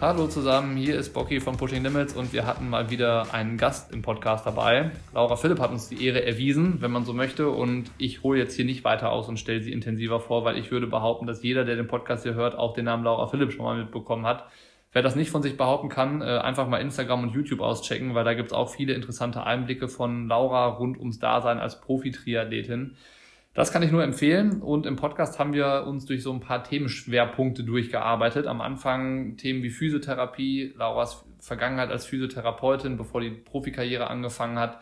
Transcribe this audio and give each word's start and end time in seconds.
Hallo 0.00 0.28
zusammen, 0.28 0.78
hier 0.78 0.98
ist 0.98 1.12
Bocky 1.12 1.40
von 1.40 1.58
Pushing 1.58 1.82
Limits 1.82 2.16
und 2.16 2.32
wir 2.32 2.46
hatten 2.46 2.70
mal 2.70 2.88
wieder 2.88 3.34
einen 3.34 3.58
Gast 3.58 3.92
im 3.92 4.00
Podcast 4.00 4.46
dabei. 4.46 4.92
Laura 5.12 5.36
Philipp 5.36 5.60
hat 5.60 5.70
uns 5.72 5.90
die 5.90 6.06
Ehre 6.06 6.24
erwiesen, 6.24 6.80
wenn 6.80 6.90
man 6.90 7.04
so 7.04 7.12
möchte, 7.12 7.50
und 7.50 7.90
ich 7.98 8.22
hole 8.22 8.38
jetzt 8.38 8.56
hier 8.56 8.64
nicht 8.64 8.82
weiter 8.82 9.12
aus 9.12 9.28
und 9.28 9.38
stelle 9.38 9.60
sie 9.60 9.72
intensiver 9.72 10.18
vor, 10.18 10.42
weil 10.42 10.56
ich 10.56 10.70
würde 10.70 10.86
behaupten, 10.86 11.26
dass 11.26 11.42
jeder, 11.42 11.66
der 11.66 11.76
den 11.76 11.86
Podcast 11.86 12.22
hier 12.22 12.32
hört, 12.32 12.56
auch 12.56 12.72
den 12.72 12.86
Namen 12.86 13.04
Laura 13.04 13.26
Philipp 13.26 13.52
schon 13.52 13.66
mal 13.66 13.76
mitbekommen 13.76 14.24
hat. 14.24 14.46
Wer 14.90 15.02
das 15.02 15.16
nicht 15.16 15.30
von 15.30 15.42
sich 15.42 15.58
behaupten 15.58 15.90
kann, 15.90 16.22
äh, 16.22 16.38
einfach 16.38 16.66
mal 16.66 16.78
Instagram 16.78 17.24
und 17.24 17.34
YouTube 17.34 17.60
auschecken, 17.60 18.14
weil 18.14 18.24
da 18.24 18.32
gibt 18.32 18.52
es 18.52 18.52
auch 18.54 18.70
viele 18.70 18.94
interessante 18.94 19.44
Einblicke 19.44 19.88
von 19.88 20.28
Laura 20.28 20.66
rund 20.68 20.98
ums 20.98 21.18
Dasein 21.18 21.58
als 21.58 21.78
Profi-Triathletin. 21.78 22.96
Das 23.52 23.72
kann 23.72 23.82
ich 23.82 23.90
nur 23.90 24.04
empfehlen. 24.04 24.62
Und 24.62 24.86
im 24.86 24.96
Podcast 24.96 25.38
haben 25.38 25.52
wir 25.52 25.84
uns 25.86 26.06
durch 26.06 26.22
so 26.22 26.32
ein 26.32 26.40
paar 26.40 26.62
Themenschwerpunkte 26.62 27.64
durchgearbeitet. 27.64 28.46
Am 28.46 28.60
Anfang 28.60 29.36
Themen 29.36 29.62
wie 29.62 29.70
Physiotherapie, 29.70 30.72
Lauras 30.76 31.24
Vergangenheit 31.40 31.90
als 31.90 32.06
Physiotherapeutin, 32.06 32.96
bevor 32.96 33.20
die 33.20 33.30
Profikarriere 33.30 34.08
angefangen 34.08 34.58
hat. 34.58 34.78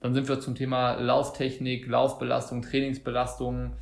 Dann 0.00 0.14
sind 0.14 0.28
wir 0.28 0.40
zum 0.40 0.54
Thema 0.54 0.94
Lauftechnik, 0.94 1.86
Laufbelastung, 1.86 2.62
Trainingsbelastung, 2.62 3.76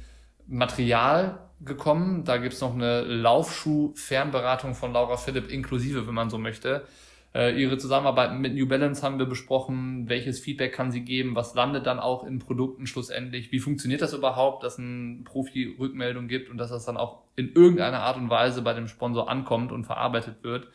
Material 0.47 1.39
gekommen. 1.61 2.25
Da 2.25 2.39
gibt's 2.39 2.61
noch 2.61 2.75
eine 2.75 3.03
Laufschuh-Fernberatung 3.03 4.75
von 4.75 4.93
Laura 4.93 5.17
Philipp 5.17 5.51
inklusive, 5.51 6.07
wenn 6.07 6.15
man 6.15 6.31
so 6.31 6.39
möchte. 6.39 6.87
Äh, 7.33 7.61
ihre 7.61 7.79
Zusammenarbeit 7.79 8.33
mit 8.35 8.55
New 8.55 8.67
Balance 8.67 9.03
haben 9.03 9.19
wir 9.19 9.27
besprochen. 9.27 10.09
Welches 10.09 10.41
Feedback 10.41 10.73
kann 10.73 10.91
sie 10.91 11.03
geben? 11.03 11.37
Was 11.37 11.55
landet 11.55 11.87
dann 11.87 12.01
auch 12.01 12.25
in 12.25 12.41
Produkten 12.41 12.87
schlussendlich? 12.87 13.53
Wie 13.53 13.61
funktioniert 13.61 14.03
das 14.03 14.15
überhaupt, 14.15 14.65
dass 14.65 14.79
ein 14.79 15.23
Profi 15.25 15.77
Rückmeldung 15.79 16.27
gibt 16.27 16.51
und 16.51 16.59
dass 16.59 16.71
das 16.71 16.85
dann 16.85 16.97
auch 16.97 17.23
in 17.37 17.53
irgendeiner 17.53 18.01
Art 18.01 18.17
und 18.17 18.31
Weise 18.31 18.63
bei 18.63 18.75
dem 18.75 18.89
Sponsor 18.89 19.31
ankommt 19.31 19.71
und 19.71 19.85
verarbeitet 19.85 20.43
wird? 20.43 20.67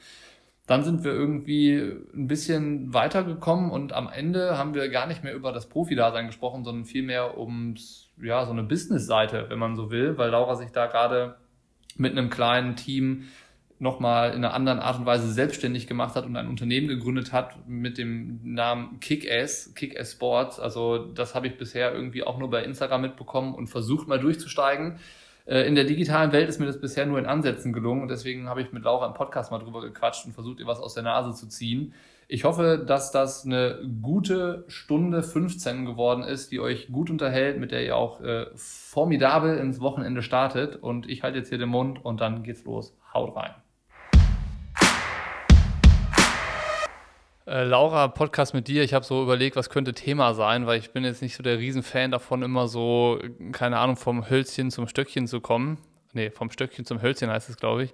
Dann 0.66 0.84
sind 0.84 1.04
wir 1.04 1.12
irgendwie 1.12 1.78
ein 2.16 2.28
bisschen 2.28 2.94
weitergekommen 2.94 3.70
und 3.70 3.94
am 3.94 4.08
Ende 4.08 4.58
haben 4.58 4.74
wir 4.74 4.90
gar 4.90 5.08
nicht 5.08 5.24
mehr 5.24 5.36
über 5.36 5.52
das 5.52 5.70
Profi-Dasein 5.70 6.26
gesprochen, 6.26 6.64
sondern 6.64 6.86
vielmehr 6.86 7.38
ums, 7.38 8.10
ja, 8.20 8.46
so 8.46 8.52
eine 8.52 8.64
Business-Seite, 8.64 9.46
wenn 9.50 9.60
man 9.60 9.76
so 9.76 9.92
will, 9.92 10.18
weil 10.18 10.32
Laura 10.32 10.56
sich 10.56 10.72
da 10.72 10.88
gerade 10.88 11.36
mit 11.98 12.14
einem 12.14 12.30
kleinen 12.30 12.76
Team 12.76 13.26
nochmal 13.80 14.30
in 14.30 14.38
einer 14.38 14.54
anderen 14.54 14.80
Art 14.80 15.00
und 15.00 15.06
Weise 15.06 15.32
selbstständig 15.32 15.88
gemacht 15.88 16.16
hat 16.16 16.26
und 16.26 16.36
ein 16.38 16.48
Unternehmen 16.48 16.88
gegründet 16.88 17.34
hat 17.34 17.68
mit 17.68 17.98
dem 17.98 18.40
Namen 18.44 19.00
Kick-Ass, 19.00 19.74
Kick-Ass 19.76 20.14
Sports. 20.14 20.60
Also 20.60 20.98
das 20.98 21.36
habe 21.36 21.48
ich 21.48 21.58
bisher 21.58 21.94
irgendwie 21.94 22.24
auch 22.24 22.38
nur 22.38 22.50
bei 22.50 22.64
Instagram 22.64 23.02
mitbekommen 23.02 23.54
und 23.54 23.68
versucht 23.68 24.08
mal 24.08 24.20
durchzusteigen. 24.20 24.98
Äh, 25.46 25.68
in 25.68 25.76
der 25.76 25.84
digitalen 25.84 26.32
Welt 26.32 26.48
ist 26.48 26.60
mir 26.60 26.66
das 26.66 26.80
bisher 26.80 27.06
nur 27.06 27.20
in 27.20 27.26
Ansätzen 27.26 27.74
gelungen 27.74 28.02
und 28.02 28.08
deswegen 28.08 28.48
habe 28.48 28.62
ich 28.62 28.72
mit 28.72 28.84
Laura 28.84 29.08
im 29.08 29.14
Podcast 29.14 29.52
mal 29.52 29.60
drüber 29.60 29.82
gequatscht 29.82 30.26
und 30.26 30.34
versucht, 30.34 30.60
ihr 30.60 30.68
was 30.68 30.80
aus 30.80 30.94
der 30.94 31.04
Nase 31.04 31.34
zu 31.34 31.48
ziehen. 31.48 31.94
Ich 32.28 32.44
hoffe, 32.44 32.84
dass 32.86 33.12
das 33.12 33.46
eine 33.46 33.80
gute 34.02 34.64
Stunde 34.68 35.22
15 35.22 35.86
geworden 35.86 36.24
ist, 36.24 36.52
die 36.52 36.60
euch 36.60 36.88
gut 36.92 37.12
unterhält, 37.12 37.60
mit 37.60 37.72
der 37.72 37.86
ihr 37.86 37.96
auch 37.96 38.20
äh, 38.22 38.48
formidabel 38.56 39.60
ins 39.60 39.80
Wochenende 39.80 40.24
startet. 40.24 40.76
Und 40.78 41.08
ich 41.08 41.22
halte 41.22 41.38
jetzt 41.38 41.50
hier 41.50 41.60
den 41.60 41.70
Mund 41.70 42.04
und 42.04 42.22
dann 42.22 42.42
geht's 42.42 42.64
los. 42.64 42.98
Haut 43.14 43.36
rein. 43.36 43.54
Äh, 47.48 47.64
Laura, 47.64 48.08
Podcast 48.08 48.56
mit 48.56 48.68
dir. 48.68 48.84
Ich 48.84 48.96
habe 48.96 49.06
so 49.06 49.22
überlegt, 49.22 49.56
was 49.56 49.70
könnte 49.70 49.94
Thema 49.94 50.34
sein, 50.34 50.66
weil 50.66 50.80
ich 50.80 50.92
bin 50.92 51.04
jetzt 51.04 51.22
nicht 51.22 51.36
so 51.36 51.44
der 51.44 51.60
Riesenfan 51.60 52.10
davon, 52.10 52.42
immer 52.42 52.68
so, 52.68 53.20
keine 53.52 53.78
Ahnung, 53.78 53.98
vom 53.98 54.28
Hölzchen 54.28 54.72
zum 54.72 54.88
Stöckchen 54.88 55.28
zu 55.28 55.42
kommen. 55.42 55.78
Nee, 56.14 56.32
vom 56.32 56.50
Stöckchen 56.50 56.86
zum 56.86 57.04
Hölzchen 57.04 57.30
heißt 57.30 57.50
es, 57.50 57.58
glaube 57.58 57.84
ich. 57.84 57.94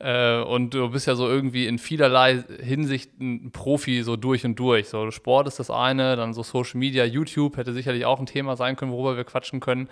Äh, 0.00 0.40
und 0.40 0.74
du 0.74 0.90
bist 0.90 1.06
ja 1.06 1.14
so 1.14 1.28
irgendwie 1.28 1.68
in 1.68 1.78
vielerlei 1.78 2.42
Hinsicht 2.60 3.20
ein 3.20 3.52
Profi 3.52 4.02
so 4.02 4.16
durch 4.16 4.44
und 4.44 4.58
durch. 4.58 4.88
So 4.88 5.12
Sport 5.12 5.46
ist 5.46 5.60
das 5.60 5.70
eine, 5.70 6.16
dann 6.16 6.34
so 6.34 6.42
Social 6.42 6.78
Media, 6.78 7.04
YouTube 7.04 7.56
hätte 7.56 7.74
sicherlich 7.74 8.04
auch 8.04 8.18
ein 8.18 8.26
Thema 8.26 8.56
sein 8.56 8.74
können, 8.74 8.90
worüber 8.90 9.16
wir 9.16 9.24
quatschen 9.24 9.60
können. 9.60 9.88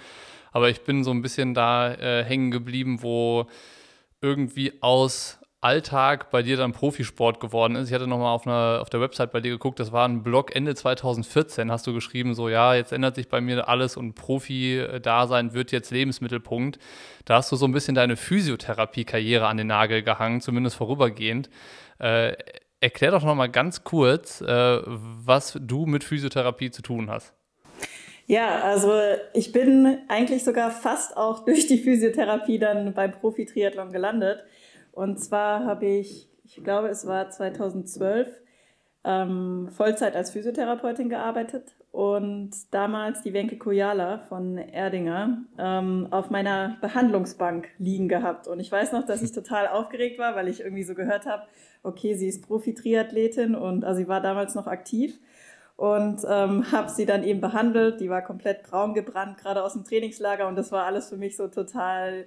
Aber 0.51 0.69
ich 0.69 0.81
bin 0.81 1.05
so 1.05 1.13
ein 1.13 1.23
bisschen 1.23 1.55
da 1.55 1.95
äh, 1.95 2.25
hängen 2.25 2.51
geblieben, 2.51 3.03
wo 3.03 3.47
irgendwie 4.21 4.73
aus 4.81 5.39
Alltag 5.61 6.31
bei 6.31 6.43
dir 6.43 6.57
dann 6.57 6.73
Profisport 6.73 7.41
geworden 7.41 7.77
ist. 7.77 7.89
Ich 7.89 7.95
hatte 7.95 8.07
nochmal 8.07 8.35
auf, 8.35 8.47
auf 8.47 8.91
der 8.91 9.01
Website 9.01 9.33
bei 9.33 9.41
dir 9.41 9.51
geguckt, 9.51 9.81
das 9.81 9.91
war 9.91 10.07
ein 10.07 10.23
Blog 10.23 10.55
Ende 10.55 10.75
2014, 10.75 11.73
hast 11.73 11.87
du 11.87 11.95
geschrieben, 11.95 12.35
so 12.35 12.49
ja, 12.49 12.75
jetzt 12.75 12.93
ändert 12.93 13.17
sich 13.17 13.29
bei 13.29 13.41
mir 13.41 13.69
alles 13.69 13.97
und 13.97 14.15
Profi-Dasein 14.15 15.55
wird 15.55 15.73
jetzt 15.73 15.91
Lebensmittelpunkt. 15.91 16.79
Da 17.25 17.37
hast 17.37 17.51
du 17.51 17.57
so 17.57 17.67
ein 17.67 17.73
bisschen 17.73 17.95
deine 17.95 18.17
Physiotherapie-Karriere 18.17 19.47
an 19.47 19.57
den 19.57 19.69
Nagel 19.69 20.03
gehangen, 20.03 20.41
zumindest 20.41 20.77
vorübergehend. 20.77 21.49
Äh, 21.99 22.35
erklär 22.81 23.11
doch 23.11 23.25
nochmal 23.25 23.49
ganz 23.49 23.83
kurz, 23.83 24.43
äh, 24.43 24.81
was 24.85 25.59
du 25.61 25.87
mit 25.87 26.05
Physiotherapie 26.05 26.71
zu 26.71 26.83
tun 26.83 27.11
hast. 27.11 27.33
Ja, 28.27 28.61
also 28.63 28.93
ich 29.35 29.53
bin 29.53 29.99
eigentlich 30.09 30.43
sogar 30.43 30.71
fast 30.71 31.17
auch 31.17 31.45
durch 31.45 31.67
die 31.67 31.79
Physiotherapie 31.79 32.59
dann 32.59 32.93
beim 32.93 33.13
Profi-Triathlon 33.13 33.93
gelandet. 33.93 34.45
Und 34.97 35.19
zwar 35.19 35.67
habe 35.67 35.85
ich, 35.85 36.27
ich 36.43 36.65
glaube, 36.65 36.89
es 36.89 37.07
war 37.07 37.29
2012, 37.29 38.29
ähm, 39.05 39.69
Vollzeit 39.71 40.17
als 40.17 40.31
Physiotherapeutin 40.31 41.11
gearbeitet 41.11 41.77
und 41.93 42.53
damals 42.71 43.21
die 43.21 43.35
Wenke 43.35 43.59
Kojala 43.59 44.21
von 44.21 44.57
Erdinger 44.57 45.43
ähm, 45.59 46.09
auf 46.11 46.31
meiner 46.31 46.79
Behandlungsbank 46.81 47.69
liegen 47.77 48.09
gehabt. 48.09 48.49
Und 48.49 48.59
ich 48.59 48.73
weiß 48.73 48.93
noch, 48.93 49.05
dass 49.05 49.21
ich 49.21 49.33
total 49.33 49.69
aufgeregt 49.69 50.19
war, 50.19 50.35
weil 50.35 50.49
ich 50.49 50.61
irgendwie 50.61 50.83
so 50.83 50.95
gehört 50.95 51.27
habe, 51.27 51.43
okay, 51.83 52.15
sie 52.15 52.29
ist 52.29 52.47
Profi-Triathletin 52.47 53.55
und 53.55 53.85
also 53.85 54.01
sie 54.01 54.09
war 54.09 54.23
damals 54.23 54.55
noch 54.55 54.67
aktiv 54.67 55.21
und 55.77 56.23
ähm, 56.27 56.73
habe 56.73 56.89
sie 56.89 57.05
dann 57.05 57.23
eben 57.23 57.43
behandelt. 57.43 58.01
Die 58.01 58.09
war 58.09 58.23
komplett 58.23 58.63
braun 58.63 58.95
gebrannt, 58.95 59.37
gerade 59.37 59.63
aus 59.63 59.75
dem 59.75 59.85
Trainingslager 59.85 60.49
und 60.49 60.57
das 60.57 60.73
war 60.73 60.87
alles 60.87 61.11
für 61.11 61.19
mich 61.19 61.37
so 61.37 61.49
total 61.49 62.25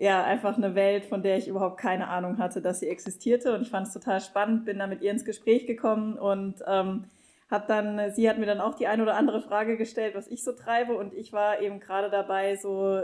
ja, 0.00 0.24
einfach 0.24 0.56
eine 0.56 0.74
Welt, 0.74 1.04
von 1.04 1.22
der 1.22 1.36
ich 1.36 1.46
überhaupt 1.46 1.78
keine 1.78 2.08
Ahnung 2.08 2.38
hatte, 2.38 2.62
dass 2.62 2.80
sie 2.80 2.88
existierte. 2.88 3.54
Und 3.54 3.60
ich 3.60 3.68
fand 3.68 3.86
es 3.86 3.92
total 3.92 4.22
spannend, 4.22 4.64
bin 4.64 4.78
da 4.78 4.86
mit 4.86 5.02
ihr 5.02 5.10
ins 5.10 5.26
Gespräch 5.26 5.66
gekommen 5.66 6.18
und 6.18 6.54
ähm, 6.66 7.04
habe 7.50 7.64
dann, 7.68 8.10
sie 8.14 8.28
hat 8.28 8.38
mir 8.38 8.46
dann 8.46 8.62
auch 8.62 8.74
die 8.74 8.86
eine 8.86 9.02
oder 9.02 9.14
andere 9.16 9.42
Frage 9.42 9.76
gestellt, 9.76 10.14
was 10.14 10.26
ich 10.28 10.42
so 10.42 10.52
treibe. 10.52 10.96
Und 10.96 11.12
ich 11.12 11.34
war 11.34 11.60
eben 11.60 11.80
gerade 11.80 12.08
dabei, 12.08 12.56
so 12.56 13.02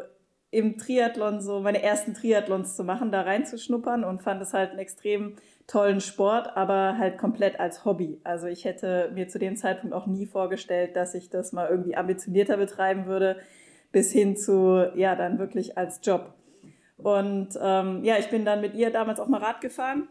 im 0.51 0.79
Triathlon, 0.79 1.43
so 1.43 1.61
meine 1.61 1.83
ersten 1.83 2.15
Triathlons 2.15 2.77
zu 2.77 2.83
machen, 2.83 3.13
da 3.13 3.21
reinzuschnuppern 3.21 4.03
und 4.03 4.23
fand 4.23 4.41
es 4.41 4.55
halt 4.55 4.71
einen 4.71 4.78
extrem 4.78 5.37
tollen 5.67 6.01
Sport, 6.01 6.57
aber 6.57 6.97
halt 6.97 7.19
komplett 7.19 7.61
als 7.61 7.84
Hobby. 7.84 8.23
Also 8.25 8.47
ich 8.47 8.65
hätte 8.65 9.11
mir 9.13 9.28
zu 9.28 9.39
dem 9.39 9.57
Zeitpunkt 9.57 9.95
auch 9.95 10.07
nie 10.07 10.25
vorgestellt, 10.25 10.97
dass 10.97 11.15
ich 11.15 11.28
das 11.28 11.53
mal 11.53 11.69
irgendwie 11.69 11.95
ambitionierter 11.95 12.57
betreiben 12.57 13.05
würde, 13.05 13.37
bis 13.93 14.13
hin 14.13 14.34
zu, 14.34 14.91
ja, 14.95 15.15
dann 15.15 15.39
wirklich 15.39 15.77
als 15.77 16.01
Job. 16.03 16.33
Und 16.97 17.49
ähm, 17.61 18.05
ja, 18.05 18.19
ich 18.19 18.29
bin 18.29 18.45
dann 18.45 18.61
mit 18.61 18.75
ihr 18.75 18.91
damals 18.91 19.21
auch 19.21 19.29
mal 19.29 19.43
Rad 19.43 19.61
gefahren. 19.61 20.09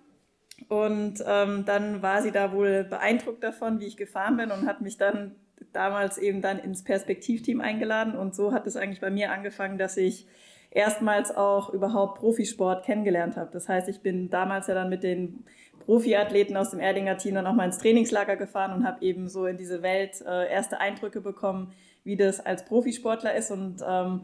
Und 0.69 1.23
ähm, 1.28 1.66
dann 1.66 2.01
war 2.01 2.22
sie 2.22 2.31
da 2.31 2.53
wohl 2.53 2.84
beeindruckt 2.84 3.44
davon, 3.44 3.79
wie 3.79 3.85
ich 3.85 3.97
gefahren 3.97 4.38
bin 4.38 4.51
und 4.51 4.68
hat 4.68 4.81
mich 4.81 4.97
dann 4.97 5.35
damals 5.73 6.18
eben 6.18 6.41
dann 6.41 6.59
ins 6.59 6.84
Perspektivteam 6.84 7.59
eingeladen. 7.59 8.16
Und 8.16 8.35
so 8.35 8.53
hat 8.53 8.66
es 8.68 8.78
eigentlich 8.78 9.01
bei 9.01 9.09
mir 9.09 9.31
angefangen, 9.31 9.78
dass 9.78 9.97
ich 9.97 10.28
erstmals 10.72 11.35
auch 11.35 11.69
überhaupt 11.69 12.19
Profisport 12.19 12.85
kennengelernt 12.85 13.38
habe. 13.38 13.50
Das 13.52 13.67
heißt, 13.67 13.90
ich 13.90 14.02
bin 14.02 14.29
damals 14.29 14.67
ja 14.67 14.73
dann 14.73 14.90
mit 14.90 15.03
den 15.03 15.46
Profiathleten 15.79 16.58
aus 16.58 16.72
dem 16.72 16.79
Erdinger 16.79 17.17
Team 17.17 17.35
dann 17.35 17.47
auch 17.47 17.53
mal 17.53 17.66
ins 17.66 17.78
Trainingslager 17.78 18.35
gefahren 18.35 18.73
und 18.73 18.85
habe 18.85 19.03
eben 19.03 19.29
so 19.29 19.46
in 19.46 19.58
diese 19.58 19.81
Welt 19.81 20.22
äh, 20.22 20.52
erste 20.52 20.79
Eindrücke 20.79 21.22
bekommen, 21.22 21.73
wie 22.03 22.17
das 22.17 22.46
als 22.46 22.66
Profisportler 22.66 23.35
ist 23.35 23.52
und 23.52 23.78
ähm, 23.88 24.22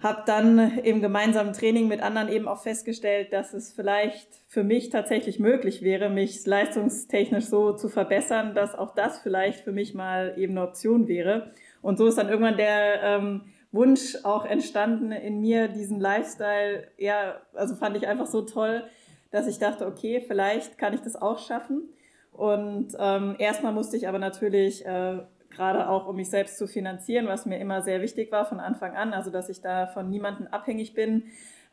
habe 0.00 0.22
dann 0.26 0.78
im 0.78 1.00
gemeinsamen 1.00 1.52
Training 1.52 1.88
mit 1.88 2.00
anderen 2.00 2.28
eben 2.28 2.46
auch 2.46 2.62
festgestellt, 2.62 3.32
dass 3.32 3.52
es 3.52 3.72
vielleicht 3.72 4.28
für 4.46 4.62
mich 4.62 4.90
tatsächlich 4.90 5.40
möglich 5.40 5.82
wäre, 5.82 6.08
mich 6.08 6.46
leistungstechnisch 6.46 7.46
so 7.46 7.72
zu 7.72 7.88
verbessern, 7.88 8.54
dass 8.54 8.76
auch 8.76 8.94
das 8.94 9.18
vielleicht 9.18 9.60
für 9.60 9.72
mich 9.72 9.94
mal 9.94 10.34
eben 10.36 10.56
eine 10.56 10.68
Option 10.68 11.08
wäre. 11.08 11.50
Und 11.82 11.98
so 11.98 12.06
ist 12.06 12.16
dann 12.16 12.28
irgendwann 12.28 12.56
der 12.56 13.02
ähm, 13.02 13.42
Wunsch 13.72 14.16
auch 14.22 14.44
entstanden 14.44 15.10
in 15.10 15.40
mir, 15.40 15.68
diesen 15.68 16.00
Lifestyle, 16.00 16.88
ja, 16.96 17.40
also 17.54 17.74
fand 17.74 17.96
ich 17.96 18.06
einfach 18.06 18.26
so 18.26 18.42
toll, 18.42 18.84
dass 19.30 19.46
ich 19.48 19.58
dachte, 19.58 19.86
okay, 19.86 20.24
vielleicht 20.26 20.78
kann 20.78 20.94
ich 20.94 21.00
das 21.00 21.16
auch 21.16 21.38
schaffen. 21.38 21.88
Und 22.32 22.96
ähm, 22.98 23.34
erstmal 23.38 23.72
musste 23.72 23.96
ich 23.96 24.06
aber 24.06 24.20
natürlich 24.20 24.86
äh, 24.86 25.18
gerade 25.58 25.88
auch 25.88 26.06
um 26.06 26.16
mich 26.16 26.30
selbst 26.30 26.56
zu 26.56 26.68
finanzieren, 26.68 27.26
was 27.26 27.44
mir 27.44 27.58
immer 27.58 27.82
sehr 27.82 28.00
wichtig 28.00 28.30
war 28.30 28.44
von 28.44 28.60
Anfang 28.60 28.96
an, 28.96 29.12
also 29.12 29.30
dass 29.30 29.48
ich 29.48 29.60
da 29.60 29.88
von 29.88 30.08
niemandem 30.08 30.46
abhängig 30.46 30.94
bin, 30.94 31.24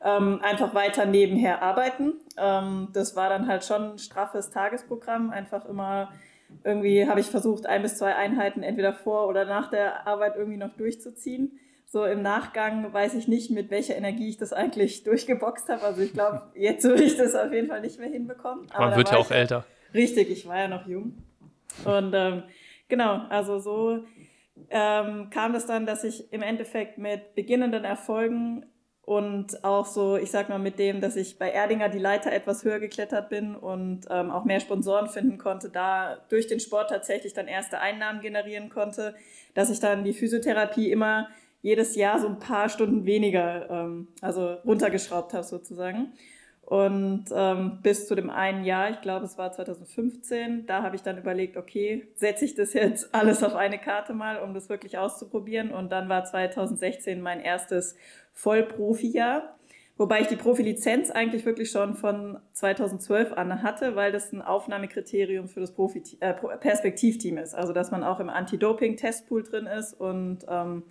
ähm, 0.04 0.42
einfach 0.42 0.74
weiter 0.74 1.06
nebenher 1.06 1.62
arbeiten. 1.62 2.14
Ähm, 2.36 2.90
das 2.94 3.16
war 3.16 3.30
dann 3.30 3.48
halt 3.48 3.64
schon 3.64 3.94
ein 3.94 3.98
straffes 4.00 4.50
Tagesprogramm, 4.50 5.30
einfach 5.30 5.66
immer 5.66 6.12
irgendwie 6.64 7.08
habe 7.08 7.20
ich 7.20 7.28
versucht, 7.28 7.66
ein 7.66 7.82
bis 7.82 7.98
zwei 7.98 8.16
Einheiten 8.16 8.64
entweder 8.64 8.94
vor 8.94 9.28
oder 9.28 9.46
nach 9.46 9.70
der 9.70 10.08
Arbeit 10.08 10.36
irgendwie 10.36 10.58
noch 10.58 10.76
durchzuziehen, 10.76 11.60
so 11.86 12.06
im 12.06 12.22
Nachgang 12.24 12.92
weiß 12.92 13.14
ich 13.14 13.28
nicht, 13.28 13.52
mit 13.52 13.70
welcher 13.70 13.96
Energie 13.96 14.30
ich 14.30 14.38
das 14.38 14.52
eigentlich 14.52 15.04
durchgeboxt 15.06 15.70
habe. 15.70 15.84
Also 15.84 16.02
ich 16.02 16.14
glaube, 16.14 16.42
jetzt 16.56 16.84
würde 16.84 17.04
ich 17.04 17.18
das 17.18 17.36
auf 17.36 17.54
jeden 17.54 17.68
Fall 17.68 17.82
nicht 17.82 18.00
mehr 18.00 18.10
hinbekommen. 18.10 18.68
Aber 18.74 18.88
Man 18.88 18.98
wird 18.98 19.12
ja 19.12 19.18
auch 19.18 19.32
älter. 19.32 19.66
Richtig, 19.94 20.30
ich 20.30 20.48
war 20.48 20.58
ja 20.58 20.68
noch 20.68 20.88
jung. 20.88 21.14
Und 21.86 22.14
ähm, 22.14 22.44
genau, 22.88 23.22
also 23.30 23.60
so 23.60 24.04
ähm, 24.70 25.30
kam 25.30 25.54
das 25.54 25.66
dann, 25.66 25.86
dass 25.86 26.04
ich 26.04 26.32
im 26.32 26.42
Endeffekt 26.42 26.98
mit 26.98 27.36
beginnenden 27.36 27.84
Erfolgen 27.84 28.66
und 29.06 29.64
auch 29.64 29.86
so, 29.86 30.18
ich 30.18 30.32
sag 30.32 30.50
mal, 30.50 30.58
mit 30.58 30.80
dem, 30.80 31.00
dass 31.00 31.16
ich 31.16 31.38
bei 31.38 31.52
Erdinger 31.52 31.90
die 31.90 32.00
Leiter 32.00 32.32
etwas 32.32 32.64
höher 32.64 32.80
geklettert 32.80 33.30
bin 33.30 33.56
und 33.56 34.08
ähm, 34.10 34.32
auch 34.32 34.46
mehr 34.46 34.60
Sponsoren 34.60 35.10
finden 35.10 35.38
konnte, 35.38 35.70
da 35.70 36.18
durch 36.30 36.48
den 36.48 36.60
Sport 36.60 36.90
tatsächlich 36.90 37.34
dann 37.34 37.48
erste 37.48 37.80
Einnahmen 37.80 38.22
generieren 38.22 38.70
konnte, 38.70 39.14
dass 39.54 39.70
ich 39.70 39.80
dann 39.80 40.04
die 40.04 40.14
Physiotherapie 40.14 40.92
immer 40.92 41.30
jedes 41.62 41.96
Jahr 41.96 42.20
so 42.20 42.28
ein 42.28 42.40
paar 42.40 42.68
Stunden 42.68 43.06
weniger, 43.06 43.70
ähm, 43.70 44.08
also 44.22 44.56
runtergeschraubt 44.66 45.34
habe 45.34 45.44
sozusagen. 45.44 46.14
Und 46.66 47.26
ähm, 47.32 47.78
bis 47.84 48.08
zu 48.08 48.16
dem 48.16 48.32
einen 48.32 48.64
Jahr, 48.64 48.90
ich 48.90 49.02
glaube, 49.02 49.26
es 49.26 49.38
war 49.38 49.52
2015, 49.52 50.66
da 50.66 50.82
habe 50.82 50.96
ich 50.96 51.04
dann 51.04 51.18
überlegt, 51.18 51.58
okay, 51.58 52.08
setze 52.16 52.44
ich 52.44 52.56
das 52.56 52.74
jetzt 52.74 53.14
alles 53.14 53.44
auf 53.44 53.54
eine 53.54 53.78
Karte 53.78 54.14
mal, 54.14 54.40
um 54.40 54.56
das 54.56 54.68
wirklich 54.68 54.98
auszuprobieren. 54.98 55.72
Und 55.72 55.92
dann 55.92 56.10
war 56.10 56.26
2016 56.26 57.22
mein 57.22 57.40
erstes 57.40 57.96
Vollprofi-Jahr. 58.34 59.56
Wobei 59.98 60.22
ich 60.22 60.28
die 60.28 60.36
Profilizenz 60.36 61.10
eigentlich 61.10 61.46
wirklich 61.46 61.70
schon 61.70 61.94
von 61.94 62.40
2012 62.52 63.32
an 63.34 63.62
hatte, 63.62 63.96
weil 63.96 64.12
das 64.12 64.34
ein 64.34 64.42
Aufnahmekriterium 64.42 65.48
für 65.48 65.62
das 65.62 65.72
Profi 65.72 66.02
äh, 66.20 66.34
Perspektivteam 66.34 67.38
ist. 67.38 67.54
Also 67.54 67.74
dass 67.74 67.92
man 67.92 68.04
auch 68.04 68.20
im 68.20 68.30
Anti-Doping-Testpool 68.30 69.44
drin 69.44 69.68
ist. 69.68 69.94
Und 69.94 70.40
ähm, 70.50 70.84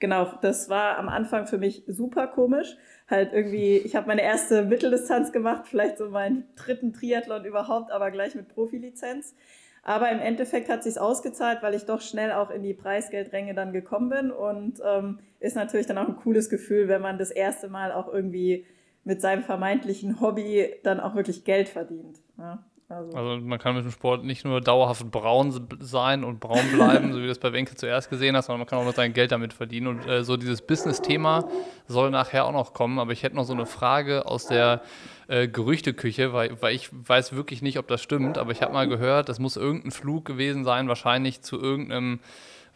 genau, 0.00 0.32
das 0.42 0.68
war 0.68 0.98
am 0.98 1.08
Anfang 1.08 1.46
für 1.46 1.58
mich 1.58 1.84
super 1.86 2.26
komisch 2.26 2.76
halt 3.10 3.32
irgendwie, 3.32 3.76
ich 3.76 3.96
habe 3.96 4.06
meine 4.06 4.22
erste 4.22 4.64
Mitteldistanz 4.64 5.32
gemacht, 5.32 5.66
vielleicht 5.66 5.98
so 5.98 6.08
meinen 6.08 6.44
dritten 6.54 6.92
Triathlon 6.92 7.44
überhaupt, 7.44 7.90
aber 7.90 8.10
gleich 8.10 8.34
mit 8.34 8.48
Profilizenz. 8.48 9.34
Aber 9.82 10.10
im 10.10 10.20
Endeffekt 10.20 10.68
hat 10.68 10.82
sich 10.84 11.00
ausgezahlt, 11.00 11.62
weil 11.62 11.74
ich 11.74 11.86
doch 11.86 12.02
schnell 12.02 12.32
auch 12.32 12.50
in 12.50 12.62
die 12.62 12.74
Preisgeldränge 12.74 13.54
dann 13.54 13.72
gekommen 13.72 14.10
bin 14.10 14.30
und 14.30 14.80
ähm, 14.84 15.18
ist 15.40 15.56
natürlich 15.56 15.86
dann 15.86 15.98
auch 15.98 16.06
ein 16.06 16.16
cooles 16.16 16.50
Gefühl, 16.50 16.86
wenn 16.86 17.00
man 17.00 17.18
das 17.18 17.30
erste 17.30 17.68
Mal 17.68 17.90
auch 17.92 18.12
irgendwie 18.12 18.66
mit 19.04 19.22
seinem 19.22 19.42
vermeintlichen 19.42 20.20
Hobby 20.20 20.74
dann 20.82 21.00
auch 21.00 21.14
wirklich 21.14 21.44
Geld 21.44 21.70
verdient. 21.70 22.20
Ja. 22.36 22.62
Also. 22.90 23.16
also. 23.16 23.36
man 23.44 23.58
kann 23.60 23.76
mit 23.76 23.84
dem 23.84 23.92
Sport 23.92 24.24
nicht 24.24 24.44
nur 24.44 24.60
dauerhaft 24.60 25.08
braun 25.10 25.78
sein 25.78 26.24
und 26.24 26.40
braun 26.40 26.70
bleiben, 26.72 27.12
so 27.12 27.18
wie 27.18 27.22
du 27.22 27.28
das 27.28 27.38
bei 27.38 27.52
Wenke 27.52 27.76
zuerst 27.76 28.10
gesehen 28.10 28.36
hast, 28.36 28.46
sondern 28.46 28.60
man 28.60 28.66
kann 28.66 28.80
auch 28.80 28.84
noch 28.84 28.94
sein 28.94 29.12
Geld 29.12 29.30
damit 29.30 29.52
verdienen. 29.52 29.86
Und 29.86 30.08
äh, 30.08 30.24
so 30.24 30.36
dieses 30.36 30.60
Business-Thema 30.62 31.48
soll 31.86 32.10
nachher 32.10 32.46
auch 32.46 32.52
noch 32.52 32.74
kommen. 32.74 32.98
Aber 32.98 33.12
ich 33.12 33.22
hätte 33.22 33.36
noch 33.36 33.44
so 33.44 33.52
eine 33.52 33.66
Frage 33.66 34.26
aus 34.26 34.46
der 34.46 34.82
äh, 35.28 35.46
Gerüchteküche, 35.46 36.32
weil, 36.32 36.60
weil 36.60 36.74
ich 36.74 36.90
weiß 36.92 37.34
wirklich 37.34 37.62
nicht, 37.62 37.78
ob 37.78 37.86
das 37.86 38.02
stimmt. 38.02 38.38
Aber 38.38 38.50
ich 38.50 38.60
habe 38.60 38.72
mal 38.72 38.88
gehört, 38.88 39.28
das 39.28 39.38
muss 39.38 39.56
irgendein 39.56 39.92
Flug 39.92 40.24
gewesen 40.24 40.64
sein, 40.64 40.88
wahrscheinlich 40.88 41.42
zu 41.42 41.60
irgendeinem 41.60 42.18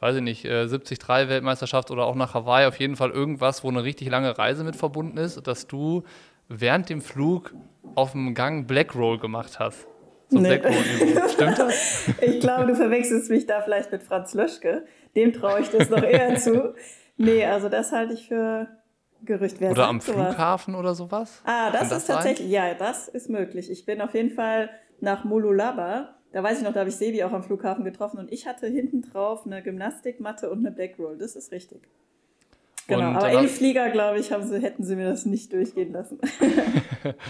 weiß 0.01 0.17
ich 0.17 0.23
nicht, 0.23 0.45
73-Weltmeisterschaft 0.45 1.91
oder 1.91 2.05
auch 2.05 2.15
nach 2.15 2.35
Hawaii, 2.35 2.67
auf 2.67 2.79
jeden 2.79 2.95
Fall 2.95 3.11
irgendwas, 3.11 3.65
wo 3.65 3.71
eine 3.71 3.85
richtig 3.85 4.11
lange 4.11 4.37
Reise 4.37 4.63
mit 4.63 4.77
verbunden 4.77 5.17
ist, 5.17 5.47
dass 5.47 5.67
du 5.67 6.03
während 6.49 6.91
dem 6.91 7.01
Flug 7.01 7.55
auf 7.95 8.13
dem 8.13 8.35
Gang 8.35 8.67
Black 8.67 8.95
Roll 8.95 9.19
gemacht 9.19 9.59
hast. 9.59 9.87
So 10.29 10.39
nee. 10.39 10.61
Stimmt 11.29 11.59
das? 11.59 12.09
ich 12.21 12.41
glaube, 12.41 12.67
du 12.67 12.75
verwechselst 12.75 13.31
mich 13.31 13.47
da 13.47 13.63
vielleicht 13.63 13.93
mit 13.93 14.03
Franz 14.03 14.35
Löschke. 14.35 14.85
Dem 15.17 15.33
traue 15.33 15.61
ich 15.61 15.69
das 15.69 15.91
noch 15.91 16.03
eher 16.03 16.37
zu. 16.37 16.75
Nee, 17.17 17.45
also 17.45 17.69
das 17.69 17.93
halte 17.93 18.15
ich 18.15 18.29
für 18.29 18.69
Gerücht. 19.25 19.61
Wer 19.61 19.71
oder 19.71 19.89
am 19.89 20.01
sowas? 20.01 20.27
Flughafen 20.29 20.75
oder 20.75 20.95
sowas? 20.95 21.43
Ah, 21.45 21.71
das, 21.71 21.89
das 21.89 21.99
ist 21.99 22.07
tatsächlich, 22.07 22.51
sein? 22.51 22.69
ja, 22.69 22.75
das 22.75 23.09
ist 23.09 23.31
möglich. 23.31 23.71
Ich 23.71 23.87
bin 23.87 24.01
auf 24.01 24.15
jeden 24.15 24.31
Fall 24.31 24.71
nach 25.01 25.25
Molulaba. 25.25 26.17
Da 26.33 26.43
weiß 26.43 26.59
ich 26.59 26.65
noch, 26.65 26.73
da 26.73 26.81
habe 26.81 26.91
ich 26.91 26.97
Sevi 26.97 27.23
auch 27.23 27.33
am 27.33 27.45
Flughafen 27.45 27.85
getroffen 27.85 28.19
und 28.19 28.33
ich 28.33 28.47
hatte 28.47 28.67
hinten 28.67 29.03
drauf 29.03 29.47
eine 29.47 29.63
Gymnastikmatte 29.63 30.51
und 30.51 30.67
eine 30.67 30.75
Backroll. 30.75 31.17
Das 31.17 31.37
ist 31.37 31.53
richtig. 31.53 31.83
Genau, 32.87 33.09
und 33.11 33.17
aber 33.17 33.33
im 33.33 33.49
Flieger, 33.49 33.89
glaube 33.91 34.19
ich, 34.19 34.31
haben 34.31 34.43
sie, 34.43 34.61
hätten 34.61 34.85
sie 34.85 34.95
mir 34.95 35.09
das 35.09 35.25
nicht 35.25 35.53
durchgehen 35.53 35.93
lassen. 35.93 36.19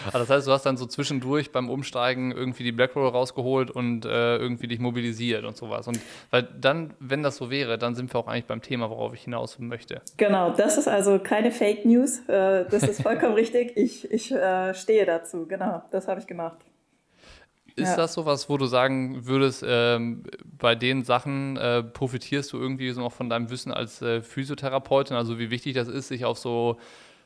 also 0.06 0.12
das 0.12 0.30
heißt, 0.30 0.46
du 0.48 0.52
hast 0.52 0.66
dann 0.66 0.76
so 0.76 0.86
zwischendurch 0.86 1.52
beim 1.52 1.70
Umsteigen 1.70 2.32
irgendwie 2.32 2.64
die 2.64 2.72
Blackroll 2.72 3.08
rausgeholt 3.08 3.70
und 3.70 4.04
äh, 4.04 4.36
irgendwie 4.36 4.66
dich 4.66 4.80
mobilisiert 4.80 5.44
und 5.44 5.56
sowas. 5.56 5.86
Und 5.86 6.00
weil 6.30 6.42
dann, 6.42 6.94
wenn 6.98 7.22
das 7.22 7.36
so 7.36 7.50
wäre, 7.50 7.78
dann 7.78 7.94
sind 7.94 8.12
wir 8.12 8.18
auch 8.18 8.26
eigentlich 8.26 8.46
beim 8.46 8.62
Thema, 8.62 8.90
worauf 8.90 9.14
ich 9.14 9.22
hinaus 9.22 9.58
möchte. 9.60 10.02
Genau, 10.16 10.50
das 10.50 10.76
ist 10.76 10.88
also 10.88 11.20
keine 11.20 11.52
Fake 11.52 11.84
News. 11.84 12.20
Äh, 12.28 12.64
das 12.68 12.82
ist 12.82 13.02
vollkommen 13.02 13.34
richtig. 13.34 13.76
Ich, 13.76 14.10
ich 14.10 14.32
äh, 14.32 14.74
stehe 14.74 15.06
dazu. 15.06 15.46
Genau, 15.46 15.82
das 15.92 16.08
habe 16.08 16.20
ich 16.20 16.26
gemacht. 16.26 16.58
Ist 17.76 17.88
ja. 17.88 17.96
das 17.96 18.14
so 18.14 18.24
was, 18.24 18.48
wo 18.48 18.56
du 18.56 18.66
sagen 18.66 19.26
würdest, 19.26 19.64
ähm, 19.66 20.22
bei 20.58 20.76
den 20.76 21.02
Sachen 21.02 21.56
äh, 21.56 21.82
profitierst 21.82 22.52
du 22.52 22.58
irgendwie 22.58 22.90
so 22.92 23.00
noch 23.00 23.12
von 23.12 23.28
deinem 23.28 23.50
Wissen 23.50 23.72
als 23.72 24.00
äh, 24.00 24.22
Physiotherapeutin? 24.22 25.16
Also 25.16 25.40
wie 25.40 25.50
wichtig 25.50 25.74
das 25.74 25.88
ist, 25.88 26.06
sich 26.06 26.24
auf 26.24 26.38
so 26.38 26.78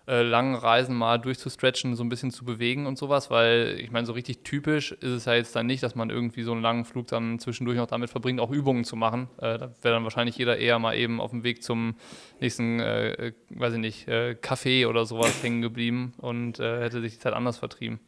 äh, 0.07 0.23
langen 0.23 0.55
Reisen 0.55 0.97
mal 0.97 1.19
durchzustretchen, 1.19 1.95
so 1.97 2.03
ein 2.03 2.09
bisschen 2.09 2.31
zu 2.31 2.47
bewegen 2.47 2.87
und 2.87 2.97
sowas? 2.97 3.31
Weil 3.31 3.77
ich 3.79 3.91
meine, 3.91 4.07
so 4.07 4.15
richtig 4.15 4.43
typisch 4.43 4.93
ist 4.93 5.11
es 5.11 5.27
ja 5.27 5.35
jetzt 5.35 5.55
dann 5.55 5.67
nicht, 5.67 5.83
dass 5.83 5.95
man 5.95 6.09
irgendwie 6.09 6.45
so 6.45 6.53
einen 6.53 6.63
langen 6.63 6.87
Flug 6.87 7.09
dann 7.09 7.39
zwischendurch 7.39 7.77
noch 7.77 7.87
damit 7.87 8.09
verbringt, 8.09 8.41
auch 8.41 8.51
Übungen 8.51 8.85
zu 8.85 8.97
machen. 8.97 9.29
Äh, 9.37 9.59
da 9.59 9.71
wäre 9.83 9.97
dann 9.97 10.05
wahrscheinlich 10.05 10.39
jeder 10.39 10.57
eher 10.57 10.79
mal 10.79 10.97
eben 10.97 11.21
auf 11.21 11.31
dem 11.31 11.45
Weg 11.45 11.63
zum 11.63 11.97
nächsten, 12.41 12.81
äh, 12.81 13.09
äh, 13.11 13.33
weiß 13.51 13.75
ich 13.75 13.81
nicht, 13.81 14.09
Café 14.09 14.89
oder 14.89 15.05
sowas 15.05 15.43
hängen 15.43 15.61
geblieben 15.61 16.15
und 16.17 16.59
hätte 16.59 17.03
sich 17.03 17.13
die 17.13 17.19
Zeit 17.19 17.35
anders 17.35 17.59
vertrieben. 17.59 18.01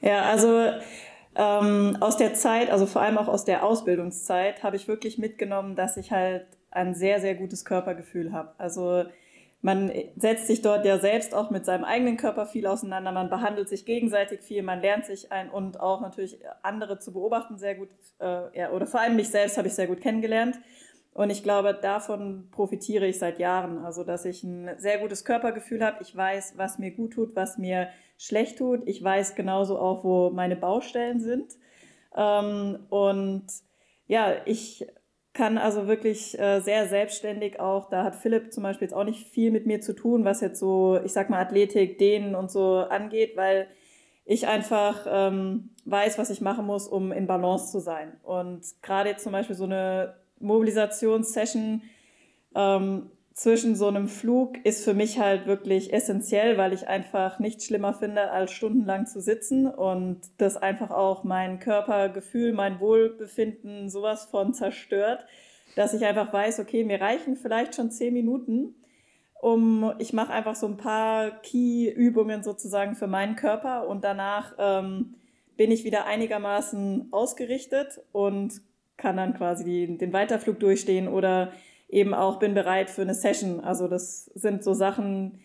Ja, 0.00 0.22
also 0.22 0.70
ähm, 1.38 1.96
aus 2.00 2.16
der 2.16 2.34
Zeit, 2.34 2.70
also 2.70 2.84
vor 2.84 3.00
allem 3.00 3.16
auch 3.16 3.28
aus 3.28 3.44
der 3.44 3.64
Ausbildungszeit, 3.64 4.64
habe 4.64 4.76
ich 4.76 4.88
wirklich 4.88 5.18
mitgenommen, 5.18 5.76
dass 5.76 5.96
ich 5.96 6.10
halt 6.10 6.46
ein 6.72 6.94
sehr, 6.94 7.20
sehr 7.20 7.36
gutes 7.36 7.64
Körpergefühl 7.64 8.32
habe. 8.32 8.52
Also 8.58 9.04
man 9.62 9.92
setzt 10.16 10.48
sich 10.48 10.62
dort 10.62 10.84
ja 10.84 10.98
selbst 10.98 11.34
auch 11.34 11.50
mit 11.50 11.64
seinem 11.64 11.84
eigenen 11.84 12.16
Körper 12.16 12.44
viel 12.44 12.66
auseinander, 12.66 13.12
man 13.12 13.30
behandelt 13.30 13.68
sich 13.68 13.86
gegenseitig 13.86 14.40
viel, 14.40 14.62
man 14.62 14.80
lernt 14.80 15.06
sich 15.06 15.32
ein 15.32 15.48
und 15.48 15.80
auch 15.80 16.00
natürlich 16.00 16.38
andere 16.62 16.98
zu 16.98 17.12
beobachten 17.12 17.56
sehr 17.56 17.76
gut, 17.76 17.88
äh, 18.20 18.58
ja, 18.58 18.70
oder 18.72 18.86
vor 18.86 19.00
allem 19.00 19.16
mich 19.16 19.30
selbst 19.30 19.56
habe 19.58 19.68
ich 19.68 19.74
sehr 19.74 19.86
gut 19.86 20.00
kennengelernt. 20.00 20.58
Und 21.14 21.30
ich 21.30 21.42
glaube, 21.42 21.74
davon 21.74 22.48
profitiere 22.52 23.06
ich 23.06 23.18
seit 23.18 23.40
Jahren. 23.40 23.84
Also, 23.84 24.04
dass 24.04 24.24
ich 24.24 24.44
ein 24.44 24.70
sehr 24.78 24.98
gutes 24.98 25.24
Körpergefühl 25.24 25.84
habe. 25.84 25.96
Ich 26.00 26.14
weiß, 26.14 26.54
was 26.56 26.78
mir 26.78 26.92
gut 26.92 27.12
tut, 27.14 27.34
was 27.34 27.58
mir 27.58 27.88
schlecht 28.18 28.58
tut. 28.58 28.82
Ich 28.86 29.02
weiß 29.02 29.36
genauso 29.36 29.78
auch, 29.78 30.04
wo 30.04 30.30
meine 30.30 30.56
Baustellen 30.56 31.20
sind. 31.20 31.54
Ähm, 32.14 32.80
und 32.90 33.46
ja, 34.06 34.34
ich 34.44 34.86
kann 35.32 35.56
also 35.56 35.86
wirklich 35.86 36.38
äh, 36.38 36.60
sehr 36.60 36.88
selbstständig 36.88 37.60
auch, 37.60 37.88
da 37.88 38.02
hat 38.02 38.16
Philipp 38.16 38.52
zum 38.52 38.64
Beispiel 38.64 38.86
jetzt 38.86 38.94
auch 38.94 39.04
nicht 39.04 39.28
viel 39.28 39.52
mit 39.52 39.66
mir 39.66 39.80
zu 39.80 39.94
tun, 39.94 40.24
was 40.24 40.40
jetzt 40.40 40.58
so, 40.58 40.98
ich 41.04 41.12
sag 41.12 41.30
mal, 41.30 41.40
Athletik, 41.40 41.96
Dehnen 41.98 42.34
und 42.34 42.50
so 42.50 42.78
angeht, 42.78 43.36
weil 43.36 43.68
ich 44.24 44.48
einfach 44.48 45.06
ähm, 45.08 45.70
weiß, 45.84 46.18
was 46.18 46.30
ich 46.30 46.40
machen 46.40 46.66
muss, 46.66 46.88
um 46.88 47.12
in 47.12 47.28
Balance 47.28 47.70
zu 47.70 47.78
sein. 47.78 48.12
Und 48.24 48.62
gerade 48.82 49.10
jetzt 49.10 49.22
zum 49.22 49.32
Beispiel 49.32 49.54
so 49.54 49.64
eine 49.64 50.16
Mobilisationssession 50.40 51.82
ähm, 52.56 53.10
zwischen 53.38 53.76
so 53.76 53.86
einem 53.86 54.08
Flug 54.08 54.58
ist 54.64 54.82
für 54.82 54.94
mich 54.94 55.20
halt 55.20 55.46
wirklich 55.46 55.92
essentiell, 55.92 56.58
weil 56.58 56.72
ich 56.72 56.88
einfach 56.88 57.38
nichts 57.38 57.66
schlimmer 57.66 57.94
finde, 57.94 58.32
als 58.32 58.50
stundenlang 58.50 59.06
zu 59.06 59.20
sitzen 59.20 59.68
und 59.68 60.22
das 60.38 60.56
einfach 60.56 60.90
auch 60.90 61.22
mein 61.22 61.60
Körpergefühl, 61.60 62.52
mein 62.52 62.80
Wohlbefinden 62.80 63.90
sowas 63.90 64.24
von 64.24 64.54
zerstört, 64.54 65.24
dass 65.76 65.94
ich 65.94 66.04
einfach 66.04 66.32
weiß, 66.32 66.58
okay, 66.58 66.82
mir 66.82 67.00
reichen 67.00 67.36
vielleicht 67.36 67.76
schon 67.76 67.92
zehn 67.92 68.12
Minuten, 68.12 68.74
um 69.40 69.92
ich 70.00 70.12
mache 70.12 70.32
einfach 70.32 70.56
so 70.56 70.66
ein 70.66 70.76
paar 70.76 71.30
Key-Übungen 71.42 72.42
sozusagen 72.42 72.96
für 72.96 73.06
meinen 73.06 73.36
Körper 73.36 73.86
und 73.86 74.02
danach 74.02 74.54
ähm, 74.58 75.14
bin 75.56 75.70
ich 75.70 75.84
wieder 75.84 76.06
einigermaßen 76.06 77.06
ausgerichtet 77.12 78.00
und 78.10 78.62
kann 78.96 79.16
dann 79.16 79.34
quasi 79.34 79.96
den 79.96 80.12
Weiterflug 80.12 80.58
durchstehen 80.58 81.06
oder 81.06 81.52
eben 81.88 82.14
auch 82.14 82.38
bin 82.38 82.54
bereit 82.54 82.90
für 82.90 83.02
eine 83.02 83.14
Session. 83.14 83.60
Also 83.60 83.88
das 83.88 84.26
sind 84.26 84.62
so 84.62 84.74
Sachen, 84.74 85.40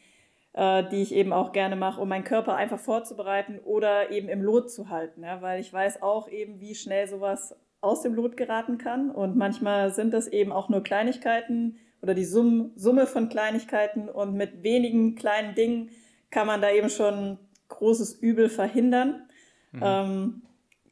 äh, 0.53 0.83
die 0.89 1.01
ich 1.01 1.13
eben 1.13 1.33
auch 1.33 1.51
gerne 1.51 1.75
mache, 1.75 2.01
um 2.01 2.09
meinen 2.09 2.23
Körper 2.23 2.55
einfach 2.55 2.79
vorzubereiten 2.79 3.59
oder 3.63 4.11
eben 4.11 4.29
im 4.29 4.41
Lot 4.41 4.69
zu 4.69 4.89
halten, 4.89 5.23
ja? 5.23 5.41
weil 5.41 5.59
ich 5.59 5.71
weiß 5.71 6.01
auch 6.01 6.29
eben, 6.29 6.59
wie 6.59 6.75
schnell 6.75 7.07
sowas 7.07 7.55
aus 7.81 8.01
dem 8.01 8.13
Lot 8.13 8.37
geraten 8.37 8.77
kann. 8.77 9.11
Und 9.11 9.35
manchmal 9.35 9.93
sind 9.93 10.13
das 10.13 10.27
eben 10.27 10.51
auch 10.51 10.69
nur 10.69 10.83
Kleinigkeiten 10.83 11.77
oder 12.01 12.13
die 12.13 12.25
Summe, 12.25 12.71
Summe 12.75 13.07
von 13.07 13.29
Kleinigkeiten 13.29 14.09
und 14.09 14.35
mit 14.35 14.63
wenigen 14.63 15.15
kleinen 15.15 15.55
Dingen 15.55 15.89
kann 16.31 16.47
man 16.47 16.61
da 16.61 16.71
eben 16.71 16.89
schon 16.89 17.37
großes 17.69 18.15
Übel 18.15 18.49
verhindern. 18.49 19.23
Mhm. 19.71 19.81
Ähm, 19.83 20.41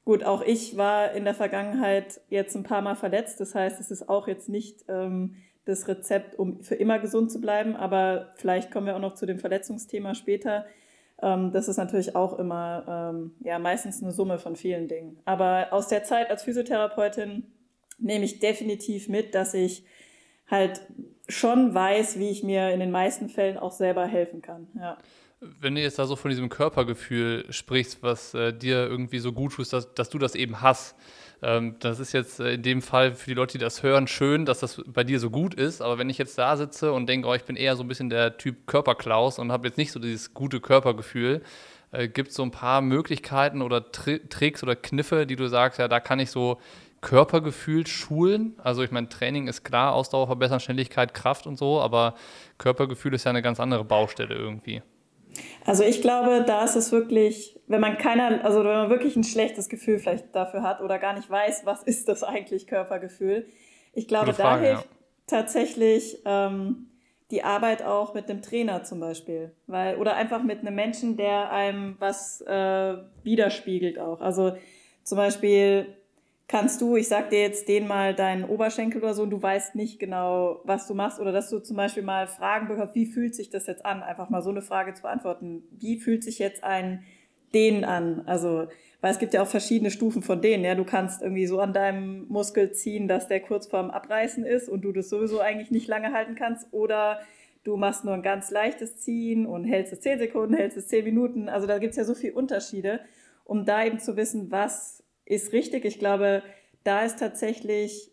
Gut, 0.04 0.24
auch 0.24 0.42
ich 0.42 0.78
war 0.78 1.12
in 1.12 1.26
der 1.26 1.36
Vergangenheit 1.36 2.22
jetzt 2.30 2.56
ein 2.56 2.64
paar 2.64 2.82
Mal 2.82 2.96
verletzt. 2.96 3.40
Das 3.40 3.54
heißt, 3.54 3.80
es 3.80 3.92
ist 3.92 4.10
auch 4.10 4.28
jetzt 4.28 4.50
nicht 4.50 4.86
ähm, 4.88 5.36
das 5.66 5.88
Rezept, 5.88 6.38
um 6.40 6.64
für 6.64 6.76
immer 6.76 7.00
gesund 7.00 7.32
zu 7.32 7.40
bleiben. 7.40 7.76
Aber 7.76 8.34
vielleicht 8.36 8.72
kommen 8.72 8.88
wir 8.88 8.96
auch 8.96 9.02
noch 9.02 9.14
zu 9.14 9.26
dem 9.26 9.40
Verletzungsthema 9.40 10.16
später. 10.16 10.66
Ähm, 11.22 11.52
das 11.52 11.68
ist 11.68 11.78
natürlich 11.78 12.16
auch 12.16 12.40
immer 12.40 13.12
ähm, 13.14 13.36
ja, 13.42 13.60
meistens 13.60 14.02
eine 14.02 14.12
Summe 14.12 14.40
von 14.40 14.56
vielen 14.56 14.88
Dingen. 14.88 15.20
Aber 15.26 15.68
aus 15.72 15.88
der 15.88 16.04
Zeit 16.04 16.32
als 16.32 16.44
Physiotherapeutin 16.44 17.44
nehme 18.00 18.26
ich 18.26 18.40
definitiv 18.40 19.08
mit, 19.08 19.36
dass 19.36 19.54
ich 19.54 19.86
halt 20.50 20.82
schon 21.30 21.74
weiß, 21.74 22.18
wie 22.20 22.30
ich 22.30 22.44
mir 22.44 22.72
in 22.72 22.80
den 22.80 22.92
meisten 22.92 23.30
Fällen 23.30 23.58
auch 23.58 23.72
selber 23.72 24.06
helfen 24.06 24.42
kann. 24.42 24.68
Ja. 24.76 24.98
Wenn 25.44 25.74
du 25.74 25.82
jetzt 25.82 25.98
da 25.98 26.06
so 26.06 26.16
von 26.16 26.30
diesem 26.30 26.50
Körpergefühl 26.50 27.52
sprichst, 27.52 28.04
was 28.04 28.36
äh, 28.36 28.54
dir 28.54 28.86
irgendwie 28.88 29.18
so 29.18 29.34
gut 29.34 29.54
tut, 29.54 29.74
dass, 29.74 29.92
dass 29.96 30.12
du 30.12 30.20
das 30.20 30.36
eben 30.36 30.62
hast, 30.62 30.96
ähm, 31.42 31.78
das 31.80 32.00
ist 32.00 32.14
jetzt 32.14 32.40
äh, 32.40 32.54
in 32.54 32.62
dem 32.62 32.84
Fall 32.84 33.16
für 33.16 33.32
die 33.32 33.34
Leute, 33.34 33.54
die 33.58 33.64
das 33.64 33.82
hören, 33.82 34.06
schön, 34.06 34.46
dass 34.46 34.60
das 34.60 34.84
bei 34.86 35.04
dir 35.04 35.20
so 35.20 35.32
gut 35.32 35.56
ist. 35.56 35.82
Aber 35.82 35.98
wenn 35.98 36.12
ich 36.12 36.20
jetzt 36.20 36.38
da 36.38 36.56
sitze 36.58 36.94
und 36.94 37.08
denke, 37.08 37.28
oh, 37.28 37.34
ich 37.34 37.44
bin 37.44 37.56
eher 37.56 37.76
so 37.76 37.84
ein 37.84 37.88
bisschen 37.88 38.12
der 38.12 38.38
Typ 38.38 38.68
Körperklaus 38.68 39.40
und 39.40 39.52
habe 39.52 39.68
jetzt 39.68 39.78
nicht 39.78 39.92
so 39.92 40.00
dieses 40.00 40.36
gute 40.36 40.60
Körpergefühl, 40.62 41.42
äh, 41.92 42.08
gibt 42.08 42.30
es 42.30 42.36
so 42.36 42.44
ein 42.44 42.52
paar 42.52 42.82
Möglichkeiten 42.82 43.64
oder 43.64 43.92
Tri 43.92 44.20
Tricks 44.30 44.62
oder 44.62 44.76
Kniffe, 44.76 45.26
die 45.26 45.38
du 45.38 45.48
sagst, 45.48 45.80
ja, 45.80 45.88
da 45.88 46.00
kann 46.00 46.20
ich 46.20 46.30
so 46.30 46.60
Körpergefühl 47.02 47.88
schulen. 47.88 48.54
Also 48.64 48.84
ich 48.84 48.92
meine, 48.92 49.10
Training 49.10 49.48
ist 49.48 49.64
klar, 49.64 49.94
Ausdauer 49.94 50.28
verbessern, 50.28 50.60
Schnelligkeit, 50.60 51.16
Kraft 51.16 51.48
und 51.48 51.58
so, 51.58 51.82
aber 51.82 52.14
Körpergefühl 52.60 53.16
ist 53.16 53.24
ja 53.24 53.32
eine 53.32 53.42
ganz 53.42 53.60
andere 53.60 53.84
Baustelle 53.84 54.36
irgendwie. 54.36 54.84
Also 55.66 55.84
ich 55.84 56.02
glaube, 56.02 56.44
da 56.46 56.64
ist 56.64 56.76
es 56.76 56.92
wirklich, 56.92 57.60
wenn 57.68 57.82
man 57.82 57.98
keiner, 57.98 58.44
also 58.44 58.60
wenn 58.60 58.72
man 58.72 58.90
wirklich 58.90 59.16
ein 59.16 59.24
schlechtes 59.24 59.70
Gefühl 59.70 60.00
vielleicht 60.00 60.36
dafür 60.36 60.64
hat 60.64 60.82
oder 60.82 61.00
gar 61.00 61.14
nicht 61.14 61.30
weiß, 61.30 61.66
was 61.66 61.84
ist 61.84 62.08
das 62.08 62.24
eigentlich 62.24 62.68
Körpergefühl. 62.68 63.46
Ich 63.94 64.08
glaube, 64.08 64.34
Frage, 64.34 64.64
da 64.64 64.68
hilft 64.70 64.86
ja. 64.86 64.90
tatsächlich 65.28 66.20
ähm, 66.26 66.88
die 67.32 67.44
Arbeit 67.44 67.84
auch 67.84 68.14
mit 68.14 68.30
einem 68.30 68.42
Trainer 68.42 68.84
zum 68.84 69.00
Beispiel, 69.00 69.52
weil 69.68 69.98
oder 69.98 70.16
einfach 70.16 70.44
mit 70.44 70.60
einem 70.60 70.76
Menschen, 70.76 71.18
der 71.18 71.52
einem 71.52 71.96
was 72.00 72.42
äh, 72.42 72.96
widerspiegelt 73.24 74.00
auch. 74.00 74.22
Also 74.22 74.54
zum 75.04 75.18
Beispiel 75.18 75.96
kannst 76.52 76.82
du, 76.82 76.98
ich 76.98 77.08
sag 77.08 77.30
dir 77.30 77.40
jetzt 77.40 77.70
den 77.70 77.88
mal 77.88 78.14
deinen 78.14 78.44
Oberschenkel 78.44 79.02
oder 79.02 79.14
so 79.14 79.24
und 79.24 79.30
du 79.30 79.42
weißt 79.42 79.74
nicht 79.76 80.00
genau, 80.00 80.60
was 80.66 80.86
du 80.86 80.94
machst 80.94 81.22
oder 81.22 81.32
dass 81.32 81.50
du 81.50 81.60
zum 81.60 81.78
Beispiel 81.78 82.04
mal 82.04 82.28
Fragen 82.28 82.68
bekommst, 82.68 82.94
wie 82.94 83.06
fühlt 83.06 83.34
sich 83.34 83.50
das 83.50 83.68
jetzt 83.68 83.86
an? 83.86 84.04
Einfach 84.04 84.30
mal 84.30 84.42
so 84.42 84.50
eine 84.50 84.62
Frage 84.62 84.94
zu 84.94 85.04
beantworten. 85.04 85.64
Wie 85.72 85.98
fühlt 85.98 86.26
sich 86.26 86.40
jetzt 86.40 86.66
ein 86.66 87.04
Dehnen 87.54 87.86
an? 87.86 88.24
Also, 88.26 88.68
weil 89.00 89.12
es 89.12 89.20
gibt 89.20 89.34
ja 89.34 89.42
auch 89.42 89.48
verschiedene 89.48 89.92
Stufen 89.92 90.22
von 90.22 90.42
denen. 90.42 90.66
Ja, 90.66 90.76
du 90.76 90.84
kannst 90.84 91.22
irgendwie 91.22 91.48
so 91.48 91.62
an 91.62 91.72
deinem 91.72 92.28
Muskel 92.28 92.74
ziehen, 92.74 93.08
dass 93.08 93.30
der 93.30 93.40
kurz 93.40 93.68
vorm 93.68 93.90
Abreißen 93.90 94.46
ist 94.46 94.68
und 94.68 94.82
du 94.82 94.92
das 94.92 95.08
sowieso 95.08 95.40
eigentlich 95.40 95.72
nicht 95.72 95.88
lange 95.88 96.12
halten 96.12 96.36
kannst 96.36 96.68
oder 96.74 97.22
du 97.64 97.78
machst 97.78 98.04
nur 98.04 98.14
ein 98.14 98.24
ganz 98.24 98.52
leichtes 98.52 98.98
Ziehen 98.98 99.46
und 99.46 99.64
hältst 99.64 99.94
es 99.94 100.02
10 100.02 100.20
Sekunden, 100.20 100.54
hältst 100.54 100.78
es 100.78 100.90
10 100.90 101.06
Minuten. 101.06 101.48
Also 101.48 101.66
da 101.66 101.78
gibt 101.78 101.92
es 101.92 101.98
ja 101.98 102.04
so 102.04 102.14
viele 102.14 102.34
Unterschiede, 102.34 103.00
um 103.46 103.64
da 103.64 103.86
eben 103.86 104.00
zu 104.00 104.18
wissen, 104.18 104.52
was 104.52 105.01
ist 105.32 105.54
richtig. 105.54 105.86
Ich 105.86 105.98
glaube, 105.98 106.44
da 106.84 107.06
ist 107.06 107.20
tatsächlich 107.20 108.12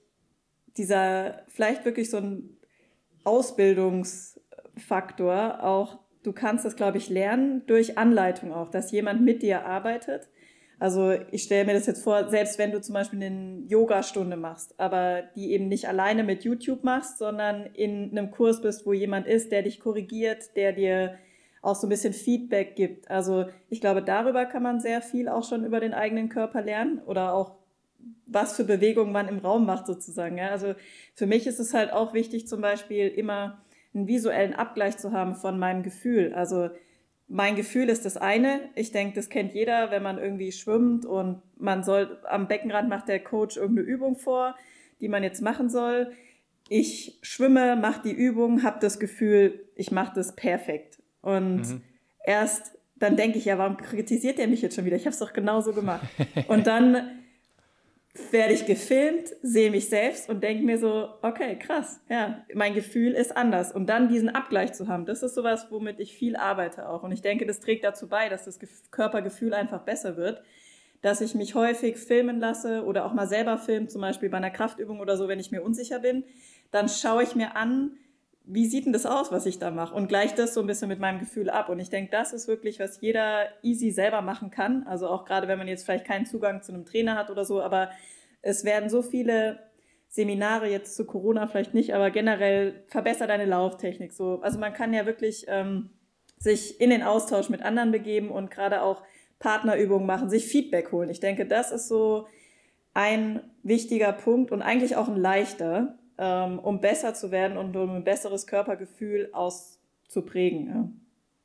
dieser 0.77 1.43
vielleicht 1.49 1.85
wirklich 1.85 2.11
so 2.11 2.19
ein 2.19 2.57
Ausbildungsfaktor 3.25 5.65
auch. 5.65 5.99
Du 6.23 6.33
kannst 6.33 6.65
das, 6.65 6.77
glaube 6.77 6.99
ich, 6.99 7.09
lernen 7.09 7.67
durch 7.67 7.99
Anleitung 7.99 8.53
auch, 8.53 8.69
dass 8.69 8.93
jemand 8.93 9.23
mit 9.23 9.43
dir 9.43 9.67
arbeitet. 9.67 10.29
Also 10.79 11.11
ich 11.33 11.43
stelle 11.43 11.65
mir 11.65 11.75
das 11.75 11.87
jetzt 11.87 12.05
vor, 12.05 12.29
selbst 12.29 12.57
wenn 12.59 12.71
du 12.71 12.81
zum 12.81 12.95
Beispiel 12.95 13.21
eine 13.21 13.65
Yoga-Stunde 13.67 14.37
machst, 14.37 14.79
aber 14.79 15.23
die 15.35 15.51
eben 15.51 15.67
nicht 15.67 15.89
alleine 15.89 16.23
mit 16.23 16.45
YouTube 16.45 16.85
machst, 16.85 17.19
sondern 17.19 17.67
in 17.67 18.13
einem 18.13 18.31
Kurs 18.31 18.63
bist, 18.63 18.87
wo 18.87 18.93
jemand 18.93 19.27
ist, 19.27 19.51
der 19.51 19.63
dich 19.63 19.81
korrigiert, 19.81 20.55
der 20.55 20.73
dir 20.73 21.19
auch 21.63 21.75
so 21.75 21.87
ein 21.87 21.91
bisschen 21.91 22.13
Feedback 22.13 22.77
gibt. 22.77 23.11
Also 23.11 23.47
ich 23.69 23.81
glaube, 23.81 24.03
darüber 24.03 24.47
kann 24.47 24.63
man 24.63 24.81
sehr 24.81 25.03
viel 25.03 25.29
auch 25.29 25.45
schon 25.45 25.65
über 25.65 25.81
den 25.81 25.95
eigenen 25.95 26.29
Körper 26.29 26.63
lernen 26.63 27.01
oder 27.07 27.35
auch 27.35 27.57
was 28.27 28.55
für 28.57 28.65
Bewegungen 28.65 29.13
man 29.13 29.29
im 29.29 29.39
Raum 29.39 29.67
macht 29.67 29.87
sozusagen. 29.87 30.39
Ja? 30.39 30.49
Also 30.49 30.75
für 31.15 31.27
mich 31.27 31.47
ist 31.47 31.59
es 31.59 31.75
halt 31.75 31.93
auch 31.93 32.15
wichtig, 32.15 32.47
zum 32.47 32.61
Beispiel 32.61 33.09
immer 33.09 33.63
einen 33.95 34.07
visuellen 34.07 34.55
Abgleich 34.55 34.99
zu 34.99 35.13
haben 35.13 35.35
von 35.35 35.59
meinem 35.59 35.83
Gefühl. 35.83 36.35
Also 36.35 36.71
mein 37.27 37.57
Gefühl 37.57 37.89
ist 37.89 38.05
das 38.05 38.17
eine. 38.17 38.61
Ich 38.75 38.93
denke, 38.93 39.15
das 39.15 39.29
kennt 39.29 39.53
jeder, 39.55 39.91
wenn 39.91 40.03
man 40.03 40.19
irgendwie 40.19 40.53
schwimmt 40.53 41.05
und 41.05 41.43
man 41.57 41.83
soll 41.85 42.19
am 42.25 42.49
Beckenrand 42.49 42.89
macht 42.89 43.09
der 43.09 43.23
Coach 43.23 43.57
irgendeine 43.57 43.89
Übung 43.89 44.17
vor, 44.17 44.57
die 45.01 45.09
man 45.09 45.23
jetzt 45.23 45.43
machen 45.43 45.69
soll. 45.69 46.13
Ich 46.69 47.19
schwimme, 47.23 47.77
mache 47.77 48.03
die 48.03 48.13
Übung, 48.13 48.63
habe 48.63 48.79
das 48.81 48.99
Gefühl, 48.99 49.67
ich 49.75 49.91
mache 49.91 50.15
das 50.15 50.37
perfekt. 50.37 50.98
Und 51.21 51.61
mhm. 51.61 51.83
erst 52.25 52.79
dann 52.99 53.17
denke 53.17 53.39
ich, 53.39 53.45
ja, 53.45 53.59
warum 53.59 53.77
kritisiert 53.77 54.39
er 54.39 54.49
mich 54.49 54.63
jetzt 54.63 54.75
schon 54.75 54.85
wieder? 54.85 54.97
Ich 54.97 55.05
habe 55.05 55.13
es 55.13 55.19
doch 55.19 55.33
genauso 55.33 55.73
gemacht. 55.73 56.07
Und 56.49 56.67
dann 56.67 57.19
werde 58.33 58.53
ich 58.53 58.67
gefilmt, 58.67 59.29
sehe 59.43 59.71
mich 59.71 59.89
selbst 59.89 60.29
und 60.29 60.43
denke 60.43 60.65
mir 60.65 60.77
so, 60.79 61.09
okay, 61.23 61.57
krass, 61.57 62.01
ja, 62.09 62.45
mein 62.53 62.75
Gefühl 62.75 63.13
ist 63.13 63.37
anders. 63.37 63.71
Und 63.71 63.87
dann 63.87 64.09
diesen 64.09 64.29
Abgleich 64.29 64.73
zu 64.73 64.89
haben, 64.89 65.07
das 65.07 65.23
ist 65.23 65.37
sowas, 65.37 65.69
womit 65.71 66.01
ich 66.01 66.15
viel 66.15 66.35
arbeite 66.35 66.89
auch. 66.89 67.05
Und 67.05 67.13
ich 67.13 67.23
denke, 67.23 67.47
das 67.47 67.61
trägt 67.61 67.85
dazu 67.85 68.09
bei, 68.09 68.29
dass 68.29 68.45
das 68.45 68.59
Körpergefühl 68.91 69.55
einfach 69.55 69.83
besser 69.83 70.17
wird, 70.17 70.43
dass 71.01 71.21
ich 71.21 71.37
mich 71.37 71.55
häufig 71.55 71.97
filmen 71.97 72.41
lasse 72.41 72.85
oder 72.85 73.05
auch 73.05 73.13
mal 73.13 73.29
selber 73.29 73.57
filmen, 73.57 73.89
zum 73.89 74.01
Beispiel 74.01 74.31
bei 74.31 74.39
einer 74.39 74.51
Kraftübung 74.51 74.99
oder 74.99 75.17
so, 75.17 75.29
wenn 75.29 75.39
ich 75.39 75.53
mir 75.53 75.63
unsicher 75.63 76.01
bin. 76.01 76.25
Dann 76.73 76.89
schaue 76.89 77.23
ich 77.23 77.37
mir 77.37 77.55
an, 77.55 77.93
wie 78.51 78.67
sieht 78.67 78.87
denn 78.87 78.93
das 78.93 79.05
aus, 79.05 79.31
was 79.31 79.45
ich 79.45 79.59
da 79.59 79.71
mache? 79.71 79.95
Und 79.95 80.09
gleich 80.09 80.35
das 80.35 80.55
so 80.55 80.61
ein 80.61 80.67
bisschen 80.67 80.89
mit 80.89 80.99
meinem 80.99 81.21
Gefühl 81.21 81.51
ab. 81.51 81.69
Und 81.69 81.81
ich 81.81 81.91
denke, 81.91 82.11
das 82.11 82.33
ist 82.33 82.49
wirklich, 82.49 82.81
was 82.81 83.01
jeder 83.01 83.47
easy 83.63 83.91
selber 83.91 84.23
machen 84.23 84.51
kann. 84.51 84.85
Also 84.87 85.09
auch 85.09 85.27
gerade, 85.27 85.49
wenn 85.49 85.59
man 85.59 85.69
jetzt 85.69 85.85
vielleicht 85.85 86.07
keinen 86.07 86.25
Zugang 86.25 86.63
zu 86.63 86.73
einem 86.73 86.87
Trainer 86.87 87.15
hat 87.15 87.31
oder 87.31 87.45
so. 87.45 87.61
Aber 87.61 87.91
es 88.41 88.65
werden 88.65 88.89
so 88.89 89.03
viele 89.03 89.59
Seminare 90.09 90.71
jetzt 90.71 90.97
zu 90.97 91.05
Corona 91.05 91.47
vielleicht 91.47 91.75
nicht, 91.75 91.95
aber 91.95 92.11
generell 92.11 92.83
verbessere 92.87 93.29
deine 93.29 93.45
Lauftechnik. 93.45 94.13
So, 94.13 94.41
also 94.41 94.59
man 94.59 94.73
kann 94.73 94.95
ja 94.95 95.05
wirklich 95.05 95.45
ähm, 95.49 95.91
sich 96.39 96.81
in 96.81 96.89
den 96.89 97.03
Austausch 97.03 97.51
mit 97.51 97.63
anderen 97.63 97.93
begeben 97.93 98.31
und 98.31 98.51
gerade 98.51 98.81
auch 98.81 99.03
Partnerübungen 99.39 100.07
machen, 100.07 100.31
sich 100.31 100.47
Feedback 100.47 100.93
holen. 100.93 101.11
Ich 101.11 101.21
denke, 101.21 101.47
das 101.47 101.71
ist 101.71 101.89
so 101.89 102.27
ein 102.95 103.41
wichtiger 103.63 104.13
Punkt 104.13 104.51
und 104.51 104.63
eigentlich 104.63 104.97
auch 104.97 105.09
ein 105.09 105.17
leichter, 105.17 105.99
ähm, 106.19 106.59
um 106.59 106.81
besser 106.81 107.15
zu 107.15 107.31
werden 107.31 107.57
und 107.57 107.77
um 107.77 107.97
ein 107.97 108.05
besseres 108.05 108.47
Körpergefühl 108.47 109.31
auszuprägen. 109.33 110.67
Ja. 110.67 110.89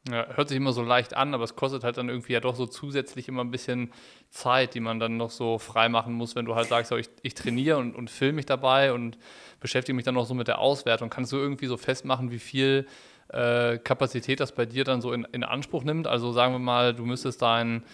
Ja, 0.09 0.27
hört 0.35 0.49
sich 0.49 0.57
immer 0.57 0.73
so 0.73 0.83
leicht 0.83 1.13
an, 1.13 1.33
aber 1.33 1.45
es 1.45 1.55
kostet 1.55 1.85
halt 1.85 1.95
dann 1.95 2.09
irgendwie 2.09 2.33
ja 2.33 2.41
doch 2.41 2.55
so 2.55 2.65
zusätzlich 2.65 3.29
immer 3.29 3.41
ein 3.41 3.51
bisschen 3.51 3.93
Zeit, 4.31 4.73
die 4.73 4.81
man 4.81 4.99
dann 4.99 5.15
noch 5.15 5.29
so 5.29 5.57
frei 5.59 5.87
machen 5.87 6.13
muss, 6.13 6.35
wenn 6.35 6.43
du 6.43 6.55
halt 6.55 6.67
sagst, 6.67 6.91
ich, 6.91 7.09
ich 7.21 7.35
trainiere 7.35 7.77
und, 7.77 7.95
und 7.95 8.09
filme 8.09 8.33
mich 8.33 8.45
dabei 8.45 8.91
und 8.91 9.17
beschäftige 9.61 9.95
mich 9.95 10.03
dann 10.03 10.15
noch 10.15 10.25
so 10.25 10.33
mit 10.33 10.49
der 10.49 10.59
Auswertung. 10.59 11.09
Kannst 11.09 11.31
du 11.31 11.37
irgendwie 11.37 11.67
so 11.67 11.77
festmachen, 11.77 12.31
wie 12.31 12.39
viel 12.39 12.85
äh, 13.29 13.77
Kapazität 13.77 14.41
das 14.41 14.51
bei 14.51 14.65
dir 14.65 14.83
dann 14.83 14.99
so 14.99 15.13
in, 15.13 15.25
in 15.31 15.45
Anspruch 15.45 15.85
nimmt? 15.85 16.05
Also 16.05 16.33
sagen 16.33 16.53
wir 16.53 16.59
mal, 16.59 16.93
du 16.93 17.05
müsstest 17.05 17.41
dein 17.41 17.85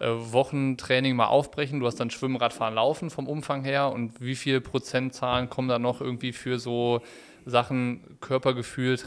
Wochentraining 0.00 1.14
mal 1.14 1.26
aufbrechen. 1.26 1.80
Du 1.80 1.86
hast 1.86 2.00
dann 2.00 2.10
Schwimmen, 2.10 2.36
Radfahren, 2.36 2.74
Laufen 2.74 3.10
vom 3.10 3.28
Umfang 3.28 3.64
her. 3.64 3.92
Und 3.92 4.20
wie 4.20 4.34
viele 4.34 4.60
Prozentzahlen 4.60 5.50
kommen 5.50 5.68
da 5.68 5.78
noch 5.78 6.00
irgendwie 6.00 6.32
für 6.32 6.58
so 6.58 7.02
Sachen 7.46 8.18
Körpergefühl, 8.20 8.98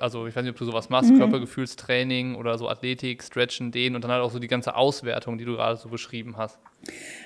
also 0.00 0.26
ich 0.26 0.36
weiß 0.36 0.42
nicht, 0.42 0.52
ob 0.52 0.58
du 0.58 0.64
sowas 0.64 0.90
machst, 0.90 1.10
mhm. 1.10 1.18
Körpergefühlstraining 1.18 2.36
oder 2.36 2.56
so 2.56 2.68
Athletik, 2.68 3.22
Stretchen, 3.22 3.72
Dehnen 3.72 3.96
und 3.96 4.04
dann 4.04 4.10
halt 4.10 4.22
auch 4.22 4.30
so 4.30 4.38
die 4.38 4.48
ganze 4.48 4.76
Auswertung, 4.76 5.38
die 5.38 5.44
du 5.44 5.54
gerade 5.54 5.76
so 5.76 5.88
beschrieben 5.88 6.36
hast. 6.36 6.58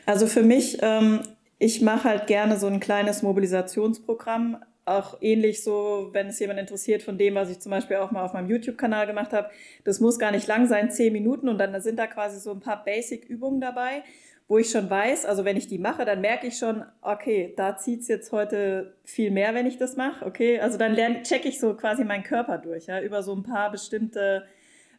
Also 0.06 0.26
für 0.26 0.42
mich, 0.42 0.78
ähm, 0.80 1.20
ich 1.58 1.80
mache 1.80 2.04
halt 2.04 2.26
gerne 2.26 2.58
so 2.58 2.66
ein 2.66 2.80
kleines 2.80 3.22
Mobilisationsprogramm 3.22 4.56
auch 4.84 5.18
ähnlich 5.20 5.62
so, 5.62 6.10
wenn 6.12 6.26
es 6.28 6.38
jemand 6.40 6.58
interessiert 6.58 7.02
von 7.02 7.16
dem, 7.16 7.34
was 7.34 7.50
ich 7.50 7.60
zum 7.60 7.70
Beispiel 7.70 7.98
auch 7.98 8.10
mal 8.10 8.24
auf 8.24 8.32
meinem 8.32 8.48
YouTube-Kanal 8.48 9.06
gemacht 9.06 9.32
habe. 9.32 9.50
Das 9.84 10.00
muss 10.00 10.18
gar 10.18 10.32
nicht 10.32 10.46
lang 10.48 10.66
sein, 10.66 10.90
zehn 10.90 11.12
Minuten 11.12 11.48
und 11.48 11.58
dann 11.58 11.80
sind 11.80 11.98
da 11.98 12.06
quasi 12.06 12.40
so 12.40 12.50
ein 12.50 12.60
paar 12.60 12.84
Basic-Übungen 12.84 13.60
dabei, 13.60 14.02
wo 14.48 14.58
ich 14.58 14.70
schon 14.70 14.90
weiß, 14.90 15.24
also 15.24 15.44
wenn 15.44 15.56
ich 15.56 15.68
die 15.68 15.78
mache, 15.78 16.04
dann 16.04 16.20
merke 16.20 16.48
ich 16.48 16.58
schon, 16.58 16.84
okay, 17.00 17.54
da 17.56 17.76
zieht 17.76 18.00
es 18.00 18.08
jetzt 18.08 18.32
heute 18.32 18.96
viel 19.04 19.30
mehr, 19.30 19.54
wenn 19.54 19.66
ich 19.66 19.78
das 19.78 19.96
mache. 19.96 20.26
Okay, 20.26 20.58
also 20.58 20.78
dann 20.78 20.94
lerne, 20.94 21.22
checke 21.22 21.48
ich 21.48 21.60
so 21.60 21.74
quasi 21.74 22.04
meinen 22.04 22.24
Körper 22.24 22.58
durch, 22.58 22.86
ja, 22.86 23.00
über 23.00 23.22
so 23.22 23.34
ein 23.34 23.44
paar 23.44 23.70
bestimmte 23.70 24.44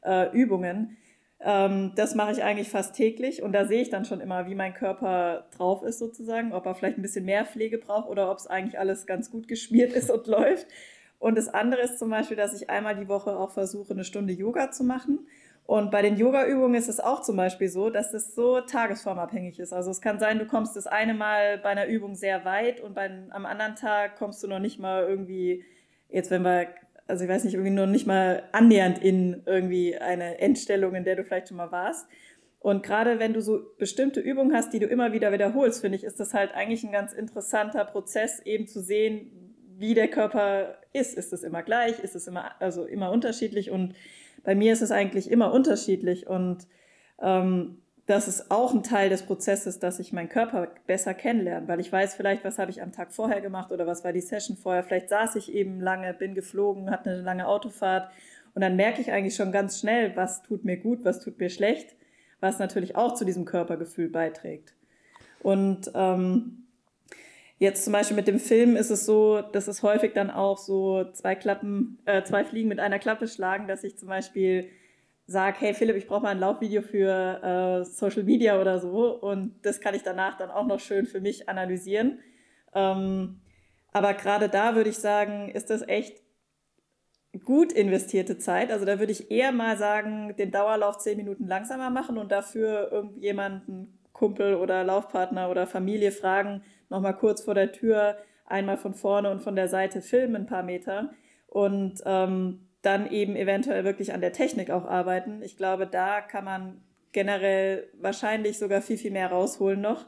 äh, 0.04 0.32
Übungen. 0.32 0.98
Ähm, 1.46 1.92
das 1.96 2.16
mache 2.16 2.32
ich 2.32 2.44
eigentlich 2.44 2.70
fast 2.70 2.96
täglich 2.96 3.44
und 3.44 3.52
da 3.52 3.66
sehe 3.66 3.82
ich 3.82 3.90
dann 3.90 4.06
schon 4.06 4.22
immer, 4.22 4.48
wie 4.48 4.56
mein 4.56 4.74
Körper 4.74 5.46
drauf 5.58 5.84
ist 5.84 6.00
sozusagen, 6.00 6.54
ob 6.54 6.66
er 6.66 6.74
vielleicht 6.74 6.98
ein 6.98 7.02
bisschen 7.02 7.26
mehr 7.26 7.46
Pflege 7.46 7.78
braucht 7.78 8.10
oder 8.10 8.32
ob 8.32 8.38
es 8.38 8.48
eigentlich 8.48 8.80
alles 8.80 9.06
ganz 9.06 9.30
gut 9.30 9.50
geschmiert 9.50 9.92
ist 9.92 10.10
und 10.10 10.28
läuft. 10.28 10.68
Und 11.20 11.38
das 11.38 11.50
andere 11.50 11.82
ist 11.82 12.00
zum 12.00 12.10
Beispiel, 12.10 12.38
dass 12.38 12.54
ich 12.54 12.70
einmal 12.70 12.96
die 12.96 13.08
Woche 13.08 13.38
auch 13.38 13.52
versuche, 13.52 13.94
eine 13.94 14.04
Stunde 14.06 14.34
Yoga 14.34 14.72
zu 14.72 14.84
machen. 14.84 15.28
Und 15.66 15.92
bei 15.92 16.02
den 16.02 16.18
Yoga-Übungen 16.18 16.76
ist 16.76 16.90
es 16.90 17.00
auch 17.00 17.22
zum 17.22 17.38
Beispiel 17.38 17.70
so, 17.70 17.90
dass 17.90 18.14
es 18.14 18.36
so 18.36 18.60
tagesformabhängig 18.62 19.60
ist. 19.60 19.72
Also 19.72 19.92
es 19.92 20.02
kann 20.02 20.20
sein, 20.20 20.40
du 20.40 20.46
kommst 20.46 20.76
das 20.76 20.88
eine 20.88 21.14
Mal 21.14 21.58
bei 21.58 21.70
einer 21.70 21.88
Übung 21.88 22.16
sehr 22.16 22.44
weit 22.44 22.82
und 22.82 22.96
beim, 22.96 23.28
am 23.32 23.46
anderen 23.46 23.76
Tag 23.76 24.18
kommst 24.18 24.44
du 24.44 24.48
noch 24.48 24.60
nicht 24.60 24.80
mal 24.80 25.04
irgendwie, 25.04 25.64
jetzt 26.10 26.32
wenn 26.32 26.44
wir, 26.44 26.68
also 27.08 27.24
ich 27.24 27.30
weiß 27.30 27.44
nicht, 27.44 27.54
irgendwie 27.54 27.72
noch 27.72 27.88
nicht 27.88 28.08
mal 28.08 28.44
annähernd 28.52 29.00
in 29.00 29.44
irgendwie 29.46 29.98
eine 29.98 30.40
Endstellung, 30.40 30.96
in 30.96 31.04
der 31.04 31.16
du 31.16 31.24
vielleicht 31.24 31.50
schon 31.50 31.58
mal 31.58 31.72
warst. 31.72 32.08
Und 32.60 32.82
gerade 32.82 33.20
wenn 33.20 33.34
du 33.34 33.42
so 33.42 33.60
bestimmte 33.78 34.22
Übungen 34.22 34.56
hast, 34.56 34.72
die 34.72 34.80
du 34.80 34.86
immer 34.86 35.12
wieder 35.12 35.34
wiederholst, 35.34 35.82
finde 35.82 35.98
ich, 35.98 36.06
ist 36.06 36.20
das 36.20 36.34
halt 36.34 36.54
eigentlich 36.54 36.84
ein 36.84 36.94
ganz 36.94 37.12
interessanter 37.12 37.84
Prozess, 37.84 38.40
eben 38.46 38.68
zu 38.68 38.82
sehen, 38.82 39.32
wie 39.78 39.94
der 39.94 40.08
Körper 40.08 40.78
ist. 40.94 41.18
Ist 41.18 41.34
es 41.34 41.44
immer 41.44 41.62
gleich? 41.62 42.00
Ist 42.00 42.16
es 42.16 42.26
immer, 42.26 42.52
also 42.62 42.86
immer 42.86 43.12
unterschiedlich? 43.12 43.70
Und 43.70 43.96
bei 44.44 44.56
mir 44.56 44.72
ist 44.72 44.82
es 44.82 44.92
eigentlich 44.92 45.30
immer 45.30 45.52
unterschiedlich 45.52 46.28
und 46.28 46.68
ähm, 47.22 47.83
das 48.06 48.28
ist 48.28 48.52
auch 48.52 48.74
ein 48.74 48.84
Teil 48.84 49.10
des 49.10 49.24
Prozesses, 49.24 49.80
dass 49.80 50.00
ich 50.00 50.12
meinen 50.12 50.30
Körper 50.30 50.68
besser 50.88 51.14
kennenlerne, 51.14 51.68
weil 51.68 51.80
ich 51.80 51.92
weiß 51.92 52.16
vielleicht, 52.16 52.44
was 52.44 52.60
habe 52.60 52.70
ich 52.70 52.82
am 52.82 52.92
Tag 52.92 53.14
vorher 53.14 53.40
gemacht 53.40 53.72
oder 53.72 53.88
was 53.88 54.04
war 54.04 54.12
die 54.12 54.22
Session 54.22 54.58
vorher. 54.58 54.84
Vielleicht 54.84 55.10
saß 55.10 55.36
ich 55.38 55.54
eben 55.54 55.80
lange, 55.80 56.14
bin 56.14 56.36
geflogen, 56.36 56.92
hatte 56.92 57.12
eine 57.12 57.22
lange 57.22 57.48
Autofahrt 57.48 58.12
und 58.56 58.62
dann 58.62 58.76
merke 58.76 59.02
ich 59.02 59.12
eigentlich 59.12 59.36
schon 59.36 59.52
ganz 59.52 59.80
schnell, 59.80 60.16
was 60.16 60.44
tut 60.44 60.66
mir 60.66 60.78
gut, 60.78 61.06
was 61.06 61.22
tut 61.22 61.40
mir 61.40 61.50
schlecht, 61.50 61.96
was 62.42 62.60
natürlich 62.60 62.96
auch 62.96 63.14
zu 63.14 63.24
diesem 63.24 63.46
Körpergefühl 63.46 64.10
beiträgt. 64.10 64.74
Und 65.42 65.92
ähm, 65.96 66.64
Jetzt 67.64 67.86
zum 67.86 67.94
Beispiel 67.94 68.18
mit 68.18 68.28
dem 68.28 68.40
Film 68.40 68.76
ist 68.76 68.90
es 68.90 69.06
so, 69.06 69.42
dass 69.42 69.70
es 69.70 69.84
häufig 69.84 70.12
dann 70.12 70.30
auch 70.30 70.58
so 70.58 71.06
zwei 71.14 71.34
Klappen, 71.34 71.98
äh, 72.04 72.22
zwei 72.24 72.44
Fliegen 72.44 72.68
mit 72.68 72.82
einer 72.82 73.00
Klappe 73.00 73.26
schlagen, 73.26 73.70
dass 73.70 73.86
ich 73.86 73.98
zum 73.98 74.10
Beispiel 74.10 74.68
sage, 75.26 75.58
hey 75.60 75.74
Philipp, 75.74 75.96
ich 75.96 76.08
brauche 76.08 76.24
mal 76.24 76.30
ein 76.30 76.40
Laufvideo 76.40 76.82
für 76.82 77.82
äh, 77.82 77.86
Social 77.86 78.24
Media 78.24 78.60
oder 78.60 78.80
so 78.80 79.20
und 79.20 79.56
das 79.66 79.80
kann 79.80 79.96
ich 79.96 80.04
danach 80.04 80.38
dann 80.38 80.52
auch 80.52 80.66
noch 80.66 80.80
schön 80.80 81.06
für 81.06 81.22
mich 81.22 81.48
analysieren. 81.48 82.20
Ähm, 82.74 83.42
aber 83.92 84.14
gerade 84.16 84.50
da 84.50 84.76
würde 84.76 84.90
ich 84.90 84.98
sagen, 84.98 85.50
ist 85.50 85.70
das 85.70 85.88
echt 85.88 86.22
gut 87.44 87.72
investierte 87.72 88.38
Zeit. 88.38 88.72
Also 88.72 88.86
da 88.86 89.00
würde 89.00 89.12
ich 89.12 89.32
eher 89.32 89.52
mal 89.52 89.78
sagen, 89.78 90.36
den 90.38 90.52
Dauerlauf 90.52 90.98
zehn 91.00 91.18
Minuten 91.18 91.48
langsamer 91.48 91.90
machen 91.90 92.18
und 92.18 92.32
dafür 92.32 92.92
irgendjemanden, 92.92 94.00
Kumpel 94.12 94.56
oder 94.56 94.84
Laufpartner 94.84 95.50
oder 95.50 95.66
Familie 95.66 96.12
fragen, 96.12 96.64
nochmal 96.90 97.18
kurz 97.18 97.42
vor 97.42 97.56
der 97.56 97.72
Tür 97.72 98.18
einmal 98.46 98.78
von 98.78 98.94
vorne 98.94 99.32
und 99.32 99.42
von 99.42 99.56
der 99.56 99.68
Seite 99.68 100.02
filmen 100.02 100.36
ein 100.36 100.46
paar 100.46 100.64
Meter 100.64 101.12
und 101.48 102.02
ähm, 102.06 102.68
dann 102.84 103.10
eben 103.10 103.36
eventuell 103.36 103.84
wirklich 103.84 104.14
an 104.14 104.22
der 104.22 104.34
Technik 104.34 104.70
auch 104.70 104.86
arbeiten. 104.86 105.42
Ich 105.42 105.58
glaube, 105.58 105.88
da 105.88 106.22
kann 106.22 106.46
man 106.46 106.82
generell 107.14 107.88
wahrscheinlich 108.00 108.60
sogar 108.60 108.82
viel, 108.82 108.98
viel 108.98 109.12
mehr 109.12 109.32
rausholen 109.32 109.82
noch 109.82 110.06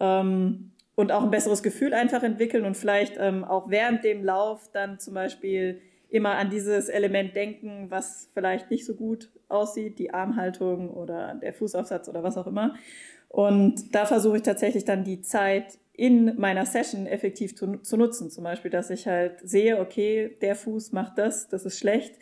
ähm, 0.00 0.72
und 0.94 1.12
auch 1.12 1.22
ein 1.22 1.30
besseres 1.30 1.62
Gefühl 1.62 1.92
einfach 1.92 2.22
entwickeln 2.22 2.64
und 2.64 2.76
vielleicht 2.76 3.16
ähm, 3.18 3.44
auch 3.44 3.68
während 3.70 4.04
dem 4.04 4.24
Lauf 4.24 4.70
dann 4.72 4.98
zum 4.98 5.14
Beispiel 5.14 5.80
immer 6.08 6.36
an 6.36 6.48
dieses 6.48 6.88
Element 6.88 7.36
denken, 7.36 7.90
was 7.90 8.30
vielleicht 8.32 8.70
nicht 8.70 8.86
so 8.86 8.94
gut 8.94 9.30
aussieht, 9.48 9.98
die 9.98 10.14
Armhaltung 10.14 10.90
oder 10.90 11.34
der 11.34 11.52
Fußaufsatz 11.52 12.08
oder 12.08 12.22
was 12.22 12.38
auch 12.38 12.46
immer. 12.46 12.74
Und 13.28 13.94
da 13.94 14.06
versuche 14.06 14.36
ich 14.36 14.42
tatsächlich 14.44 14.84
dann 14.84 15.04
die 15.04 15.20
Zeit 15.20 15.78
in 15.96 16.36
meiner 16.38 16.66
Session 16.66 17.06
effektiv 17.06 17.56
zu, 17.56 17.78
zu, 17.78 17.96
nutzen. 17.96 18.30
Zum 18.30 18.44
Beispiel, 18.44 18.70
dass 18.70 18.90
ich 18.90 19.06
halt 19.06 19.40
sehe, 19.48 19.80
okay, 19.80 20.36
der 20.42 20.56
Fuß 20.56 20.92
macht 20.92 21.18
das, 21.18 21.48
das 21.48 21.64
ist 21.64 21.78
schlecht, 21.78 22.16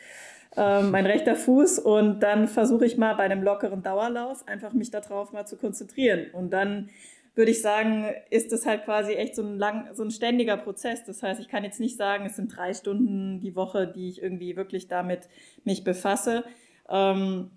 ähm, 0.57 0.91
mein 0.91 1.07
rechter 1.07 1.37
Fuß. 1.37 1.79
Und 1.79 2.21
dann 2.21 2.49
versuche 2.49 2.85
ich 2.85 2.99
mal 2.99 3.15
bei 3.15 3.25
einem 3.25 3.43
lockeren 3.43 3.83
Dauerlauf 3.83 4.47
einfach 4.47 4.75
mich 4.75 4.91
darauf 4.91 5.33
mal 5.33 5.47
zu 5.47 5.57
konzentrieren. 5.57 6.27
Und 6.33 6.51
dann 6.51 6.91
würde 7.35 7.51
ich 7.51 7.63
sagen, 7.63 8.07
ist 8.29 8.53
das 8.53 8.67
halt 8.67 8.85
quasi 8.85 9.15
echt 9.15 9.35
so 9.35 9.43
ein 9.43 9.57
lang, 9.59 9.95
so 9.95 10.03
ein 10.05 10.11
ständiger 10.11 10.59
Prozess. 10.59 11.05
Das 11.05 11.23
heißt, 11.23 11.41
ich 11.41 11.49
kann 11.49 11.65
jetzt 11.65 11.81
nicht 11.81 11.97
sagen, 11.97 12.27
es 12.27 12.37
sind 12.37 12.55
drei 12.55 12.75
Stunden 12.75 13.41
die 13.41 13.57
Woche, 13.57 13.87
die 13.89 14.09
ich 14.11 14.23
irgendwie 14.23 14.55
wirklich 14.55 14.87
damit 14.87 15.29
mich 15.65 15.83
befasse. 15.83 16.45
Ähm, 16.91 17.51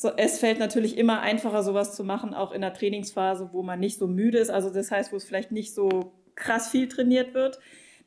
so, 0.00 0.12
es 0.16 0.38
fällt 0.38 0.58
natürlich 0.58 0.96
immer 0.96 1.20
einfacher, 1.20 1.62
sowas 1.62 1.94
zu 1.94 2.04
machen, 2.04 2.32
auch 2.32 2.52
in 2.52 2.62
der 2.62 2.72
Trainingsphase, 2.72 3.50
wo 3.52 3.62
man 3.62 3.78
nicht 3.78 3.98
so 3.98 4.06
müde 4.06 4.38
ist. 4.38 4.48
Also 4.48 4.70
das 4.70 4.90
heißt, 4.90 5.12
wo 5.12 5.16
es 5.16 5.24
vielleicht 5.24 5.52
nicht 5.52 5.74
so 5.74 6.14
krass 6.36 6.70
viel 6.70 6.88
trainiert 6.88 7.34
wird. 7.34 7.58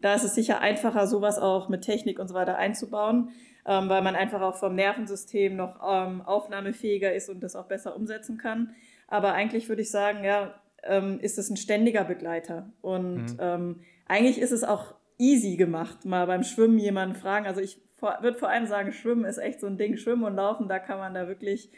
Da 0.02 0.16
ist 0.16 0.24
es 0.24 0.34
sicher 0.34 0.60
einfacher, 0.60 1.06
sowas 1.06 1.38
auch 1.38 1.70
mit 1.70 1.84
Technik 1.84 2.18
und 2.18 2.28
so 2.28 2.34
weiter 2.34 2.58
einzubauen, 2.58 3.30
ähm, 3.68 3.90
weil 3.90 4.02
man 4.02 4.16
einfach 4.16 4.42
auch 4.42 4.56
vom 4.56 4.74
Nervensystem 4.74 5.56
noch 5.56 5.82
ähm, 5.88 6.24
aufnahmefähiger 6.24 7.14
ist 7.14 7.30
und 7.30 7.44
das 7.44 7.56
auch 7.56 7.68
besser 7.68 7.96
umsetzen 7.96 8.40
kann. 8.40 8.74
Aber 9.08 9.34
eigentlich 9.34 9.70
würde 9.70 9.84
ich 9.84 9.92
sagen, 9.92 10.24
ja, 10.24 10.60
ähm, 10.82 11.20
ist 11.20 11.38
es 11.38 11.52
ein 11.52 11.58
ständiger 11.58 12.06
Begleiter. 12.06 12.74
Und 12.82 13.26
mhm. 13.26 13.38
Ähm, 13.40 13.80
eigentlich 14.08 14.40
ist 14.40 14.52
es 14.52 14.64
auch 14.64 14.96
easy 15.20 15.58
gemacht, 15.58 16.06
mal 16.06 16.26
beim 16.26 16.42
Schwimmen 16.42 16.80
jemanden 16.80 17.14
fragen. 17.14 17.46
Also 17.46 17.62
ich 17.62 17.83
würde 18.22 18.38
vor 18.38 18.50
allem 18.50 18.68
sagen, 18.68 18.92
Schwimmen 18.92 19.26
ist 19.26 19.38
echt 19.38 19.60
so 19.60 19.68
ein 19.68 19.78
Ding. 19.78 19.98
Schwimmen 19.98 20.24
und 20.24 20.36
Laufen, 20.36 20.68
da 20.68 20.80
kann 20.80 21.00
man 21.00 21.14
da 21.14 21.28
wirklich 21.28 21.70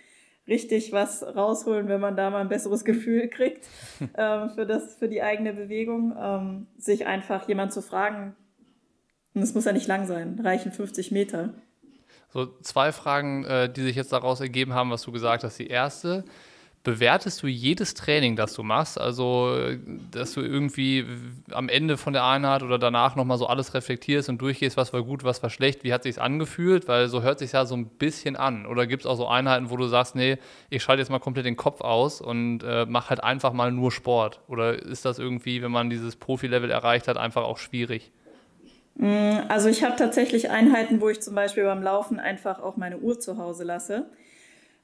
richtig 0.48 0.92
was 0.92 1.24
rausholen, 1.24 1.88
wenn 1.88 2.02
man 2.02 2.16
da 2.16 2.30
mal 2.30 2.42
ein 2.42 2.50
besseres 2.50 2.86
Gefühl 2.86 3.30
kriegt 3.30 3.68
ähm, 4.18 4.50
für, 4.52 4.66
das, 4.66 4.96
für 4.96 5.08
die 5.08 5.22
eigene 5.22 5.54
Bewegung. 5.54 6.16
Ähm, 6.20 6.68
sich 6.78 7.06
einfach 7.06 7.48
jemand 7.48 7.74
zu 7.74 7.82
fragen, 7.82 8.36
und 9.34 9.42
es 9.42 9.54
muss 9.54 9.66
ja 9.66 9.74
nicht 9.74 9.88
lang 9.88 10.08
sein, 10.08 10.40
reichen 10.42 10.72
50 10.72 11.12
Meter. 11.12 11.54
So 12.30 12.48
zwei 12.62 12.92
Fragen, 12.92 13.44
äh, 13.46 13.72
die 13.72 13.84
sich 13.84 13.96
jetzt 13.96 14.14
daraus 14.14 14.40
ergeben 14.40 14.74
haben, 14.74 14.92
was 14.92 15.04
du 15.04 15.12
gesagt 15.12 15.44
hast. 15.44 15.60
Die 15.60 15.68
erste, 15.68 16.24
bewertest 16.86 17.44
du 17.44 17.48
jedes 17.48 17.94
Training, 17.96 18.38
das 18.38 18.54
du 18.54 18.64
machst? 18.64 18.98
Also, 18.98 19.58
dass 20.12 20.34
du 20.34 20.42
irgendwie 20.42 21.06
am 21.52 21.68
Ende 21.68 21.98
von 21.98 22.14
der 22.14 22.24
Einheit 22.24 22.64
oder 22.64 22.80
danach 22.80 23.18
nochmal 23.18 23.38
so 23.38 23.48
alles 23.48 23.74
reflektierst 23.74 24.30
und 24.30 24.42
durchgehst, 24.42 24.78
was 24.78 24.94
war 24.94 25.04
gut, 25.04 25.26
was 25.26 25.44
war 25.44 25.50
schlecht, 25.50 25.84
wie 25.84 25.92
hat 25.92 26.04
sich 26.04 26.22
angefühlt? 26.22 26.88
Weil 26.88 27.10
so 27.10 27.22
hört 27.22 27.40
sich 27.40 27.52
ja 27.52 27.66
so 27.66 27.76
ein 27.76 27.88
bisschen 27.88 28.38
an. 28.38 28.66
Oder 28.66 28.88
gibt 28.88 29.04
es 29.04 29.08
auch 29.08 29.18
so 29.18 29.28
Einheiten, 29.28 29.70
wo 29.70 29.76
du 29.76 29.88
sagst, 29.88 30.16
nee, 30.16 30.38
ich 30.70 30.82
schalte 30.82 31.02
jetzt 31.02 31.10
mal 31.10 31.20
komplett 31.20 31.46
den 31.46 31.58
Kopf 31.58 31.82
aus 31.82 32.22
und 32.22 32.64
äh, 32.64 32.86
mach 32.88 33.10
halt 33.10 33.22
einfach 33.22 33.52
mal 33.52 33.74
nur 33.74 33.92
Sport? 33.92 34.40
Oder 34.48 34.82
ist 34.82 35.04
das 35.04 35.20
irgendwie, 35.20 35.62
wenn 35.62 35.72
man 35.72 35.90
dieses 35.90 36.16
Profi-Level 36.16 36.72
erreicht 36.72 37.10
hat, 37.10 37.18
einfach 37.18 37.44
auch 37.44 37.58
schwierig? 37.58 38.14
Mm, 38.96 39.40
also 39.50 39.68
ich 39.68 39.84
habe 39.84 39.96
tatsächlich 39.98 40.50
Einheiten, 40.50 41.02
wo 41.02 41.10
ich 41.10 41.20
zum 41.22 41.36
Beispiel 41.36 41.66
beim 41.66 41.84
Laufen 41.84 42.20
einfach 42.20 42.62
auch 42.62 42.78
meine 42.78 43.00
Uhr 43.00 43.20
zu 43.20 43.38
Hause 43.38 43.66
lasse. 43.66 44.06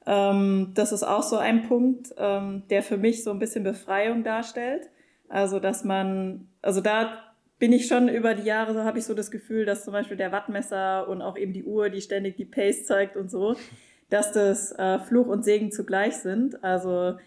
Ähm, 0.06 0.72
das 0.74 0.92
ist 0.92 1.04
auch 1.04 1.24
so 1.24 1.38
ein 1.38 1.68
Punkt, 1.68 2.14
ähm, 2.18 2.64
der 2.70 2.84
für 2.84 2.98
mich 2.98 3.24
so 3.24 3.32
ein 3.32 3.40
bisschen 3.40 3.64
Befreiung 3.64 4.24
darstellt. 4.24 4.90
Also, 5.30 5.60
dass 5.60 5.84
man, 5.84 6.48
also 6.62 6.82
da 6.82 7.32
bin 7.60 7.72
ich 7.74 7.88
schon 7.88 8.10
über 8.10 8.34
die 8.34 8.44
Jahre, 8.44 8.74
so 8.74 8.84
habe 8.84 8.98
ich 8.98 9.06
so 9.06 9.14
das 9.14 9.30
Gefühl, 9.30 9.66
dass 9.66 9.86
zum 9.86 9.94
Beispiel 9.94 10.18
der 10.18 10.32
Wattmesser 10.32 11.08
und 11.08 11.22
auch 11.22 11.38
eben 11.38 11.54
die 11.54 11.64
Uhr, 11.64 11.90
die 11.90 12.02
ständig 12.02 12.36
die 12.36 12.46
Pace 12.46 12.86
zeigt 12.86 13.16
und 13.16 13.30
so, 13.30 13.56
dass 14.10 14.32
das 14.32 14.72
äh, 14.74 15.00
Fluch 15.00 15.28
und 15.28 15.46
Segen 15.46 15.72
zugleich 15.72 16.18
sind. 16.18 16.64
Also 16.64 17.18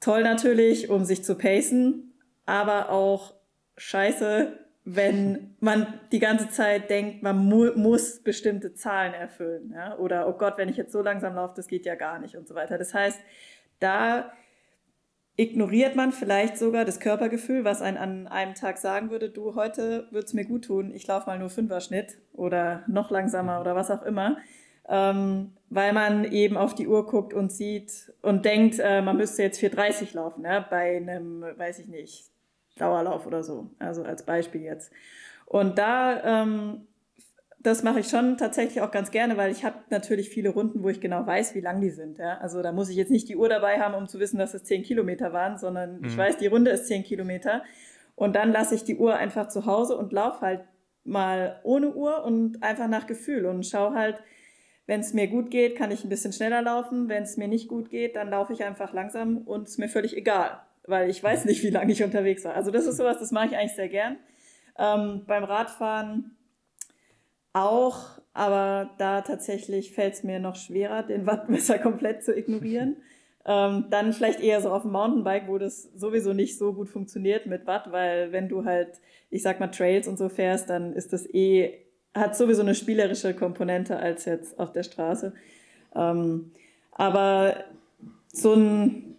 toll 0.00 0.22
natürlich, 0.22 0.90
um 0.90 1.04
sich 1.04 1.24
zu 1.24 1.34
pacen, 1.34 2.14
aber 2.46 2.90
auch 2.90 3.34
scheiße, 3.76 4.63
wenn 4.84 5.56
man 5.60 5.86
die 6.12 6.18
ganze 6.18 6.50
Zeit 6.50 6.90
denkt, 6.90 7.22
man 7.22 7.38
mu 7.38 7.70
muss 7.74 8.20
bestimmte 8.22 8.74
Zahlen 8.74 9.14
erfüllen. 9.14 9.72
Ja? 9.74 9.96
Oder, 9.96 10.28
oh 10.28 10.34
Gott, 10.34 10.58
wenn 10.58 10.68
ich 10.68 10.76
jetzt 10.76 10.92
so 10.92 11.00
langsam 11.00 11.34
laufe, 11.34 11.54
das 11.56 11.68
geht 11.68 11.86
ja 11.86 11.94
gar 11.94 12.18
nicht 12.18 12.36
und 12.36 12.46
so 12.46 12.54
weiter. 12.54 12.76
Das 12.76 12.92
heißt, 12.92 13.18
da 13.80 14.30
ignoriert 15.36 15.96
man 15.96 16.12
vielleicht 16.12 16.58
sogar 16.58 16.84
das 16.84 17.00
Körpergefühl, 17.00 17.64
was 17.64 17.82
einen 17.82 17.96
an 17.96 18.26
einem 18.28 18.54
Tag 18.54 18.78
sagen 18.78 19.10
würde, 19.10 19.30
du, 19.30 19.54
heute 19.54 20.06
wird 20.10 20.26
es 20.26 20.34
mir 20.34 20.44
gut 20.44 20.66
tun, 20.66 20.92
ich 20.94 21.06
laufe 21.06 21.28
mal 21.28 21.38
nur 21.38 21.50
Fünfer-Schnitt 21.50 22.18
oder 22.32 22.84
noch 22.86 23.10
langsamer 23.10 23.60
oder 23.60 23.74
was 23.74 23.90
auch 23.90 24.02
immer. 24.02 24.36
Ähm, 24.86 25.52
weil 25.70 25.94
man 25.94 26.24
eben 26.24 26.58
auf 26.58 26.74
die 26.74 26.86
Uhr 26.86 27.06
guckt 27.06 27.32
und 27.32 27.50
sieht 27.50 28.12
und 28.20 28.44
denkt, 28.44 28.78
äh, 28.78 29.00
man 29.00 29.16
müsste 29.16 29.42
jetzt 29.42 29.58
4,30 29.60 30.14
laufen, 30.14 30.44
ja? 30.44 30.60
bei 30.60 30.98
einem, 30.98 31.42
weiß 31.56 31.78
ich 31.78 31.88
nicht, 31.88 32.33
Dauerlauf 32.76 33.26
oder 33.26 33.42
so. 33.42 33.70
Also 33.78 34.02
als 34.02 34.24
Beispiel 34.24 34.62
jetzt. 34.62 34.92
Und 35.46 35.78
da, 35.78 36.42
ähm, 36.42 36.86
das 37.60 37.82
mache 37.82 38.00
ich 38.00 38.08
schon 38.08 38.36
tatsächlich 38.36 38.82
auch 38.82 38.90
ganz 38.90 39.10
gerne, 39.10 39.36
weil 39.36 39.50
ich 39.50 39.64
habe 39.64 39.76
natürlich 39.90 40.28
viele 40.28 40.50
Runden, 40.50 40.82
wo 40.82 40.88
ich 40.88 41.00
genau 41.00 41.26
weiß, 41.26 41.54
wie 41.54 41.60
lang 41.60 41.80
die 41.80 41.90
sind. 41.90 42.18
Ja? 42.18 42.38
Also 42.38 42.62
da 42.62 42.72
muss 42.72 42.90
ich 42.90 42.96
jetzt 42.96 43.10
nicht 43.10 43.28
die 43.28 43.36
Uhr 43.36 43.48
dabei 43.48 43.80
haben, 43.80 43.94
um 43.94 44.06
zu 44.06 44.18
wissen, 44.18 44.38
dass 44.38 44.54
es 44.54 44.64
zehn 44.64 44.82
Kilometer 44.82 45.32
waren, 45.32 45.56
sondern 45.56 46.00
mhm. 46.00 46.04
ich 46.04 46.16
weiß, 46.16 46.36
die 46.38 46.46
Runde 46.46 46.72
ist 46.72 46.86
zehn 46.86 47.04
Kilometer. 47.04 47.62
Und 48.16 48.36
dann 48.36 48.52
lasse 48.52 48.74
ich 48.74 48.84
die 48.84 48.96
Uhr 48.96 49.14
einfach 49.16 49.48
zu 49.48 49.66
Hause 49.66 49.96
und 49.96 50.12
laufe 50.12 50.40
halt 50.40 50.60
mal 51.04 51.60
ohne 51.62 51.94
Uhr 51.94 52.24
und 52.24 52.62
einfach 52.62 52.88
nach 52.88 53.06
Gefühl 53.06 53.46
und 53.46 53.66
schaue 53.66 53.94
halt, 53.94 54.22
wenn 54.86 55.00
es 55.00 55.14
mir 55.14 55.28
gut 55.28 55.50
geht, 55.50 55.76
kann 55.76 55.90
ich 55.90 56.04
ein 56.04 56.10
bisschen 56.10 56.32
schneller 56.32 56.60
laufen. 56.60 57.08
Wenn 57.08 57.22
es 57.22 57.36
mir 57.36 57.48
nicht 57.48 57.68
gut 57.68 57.88
geht, 57.88 58.16
dann 58.16 58.28
laufe 58.28 58.52
ich 58.52 58.64
einfach 58.64 58.92
langsam 58.92 59.38
und 59.38 59.62
es 59.62 59.72
ist 59.72 59.78
mir 59.78 59.88
völlig 59.88 60.16
egal 60.16 60.60
weil 60.86 61.10
ich 61.10 61.22
weiß 61.22 61.44
nicht, 61.44 61.62
wie 61.62 61.70
lange 61.70 61.92
ich 61.92 62.02
unterwegs 62.02 62.44
war. 62.44 62.54
Also 62.54 62.70
das 62.70 62.86
ist 62.86 62.96
sowas, 62.96 63.18
das 63.18 63.32
mache 63.32 63.46
ich 63.46 63.56
eigentlich 63.56 63.74
sehr 63.74 63.88
gern. 63.88 64.16
Ähm, 64.78 65.22
beim 65.26 65.44
Radfahren 65.44 66.36
auch, 67.52 68.18
aber 68.32 68.90
da 68.98 69.22
tatsächlich 69.22 69.92
fällt 69.92 70.14
es 70.14 70.24
mir 70.24 70.40
noch 70.40 70.56
schwerer, 70.56 71.02
den 71.02 71.26
Wattmesser 71.26 71.78
komplett 71.80 72.24
zu 72.24 72.36
ignorieren. 72.36 72.96
Ähm, 73.46 73.88
dann 73.90 74.14
vielleicht 74.14 74.40
eher 74.40 74.62
so 74.62 74.70
auf 74.70 74.82
dem 74.82 74.92
Mountainbike, 74.92 75.48
wo 75.48 75.58
das 75.58 75.90
sowieso 75.94 76.32
nicht 76.32 76.56
so 76.56 76.72
gut 76.72 76.88
funktioniert 76.88 77.44
mit 77.44 77.66
Watt, 77.66 77.92
weil 77.92 78.32
wenn 78.32 78.48
du 78.48 78.64
halt, 78.64 79.00
ich 79.28 79.42
sag 79.42 79.60
mal, 79.60 79.68
Trails 79.68 80.08
und 80.08 80.16
so 80.16 80.30
fährst, 80.30 80.70
dann 80.70 80.94
ist 80.94 81.12
das 81.12 81.26
eh, 81.34 81.74
hat 82.14 82.36
sowieso 82.36 82.62
eine 82.62 82.74
spielerische 82.74 83.34
Komponente 83.34 83.98
als 83.98 84.24
jetzt 84.24 84.58
auf 84.58 84.72
der 84.72 84.82
Straße. 84.82 85.34
Ähm, 85.94 86.52
aber 86.92 87.64
so 88.28 88.54
ein, 88.54 89.13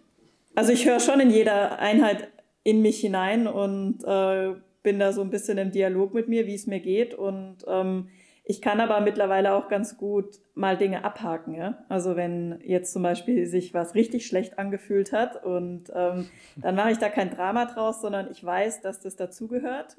also 0.56 0.72
ich 0.72 0.86
höre 0.86 1.00
schon 1.00 1.20
in 1.20 1.30
jeder 1.30 1.80
Einheit 1.80 2.30
in 2.64 2.82
mich 2.82 3.00
hinein 3.00 3.48
und 3.48 4.04
äh, 4.04 4.54
bin 4.84 5.00
da 5.00 5.12
so 5.12 5.22
ein 5.22 5.30
bisschen 5.30 5.58
im 5.58 5.72
Dialog 5.72 6.14
mit 6.14 6.28
mir, 6.28 6.48
wie 6.48 6.56
es 6.56 6.68
mir 6.68 6.80
geht 6.80 7.14
und 7.14 7.58
ähm, 7.68 8.10
ich 8.48 8.62
kann 8.62 8.80
aber 8.80 9.02
mittlerweile 9.02 9.54
auch 9.54 9.70
ganz 9.70 9.98
gut 9.98 10.40
mal 10.54 10.78
Dinge 10.78 11.04
abhaken. 11.04 11.56
Ja? 11.56 11.84
Also 11.90 12.16
wenn 12.16 12.60
jetzt 12.64 12.94
zum 12.94 13.02
Beispiel 13.02 13.48
sich 13.48 13.74
was 13.74 13.96
richtig 13.96 14.28
schlecht 14.28 14.60
angefühlt 14.60 15.12
hat 15.12 15.44
und 15.44 15.92
ähm, 15.94 16.30
dann 16.56 16.76
mache 16.76 16.92
ich 16.92 17.00
da 17.00 17.10
kein 17.10 17.32
Drama 17.32 17.66
draus, 17.66 18.02
sondern 18.02 18.30
ich 18.30 18.44
weiß, 18.44 18.82
dass 18.82 19.00
das 19.00 19.16
dazugehört, 19.16 19.98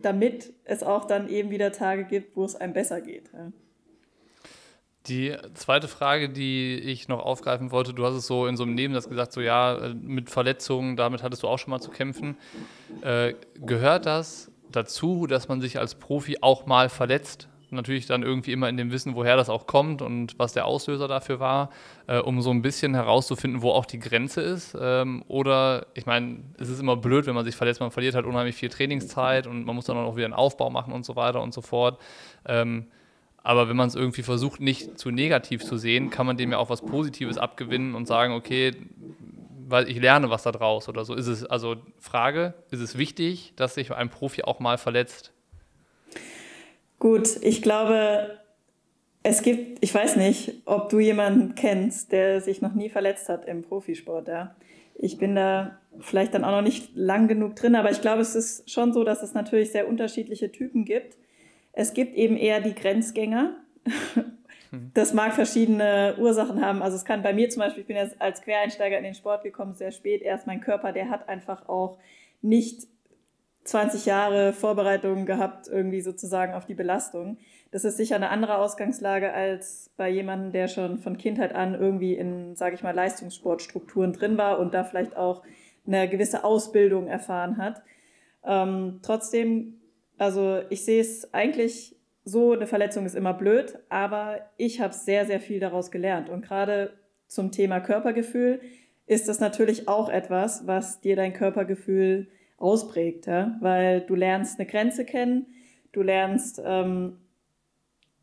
damit 0.00 0.52
es 0.64 0.82
auch 0.82 1.06
dann 1.06 1.30
eben 1.30 1.50
wieder 1.50 1.72
Tage 1.72 2.04
gibt, 2.04 2.36
wo 2.36 2.44
es 2.44 2.56
einem 2.56 2.74
besser 2.74 3.00
geht. 3.00 3.32
Ja? 3.32 3.52
Die 5.06 5.34
zweite 5.54 5.88
Frage, 5.88 6.28
die 6.28 6.74
ich 6.74 7.08
noch 7.08 7.20
aufgreifen 7.20 7.70
wollte, 7.70 7.94
du 7.94 8.04
hast 8.04 8.14
es 8.14 8.26
so 8.26 8.46
in 8.46 8.56
so 8.56 8.64
einem 8.64 8.74
Nebensatz 8.74 9.08
gesagt, 9.08 9.32
so 9.32 9.40
ja, 9.40 9.94
mit 10.02 10.28
Verletzungen, 10.28 10.96
damit 10.96 11.22
hattest 11.22 11.42
du 11.42 11.48
auch 11.48 11.58
schon 11.58 11.70
mal 11.70 11.80
zu 11.80 11.90
kämpfen. 11.90 12.36
Äh, 13.00 13.34
gehört 13.54 14.06
das 14.06 14.50
dazu, 14.70 15.26
dass 15.26 15.48
man 15.48 15.60
sich 15.60 15.78
als 15.78 15.94
Profi 15.94 16.38
auch 16.42 16.66
mal 16.66 16.88
verletzt? 16.88 17.48
natürlich 17.70 18.06
dann 18.06 18.22
irgendwie 18.22 18.52
immer 18.52 18.68
in 18.68 18.76
dem 18.76 18.90
Wissen, 18.90 19.14
woher 19.14 19.36
das 19.36 19.48
auch 19.48 19.66
kommt 19.66 20.02
und 20.02 20.38
was 20.38 20.52
der 20.52 20.66
Auslöser 20.66 21.08
dafür 21.08 21.40
war, 21.40 21.70
äh, 22.06 22.18
um 22.18 22.40
so 22.40 22.50
ein 22.50 22.62
bisschen 22.62 22.94
herauszufinden, 22.94 23.62
wo 23.62 23.70
auch 23.70 23.84
die 23.84 23.98
Grenze 23.98 24.40
ist. 24.40 24.76
Ähm, 24.80 25.22
oder 25.28 25.86
ich 25.94 26.06
meine, 26.06 26.40
es 26.58 26.68
ist 26.68 26.80
immer 26.80 26.96
blöd, 26.96 27.26
wenn 27.26 27.34
man 27.34 27.44
sich 27.44 27.56
verletzt, 27.56 27.80
man 27.80 27.90
verliert 27.90 28.14
halt 28.14 28.26
unheimlich 28.26 28.56
viel 28.56 28.68
Trainingszeit 28.68 29.46
und 29.46 29.64
man 29.64 29.74
muss 29.74 29.86
dann 29.86 29.96
auch 29.96 30.16
wieder 30.16 30.26
einen 30.26 30.34
Aufbau 30.34 30.70
machen 30.70 30.92
und 30.92 31.04
so 31.04 31.16
weiter 31.16 31.42
und 31.42 31.52
so 31.52 31.60
fort. 31.60 32.00
Ähm, 32.46 32.86
aber 33.48 33.66
wenn 33.66 33.76
man 33.76 33.88
es 33.88 33.94
irgendwie 33.94 34.22
versucht, 34.22 34.60
nicht 34.60 34.98
zu 34.98 35.10
negativ 35.10 35.64
zu 35.64 35.78
sehen, 35.78 36.10
kann 36.10 36.26
man 36.26 36.36
dem 36.36 36.52
ja 36.52 36.58
auch 36.58 36.68
was 36.68 36.82
Positives 36.82 37.38
abgewinnen 37.38 37.94
und 37.94 38.06
sagen, 38.06 38.34
okay, 38.34 38.72
weil 39.66 39.88
ich 39.88 39.98
lerne 39.98 40.28
was 40.28 40.42
da 40.42 40.52
draus 40.52 40.86
oder 40.86 41.06
so. 41.06 41.14
Ist 41.14 41.28
es, 41.28 41.46
also 41.46 41.76
Frage, 41.98 42.52
ist 42.70 42.80
es 42.80 42.98
wichtig, 42.98 43.54
dass 43.56 43.72
sich 43.72 43.90
ein 43.90 44.10
Profi 44.10 44.42
auch 44.42 44.60
mal 44.60 44.76
verletzt? 44.76 45.32
Gut, 46.98 47.38
ich 47.40 47.62
glaube, 47.62 48.38
es 49.22 49.40
gibt, 49.40 49.82
ich 49.82 49.94
weiß 49.94 50.16
nicht, 50.16 50.52
ob 50.66 50.90
du 50.90 50.98
jemanden 50.98 51.54
kennst, 51.54 52.12
der 52.12 52.42
sich 52.42 52.60
noch 52.60 52.74
nie 52.74 52.90
verletzt 52.90 53.30
hat 53.30 53.46
im 53.46 53.62
Profisport. 53.62 54.28
Ja. 54.28 54.56
Ich 54.94 55.16
bin 55.16 55.34
da 55.34 55.78
vielleicht 56.00 56.34
dann 56.34 56.44
auch 56.44 56.50
noch 56.50 56.60
nicht 56.60 56.94
lang 56.94 57.28
genug 57.28 57.56
drin, 57.56 57.76
aber 57.76 57.90
ich 57.90 58.02
glaube, 58.02 58.20
es 58.20 58.34
ist 58.34 58.70
schon 58.70 58.92
so, 58.92 59.04
dass 59.04 59.22
es 59.22 59.32
natürlich 59.32 59.72
sehr 59.72 59.88
unterschiedliche 59.88 60.52
Typen 60.52 60.84
gibt. 60.84 61.16
Es 61.78 61.94
gibt 61.94 62.16
eben 62.16 62.36
eher 62.36 62.60
die 62.60 62.74
Grenzgänger. 62.74 63.54
Das 64.92 65.14
mag 65.14 65.32
verschiedene 65.32 66.14
Ursachen 66.18 66.62
haben. 66.62 66.82
Also 66.82 66.94
es 66.94 67.06
kann 67.06 67.22
bei 67.22 67.32
mir 67.32 67.48
zum 67.48 67.60
Beispiel, 67.60 67.80
ich 67.80 67.86
bin 67.86 67.96
jetzt 67.96 68.20
als 68.20 68.42
Quereinsteiger 68.42 68.98
in 68.98 69.04
den 69.04 69.14
Sport 69.14 69.42
gekommen, 69.42 69.72
sehr 69.72 69.92
spät 69.92 70.20
erst. 70.20 70.46
Mein 70.46 70.60
Körper, 70.60 70.92
der 70.92 71.08
hat 71.08 71.26
einfach 71.26 71.70
auch 71.70 71.96
nicht 72.42 72.86
20 73.64 74.04
Jahre 74.04 74.52
Vorbereitung 74.52 75.24
gehabt, 75.24 75.68
irgendwie 75.68 76.02
sozusagen 76.02 76.52
auf 76.52 76.66
die 76.66 76.74
Belastung. 76.74 77.38
Das 77.70 77.86
ist 77.86 77.96
sicher 77.96 78.16
eine 78.16 78.28
andere 78.28 78.58
Ausgangslage 78.58 79.32
als 79.32 79.90
bei 79.96 80.10
jemandem, 80.10 80.52
der 80.52 80.68
schon 80.68 80.98
von 80.98 81.16
Kindheit 81.16 81.54
an 81.54 81.74
irgendwie 81.74 82.12
in, 82.12 82.54
sage 82.54 82.74
ich 82.74 82.82
mal, 82.82 82.94
Leistungssportstrukturen 82.94 84.12
drin 84.12 84.36
war 84.36 84.58
und 84.58 84.74
da 84.74 84.84
vielleicht 84.84 85.16
auch 85.16 85.42
eine 85.86 86.10
gewisse 86.10 86.44
Ausbildung 86.44 87.06
erfahren 87.06 87.56
hat. 87.56 87.80
Ähm, 88.44 89.00
trotzdem, 89.02 89.77
also 90.18 90.62
ich 90.68 90.84
sehe 90.84 91.00
es 91.00 91.32
eigentlich 91.32 91.96
so, 92.24 92.52
eine 92.52 92.66
Verletzung 92.66 93.06
ist 93.06 93.14
immer 93.14 93.32
blöd, 93.32 93.78
aber 93.88 94.40
ich 94.58 94.80
habe 94.80 94.92
sehr, 94.92 95.24
sehr 95.24 95.40
viel 95.40 95.60
daraus 95.60 95.90
gelernt. 95.90 96.28
Und 96.28 96.42
gerade 96.42 96.92
zum 97.26 97.52
Thema 97.52 97.80
Körpergefühl 97.80 98.60
ist 99.06 99.28
das 99.28 99.40
natürlich 99.40 99.88
auch 99.88 100.10
etwas, 100.10 100.66
was 100.66 101.00
dir 101.00 101.16
dein 101.16 101.32
Körpergefühl 101.32 102.28
ausprägt, 102.58 103.26
ja? 103.26 103.56
weil 103.60 104.02
du 104.02 104.14
lernst 104.14 104.58
eine 104.58 104.68
Grenze 104.68 105.04
kennen, 105.04 105.46
du 105.92 106.02
lernst 106.02 106.60
ähm, 106.64 107.18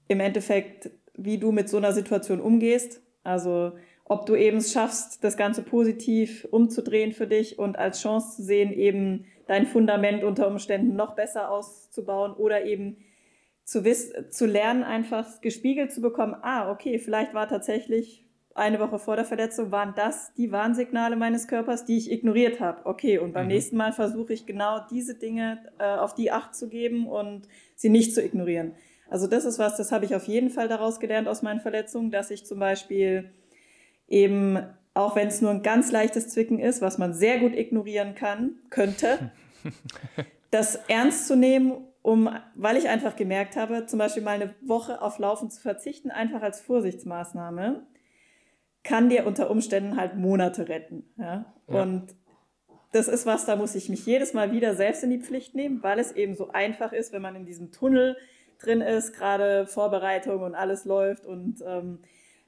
im 0.08 0.20
Endeffekt, 0.20 0.92
wie 1.16 1.40
du 1.40 1.52
mit 1.52 1.70
so 1.70 1.78
einer 1.78 1.94
Situation 1.94 2.40
umgehst, 2.40 3.02
also 3.24 3.72
ob 4.04 4.28
du 4.28 4.36
eben 4.36 4.58
es 4.58 4.72
schaffst, 4.72 5.24
das 5.24 5.36
Ganze 5.36 5.64
positiv 5.64 6.48
umzudrehen 6.52 7.12
für 7.12 7.26
dich 7.26 7.58
und 7.58 7.80
als 7.80 8.02
Chance 8.02 8.36
zu 8.36 8.44
sehen, 8.44 8.72
eben 8.72 9.26
dein 9.48 9.68
Fundament 9.68 10.24
unter 10.24 10.48
Umständen 10.48 10.96
noch 10.96 11.16
besser 11.16 11.50
auszubauen 11.50 12.34
oder 12.34 12.66
eben 12.66 12.98
zu, 13.64 13.84
wiss 13.84 14.14
zu 14.30 14.46
lernen, 14.46 14.84
einfach 14.84 15.42
gespiegelt 15.42 15.92
zu 15.92 16.02
bekommen, 16.02 16.36
ah, 16.42 16.72
okay, 16.72 17.00
vielleicht 17.00 17.34
war 17.34 17.48
tatsächlich 17.48 18.26
eine 18.56 18.80
Woche 18.80 19.00
vor 19.00 19.18
der 19.18 19.26
Verletzung 19.26 19.70
waren 19.72 19.94
das 19.98 20.34
die 20.36 20.52
Warnsignale 20.52 21.18
meines 21.18 21.50
Körpers, 21.50 21.84
die 21.84 21.98
ich 21.98 22.10
ignoriert 22.10 22.62
habe. 22.62 22.86
Okay, 22.86 23.18
und 23.18 23.34
beim 23.34 23.44
mhm. 23.44 23.52
nächsten 23.52 23.76
Mal 23.76 23.92
versuche 23.92 24.32
ich 24.32 24.46
genau 24.46 24.80
diese 24.90 25.16
Dinge 25.16 25.60
äh, 25.78 25.84
auf 25.84 26.16
die 26.16 26.32
Acht 26.32 26.56
zu 26.56 26.70
geben 26.70 27.06
und 27.06 27.50
sie 27.76 27.90
nicht 27.90 28.14
zu 28.16 28.24
ignorieren. 28.24 28.74
Also 29.10 29.28
das 29.28 29.44
ist 29.44 29.60
was, 29.60 29.76
das 29.76 29.92
habe 29.92 30.06
ich 30.06 30.16
auf 30.16 30.24
jeden 30.24 30.50
Fall 30.50 30.70
daraus 30.70 31.02
gelernt 31.02 31.28
aus 31.28 31.42
meinen 31.42 31.60
Verletzungen, 31.60 32.12
dass 32.12 32.32
ich 32.32 32.46
zum 32.46 32.60
Beispiel 32.60 33.30
eben, 34.08 34.58
auch 34.96 35.16
wenn 35.16 35.28
es 35.28 35.42
nur 35.42 35.52
ein 35.52 35.62
ganz 35.62 35.92
leichtes 35.92 36.30
Zwicken 36.30 36.58
ist, 36.58 36.82
was 36.82 36.98
man 36.98 37.14
sehr 37.14 37.40
gut 37.40 37.56
ignorieren 37.56 38.16
kann, 38.16 38.56
könnte, 38.72 39.32
das 40.52 40.78
ernst 40.88 41.28
zu 41.28 41.36
nehmen, 41.36 41.74
um, 42.02 42.30
weil 42.56 42.78
ich 42.78 42.88
einfach 42.88 43.16
gemerkt 43.16 43.58
habe, 43.58 43.86
zum 43.86 44.00
Beispiel 44.00 44.24
mal 44.24 44.42
eine 44.42 44.56
Woche 44.62 45.02
auf 45.02 45.20
Laufen 45.20 45.52
zu 45.52 45.62
verzichten, 45.62 46.12
einfach 46.12 46.42
als 46.42 46.62
Vorsichtsmaßnahme 46.62 47.86
kann 48.84 49.10
dir 49.10 49.26
unter 49.26 49.50
Umständen 49.50 49.98
halt 49.98 50.16
Monate 50.16 50.70
retten. 50.70 51.04
Ja? 51.18 51.54
ja? 51.68 51.82
Und 51.82 52.16
das 52.92 53.10
ist 53.10 53.26
was, 53.26 53.46
da 53.46 53.58
muss 53.58 53.76
ich 53.76 53.90
mich 53.90 54.06
jedes 54.06 54.34
Mal 54.34 54.54
wieder 54.54 54.76
selbst 54.76 55.04
in 55.04 55.10
die 55.10 55.20
Pflicht 55.20 55.56
nehmen, 55.56 55.84
weil 55.84 56.00
es 56.00 56.14
eben 56.14 56.36
so 56.36 56.52
einfach 56.52 56.94
ist, 56.94 57.12
wenn 57.12 57.22
man 57.22 57.36
in 57.36 57.46
diesem 57.46 57.72
Tunnel 57.72 58.16
drin 58.60 58.80
ist, 58.80 59.14
gerade 59.14 59.68
Vorbereitung 59.68 60.44
und 60.44 60.56
alles 60.56 60.86
läuft. 60.86 61.26
Und 61.26 61.62
ähm, 61.66 62.00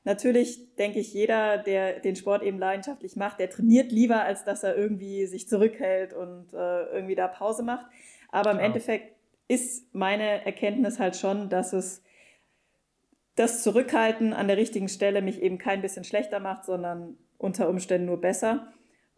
natürlich 0.07 0.73
denke 0.77 0.99
ich, 0.99 1.13
jeder, 1.13 1.57
der 1.57 1.99
den 1.99 2.15
Sport 2.15 2.41
eben 2.41 2.57
leidenschaftlich 2.57 3.17
macht, 3.17 3.39
der 3.39 3.49
trainiert 3.49 3.91
lieber, 3.91 4.23
als 4.23 4.45
dass 4.45 4.63
er 4.63 4.75
irgendwie 4.75 5.27
sich 5.27 5.47
zurückhält 5.49 6.13
und 6.13 6.53
äh, 6.53 6.83
irgendwie 6.85 7.15
da 7.15 7.27
Pause 7.27 7.61
macht. 7.61 7.85
Aber 8.29 8.51
im 8.51 8.57
ja. 8.57 8.63
Endeffekt 8.63 9.13
ist 9.49 9.93
meine 9.93 10.45
Erkenntnis 10.45 10.97
halt 10.97 11.17
schon, 11.17 11.49
dass 11.49 11.73
es 11.73 12.01
das 13.35 13.61
Zurückhalten 13.61 14.33
an 14.33 14.47
der 14.47 14.57
richtigen 14.57 14.87
Stelle 14.87 15.21
mich 15.21 15.41
eben 15.41 15.57
kein 15.57 15.81
bisschen 15.81 16.05
schlechter 16.05 16.39
macht, 16.39 16.65
sondern 16.65 17.17
unter 17.37 17.69
Umständen 17.69 18.07
nur 18.07 18.19
besser. 18.19 18.67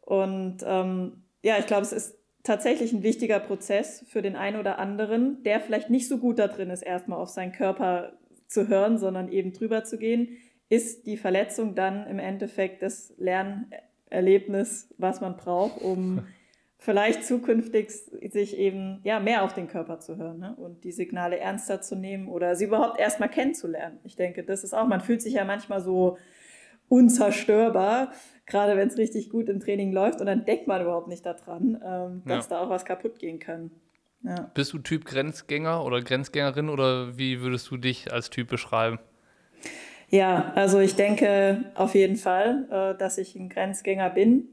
Und 0.02 0.58
ähm, 0.66 1.24
ja, 1.44 1.58
ich 1.60 1.68
glaube, 1.68 1.84
es 1.84 1.94
ist 1.94 2.18
tatsächlich 2.44 2.94
ein 2.94 3.04
wichtiger 3.04 3.40
Prozess 3.40 4.04
für 4.10 4.24
den 4.24 4.36
einen 4.36 4.60
oder 4.60 4.80
anderen, 4.80 5.44
der 5.44 5.62
vielleicht 5.62 5.92
nicht 5.92 6.08
so 6.08 6.18
gut 6.18 6.40
da 6.40 6.48
drin 6.48 6.72
ist, 6.72 6.82
erstmal 6.82 7.20
auf 7.20 7.30
seinen 7.30 7.52
Körper 7.52 8.14
zu 8.48 8.68
hören, 8.68 8.98
sondern 8.98 9.32
eben 9.32 9.54
drüber 9.54 9.84
zu 9.84 10.00
gehen, 10.00 10.38
ist 10.70 11.08
die 11.08 11.18
Verletzung 11.18 11.76
dann 11.76 12.08
im 12.08 12.20
Endeffekt 12.20 12.82
das 12.84 13.14
Lernerlebnis, 13.18 14.94
was 14.98 15.20
man 15.20 15.36
braucht, 15.36 15.82
um 15.82 16.28
vielleicht 16.78 17.26
zukünftig 17.26 17.90
sich 17.90 18.58
eben 18.58 19.02
ja 19.04 19.20
mehr 19.20 19.44
auf 19.44 19.54
den 19.54 19.68
Körper 19.68 20.00
zu 20.00 20.16
hören 20.16 20.40
ne? 20.40 20.56
und 20.56 20.84
die 20.84 20.92
Signale 20.92 21.38
ernster 21.38 21.82
zu 21.82 21.96
nehmen 21.96 22.30
oder 22.30 22.56
sie 22.56 22.66
überhaupt 22.66 23.00
erstmal 23.00 23.30
kennenzulernen. 23.30 24.00
Ich 24.04 24.16
denke, 24.16 24.44
das 24.44 24.64
ist 24.64 24.74
auch, 24.74 24.88
man 24.88 25.02
fühlt 25.02 25.22
sich 25.22 25.34
ja 25.34 25.44
manchmal 25.44 25.82
so 25.82 26.18
unzerstörbar, 26.88 28.14
gerade 28.46 28.78
wenn 28.78 28.88
es 28.88 28.98
richtig 28.98 29.30
gut 29.30 29.50
im 29.50 29.60
Training 29.60 29.92
läuft 29.92 30.22
und 30.22 30.26
dann 30.28 30.46
denkt 30.46 30.68
man 30.68 30.82
überhaupt 30.82 31.08
nicht 31.08 31.26
daran, 31.26 31.80
ähm, 31.86 32.22
dass 32.26 32.50
ja. 32.50 32.58
da 32.58 32.62
auch 32.64 32.70
was 32.70 32.86
kaputt 32.86 33.20
gehen 33.20 33.40
kann. 33.40 33.72
Ja. 34.24 34.50
Bist 34.54 34.74
du 34.74 34.80
Typ 34.80 35.06
Grenzgänger 35.06 35.84
oder 35.84 36.02
Grenzgängerin 36.02 36.70
oder 36.70 37.18
wie 37.18 37.42
würdest 37.42 37.70
du 37.72 37.78
dich 37.78 38.12
als 38.12 38.30
Typ 38.30 38.50
beschreiben? 38.50 39.00
Ja, 40.10 40.52
also 40.56 40.80
ich 40.80 40.96
denke 40.96 41.66
auf 41.76 41.94
jeden 41.94 42.16
Fall, 42.16 42.68
äh, 42.72 42.98
dass 42.98 43.18
ich 43.18 43.36
ein 43.36 43.50
Grenzgänger 43.50 44.10
bin 44.10 44.48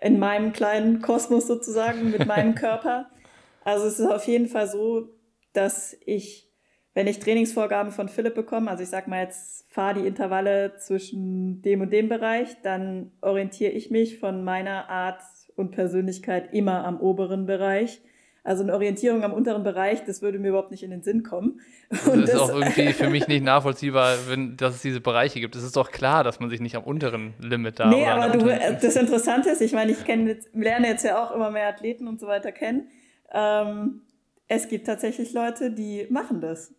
in 0.00 0.18
meinem 0.18 0.52
kleinen 0.52 1.00
Kosmos 1.00 1.46
sozusagen 1.46 2.10
mit 2.10 2.26
meinem 2.26 2.54
Körper. 2.56 3.10
Also 3.64 3.86
es 3.86 3.98
ist 3.98 4.10
auf 4.10 4.26
jeden 4.26 4.48
Fall 4.48 4.68
so, 4.68 5.08
dass 5.52 5.96
ich, 6.04 6.48
wenn 6.94 7.06
ich 7.06 7.18
Trainingsvorgaben 7.18 7.92
von 7.92 8.08
Philipp 8.08 8.34
bekomme, 8.34 8.70
also 8.70 8.82
ich 8.82 8.90
sag 8.90 9.08
mal 9.08 9.22
jetzt, 9.22 9.66
fahr 9.72 9.94
die 9.94 10.06
Intervalle 10.06 10.76
zwischen 10.78 11.62
dem 11.62 11.80
und 11.80 11.92
dem 11.92 12.08
Bereich, 12.08 12.60
dann 12.62 13.12
orientiere 13.22 13.72
ich 13.72 13.90
mich 13.90 14.18
von 14.18 14.44
meiner 14.44 14.88
Art 14.88 15.22
und 15.56 15.72
Persönlichkeit 15.72 16.52
immer 16.52 16.84
am 16.84 17.00
oberen 17.00 17.46
Bereich. 17.46 18.02
Also 18.44 18.64
eine 18.64 18.74
Orientierung 18.74 19.22
am 19.22 19.32
unteren 19.32 19.62
Bereich, 19.62 20.04
das 20.04 20.20
würde 20.20 20.40
mir 20.40 20.48
überhaupt 20.48 20.72
nicht 20.72 20.82
in 20.82 20.90
den 20.90 21.02
Sinn 21.02 21.22
kommen. 21.22 21.60
Und 22.06 22.22
das 22.22 22.30
ist 22.30 22.40
auch 22.40 22.48
irgendwie 22.48 22.92
für 22.92 23.08
mich 23.08 23.28
nicht 23.28 23.44
nachvollziehbar, 23.44 24.16
wenn, 24.28 24.56
dass 24.56 24.74
es 24.74 24.82
diese 24.82 25.00
Bereiche 25.00 25.38
gibt. 25.38 25.54
Es 25.54 25.62
ist 25.62 25.76
doch 25.76 25.92
klar, 25.92 26.24
dass 26.24 26.40
man 26.40 26.50
sich 26.50 26.60
nicht 26.60 26.74
am 26.74 26.82
unteren 26.82 27.34
Limit 27.38 27.78
da. 27.78 27.88
Nee, 27.88 28.04
aber 28.04 28.36
du, 28.36 28.46
das 28.46 28.96
Interessante 28.96 29.50
ist, 29.50 29.60
ich 29.60 29.72
meine, 29.72 29.92
ich 29.92 30.04
kenne, 30.04 30.38
lerne 30.54 30.88
jetzt 30.88 31.04
ja 31.04 31.22
auch 31.22 31.32
immer 31.32 31.52
mehr 31.52 31.68
Athleten 31.68 32.08
und 32.08 32.18
so 32.18 32.26
weiter 32.26 32.50
kennen. 32.50 32.88
Ähm, 33.32 34.02
es 34.48 34.68
gibt 34.68 34.86
tatsächlich 34.86 35.32
Leute, 35.32 35.70
die 35.70 36.06
machen 36.10 36.40
das. 36.40 36.74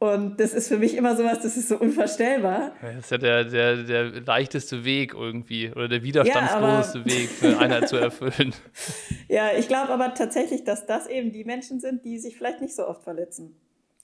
Und 0.00 0.38
das 0.38 0.54
ist 0.54 0.68
für 0.68 0.78
mich 0.78 0.94
immer 0.94 1.16
sowas, 1.16 1.40
das 1.40 1.56
ist 1.56 1.68
so 1.68 1.76
unvorstellbar. 1.76 2.72
Das 2.80 2.96
ist 2.96 3.10
ja 3.10 3.18
der, 3.18 3.44
der, 3.44 3.82
der 3.82 4.04
leichteste 4.20 4.84
Weg 4.84 5.12
irgendwie 5.12 5.72
oder 5.72 5.88
der 5.88 6.04
widerstandsloseste 6.04 6.98
ja, 7.00 7.04
Weg 7.06 7.28
für 7.30 7.58
einer 7.58 7.86
zu 7.86 7.96
erfüllen. 7.96 8.54
Ja, 9.30 9.50
ich 9.54 9.68
glaube 9.68 9.92
aber 9.92 10.14
tatsächlich, 10.14 10.64
dass 10.64 10.86
das 10.86 11.06
eben 11.06 11.32
die 11.32 11.44
Menschen 11.44 11.80
sind, 11.80 12.02
die 12.06 12.18
sich 12.18 12.38
vielleicht 12.38 12.62
nicht 12.62 12.74
so 12.74 12.88
oft 12.88 13.02
verletzen. 13.02 13.54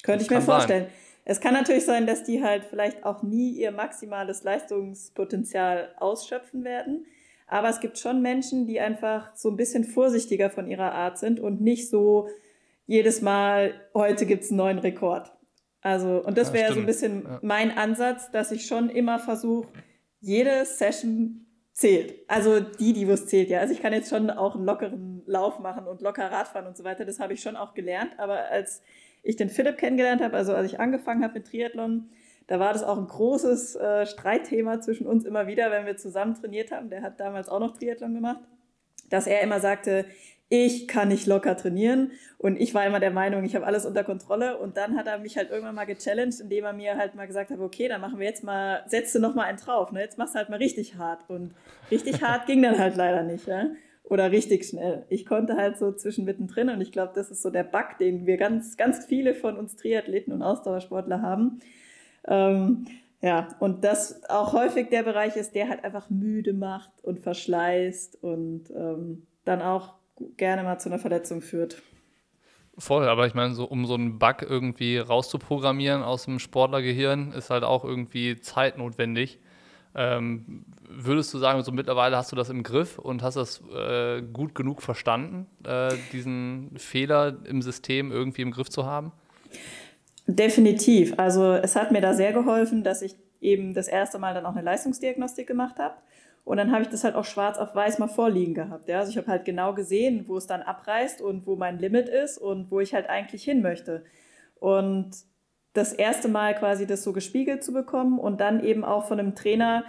Könnte 0.03 0.19
das 0.19 0.27
ich 0.27 0.31
mir 0.31 0.43
vorstellen. 0.43 0.85
Sein. 0.85 0.93
Es 1.25 1.41
kann 1.41 1.55
natürlich 1.55 1.87
sein, 1.87 2.07
dass 2.07 2.25
die 2.25 2.43
halt 2.43 2.65
vielleicht 2.65 3.05
auch 3.05 3.23
nie 3.23 3.53
ihr 3.53 3.73
maximales 3.73 4.45
Leistungspotenzial 4.45 5.95
ausschöpfen 5.99 6.63
werden. 6.63 7.07
Aber 7.47 7.71
es 7.71 7.81
gibt 7.81 7.99
schon 7.99 8.21
Menschen, 8.21 8.67
die 8.67 8.81
einfach 8.81 9.35
so 9.35 9.49
ein 9.49 9.57
bisschen 9.57 9.85
vorsichtiger 9.85 10.51
von 10.51 10.67
ihrer 10.67 10.93
Art 10.93 11.17
sind 11.17 11.41
und 11.41 11.63
nicht 11.63 11.89
so 11.89 12.29
jedes 12.87 13.23
Mal, 13.23 13.81
heute 13.95 14.27
gibt 14.27 14.45
es 14.45 14.51
einen 14.51 14.59
neuen 14.59 14.79
Rekord. 14.79 15.33
Also, 15.85 16.25
und 16.25 16.38
das 16.38 16.55
wäre 16.55 16.73
so 16.73 16.81
ein 16.81 16.87
bisschen 16.87 17.25
ja. 17.25 17.38
mein 17.42 17.77
Ansatz, 17.77 18.31
dass 18.31 18.51
ich 18.53 18.66
schon 18.66 18.88
immer 18.88 19.18
versuche, 19.18 19.68
jede 20.18 20.64
Session 20.64 21.44
zählt. 21.75 22.14
Also 22.27 22.61
die, 22.61 22.94
die 22.94 23.07
was 23.07 23.27
zählt, 23.27 23.51
ja. 23.51 23.61
Also 23.61 23.75
ich 23.75 23.83
kann 23.83 23.92
jetzt 23.92 24.09
schon 24.09 24.31
auch 24.31 24.55
einen 24.55 24.64
lockeren 24.64 25.23
Lauf 25.27 25.59
machen 25.59 25.87
und 25.87 26.01
locker 26.01 26.33
Radfahren 26.33 26.66
und 26.66 26.75
so 26.79 26.85
weiter. 26.85 27.05
Das 27.05 27.20
habe 27.20 27.35
ich 27.35 27.42
schon 27.42 27.55
auch 27.55 27.75
gelernt. 27.75 28.18
Aber 28.18 28.47
als 28.51 28.81
ich 29.23 29.37
den 29.37 29.51
Philipp 29.51 29.77
kennengelernt 29.77 30.23
habe, 30.23 30.35
also 30.35 30.55
als 30.55 30.73
ich 30.73 30.81
angefangen 30.81 31.23
habe 31.23 31.35
mit 31.35 31.49
Triathlon, 31.49 32.09
da 32.47 32.59
war 32.59 32.73
das 32.73 32.83
auch 32.83 32.97
ein 32.97 33.07
großes 33.07 33.77
äh, 33.77 34.07
Streitthema 34.07 34.81
zwischen 34.81 35.07
uns 35.07 35.27
immer 35.27 35.47
wieder, 35.47 35.70
wenn 35.70 35.85
wir 35.85 35.99
zusammen 35.99 36.35
trainiert 36.35 36.73
haben. 36.73 36.88
Der 36.88 37.03
hat 37.03 37.20
damals 37.20 37.51
auch 37.51 37.61
noch 37.61 37.77
Triathlon 37.77 38.14
gemacht, 38.14 38.40
dass 39.11 39.27
er 39.27 39.42
immer 39.42 39.61
sagte, 39.61 40.07
ich 40.49 40.87
kann 40.87 41.09
nicht 41.09 41.27
locker 41.27 41.57
trainieren. 41.57 42.13
Und 42.39 42.61
ich 42.61 42.75
war 42.75 42.87
immer 42.87 43.01
der 43.01 43.11
Meinung, 43.11 43.45
ich 43.45 43.55
habe 43.55 43.67
alles 43.67 43.87
unter 43.87 44.05
Kontrolle. 44.05 44.59
Und 44.59 44.77
dann 44.77 44.97
hat 44.97 45.07
er 45.07 45.19
mich 45.19 45.37
halt 45.37 45.51
irgendwann 45.51 45.75
mal 45.75 45.87
gechallenged, 45.87 46.41
indem 46.41 46.65
er 46.65 46.73
mir 46.73 46.97
halt 46.97 47.15
mal 47.15 47.27
gesagt 47.27 47.51
hat, 47.51 47.59
okay, 47.59 47.89
dann 47.89 48.01
machen 48.01 48.19
wir 48.19 48.27
jetzt 48.27 48.45
mal, 48.45 48.85
setzt 48.87 49.15
du 49.15 49.19
noch 49.19 49.35
mal 49.35 49.45
einen 49.45 49.59
drauf. 49.59 49.93
Ne? 49.93 50.01
Jetzt 50.01 50.19
machst 50.19 50.35
du 50.35 50.39
halt 50.39 50.51
mal 50.51 50.57
richtig 50.57 50.97
hart. 50.97 51.25
Und 51.29 51.55
richtig 51.91 52.23
hart 52.23 52.47
ging 52.47 52.63
dann 52.63 52.79
halt 52.79 52.97
leider 52.97 53.23
nicht. 53.23 53.47
Ja? 53.47 53.71
Oder 54.05 54.31
richtig 54.31 54.67
schnell. 54.67 55.05
Ich 55.09 55.25
konnte 55.25 55.57
halt 55.57 55.79
so 55.79 55.93
zwischen 55.93 56.25
mittendrin. 56.25 56.69
Und 56.69 56.81
ich 56.81 56.93
glaube, 56.93 57.13
das 57.15 57.31
ist 57.31 57.43
so 57.43 57.51
der 57.51 57.65
Bug, 57.65 57.99
den 57.99 58.27
wir 58.27 58.37
ganz, 58.37 58.77
ganz 58.77 59.07
viele 59.07 59.35
von 59.35 59.57
uns 59.57 59.77
Triathleten 59.77 60.33
und 60.33 60.43
Ausdauersportler 60.43 61.23
haben. 61.23 61.61
Ähm, 62.29 62.87
ja, 63.23 63.49
und 63.59 63.85
das 63.85 64.29
auch 64.29 64.53
häufig 64.53 64.91
der 64.91 65.03
Bereich 65.03 65.37
ist, 65.37 65.55
der 65.55 65.71
halt 65.71 65.83
einfach 65.83 66.11
müde 66.11 66.53
macht 66.53 66.91
und 67.03 67.21
verschleißt 67.21 68.23
und 68.23 68.71
ähm, 68.77 69.27
dann 69.47 69.63
auch 69.63 69.95
gerne 70.37 70.62
mal 70.62 70.79
zu 70.79 70.88
einer 70.88 70.98
Verletzung 70.98 71.40
führt. 71.40 71.83
Voll, 72.77 73.09
aber 73.09 73.27
ich 73.27 73.35
meine, 73.35 73.55
so, 73.55 73.64
um 73.64 73.87
so 73.87 73.94
einen 73.94 74.18
Bug 74.18 74.42
irgendwie 74.42 74.98
rauszuprogrammieren 74.98 76.03
aus 76.03 76.24
dem 76.24 76.40
Sportlergehirn, 76.40 77.33
ist 77.33 77.50
halt 77.50 77.62
auch 77.62 77.85
irgendwie 77.85 78.40
Zeit 78.40 78.79
notwendig. 78.79 79.38
Ähm, 79.94 80.64
würdest 80.88 81.33
du 81.33 81.38
sagen, 81.38 81.62
so 81.62 81.70
mittlerweile 81.70 82.16
hast 82.16 82.33
du 82.33 82.37
das 82.37 82.50
im 82.50 82.64
Griff 82.64 82.98
und 82.98 83.22
hast 83.22 83.37
das 83.37 83.62
äh, 83.72 84.22
gut 84.22 84.57
genug 84.57 84.83
verstanden, 84.83 85.46
äh, 85.64 85.94
diesen 86.12 86.72
Fehler 86.77 87.37
im 87.44 87.62
System 87.62 88.11
irgendwie 88.11 88.42
im 88.42 88.50
Griff 88.50 88.70
zu 88.70 88.87
haben? 88.87 89.12
Definitiv. 90.27 91.14
Also 91.16 91.53
es 91.53 91.77
hat 91.77 91.92
mir 91.92 92.00
da 92.00 92.12
sehr 92.12 92.33
geholfen, 92.33 92.83
dass 92.83 93.03
ich 93.03 93.14
eben 93.40 93.72
das 93.72 93.87
erste 93.87 94.18
Mal 94.18 94.35
dann 94.35 94.46
auch 94.46 94.57
eine 94.57 94.62
Leistungsdiagnostik 94.62 95.46
gemacht 95.46 95.79
habe 95.79 95.94
und 96.45 96.59
dann 96.59 96.73
habe 96.73 96.83
ich 96.83 96.89
das 96.89 97.05
halt 97.05 97.15
auch 97.15 97.25
schwarz 97.25 97.59
auf 97.59 97.75
weiß 97.75 97.99
mal 97.99 98.09
vorliegen 98.09 98.55
gehabt. 98.55 98.89
Ja? 98.89 98.99
Also 98.99 99.11
ich 99.11 99.17
habe 99.17 99.29
halt 99.29 99.45
genau 99.45 99.75
gesehen, 99.75 100.29
wo 100.29 100.37
es 100.37 100.47
dann 100.47 100.63
abreißt 100.63 101.23
und 101.23 101.47
wo 101.47 101.57
mein 101.57 101.79
Limit 101.79 102.09
ist 102.09 102.37
und 102.37 102.71
wo 102.71 102.81
ich 102.81 102.95
halt 102.95 103.09
eigentlich 103.09 103.43
hin 103.43 103.63
möchte. 103.63 104.05
Und 104.61 105.13
das 105.73 105.93
erste 105.93 106.29
Mal 106.29 106.55
quasi 106.55 106.87
das 106.87 107.03
so 107.03 107.13
gespiegelt 107.13 107.65
zu 107.65 107.73
bekommen 107.73 108.19
und 108.19 108.41
dann 108.41 108.63
eben 108.63 108.85
auch 108.85 109.07
von 109.07 109.19
einem 109.19 109.35
Trainer 109.35 109.85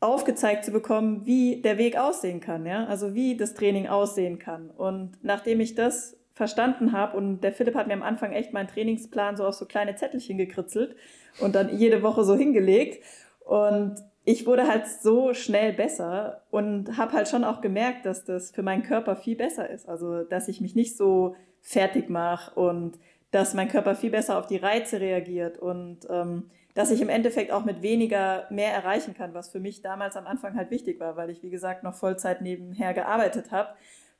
aufgezeigt 0.00 0.64
zu 0.64 0.72
bekommen, 0.72 1.24
wie 1.24 1.62
der 1.62 1.78
Weg 1.78 1.96
aussehen 1.96 2.40
kann, 2.40 2.66
ja, 2.66 2.84
also 2.86 3.14
wie 3.14 3.36
das 3.36 3.54
Training 3.54 3.86
aussehen 3.86 4.38
kann. 4.38 4.70
Und 4.70 5.12
nachdem 5.22 5.60
ich 5.60 5.74
das 5.74 6.18
verstanden 6.34 6.92
habe 6.92 7.16
und 7.16 7.40
der 7.40 7.52
Philipp 7.52 7.76
hat 7.76 7.86
mir 7.86 7.94
am 7.94 8.02
Anfang 8.02 8.32
echt 8.32 8.52
meinen 8.52 8.68
Trainingsplan 8.68 9.36
so 9.36 9.46
auf 9.46 9.54
so 9.54 9.64
kleine 9.66 9.94
Zettelchen 9.94 10.36
gekritzelt 10.36 10.96
und 11.40 11.54
dann 11.54 11.78
jede 11.78 12.02
Woche 12.02 12.24
so 12.24 12.34
hingelegt 12.34 13.02
und 13.46 13.94
ich 14.24 14.46
wurde 14.46 14.66
halt 14.66 14.86
so 14.86 15.34
schnell 15.34 15.72
besser 15.72 16.42
und 16.50 16.96
habe 16.96 17.12
halt 17.12 17.28
schon 17.28 17.44
auch 17.44 17.60
gemerkt, 17.60 18.06
dass 18.06 18.24
das 18.24 18.50
für 18.50 18.62
meinen 18.62 18.82
Körper 18.82 19.16
viel 19.16 19.36
besser 19.36 19.68
ist. 19.68 19.88
Also, 19.88 20.22
dass 20.22 20.48
ich 20.48 20.60
mich 20.60 20.74
nicht 20.74 20.96
so 20.96 21.36
fertig 21.60 22.08
mache 22.08 22.58
und 22.58 22.98
dass 23.30 23.52
mein 23.52 23.68
Körper 23.68 23.94
viel 23.94 24.10
besser 24.10 24.38
auf 24.38 24.46
die 24.46 24.56
Reize 24.56 25.00
reagiert 25.00 25.58
und 25.58 26.06
ähm, 26.08 26.50
dass 26.74 26.90
ich 26.90 27.00
im 27.00 27.08
Endeffekt 27.08 27.52
auch 27.52 27.64
mit 27.64 27.82
weniger 27.82 28.46
mehr 28.50 28.72
erreichen 28.72 29.14
kann, 29.14 29.34
was 29.34 29.50
für 29.50 29.60
mich 29.60 29.82
damals 29.82 30.16
am 30.16 30.26
Anfang 30.26 30.56
halt 30.56 30.70
wichtig 30.70 31.00
war, 31.00 31.16
weil 31.16 31.30
ich, 31.30 31.42
wie 31.42 31.50
gesagt, 31.50 31.82
noch 31.82 31.94
Vollzeit 31.94 32.42
nebenher 32.42 32.94
gearbeitet 32.94 33.52
habe. 33.52 33.70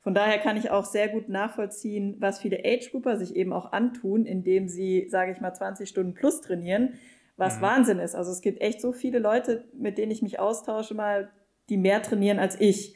Von 0.01 0.13
daher 0.13 0.37
kann 0.37 0.55
ich 0.55 0.69
auch 0.69 0.85
sehr 0.85 1.09
gut 1.09 1.29
nachvollziehen, 1.29 2.15
was 2.19 2.39
viele 2.39 2.59
Age-Grouper 2.63 3.17
sich 3.17 3.35
eben 3.35 3.51
auch 3.51 3.73
antun, 3.73 4.25
indem 4.25 4.67
sie, 4.67 5.07
sage 5.09 5.31
ich 5.31 5.41
mal, 5.41 5.53
20 5.53 5.89
Stunden 5.89 6.13
plus 6.13 6.41
trainieren 6.41 6.93
was 7.37 7.57
mhm. 7.57 7.61
Wahnsinn 7.61 7.99
ist. 7.99 8.15
Also 8.15 8.31
es 8.31 8.41
gibt 8.41 8.61
echt 8.61 8.81
so 8.81 8.91
viele 8.91 9.19
Leute, 9.19 9.65
mit 9.73 9.97
denen 9.97 10.11
ich 10.11 10.21
mich 10.21 10.39
austausche 10.39 10.93
mal, 10.93 11.31
die 11.69 11.77
mehr 11.77 12.01
trainieren 12.01 12.39
als 12.39 12.59
ich. 12.59 12.95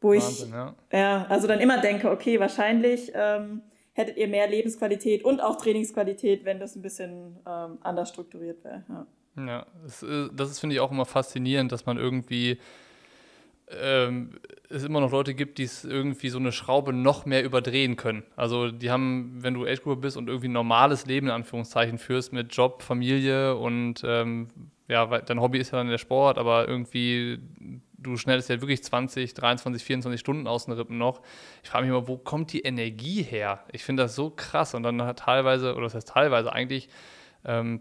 Wo 0.00 0.10
Wahnsinn, 0.10 0.48
ich, 0.48 0.54
ja. 0.54 0.74
ja. 0.92 1.26
also 1.28 1.48
dann 1.48 1.60
immer 1.60 1.80
denke, 1.80 2.10
okay, 2.10 2.38
wahrscheinlich 2.38 3.12
ähm, 3.14 3.62
hättet 3.92 4.16
ihr 4.16 4.28
mehr 4.28 4.48
Lebensqualität 4.48 5.24
und 5.24 5.40
auch 5.40 5.56
Trainingsqualität, 5.56 6.44
wenn 6.44 6.60
das 6.60 6.76
ein 6.76 6.82
bisschen 6.82 7.38
ähm, 7.46 7.78
anders 7.80 8.10
strukturiert 8.10 8.62
wäre. 8.64 8.84
Ja, 8.88 9.06
ja 9.46 9.66
das, 9.82 10.02
äh, 10.02 10.28
das 10.32 10.50
ist, 10.50 10.60
finde 10.60 10.74
ich, 10.74 10.80
auch 10.80 10.90
immer 10.90 11.06
faszinierend, 11.06 11.72
dass 11.72 11.86
man 11.86 11.96
irgendwie 11.96 12.58
ähm, 13.70 14.30
es 14.68 14.84
immer 14.84 15.00
noch 15.00 15.10
Leute 15.10 15.34
gibt, 15.34 15.58
die 15.58 15.64
es 15.64 15.84
irgendwie 15.84 16.28
so 16.28 16.38
eine 16.38 16.52
Schraube 16.52 16.92
noch 16.92 17.26
mehr 17.26 17.44
überdrehen 17.44 17.96
können. 17.96 18.24
Also 18.36 18.70
die 18.70 18.90
haben, 18.90 19.36
wenn 19.38 19.54
du 19.54 19.64
age 19.64 19.82
group 19.82 20.00
bist 20.00 20.16
und 20.16 20.28
irgendwie 20.28 20.48
ein 20.48 20.52
normales 20.52 21.06
Leben 21.06 21.28
in 21.28 21.32
Anführungszeichen 21.32 21.98
führst 21.98 22.32
mit 22.32 22.54
Job, 22.54 22.82
Familie 22.82 23.56
und 23.56 24.02
ähm, 24.04 24.48
ja, 24.88 25.06
dein 25.06 25.40
Hobby 25.40 25.58
ist 25.58 25.72
ja 25.72 25.78
dann 25.78 25.88
der 25.88 25.98
Sport, 25.98 26.36
aber 26.36 26.68
irgendwie 26.68 27.38
du 28.04 28.16
schnellst 28.16 28.50
ja 28.50 28.60
wirklich 28.60 28.82
20, 28.84 29.34
23, 29.34 29.82
24 29.82 30.20
Stunden 30.20 30.46
aus 30.46 30.66
den 30.66 30.74
Rippen 30.74 30.98
noch. 30.98 31.22
Ich 31.62 31.70
frage 31.70 31.86
mich 31.86 31.90
immer, 31.90 32.06
wo 32.06 32.18
kommt 32.18 32.52
die 32.52 32.60
Energie 32.60 33.22
her? 33.22 33.64
Ich 33.72 33.82
finde 33.82 34.02
das 34.02 34.14
so 34.14 34.30
krass 34.30 34.74
und 34.74 34.82
dann 34.82 35.02
hat 35.02 35.20
teilweise, 35.20 35.74
oder 35.74 35.84
das 35.84 35.94
heißt 35.94 36.08
teilweise 36.08 36.52
eigentlich, 36.52 36.88
ähm, 37.44 37.80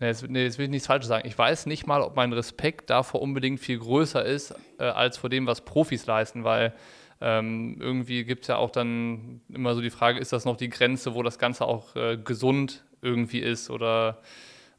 Nee 0.00 0.06
jetzt, 0.06 0.28
nee, 0.28 0.42
jetzt 0.42 0.58
will 0.58 0.64
ich 0.64 0.70
nichts 0.70 0.86
Falsches 0.86 1.08
sagen. 1.08 1.26
Ich 1.26 1.38
weiß 1.38 1.66
nicht 1.66 1.86
mal, 1.86 2.02
ob 2.02 2.16
mein 2.16 2.32
Respekt 2.32 2.90
davor 2.90 3.22
unbedingt 3.22 3.60
viel 3.60 3.78
größer 3.78 4.24
ist, 4.24 4.54
äh, 4.78 4.84
als 4.84 5.18
vor 5.18 5.30
dem, 5.30 5.46
was 5.46 5.60
Profis 5.60 6.06
leisten, 6.06 6.44
weil 6.44 6.74
ähm, 7.20 7.76
irgendwie 7.80 8.24
gibt 8.24 8.42
es 8.42 8.48
ja 8.48 8.56
auch 8.56 8.70
dann 8.70 9.40
immer 9.48 9.74
so 9.74 9.80
die 9.80 9.90
Frage, 9.90 10.18
ist 10.18 10.32
das 10.32 10.44
noch 10.44 10.56
die 10.56 10.68
Grenze, 10.68 11.14
wo 11.14 11.22
das 11.22 11.38
Ganze 11.38 11.64
auch 11.64 11.94
äh, 11.96 12.16
gesund 12.16 12.84
irgendwie 13.02 13.38
ist 13.38 13.70
oder 13.70 14.18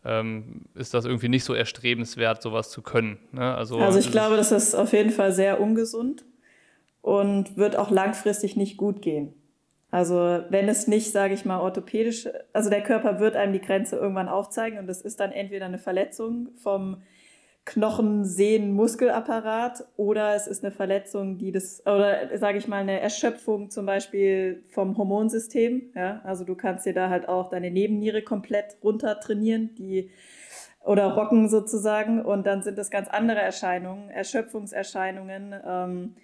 ähm, 0.03 0.65
ist 0.75 0.93
das 0.93 1.05
irgendwie 1.05 1.29
nicht 1.29 1.43
so 1.43 1.53
erstrebenswert, 1.53 2.41
sowas 2.41 2.69
zu 2.69 2.81
können? 2.81 3.17
Ne? 3.31 3.55
Also, 3.55 3.77
also 3.77 3.99
ich 3.99 4.11
glaube, 4.11 4.37
das 4.37 4.51
ist 4.51 4.75
auf 4.75 4.93
jeden 4.93 5.11
Fall 5.11 5.31
sehr 5.31 5.59
ungesund 5.61 6.25
und 7.01 7.57
wird 7.57 7.77
auch 7.77 7.89
langfristig 7.89 8.55
nicht 8.55 8.77
gut 8.77 9.01
gehen. 9.01 9.33
Also 9.95 10.43
wenn 10.49 10.67
es 10.67 10.87
nicht, 10.87 11.13
sage 11.13 11.33
ich 11.33 11.45
mal, 11.45 11.61
orthopädisch, 11.61 12.27
also 12.51 12.69
der 12.69 12.83
Körper 12.83 13.21
wird 13.21 13.37
einem 13.37 13.53
die 13.53 13.61
Grenze 13.61 13.95
irgendwann 13.95 14.27
aufzeigen 14.27 14.77
und 14.77 14.87
das 14.87 14.99
ist 14.99 15.21
dann 15.21 15.31
entweder 15.31 15.67
eine 15.67 15.77
Verletzung 15.77 16.49
vom 16.57 17.01
Knochen, 17.63 18.25
Sehnen, 18.25 18.73
Muskelapparat 18.73 19.85
oder 19.95 20.35
es 20.35 20.47
ist 20.47 20.65
eine 20.65 20.73
Verletzung, 20.73 21.37
die 21.37 21.53
das, 21.53 21.81
oder 21.85 22.37
sage 22.37 22.57
ich 22.57 22.67
mal, 22.67 22.81
eine 22.81 22.99
Erschöpfung 22.99 23.69
zum 23.69 23.85
Beispiel 23.85 24.65
vom 24.67 24.97
Hormonsystem. 24.97 25.93
Ja? 25.95 26.19
Also 26.25 26.43
du 26.43 26.55
kannst 26.55 26.85
dir 26.85 26.93
da 26.93 27.09
halt 27.09 27.29
auch 27.29 27.49
deine 27.49 27.71
Nebenniere 27.71 28.21
komplett 28.21 28.75
runter 28.83 29.21
trainieren, 29.21 29.75
die 29.75 30.11
oder 30.83 31.13
rocken 31.13 31.47
sozusagen 31.47 32.21
und 32.21 32.45
dann 32.45 32.63
sind 32.63 32.77
das 32.77 32.91
ganz 32.91 33.07
andere 33.07 33.39
Erscheinungen, 33.39 34.09
Erschöpfungserscheinungen. 34.09 35.55
Ähm, 35.65 36.15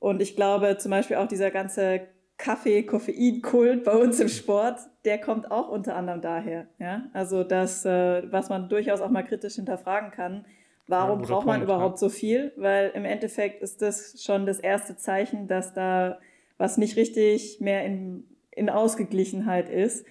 und 0.00 0.20
ich 0.20 0.36
glaube 0.36 0.76
zum 0.76 0.90
Beispiel 0.90 1.16
auch 1.16 1.28
dieser 1.28 1.50
ganze 1.50 2.02
Kaffee, 2.38 2.82
Koffein-Kult 2.82 3.84
bei 3.84 3.92
uns 3.92 4.20
im 4.20 4.28
Sport, 4.28 4.80
der 5.04 5.18
kommt 5.18 5.50
auch 5.50 5.68
unter 5.68 5.96
anderem 5.96 6.20
daher. 6.20 6.66
Ja? 6.78 7.04
Also 7.12 7.44
das, 7.44 7.84
äh, 7.84 8.30
was 8.30 8.50
man 8.50 8.68
durchaus 8.68 9.00
auch 9.00 9.10
mal 9.10 9.22
kritisch 9.22 9.54
hinterfragen 9.54 10.10
kann, 10.10 10.44
warum 10.86 11.20
ja, 11.20 11.26
braucht 11.26 11.46
man 11.46 11.60
Punkt, 11.60 11.64
überhaupt 11.64 11.94
ja. 11.94 11.98
so 11.98 12.08
viel? 12.08 12.52
Weil 12.56 12.90
im 12.94 13.04
Endeffekt 13.04 13.62
ist 13.62 13.80
das 13.80 14.22
schon 14.22 14.46
das 14.46 14.60
erste 14.60 14.96
Zeichen, 14.96 15.48
dass 15.48 15.72
da 15.72 16.18
was 16.58 16.78
nicht 16.78 16.96
richtig 16.96 17.60
mehr 17.60 17.84
in, 17.84 18.24
in 18.50 18.70
Ausgeglichenheit 18.70 19.68
ist 19.68 20.06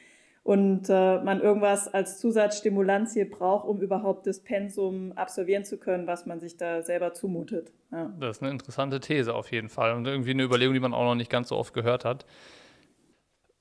und 0.45 0.89
äh, 0.91 1.23
man 1.23 1.41
irgendwas 1.41 1.91
als 1.91 2.19
Zusatzstimulanz 2.19 3.13
hier 3.13 3.27
braucht, 3.27 3.67
um 3.67 3.81
überhaupt 3.81 4.27
das 4.27 4.41
Pensum 4.41 5.11
absolvieren 5.13 5.65
zu 5.65 5.79
können, 5.79 6.05
was 6.05 6.27
man 6.27 6.39
sich 6.39 6.55
da 6.55 6.83
selber 6.83 7.13
zumutet. 7.13 7.71
Ja. 7.91 8.13
Das 8.19 8.37
ist 8.37 8.43
eine 8.43 8.51
interessante 8.51 8.99
These 8.99 9.33
auf 9.33 9.51
jeden 9.51 9.69
Fall 9.69 9.93
und 9.93 10.05
irgendwie 10.05 10.29
eine 10.29 10.43
Überlegung, 10.43 10.75
die 10.75 10.79
man 10.79 10.93
auch 10.93 11.03
noch 11.03 11.15
nicht 11.15 11.31
ganz 11.31 11.49
so 11.49 11.57
oft 11.57 11.73
gehört 11.73 12.05
hat. 12.05 12.27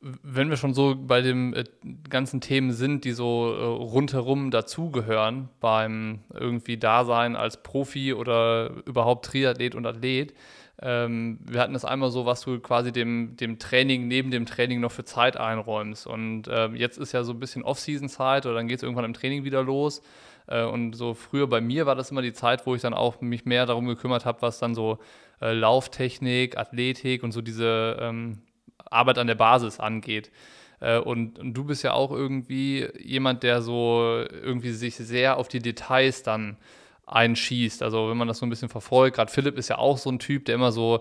Wenn 0.02 0.50
wir 0.50 0.58
schon 0.58 0.74
so 0.74 0.94
bei 0.94 1.22
den 1.22 1.54
äh, 1.54 1.64
ganzen 2.10 2.42
Themen 2.42 2.72
sind, 2.72 3.06
die 3.06 3.12
so 3.12 3.54
äh, 3.54 3.64
rundherum 3.64 4.50
dazugehören, 4.50 5.48
beim 5.60 6.18
irgendwie 6.34 6.76
Dasein 6.76 7.34
als 7.34 7.62
Profi 7.62 8.12
oder 8.12 8.72
überhaupt 8.84 9.24
Triathlet 9.24 9.74
und 9.74 9.86
Athlet, 9.86 10.34
ähm, 10.82 11.38
wir 11.44 11.60
hatten 11.60 11.72
das 11.72 11.84
einmal 11.84 12.10
so, 12.10 12.26
was 12.26 12.40
du 12.42 12.58
quasi 12.58 12.92
dem, 12.92 13.36
dem 13.36 13.58
Training 13.58 14.08
neben 14.08 14.30
dem 14.30 14.44
Training 14.44 14.80
noch 14.80 14.92
für 14.92 15.04
Zeit 15.04 15.36
einräumst. 15.36 16.06
Und 16.06 16.48
äh, 16.48 16.68
jetzt 16.68 16.98
ist 16.98 17.12
ja 17.12 17.22
so 17.22 17.32
ein 17.32 17.38
bisschen 17.38 17.62
Off-Season-Zeit 17.62 18.46
oder 18.46 18.56
dann 18.56 18.66
geht 18.68 18.78
es 18.78 18.82
irgendwann 18.82 19.04
im 19.04 19.14
Training 19.14 19.44
wieder 19.44 19.62
los. 19.62 20.02
Äh, 20.46 20.64
und 20.64 20.94
so 20.94 21.14
früher 21.14 21.46
bei 21.46 21.60
mir 21.60 21.86
war 21.86 21.94
das 21.94 22.10
immer 22.10 22.22
die 22.22 22.32
Zeit, 22.32 22.66
wo 22.66 22.74
ich 22.74 22.82
dann 22.82 22.94
auch 22.94 23.20
mich 23.20 23.44
mehr 23.44 23.66
darum 23.66 23.86
gekümmert 23.86 24.24
habe, 24.24 24.42
was 24.42 24.58
dann 24.58 24.74
so 24.74 24.98
äh, 25.40 25.52
Lauftechnik, 25.52 26.58
Athletik 26.58 27.22
und 27.22 27.32
so 27.32 27.40
diese 27.40 27.96
ähm, 28.00 28.38
Arbeit 28.78 29.18
an 29.18 29.28
der 29.28 29.36
Basis 29.36 29.78
angeht. 29.78 30.32
Äh, 30.80 30.98
und, 30.98 31.38
und, 31.38 31.54
du 31.54 31.64
bist 31.64 31.84
ja 31.84 31.92
auch 31.92 32.10
irgendwie 32.10 32.88
jemand, 32.98 33.42
der 33.42 33.62
so 33.62 34.24
irgendwie 34.30 34.72
sich 34.72 34.96
sehr 34.96 35.36
auf 35.36 35.48
die 35.48 35.60
Details 35.60 36.22
dann 36.24 36.56
einschießt. 37.06 37.82
Also 37.82 38.08
wenn 38.08 38.16
man 38.16 38.28
das 38.28 38.38
so 38.38 38.46
ein 38.46 38.50
bisschen 38.50 38.68
verfolgt, 38.68 39.16
gerade 39.16 39.30
Philipp 39.30 39.58
ist 39.58 39.68
ja 39.68 39.78
auch 39.78 39.98
so 39.98 40.10
ein 40.10 40.18
Typ, 40.18 40.44
der 40.44 40.54
immer 40.54 40.72
so 40.72 41.00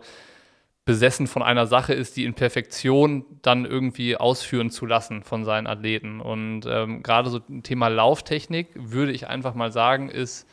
besessen 0.85 1.27
von 1.27 1.41
einer 1.41 1.65
Sache 1.65 1.93
ist, 1.93 2.17
die 2.17 2.25
in 2.25 2.33
Perfektion 2.33 3.25
dann 3.41 3.65
irgendwie 3.65 4.17
ausführen 4.17 4.69
zu 4.69 4.85
lassen 4.85 5.23
von 5.23 5.45
seinen 5.45 5.67
Athleten. 5.67 6.19
Und 6.19 6.65
ähm, 6.67 7.03
gerade 7.03 7.29
so 7.29 7.39
ein 7.49 7.63
Thema 7.63 7.87
Lauftechnik 7.87 8.67
würde 8.75 9.13
ich 9.13 9.27
einfach 9.27 9.55
mal 9.55 9.71
sagen, 9.71 10.09
ist 10.09 10.45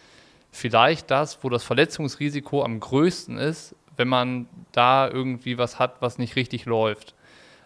vielleicht 0.53 1.11
das, 1.11 1.43
wo 1.43 1.49
das 1.49 1.65
Verletzungsrisiko 1.65 2.63
am 2.63 2.79
größten 2.79 3.39
ist, 3.39 3.75
wenn 3.97 4.09
man 4.09 4.49
da 4.73 5.09
irgendwie 5.09 5.59
was 5.59 5.79
hat, 5.79 6.01
was 6.01 6.19
nicht 6.19 6.37
richtig 6.37 6.65
läuft. 6.65 7.15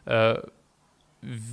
Äh, 0.07 0.39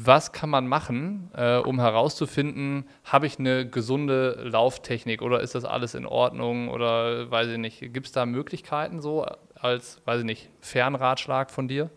was 0.03 0.31
kann 0.31 0.49
man 0.49 0.67
machen, 0.67 1.29
äh, 1.36 1.57
um 1.57 1.79
herauszufinden, 1.79 2.86
habe 3.03 3.27
ich 3.27 3.39
eine 3.39 3.67
gesunde 3.67 4.38
Lauftechnik 4.43 5.21
oder 5.21 5.39
ist 5.39 5.55
das 5.55 5.65
alles 5.65 5.95
in 5.95 6.05
Ordnung 6.05 6.69
oder 6.69 7.29
weiß 7.31 7.47
ich 7.47 7.57
nicht, 7.57 7.93
gibt 7.93 8.07
es 8.07 8.12
da 8.12 8.25
Möglichkeiten 8.25 9.01
so 9.01 9.25
als, 9.60 10.01
weiß 10.05 10.19
ich 10.19 10.25
nicht, 10.25 10.49
Fernratschlag 10.60 11.51
von 11.51 11.67
dir? 11.67 11.89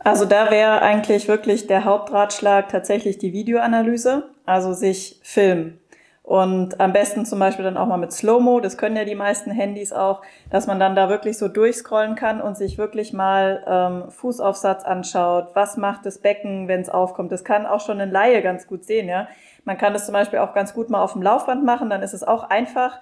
Also 0.00 0.24
da 0.24 0.50
wäre 0.50 0.82
eigentlich 0.82 1.28
wirklich 1.28 1.66
der 1.66 1.84
Hauptratschlag 1.84 2.68
tatsächlich 2.68 3.18
die 3.18 3.32
Videoanalyse, 3.32 4.28
also 4.44 4.72
sich 4.72 5.20
filmen. 5.22 5.78
Und 6.26 6.80
am 6.80 6.92
besten 6.92 7.24
zum 7.24 7.38
Beispiel 7.38 7.64
dann 7.64 7.76
auch 7.76 7.86
mal 7.86 7.98
mit 7.98 8.10
Slow-Mo, 8.10 8.58
das 8.58 8.76
können 8.76 8.96
ja 8.96 9.04
die 9.04 9.14
meisten 9.14 9.52
Handys 9.52 9.92
auch, 9.92 10.22
dass 10.50 10.66
man 10.66 10.80
dann 10.80 10.96
da 10.96 11.08
wirklich 11.08 11.38
so 11.38 11.46
durchscrollen 11.46 12.16
kann 12.16 12.40
und 12.40 12.56
sich 12.56 12.78
wirklich 12.78 13.12
mal 13.12 13.62
ähm, 13.64 14.10
Fußaufsatz 14.10 14.82
anschaut. 14.82 15.50
Was 15.54 15.76
macht 15.76 16.04
das 16.04 16.18
Becken, 16.18 16.66
wenn 16.66 16.80
es 16.80 16.88
aufkommt? 16.88 17.30
Das 17.30 17.44
kann 17.44 17.64
auch 17.64 17.78
schon 17.78 18.00
ein 18.00 18.10
Laie 18.10 18.42
ganz 18.42 18.66
gut 18.66 18.84
sehen, 18.84 19.08
ja. 19.08 19.28
Man 19.64 19.78
kann 19.78 19.92
das 19.92 20.04
zum 20.04 20.14
Beispiel 20.14 20.40
auch 20.40 20.52
ganz 20.52 20.74
gut 20.74 20.90
mal 20.90 21.00
auf 21.00 21.12
dem 21.12 21.22
Laufband 21.22 21.64
machen, 21.64 21.90
dann 21.90 22.02
ist 22.02 22.12
es 22.12 22.24
auch 22.24 22.50
einfach. 22.50 22.98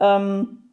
Ähm, 0.00 0.70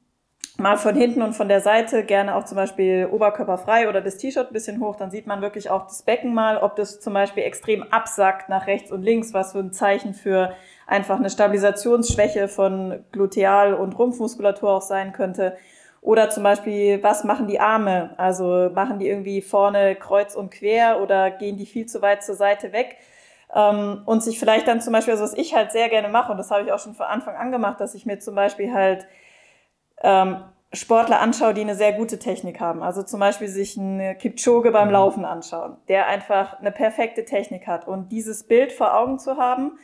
mal 0.59 0.77
von 0.77 0.95
hinten 0.95 1.23
und 1.23 1.33
von 1.33 1.47
der 1.47 1.61
Seite, 1.61 2.03
gerne 2.03 2.35
auch 2.35 2.45
zum 2.45 2.57
Beispiel 2.57 3.09
oberkörperfrei 3.11 3.89
oder 3.89 4.01
das 4.01 4.17
T-Shirt 4.17 4.51
ein 4.51 4.53
bisschen 4.53 4.81
hoch, 4.81 4.97
dann 4.97 5.09
sieht 5.09 5.25
man 5.25 5.41
wirklich 5.41 5.71
auch 5.71 5.87
das 5.87 6.03
Becken 6.03 6.35
mal, 6.35 6.57
ob 6.57 6.75
das 6.75 6.99
zum 6.99 7.13
Beispiel 7.13 7.41
extrem 7.41 7.81
absackt 7.91 8.49
nach 8.49 8.67
rechts 8.67 8.91
und 8.91 9.01
links, 9.01 9.33
was 9.33 9.51
so 9.53 9.59
ein 9.59 9.71
Zeichen 9.71 10.13
für 10.13 10.53
einfach 10.87 11.17
eine 11.17 11.29
Stabilisationsschwäche 11.29 12.47
von 12.47 13.03
Gluteal- 13.11 13.73
und 13.73 13.99
Rumpfmuskulatur 13.99 14.71
auch 14.71 14.81
sein 14.81 15.11
könnte. 15.11 15.55
Oder 16.01 16.29
zum 16.29 16.43
Beispiel, 16.43 17.03
was 17.03 17.25
machen 17.25 17.47
die 17.47 17.59
Arme? 17.59 18.11
Also 18.17 18.71
machen 18.73 18.97
die 18.97 19.09
irgendwie 19.09 19.41
vorne 19.41 19.95
kreuz 19.95 20.35
und 20.35 20.51
quer 20.51 21.01
oder 21.01 21.29
gehen 21.31 21.57
die 21.57 21.65
viel 21.65 21.85
zu 21.85 22.01
weit 22.01 22.23
zur 22.23 22.35
Seite 22.35 22.71
weg? 22.71 22.95
Ähm, 23.53 24.01
und 24.05 24.23
sich 24.23 24.39
vielleicht 24.39 24.67
dann 24.67 24.81
zum 24.81 24.93
Beispiel, 24.93 25.13
also 25.13 25.25
was 25.25 25.33
ich 25.33 25.53
halt 25.53 25.71
sehr 25.71 25.89
gerne 25.89 26.09
mache, 26.09 26.31
und 26.31 26.37
das 26.37 26.51
habe 26.51 26.63
ich 26.63 26.71
auch 26.71 26.79
schon 26.79 26.95
von 26.95 27.05
Anfang 27.05 27.35
an 27.35 27.51
gemacht, 27.51 27.81
dass 27.81 27.93
ich 27.93 28.05
mir 28.05 28.19
zum 28.19 28.35
Beispiel 28.35 28.73
halt 28.73 29.05
ähm, 30.01 30.37
Sportler 30.71 31.19
anschaue, 31.19 31.53
die 31.53 31.61
eine 31.61 31.75
sehr 31.75 31.93
gute 31.93 32.19
Technik 32.19 32.59
haben. 32.61 32.83
Also 32.83 33.03
zum 33.03 33.19
Beispiel 33.19 33.47
sich 33.47 33.77
einen 33.77 34.17
Kipchoge 34.17 34.71
beim 34.71 34.87
mhm. 34.87 34.93
Laufen 34.93 35.25
anschauen, 35.25 35.77
der 35.89 36.07
einfach 36.07 36.59
eine 36.59 36.71
perfekte 36.71 37.25
Technik 37.25 37.67
hat. 37.67 37.87
Und 37.87 38.11
dieses 38.11 38.43
Bild 38.43 38.71
vor 38.71 38.97
Augen 38.97 39.19
zu 39.19 39.37
haben 39.37 39.77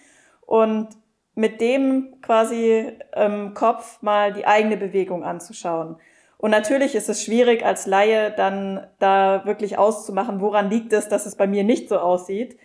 und 0.45 0.89
mit 1.35 1.61
dem 1.61 2.21
quasi 2.21 2.93
im 3.15 3.53
Kopf 3.53 4.01
mal 4.01 4.33
die 4.33 4.45
eigene 4.45 4.77
Bewegung 4.77 5.23
anzuschauen. 5.23 5.97
Und 6.37 6.51
natürlich 6.51 6.93
ist 6.93 7.09
es 7.09 7.23
schwierig 7.23 7.65
als 7.65 7.87
Laie 7.87 8.31
dann 8.31 8.85
da 8.99 9.45
wirklich 9.45 9.77
auszumachen, 9.77 10.41
woran 10.41 10.69
liegt 10.69 10.91
es, 10.91 11.07
dass 11.07 11.25
es 11.25 11.35
bei 11.35 11.47
mir 11.47 11.63
nicht 11.63 11.87
so 11.87 11.97
aussieht. 11.97 12.59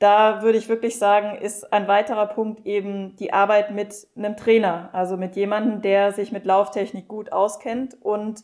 Da 0.00 0.42
würde 0.42 0.58
ich 0.58 0.68
wirklich 0.68 0.98
sagen, 0.98 1.38
ist 1.40 1.72
ein 1.72 1.86
weiterer 1.86 2.26
Punkt 2.26 2.66
eben 2.66 3.16
die 3.16 3.32
Arbeit 3.32 3.70
mit 3.70 4.08
einem 4.16 4.36
Trainer, 4.36 4.88
also 4.92 5.16
mit 5.16 5.36
jemandem, 5.36 5.82
der 5.82 6.12
sich 6.12 6.32
mit 6.32 6.44
Lauftechnik 6.44 7.06
gut 7.06 7.32
auskennt 7.32 7.96
und 8.00 8.42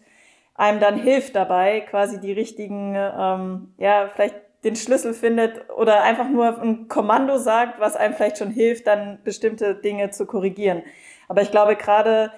einem 0.55 0.81
dann 0.81 0.97
hilft 0.99 1.35
dabei, 1.35 1.81
quasi 1.81 2.21
die 2.21 2.33
richtigen, 2.33 2.95
ähm, 2.95 3.75
ja, 3.79 4.09
vielleicht 4.15 4.37
den 4.67 4.77
Schlüssel 4.77 5.15
findet 5.15 5.71
oder 5.71 6.03
einfach 6.03 6.29
nur 6.29 6.61
ein 6.61 6.89
Kommando 6.89 7.39
sagt, 7.39 7.79
was 7.79 7.95
einem 7.95 8.15
vielleicht 8.15 8.39
schon 8.39 8.51
hilft, 8.51 8.89
dann 8.89 9.21
bestimmte 9.23 9.77
Dinge 9.77 10.11
zu 10.11 10.27
korrigieren. 10.27 10.83
Aber 11.29 11.41
ich 11.41 11.53
glaube, 11.53 11.77
gerade 11.77 12.33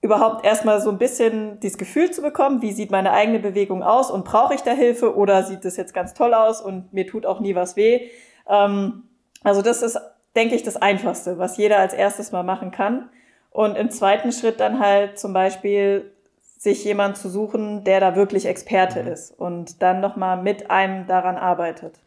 überhaupt 0.00 0.44
erstmal 0.44 0.80
so 0.80 0.90
ein 0.90 0.98
bisschen 0.98 1.60
dieses 1.60 1.78
Gefühl 1.78 2.10
zu 2.10 2.20
bekommen, 2.20 2.62
wie 2.62 2.72
sieht 2.72 2.90
meine 2.90 3.12
eigene 3.12 3.38
Bewegung 3.38 3.84
aus 3.84 4.10
und 4.10 4.24
brauche 4.24 4.54
ich 4.54 4.62
da 4.62 4.72
Hilfe 4.72 5.16
oder 5.16 5.44
sieht 5.44 5.64
es 5.64 5.76
jetzt 5.76 5.94
ganz 5.94 6.14
toll 6.14 6.34
aus 6.34 6.60
und 6.60 6.92
mir 6.92 7.06
tut 7.06 7.24
auch 7.24 7.38
nie 7.38 7.54
was 7.54 7.76
weh. 7.76 8.08
Ähm, 8.48 9.04
also 9.44 9.62
das 9.62 9.82
ist, 9.82 10.00
denke 10.34 10.56
ich, 10.56 10.64
das 10.64 10.76
Einfachste, 10.76 11.38
was 11.38 11.56
jeder 11.56 11.78
als 11.78 11.94
erstes 11.94 12.32
mal 12.32 12.42
machen 12.42 12.72
kann. 12.72 13.08
Und 13.50 13.76
im 13.76 13.90
zweiten 13.90 14.32
Schritt 14.32 14.58
dann 14.58 14.80
halt 14.80 15.20
zum 15.20 15.32
Beispiel 15.32 16.10
sich 16.62 16.84
jemand 16.84 17.16
zu 17.16 17.28
suchen, 17.28 17.82
der 17.82 17.98
da 17.98 18.14
wirklich 18.14 18.46
Experte 18.46 19.02
mhm. 19.02 19.08
ist 19.08 19.32
und 19.32 19.82
dann 19.82 20.00
nochmal 20.00 20.40
mit 20.40 20.70
einem 20.70 21.08
daran 21.08 21.36
arbeitet. 21.36 21.98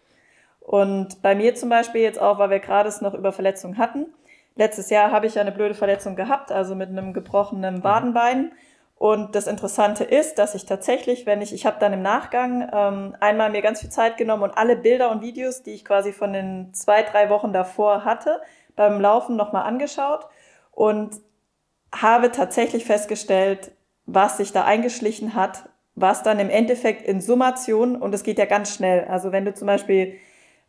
Und 0.62 1.22
bei 1.22 1.36
mir 1.36 1.56
zum 1.56 1.68
Beispiel 1.68 2.02
jetzt 2.02 2.22
auch, 2.22 2.40
weil 2.40 2.50
wir 2.50 2.60
gerade 2.60 2.88
es 2.88 3.02
noch 3.02 3.14
über 3.14 3.34
Verletzungen 3.34 3.78
hatten. 3.78 4.06
Letztes 4.56 4.90
Jahr 4.90 5.12
habe 5.12 5.28
ich 5.28 5.36
ja 5.36 5.42
eine 5.42 5.52
blöde 5.52 5.76
Verletzung 5.76 6.16
gehabt, 6.16 6.54
also 6.54 6.74
mit 6.74 6.88
einem 6.88 7.12
gebrochenen 7.12 7.84
Wadenbein. 7.84 8.54
Und 8.98 9.36
das 9.36 9.48
Interessante 9.48 10.06
ist, 10.06 10.36
dass 10.36 10.56
ich 10.56 10.66
tatsächlich, 10.66 11.26
wenn 11.26 11.42
ich, 11.42 11.54
ich 11.54 11.66
habe 11.66 11.76
dann 11.82 11.92
im 11.92 12.02
Nachgang 12.02 12.70
ähm, 12.72 13.16
einmal 13.20 13.50
mir 13.50 13.62
ganz 13.62 13.82
viel 13.82 13.90
Zeit 13.90 14.16
genommen 14.16 14.44
und 14.44 14.58
alle 14.58 14.78
Bilder 14.78 15.12
und 15.12 15.22
Videos, 15.22 15.64
die 15.64 15.72
ich 15.72 15.84
quasi 15.84 16.14
von 16.14 16.32
den 16.32 16.74
zwei, 16.74 17.04
drei 17.04 17.30
Wochen 17.30 17.52
davor 17.52 18.06
hatte, 18.06 18.40
beim 18.78 19.02
Laufen 19.02 19.36
nochmal 19.36 19.64
angeschaut 19.64 20.28
und 20.72 21.18
habe 21.94 22.32
tatsächlich 22.32 22.86
festgestellt, 22.86 23.75
was 24.06 24.38
sich 24.38 24.52
da 24.52 24.64
eingeschlichen 24.66 25.36
hat, 25.36 25.70
was 25.96 26.24
dann 26.24 26.40
im 26.40 26.50
Endeffekt 26.50 27.08
in 27.08 27.22
Summation, 27.22 27.96
und 27.96 28.14
es 28.14 28.24
geht 28.24 28.38
ja 28.38 28.46
ganz 28.46 28.76
schnell, 28.76 29.06
also 29.06 29.32
wenn 29.32 29.46
du 29.46 29.54
zum 29.54 29.68
Beispiel 29.68 30.16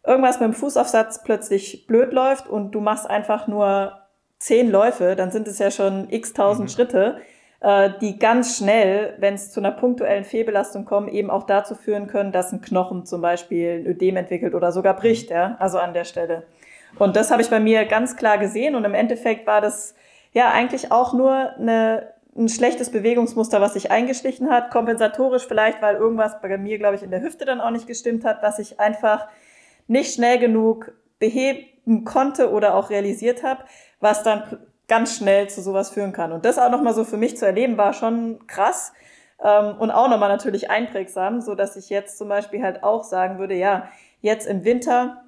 irgendwas 0.07 0.39
mit 0.39 0.49
dem 0.49 0.55
Fußaufsatz 0.55 1.23
plötzlich 1.25 1.87
blöd 1.87 2.13
läuft 2.13 2.49
und 2.49 2.73
du 2.73 2.81
machst 2.81 3.11
einfach 3.11 3.49
nur 3.49 3.99
zehn 4.39 4.71
Läufe, 4.71 5.17
dann 5.17 5.31
sind 5.31 5.49
es 5.49 5.59
ja 5.59 5.71
schon 5.71 6.09
x 6.11 6.33
tausend 6.33 6.69
mhm. 6.69 6.73
Schritte, 6.73 7.21
äh, 7.61 7.91
die 8.01 8.19
ganz 8.19 8.57
schnell, 8.57 9.15
wenn 9.19 9.35
es 9.35 9.51
zu 9.51 9.61
einer 9.61 9.73
punktuellen 9.73 10.25
Fehlbelastung 10.25 10.85
kommt, 10.85 11.13
eben 11.13 11.31
auch 11.31 11.45
dazu 11.45 11.75
führen 11.75 12.07
können, 12.07 12.31
dass 12.31 12.53
ein 12.53 12.61
Knochen 12.61 13.05
zum 13.05 13.21
Beispiel 13.21 13.81
ein 13.81 13.87
Ödem 13.87 14.17
entwickelt 14.17 14.55
oder 14.55 14.71
sogar 14.71 14.95
bricht, 14.95 15.31
ja, 15.31 15.57
also 15.59 15.79
an 15.79 15.95
der 15.95 16.05
Stelle. 16.05 16.45
Und 16.99 17.17
das 17.17 17.31
habe 17.31 17.43
ich 17.43 17.51
bei 17.51 17.61
mir 17.61 17.85
ganz 17.85 18.17
klar 18.17 18.39
gesehen 18.39 18.77
und 18.77 18.85
im 18.85 18.95
Endeffekt 18.95 19.47
war 19.47 19.61
das 19.61 19.95
ja 20.33 20.51
eigentlich 20.51 20.93
auch 20.93 21.13
nur 21.13 21.55
eine 21.59 22.15
ein 22.37 22.49
schlechtes 22.49 22.91
Bewegungsmuster, 22.91 23.61
was 23.61 23.75
sich 23.75 23.91
eingeschlichen 23.91 24.51
hat, 24.51 24.71
kompensatorisch 24.71 25.47
vielleicht, 25.47 25.81
weil 25.81 25.97
irgendwas 25.97 26.41
bei 26.41 26.57
mir, 26.59 26.79
glaube 26.79 26.97
ich, 26.97 27.03
in 27.03 27.11
der 27.11 27.23
Hüfte 27.23 27.45
dann 27.45 27.61
auch 27.61 27.71
nicht 27.71 27.87
gestimmt 27.87 28.25
hat, 28.25 28.43
was 28.43 28.59
ich 28.59 28.79
einfach 28.79 29.27
nicht 29.87 30.15
schnell 30.15 30.39
genug 30.39 30.93
beheben 31.19 32.05
konnte 32.05 32.51
oder 32.51 32.75
auch 32.75 32.91
realisiert 32.91 33.43
habe, 33.43 33.65
was 34.01 34.23
dann 34.23 34.59
ganz 34.89 35.17
schnell 35.17 35.49
zu 35.49 35.63
sowas 35.63 35.91
führen 35.91 36.13
kann. 36.13 36.33
Und 36.33 36.45
das 36.45 36.59
auch 36.59 36.71
nochmal 36.71 36.95
so 36.95 37.05
für 37.05 37.17
mich 37.17 37.37
zu 37.37 37.47
erleben, 37.47 37.77
war 37.77 37.93
schon 37.93 38.47
krass 38.47 38.93
ähm, 39.43 39.77
und 39.79 39.91
auch 39.91 40.09
nochmal 40.09 40.29
natürlich 40.29 40.71
einprägsam, 40.71 41.41
so 41.41 41.55
dass 41.55 41.77
ich 41.77 41.89
jetzt 41.89 42.19
zum 42.19 42.29
Beispiel 42.29 42.63
halt 42.63 42.83
auch 42.83 43.03
sagen 43.03 43.39
würde, 43.39 43.55
ja, 43.55 43.89
jetzt 44.21 44.47
im 44.47 44.65
Winter 44.65 45.23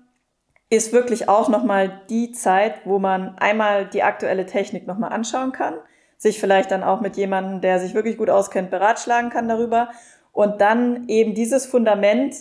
ist 0.71 0.93
wirklich 0.93 1.29
auch 1.29 1.49
nochmal 1.49 2.03
die 2.11 2.33
Zeit, 2.33 2.83
wo 2.85 2.99
man 2.99 3.39
einmal 3.39 3.87
die 3.87 4.03
aktuelle 4.03 4.45
Technik 4.45 4.87
nochmal 4.87 5.13
anschauen 5.13 5.53
kann 5.53 5.75
sich 6.19 6.41
vielleicht 6.41 6.71
dann 6.71 6.83
auch 6.83 7.01
mit 7.01 7.17
jemandem, 7.17 7.61
der 7.63 7.81
sich 7.81 7.95
wirklich 7.95 8.19
gut 8.19 8.29
auskennt, 8.29 8.71
beratschlagen 8.71 9.31
kann 9.31 9.49
darüber 9.49 9.89
und 10.33 10.61
dann 10.61 11.09
eben 11.09 11.35
dieses 11.35 11.65
Fundament 11.65 12.35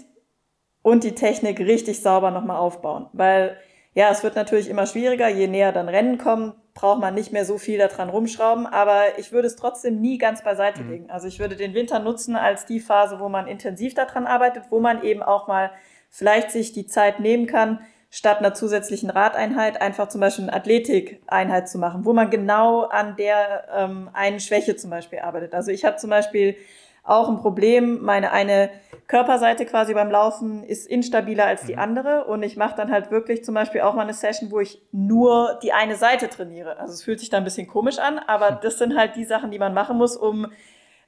und 0.81 1.03
die 1.03 1.15
Technik 1.15 1.59
richtig 1.59 2.01
sauber 2.01 2.31
nochmal 2.31 2.57
aufbauen. 2.57 3.07
Weil 3.13 3.57
ja, 3.93 4.11
es 4.11 4.23
wird 4.23 4.35
natürlich 4.35 4.69
immer 4.69 4.85
schwieriger, 4.85 5.27
je 5.27 5.47
näher 5.47 5.71
dann 5.71 5.89
Rennen 5.89 6.17
kommen, 6.17 6.53
braucht 6.73 7.01
man 7.01 7.15
nicht 7.15 7.31
mehr 7.31 7.45
so 7.45 7.57
viel 7.57 7.79
daran 7.79 8.09
rumschrauben, 8.09 8.67
aber 8.67 9.17
ich 9.17 9.31
würde 9.31 9.47
es 9.47 9.55
trotzdem 9.55 9.99
nie 10.01 10.19
ganz 10.19 10.43
beiseite 10.43 10.83
mhm. 10.83 10.89
legen. 10.91 11.09
Also 11.09 11.27
ich 11.27 11.39
würde 11.39 11.55
den 11.55 11.73
Winter 11.73 11.97
nutzen 11.97 12.35
als 12.35 12.65
die 12.67 12.79
Phase, 12.79 13.19
wo 13.19 13.29
man 13.29 13.47
intensiv 13.47 13.95
daran 13.95 14.27
arbeitet, 14.27 14.65
wo 14.69 14.79
man 14.79 15.03
eben 15.03 15.23
auch 15.23 15.47
mal 15.47 15.71
vielleicht 16.09 16.51
sich 16.51 16.73
die 16.73 16.85
Zeit 16.85 17.19
nehmen 17.19 17.47
kann, 17.47 17.79
statt 18.17 18.39
einer 18.39 18.55
zusätzlichen 18.55 19.11
Radeinheit 19.11 19.79
einfach 19.79 20.09
zum 20.09 20.21
Beispiel 20.21 20.45
eine 20.45 20.53
Athletikeinheit 20.53 21.69
zu 21.69 21.77
machen, 21.77 22.03
wo 22.03 22.13
man 22.13 22.31
genau 22.31 22.81
an 22.81 23.15
der 23.15 23.67
ähm, 23.71 24.09
einen 24.11 24.39
Schwäche 24.39 24.75
zum 24.75 24.89
Beispiel 24.89 25.19
arbeitet. 25.19 25.53
Also 25.53 25.69
ich 25.69 25.85
habe 25.85 25.97
zum 25.97 26.09
Beispiel 26.09 26.55
auch 27.03 27.29
ein 27.29 27.37
Problem. 27.37 28.01
Meine 28.01 28.31
eine 28.31 28.71
Körperseite 29.05 29.67
quasi 29.67 29.93
beim 29.93 30.09
Laufen 30.09 30.63
ist 30.63 30.87
instabiler 30.87 31.45
als 31.45 31.67
die 31.67 31.73
mhm. 31.73 31.79
andere 31.79 32.25
und 32.25 32.41
ich 32.41 32.57
mache 32.57 32.75
dann 32.75 32.91
halt 32.91 33.11
wirklich 33.11 33.45
zum 33.45 33.53
Beispiel 33.53 33.81
auch 33.81 33.93
mal 33.93 34.01
eine 34.01 34.15
Session, 34.15 34.49
wo 34.49 34.61
ich 34.61 34.81
nur 34.91 35.59
die 35.61 35.71
eine 35.71 35.95
Seite 35.95 36.27
trainiere. 36.27 36.79
Also 36.79 36.93
es 36.93 37.03
fühlt 37.03 37.19
sich 37.19 37.29
da 37.29 37.37
ein 37.37 37.43
bisschen 37.43 37.67
komisch 37.67 37.99
an, 37.99 38.17
aber 38.17 38.49
das 38.63 38.79
sind 38.79 38.97
halt 38.97 39.15
die 39.15 39.25
Sachen, 39.25 39.51
die 39.51 39.59
man 39.59 39.75
machen 39.75 39.95
muss, 39.95 40.17
um 40.17 40.47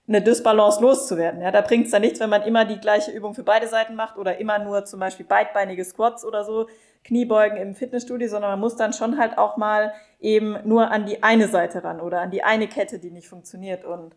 eine 0.08 0.22
Dysbalance 0.22 0.80
loszuwerden. 0.80 1.42
Ja, 1.42 1.50
da 1.50 1.62
bringt 1.62 1.86
es 1.86 1.92
dann 1.92 2.04
nichts, 2.04 2.20
wenn 2.20 2.30
man 2.30 2.44
immer 2.44 2.66
die 2.66 2.80
gleiche 2.80 3.10
Übung 3.10 3.34
für 3.34 3.44
beide 3.44 3.68
Seiten 3.68 3.96
macht 3.96 4.16
oder 4.18 4.38
immer 4.38 4.60
nur 4.60 4.86
zum 4.86 5.00
Beispiel 5.00 5.26
beidbeinige 5.26 5.84
Squats 5.84 6.24
oder 6.24 6.44
so, 6.44 6.68
Kniebeugen 7.04 7.58
im 7.58 7.76
Fitnessstudio, 7.76 8.28
sondern 8.28 8.52
man 8.52 8.60
muss 8.60 8.76
dann 8.76 8.94
schon 8.94 9.18
halt 9.18 9.38
auch 9.38 9.58
mal 9.58 9.94
eben 10.20 10.58
nur 10.66 10.92
an 10.92 11.06
die 11.06 11.24
eine 11.24 11.48
Seite 11.48 11.84
ran 11.84 12.00
oder 12.00 12.22
an 12.22 12.32
die 12.32 12.44
eine 12.44 12.68
Kette, 12.68 13.00
die 13.00 13.12
nicht 13.12 13.28
funktioniert. 13.28 13.86
Und 13.86 14.14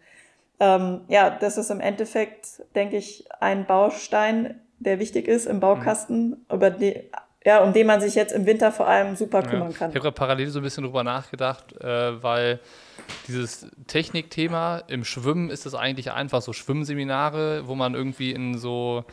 ähm, 0.61 1.03
ja, 1.09 1.31
das 1.31 1.59
ist 1.59 1.71
im 1.71 1.81
Endeffekt, 1.81 2.63
denke 2.75 2.97
ich, 2.97 3.25
ein 3.41 3.67
Baustein, 3.67 4.61
der 4.79 4.99
wichtig 4.99 5.29
ist 5.29 5.47
im 5.47 5.61
Baukasten, 5.61 6.31
mhm. 6.31 6.37
über 6.53 6.71
die, 6.71 7.11
ja, 7.45 7.63
um 7.63 7.73
den 7.73 7.87
man 7.87 8.01
sich 8.01 8.15
jetzt 8.15 8.33
im 8.33 8.47
Winter 8.47 8.73
vor 8.73 8.87
allem 8.87 9.17
super 9.17 9.43
kümmern 9.43 9.71
ja. 9.71 9.77
kann. 9.79 9.91
Ich 9.91 9.97
habe 9.97 10.05
gerade 10.05 10.15
parallel 10.15 10.49
so 10.49 10.61
ein 10.61 10.63
bisschen 10.63 10.85
drüber 10.85 11.05
nachgedacht, 11.05 11.81
äh, 11.81 12.23
weil 12.23 12.61
dieses 13.27 13.67
Technikthema 13.87 14.83
im 14.89 15.05
Schwimmen 15.05 15.51
ist 15.51 15.67
es 15.67 15.75
eigentlich 15.75 16.13
einfach 16.13 16.43
so 16.43 16.53
Schwimmseminare, 16.53 17.67
wo 17.67 17.75
man 17.75 17.95
irgendwie 17.95 18.33
in 18.33 18.59
so 18.59 19.05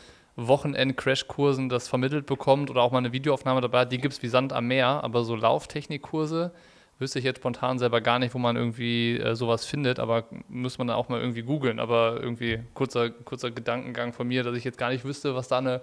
Wochenend-Crashkursen 0.47 1.69
das 1.69 1.87
vermittelt 1.87 2.25
bekommt 2.25 2.69
oder 2.69 2.81
auch 2.81 2.91
mal 2.91 2.99
eine 2.99 3.11
Videoaufnahme 3.11 3.61
dabei 3.61 3.81
hat, 3.81 3.91
die 3.91 3.99
gibt 3.99 4.13
es 4.13 4.23
wie 4.23 4.27
Sand 4.27 4.53
am 4.53 4.67
Meer, 4.67 5.03
aber 5.03 5.23
so 5.23 5.35
Lauftechnikkurse, 5.35 6.51
wüsste 6.99 7.19
ich 7.19 7.25
jetzt 7.25 7.37
spontan 7.37 7.79
selber 7.79 8.01
gar 8.01 8.19
nicht, 8.19 8.35
wo 8.35 8.39
man 8.39 8.57
irgendwie 8.57 9.17
äh, 9.17 9.35
sowas 9.35 9.65
findet, 9.65 9.99
aber 9.99 10.25
muss 10.49 10.77
man 10.77 10.87
dann 10.87 10.97
auch 10.97 11.09
mal 11.09 11.19
irgendwie 11.19 11.41
googeln. 11.41 11.79
Aber 11.79 12.19
irgendwie 12.21 12.59
kurzer, 12.73 13.09
kurzer 13.09 13.51
Gedankengang 13.51 14.13
von 14.13 14.27
mir, 14.27 14.43
dass 14.43 14.55
ich 14.55 14.65
jetzt 14.65 14.77
gar 14.77 14.89
nicht 14.89 15.05
wüsste, 15.05 15.33
was 15.33 15.47
da 15.47 15.59
eine 15.59 15.81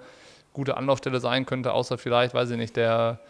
gute 0.53 0.77
Anlaufstelle 0.77 1.21
sein 1.21 1.47
könnte, 1.47 1.73
außer 1.73 1.99
vielleicht, 1.99 2.35
weiß 2.35 2.51
ich 2.51 2.59
nicht, 2.59 2.77
der 2.77 3.21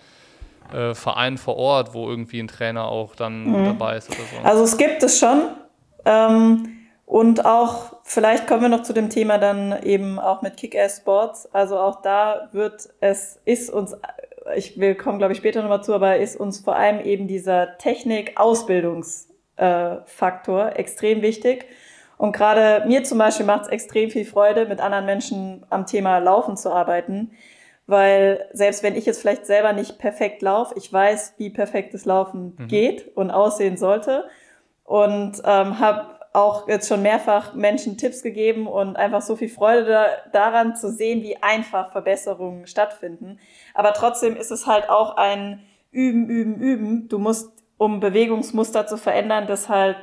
äh, 0.73 0.95
Verein 0.95 1.39
vor 1.39 1.57
Ort, 1.57 1.95
wo 1.95 2.09
irgendwie 2.09 2.41
ein 2.41 2.49
Trainer 2.49 2.87
auch 2.87 3.15
dann 3.15 3.47
mhm. 3.47 3.65
dabei 3.65 3.97
ist 3.97 4.11
oder 4.11 4.19
so. 4.19 4.49
Also 4.49 4.65
es 4.65 4.77
gibt 4.77 5.03
es 5.03 5.19
schon. 5.19 5.43
Ähm, 6.05 6.76
und 7.07 7.47
auch, 7.47 7.97
vielleicht 8.03 8.47
kommen 8.47 8.63
wir 8.63 8.69
noch 8.69 8.83
zu 8.83 8.93
dem 8.93 9.09
Thema 9.09 9.39
dann 9.39 9.83
eben 9.83 10.19
auch 10.19 10.43
mit 10.43 10.57
Kick-Ass 10.57 10.99
Sports. 10.99 11.49
Also 11.55 11.79
auch 11.79 12.03
da 12.03 12.49
wird 12.53 12.91
es, 13.01 13.41
ist 13.45 13.71
uns 13.71 13.97
ich 14.55 14.79
will 14.79 14.95
kommen, 14.95 15.19
glaube 15.19 15.33
ich, 15.33 15.39
später 15.39 15.63
nochmal 15.63 15.83
zu, 15.83 15.95
aber 15.95 16.19
ist 16.19 16.37
uns 16.37 16.61
vor 16.61 16.77
allem 16.77 17.05
eben 17.05 17.27
dieser 17.27 17.79
Technik-Ausbildungsfaktor 17.79 20.69
äh, 20.69 20.77
extrem 20.77 21.23
wichtig. 21.23 21.65
Und 22.19 22.33
gerade 22.33 22.87
mir 22.87 23.03
zum 23.05 23.19
Beispiel 23.19 23.47
macht 23.47 23.63
es 23.63 23.69
extrem 23.69 24.11
viel 24.11 24.25
Freude, 24.25 24.67
mit 24.67 24.81
anderen 24.81 25.07
Menschen 25.07 25.65
am 25.69 25.87
Thema 25.87 26.19
Laufen 26.19 26.57
zu 26.57 26.73
arbeiten, 26.73 27.33
weil 27.87 28.49
selbst 28.53 28.83
wenn 28.83 28.97
ich 28.97 29.07
jetzt 29.07 29.21
vielleicht 29.21 29.47
selber 29.47 29.73
nicht 29.73 29.99
perfekt 29.99 30.43
laufe, 30.43 30.75
ich 30.77 30.93
weiß, 30.93 31.35
wie 31.39 31.51
perfektes 31.51 32.05
Laufen 32.05 32.57
mhm. 32.59 32.67
geht 32.69 33.17
und 33.17 33.31
aussehen 33.31 33.77
sollte 33.77 34.25
und 34.85 35.41
ähm, 35.45 35.79
habe 35.79 36.16
auch 36.37 36.69
jetzt 36.69 36.87
schon 36.87 37.01
mehrfach 37.01 37.55
Menschen 37.55 37.97
Tipps 37.97 38.23
gegeben 38.23 38.67
und 38.67 38.97
einfach 38.97 39.23
so 39.23 39.37
viel 39.37 39.49
Freude 39.49 39.87
da, 39.87 40.07
daran 40.33 40.77
zu 40.77 40.93
sehen, 40.93 41.23
wie 41.23 41.43
einfach 41.43 41.93
Verbesserungen 41.93 42.67
stattfinden. 42.67 43.41
Aber 43.73 43.95
trotzdem 43.95 44.37
ist 44.37 44.51
es 44.51 44.67
halt 44.67 44.91
auch 44.91 45.17
ein 45.17 45.63
Üben, 45.91 46.29
Üben, 46.29 46.61
Üben. 46.61 47.09
Du 47.09 47.19
musst, 47.19 47.53
um 47.79 48.01
Bewegungsmuster 48.01 48.87
zu 48.87 48.99
verändern, 48.99 49.47
das 49.47 49.71
halt 49.71 49.97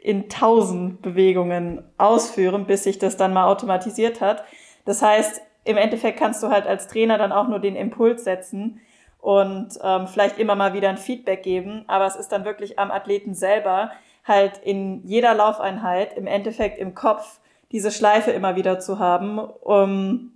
in 0.00 0.28
tausend 0.28 1.02
Bewegungen 1.02 1.82
ausführen, 1.98 2.66
bis 2.66 2.84
sich 2.84 3.00
das 3.00 3.16
dann 3.16 3.32
mal 3.32 3.46
automatisiert 3.46 4.20
hat. 4.20 4.44
Das 4.84 5.02
heißt, 5.02 5.42
im 5.64 5.76
Endeffekt 5.76 6.20
kannst 6.20 6.40
du 6.44 6.50
halt 6.50 6.68
als 6.68 6.86
Trainer 6.86 7.18
dann 7.18 7.32
auch 7.32 7.48
nur 7.48 7.58
den 7.58 7.74
Impuls 7.74 8.22
setzen 8.22 8.80
und 9.18 9.76
ähm, 9.82 10.06
vielleicht 10.06 10.38
immer 10.38 10.54
mal 10.54 10.72
wieder 10.72 10.88
ein 10.88 10.98
Feedback 10.98 11.42
geben, 11.42 11.84
aber 11.88 12.06
es 12.06 12.14
ist 12.14 12.28
dann 12.28 12.44
wirklich 12.44 12.78
am 12.78 12.92
Athleten 12.92 13.34
selber, 13.34 13.90
halt 14.24 14.58
in 14.58 15.02
jeder 15.04 15.34
Laufeinheit 15.34 16.16
im 16.16 16.26
Endeffekt 16.26 16.78
im 16.78 16.94
Kopf 16.94 17.40
diese 17.72 17.90
Schleife 17.90 18.30
immer 18.30 18.56
wieder 18.56 18.78
zu 18.80 18.98
haben, 18.98 19.38
um 19.38 20.32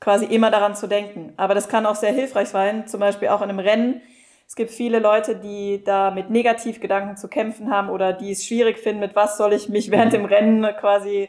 quasi 0.00 0.24
immer 0.24 0.50
daran 0.50 0.74
zu 0.74 0.88
denken. 0.88 1.32
Aber 1.36 1.54
das 1.54 1.68
kann 1.68 1.86
auch 1.86 1.94
sehr 1.94 2.12
hilfreich 2.12 2.48
sein, 2.48 2.86
zum 2.86 3.00
Beispiel 3.00 3.28
auch 3.28 3.42
in 3.42 3.50
einem 3.50 3.58
Rennen. 3.58 4.02
Es 4.48 4.56
gibt 4.56 4.70
viele 4.70 4.98
Leute, 4.98 5.36
die 5.36 5.82
da 5.84 6.10
mit 6.10 6.28
Negativgedanken 6.28 7.16
zu 7.16 7.28
kämpfen 7.28 7.70
haben 7.70 7.88
oder 7.88 8.12
die 8.12 8.32
es 8.32 8.44
schwierig 8.44 8.78
finden, 8.78 9.00
mit 9.00 9.14
was 9.14 9.36
soll 9.36 9.52
ich 9.52 9.68
mich 9.68 9.90
während 9.90 10.12
dem 10.12 10.24
Rennen 10.24 10.62
quasi 10.78 11.28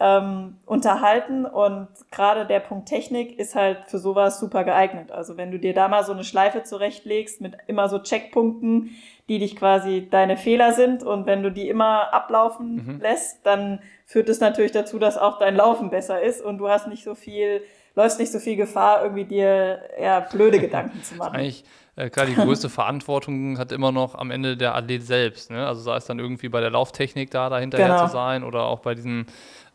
ähm, 0.00 0.58
unterhalten. 0.66 1.44
Und 1.44 1.88
gerade 2.10 2.46
der 2.46 2.60
Punkt 2.60 2.88
Technik 2.88 3.38
ist 3.38 3.54
halt 3.54 3.86
für 3.86 3.98
sowas 3.98 4.40
super 4.40 4.64
geeignet. 4.64 5.12
Also 5.12 5.36
wenn 5.36 5.50
du 5.50 5.58
dir 5.58 5.74
da 5.74 5.88
mal 5.88 6.04
so 6.04 6.12
eine 6.12 6.24
Schleife 6.24 6.62
zurechtlegst 6.62 7.40
mit 7.40 7.56
immer 7.66 7.88
so 7.88 7.98
Checkpunkten, 7.98 8.90
die 9.28 9.38
dich 9.38 9.56
quasi 9.56 10.08
deine 10.10 10.36
Fehler 10.36 10.72
sind. 10.72 11.02
Und 11.02 11.26
wenn 11.26 11.42
du 11.42 11.50
die 11.50 11.68
immer 11.68 12.12
ablaufen 12.12 12.86
mhm. 12.86 13.00
lässt, 13.00 13.46
dann 13.46 13.80
führt 14.04 14.28
es 14.28 14.40
natürlich 14.40 14.72
dazu, 14.72 14.98
dass 14.98 15.16
auch 15.16 15.38
dein 15.38 15.56
Laufen 15.56 15.90
besser 15.90 16.20
ist 16.20 16.42
und 16.42 16.58
du 16.58 16.68
hast 16.68 16.88
nicht 16.88 17.04
so 17.04 17.14
viel, 17.14 17.62
läufst 17.94 18.18
nicht 18.18 18.32
so 18.32 18.38
viel 18.38 18.56
Gefahr, 18.56 19.02
irgendwie 19.02 19.24
dir 19.24 19.80
eher 19.96 20.20
blöde 20.20 20.60
Gedanken 20.60 21.02
zu 21.02 21.14
machen. 21.16 21.36
Eigentlich 21.36 21.64
äh, 21.94 22.10
klar, 22.10 22.26
die 22.26 22.34
größte 22.34 22.68
Verantwortung 22.68 23.58
hat 23.58 23.70
immer 23.70 23.92
noch 23.92 24.14
am 24.14 24.30
Ende 24.30 24.56
der 24.56 24.74
Athlet 24.74 25.02
selbst. 25.02 25.50
Ne? 25.50 25.66
Also 25.66 25.82
sei 25.82 25.96
es 25.96 26.06
dann 26.06 26.18
irgendwie 26.18 26.48
bei 26.48 26.60
der 26.60 26.70
Lauftechnik 26.70 27.30
da 27.30 27.48
dahinterher 27.48 27.88
genau. 27.88 28.06
zu 28.06 28.12
sein 28.12 28.44
oder 28.44 28.64
auch 28.64 28.80
bei 28.80 28.94
diesen 28.94 29.26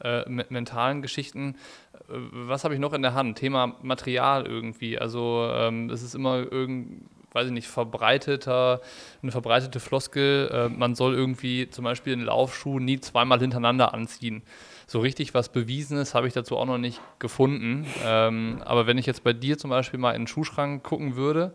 äh, 0.04 0.28
mentalen 0.30 1.02
Geschichten. 1.02 1.56
Äh, 1.93 2.14
was 2.32 2.64
habe 2.64 2.74
ich 2.74 2.80
noch 2.80 2.93
in 2.93 3.02
der 3.02 3.14
Hand? 3.14 3.38
Thema 3.38 3.76
Material 3.82 4.45
irgendwie. 4.45 4.98
Also 4.98 5.50
ähm, 5.52 5.89
es 5.89 6.02
ist 6.02 6.16
immer 6.16 6.38
irgendwie 6.52 7.02
weiß 7.38 7.48
ich 7.48 7.54
nicht, 7.54 7.68
verbreiteter, 7.68 8.82
eine 9.22 9.32
verbreitete 9.32 9.80
Floskel, 9.80 10.50
äh, 10.52 10.70
man 10.70 10.95
soll 10.95 11.14
irgendwie 11.14 11.70
zum 11.70 11.84
Beispiel 11.84 12.14
einen 12.14 12.26
Laufschuh 12.26 12.80
nie 12.80 13.00
zweimal 13.00 13.39
hintereinander 13.39 13.93
anziehen. 13.93 14.41
So 14.88 15.00
richtig 15.00 15.36
was 15.36 15.50
Bewiesenes 15.50 16.16
habe 16.16 16.28
ich 16.28 16.34
dazu 16.34 16.58
auch 16.58 16.66
noch 16.66 16.80
nicht 16.80 17.00
gefunden. 17.20 17.86
Ähm, 18.04 18.64
aber 18.66 18.88
wenn 18.88 18.98
ich 18.98 19.06
jetzt 19.06 19.24
bei 19.24 19.34
dir 19.34 19.58
zum 19.58 19.70
Beispiel 19.70 20.00
mal 20.00 20.14
in 20.14 20.22
den 20.22 20.28
Schuhschrank 20.28 20.84
gucken 20.84 21.16
würde, 21.16 21.54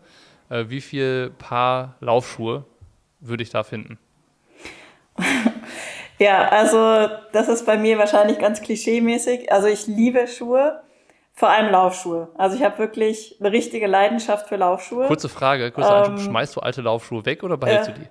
äh, 0.49 0.65
wie 0.69 0.81
viel 0.81 1.31
Paar 1.37 1.95
Laufschuhe 1.99 2.63
würde 3.19 3.43
ich 3.43 3.49
da 3.49 3.63
finden? 3.63 3.97
ja, 6.19 6.47
also 6.49 7.07
das 7.31 7.47
ist 7.47 7.65
bei 7.65 7.77
mir 7.77 7.97
wahrscheinlich 7.97 8.39
ganz 8.39 8.61
klischeemäßig. 8.61 9.51
Also 9.51 9.67
ich 9.67 9.87
liebe 9.87 10.27
Schuhe. 10.27 10.81
Vor 11.35 11.49
allem 11.49 11.71
Laufschuhe. 11.71 12.29
Also 12.37 12.55
ich 12.55 12.63
habe 12.63 12.77
wirklich 12.77 13.37
eine 13.39 13.51
richtige 13.51 13.87
Leidenschaft 13.87 14.47
für 14.47 14.55
Laufschuhe. 14.55 15.07
Kurze 15.07 15.29
Frage, 15.29 15.71
kurze 15.71 16.03
ähm, 16.05 16.19
schmeißt 16.19 16.55
du 16.55 16.59
alte 16.59 16.81
Laufschuhe 16.81 17.25
weg 17.25 17.41
oder 17.41 17.57
behältst 17.57 17.89
äh, 17.89 17.93
du 17.93 17.99
die? 18.01 18.07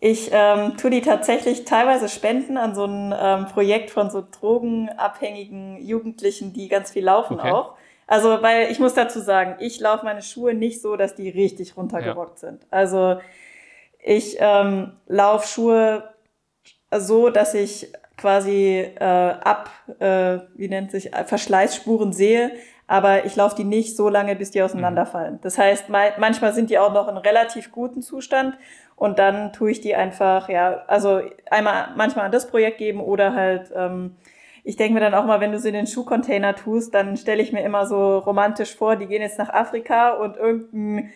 Ich 0.00 0.28
ähm, 0.32 0.76
tue 0.76 0.90
die 0.90 1.00
tatsächlich 1.00 1.64
teilweise 1.64 2.10
spenden 2.10 2.58
an 2.58 2.74
so 2.74 2.84
ein 2.84 3.14
ähm, 3.18 3.46
Projekt 3.46 3.90
von 3.90 4.10
so 4.10 4.22
drogenabhängigen 4.38 5.78
Jugendlichen, 5.82 6.52
die 6.52 6.68
ganz 6.68 6.90
viel 6.90 7.04
laufen 7.04 7.40
okay. 7.40 7.52
auch. 7.52 7.72
Also, 8.06 8.42
weil 8.42 8.70
ich 8.70 8.78
muss 8.78 8.92
dazu 8.92 9.20
sagen, 9.20 9.56
ich 9.60 9.80
laufe 9.80 10.04
meine 10.04 10.20
Schuhe 10.20 10.52
nicht 10.52 10.82
so, 10.82 10.96
dass 10.96 11.14
die 11.14 11.30
richtig 11.30 11.78
runtergerockt 11.78 12.42
ja. 12.42 12.50
sind. 12.50 12.66
Also 12.70 13.18
ich 14.04 14.36
ähm, 14.38 14.92
laufe 15.06 15.48
Schuhe 15.48 16.04
so, 16.96 17.30
dass 17.30 17.54
ich 17.54 17.90
quasi 18.18 18.86
äh, 19.00 19.04
ab, 19.04 19.70
äh, 19.98 20.38
wie 20.54 20.68
nennt 20.68 20.90
sich, 20.90 21.10
Verschleißspuren 21.10 22.12
sehe, 22.12 22.52
aber 22.86 23.24
ich 23.24 23.34
laufe 23.34 23.56
die 23.56 23.64
nicht 23.64 23.96
so 23.96 24.10
lange, 24.10 24.36
bis 24.36 24.50
die 24.50 24.62
auseinanderfallen. 24.62 25.40
Das 25.42 25.56
heißt, 25.56 25.86
manchmal 25.88 26.52
sind 26.52 26.68
die 26.68 26.78
auch 26.78 26.92
noch 26.92 27.08
in 27.08 27.16
relativ 27.16 27.72
guten 27.72 28.02
Zustand 28.02 28.56
und 28.94 29.18
dann 29.18 29.54
tue 29.54 29.70
ich 29.70 29.80
die 29.80 29.94
einfach, 29.94 30.50
ja, 30.50 30.84
also 30.86 31.22
einmal 31.50 31.88
manchmal 31.96 32.26
an 32.26 32.32
das 32.32 32.46
Projekt 32.46 32.78
geben 32.78 33.00
oder 33.00 33.34
halt, 33.34 33.72
ähm, 33.74 34.16
ich 34.64 34.76
denke 34.76 34.94
mir 34.94 35.00
dann 35.00 35.14
auch 35.14 35.24
mal, 35.24 35.40
wenn 35.40 35.52
du 35.52 35.58
sie 35.58 35.68
in 35.68 35.74
den 35.74 35.86
Schuhcontainer 35.86 36.54
tust, 36.54 36.94
dann 36.94 37.16
stelle 37.16 37.42
ich 37.42 37.52
mir 37.52 37.62
immer 37.62 37.86
so 37.86 38.18
romantisch 38.18 38.76
vor, 38.76 38.96
die 38.96 39.06
gehen 39.06 39.22
jetzt 39.22 39.38
nach 39.38 39.50
Afrika 39.50 40.12
und 40.12 40.36
irgendein 40.36 41.10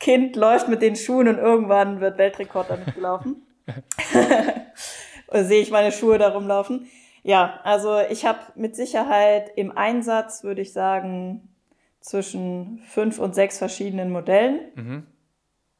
Kind 0.00 0.36
läuft 0.36 0.68
mit 0.68 0.82
den 0.82 0.96
Schuhen 0.96 1.28
und 1.28 1.38
irgendwann 1.38 2.00
wird 2.00 2.18
Weltrekord 2.18 2.70
damit 2.70 2.94
gelaufen. 2.94 3.46
sehe 5.32 5.60
ich 5.60 5.70
meine 5.70 5.92
Schuhe 5.92 6.18
da 6.18 6.28
rumlaufen. 6.28 6.88
Ja, 7.22 7.60
also 7.64 7.98
ich 8.08 8.24
habe 8.24 8.38
mit 8.54 8.76
Sicherheit 8.76 9.50
im 9.56 9.76
Einsatz, 9.76 10.44
würde 10.44 10.62
ich 10.62 10.72
sagen, 10.72 11.48
zwischen 12.00 12.78
fünf 12.88 13.18
und 13.18 13.34
sechs 13.34 13.58
verschiedenen 13.58 14.10
Modellen. 14.10 14.60
Mhm. 14.74 15.06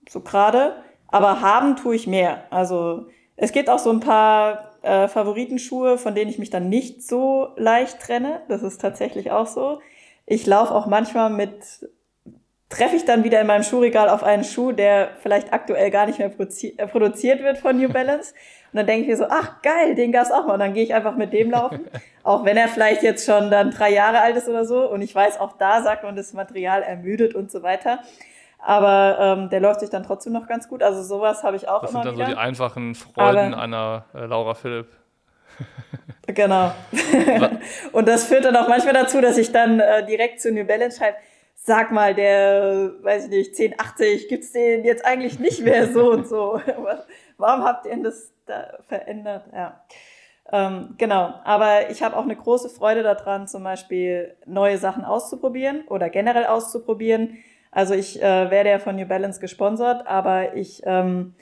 So 0.09 0.21
gerade. 0.21 0.83
Aber 1.07 1.41
haben 1.41 1.77
tue 1.77 1.97
ich 1.97 2.07
mehr. 2.07 2.45
Also 2.51 3.07
es 3.37 3.53
gibt 3.53 3.71
auch 3.71 3.79
so 3.79 3.91
ein 3.91 4.01
paar 4.01 4.73
äh, 4.83 5.09
Favoritenschuhe, 5.09 5.97
von 5.97 6.15
denen 6.15 6.31
ich 6.31 6.39
mich 6.39 6.51
dann 6.51 6.69
nicht 6.69 7.07
so 7.07 7.49
leicht 7.57 8.01
trenne. 8.01 8.43
Das 8.49 8.63
ist 8.63 8.81
tatsächlich 8.81 9.31
auch 9.31 9.47
so. 9.47 9.81
Ich 10.27 10.45
laufe 10.47 10.75
auch 10.75 10.87
manchmal 10.87 11.31
mit, 11.31 11.89
treffe 12.69 12.97
ich 12.97 13.05
dann 13.05 13.25
wieder 13.25 13.41
in 13.41 13.47
meinem 13.47 13.63
Schuhregal 13.63 14.09
auf 14.09 14.23
einen 14.23 14.45
Schuh, 14.45 14.73
der 14.73 15.11
vielleicht 15.23 15.53
aktuell 15.53 15.91
gar 15.91 16.07
nicht 16.07 16.19
mehr 16.19 16.31
äh, 16.31 16.87
produziert 16.87 17.43
wird 17.43 17.59
von 17.59 17.79
New 17.79 17.89
Balance. 17.89 18.35
Und 18.73 18.77
dann 18.77 18.87
denke 18.87 19.03
ich 19.03 19.09
mir 19.09 19.17
so, 19.17 19.27
ach 19.29 19.63
geil, 19.63 19.95
den 19.95 20.13
gab's 20.13 20.31
auch 20.31 20.47
mal. 20.47 20.55
Und 20.55 20.61
dann 20.61 20.75
gehe 20.75 20.85
ich 20.85 20.95
einfach 20.95 21.17
mit 21.17 21.33
dem 21.33 21.51
laufen. 21.51 21.87
auch 22.23 22.45
wenn 22.45 22.59
er 22.59 22.69
vielleicht 22.69 23.03
jetzt 23.03 23.25
schon 23.25 23.51
dann 23.51 23.71
drei 23.71 23.91
Jahre 23.91 24.21
alt 24.21 24.37
ist 24.37 24.49
oder 24.49 24.67
so. 24.67 24.89
Und 24.89 25.01
ich 25.01 25.15
weiß, 25.15 25.41
auch 25.41 25.57
da 25.57 25.83
sagt 25.83 26.05
man, 26.05 26.17
das 26.17 26.35
Material 26.35 26.83
ermüdet 26.83 27.35
und 27.35 27.51
so 27.51 27.63
weiter. 27.63 28.01
Aber 28.59 29.19
ähm, 29.21 29.51
der 29.51 29.61
läuft 29.61 29.81
sich 29.81 29.89
dann 29.89 30.03
trotzdem 30.03 30.35
noch 30.35 30.47
ganz 30.47 30.69
gut. 30.69 30.83
Also 30.83 31.03
sowas 31.03 31.43
habe 31.45 31.57
ich 31.57 31.69
auch 31.69 31.81
das 31.81 31.93
immer 31.93 32.03
Das 32.03 32.11
sind 32.11 32.19
dann 32.19 32.27
wieder. 32.27 32.37
so 32.37 32.43
die 32.43 32.47
einfachen 32.47 32.95
Freuden 32.95 33.55
Aber, 33.55 33.63
einer 33.63 34.05
äh, 34.15 34.27
Laura 34.27 34.53
Philipp. 34.53 34.89
genau. 36.27 36.73
und 37.93 38.09
das 38.09 38.25
führt 38.25 38.45
dann 38.45 38.57
auch 38.57 38.69
manchmal 38.69 38.93
dazu, 38.93 39.23
dass 39.23 39.39
ich 39.39 39.53
dann 39.53 39.81
äh, 39.81 40.05
direkt 40.05 40.43
zu 40.43 40.53
New 40.53 40.65
Balance 40.67 40.99
schreibe, 40.99 41.17
sag 41.69 41.93
mal, 41.93 42.15
der, 42.15 42.95
weiß 43.03 43.27
ich 43.27 43.31
nicht, 43.31 43.61
1080, 43.61 44.29
gibt's 44.29 44.51
den 44.51 44.85
jetzt 44.85 45.05
eigentlich 45.05 45.39
nicht 45.39 45.61
mehr 45.61 45.87
so 45.93 46.11
und 46.11 46.27
so? 46.27 46.61
Warum 47.37 47.63
habt 47.63 47.87
ihr 47.87 48.03
das 48.03 48.33
da 48.47 48.79
verändert? 48.89 49.45
Ja. 49.53 49.85
Ähm, 50.51 50.95
genau, 50.97 51.35
aber 51.45 51.91
ich 51.91 52.03
habe 52.03 52.17
auch 52.17 52.25
eine 52.25 52.35
große 52.35 52.71
Freude 52.71 53.03
daran, 53.03 53.47
zum 53.47 53.63
Beispiel 53.63 54.35
neue 54.47 54.79
Sachen 54.79 55.05
auszuprobieren 55.05 55.87
oder 55.89 56.09
generell 56.09 56.47
auszuprobieren. 56.47 57.37
Also 57.71 57.95
ich 57.95 58.21
äh, 58.21 58.51
werde 58.51 58.71
ja 58.71 58.79
von 58.79 58.97
New 58.97 59.07
Balance 59.07 59.39
gesponsert, 59.39 60.07
aber 60.07 60.57
ich 60.57 60.83
ähm, 60.87 61.35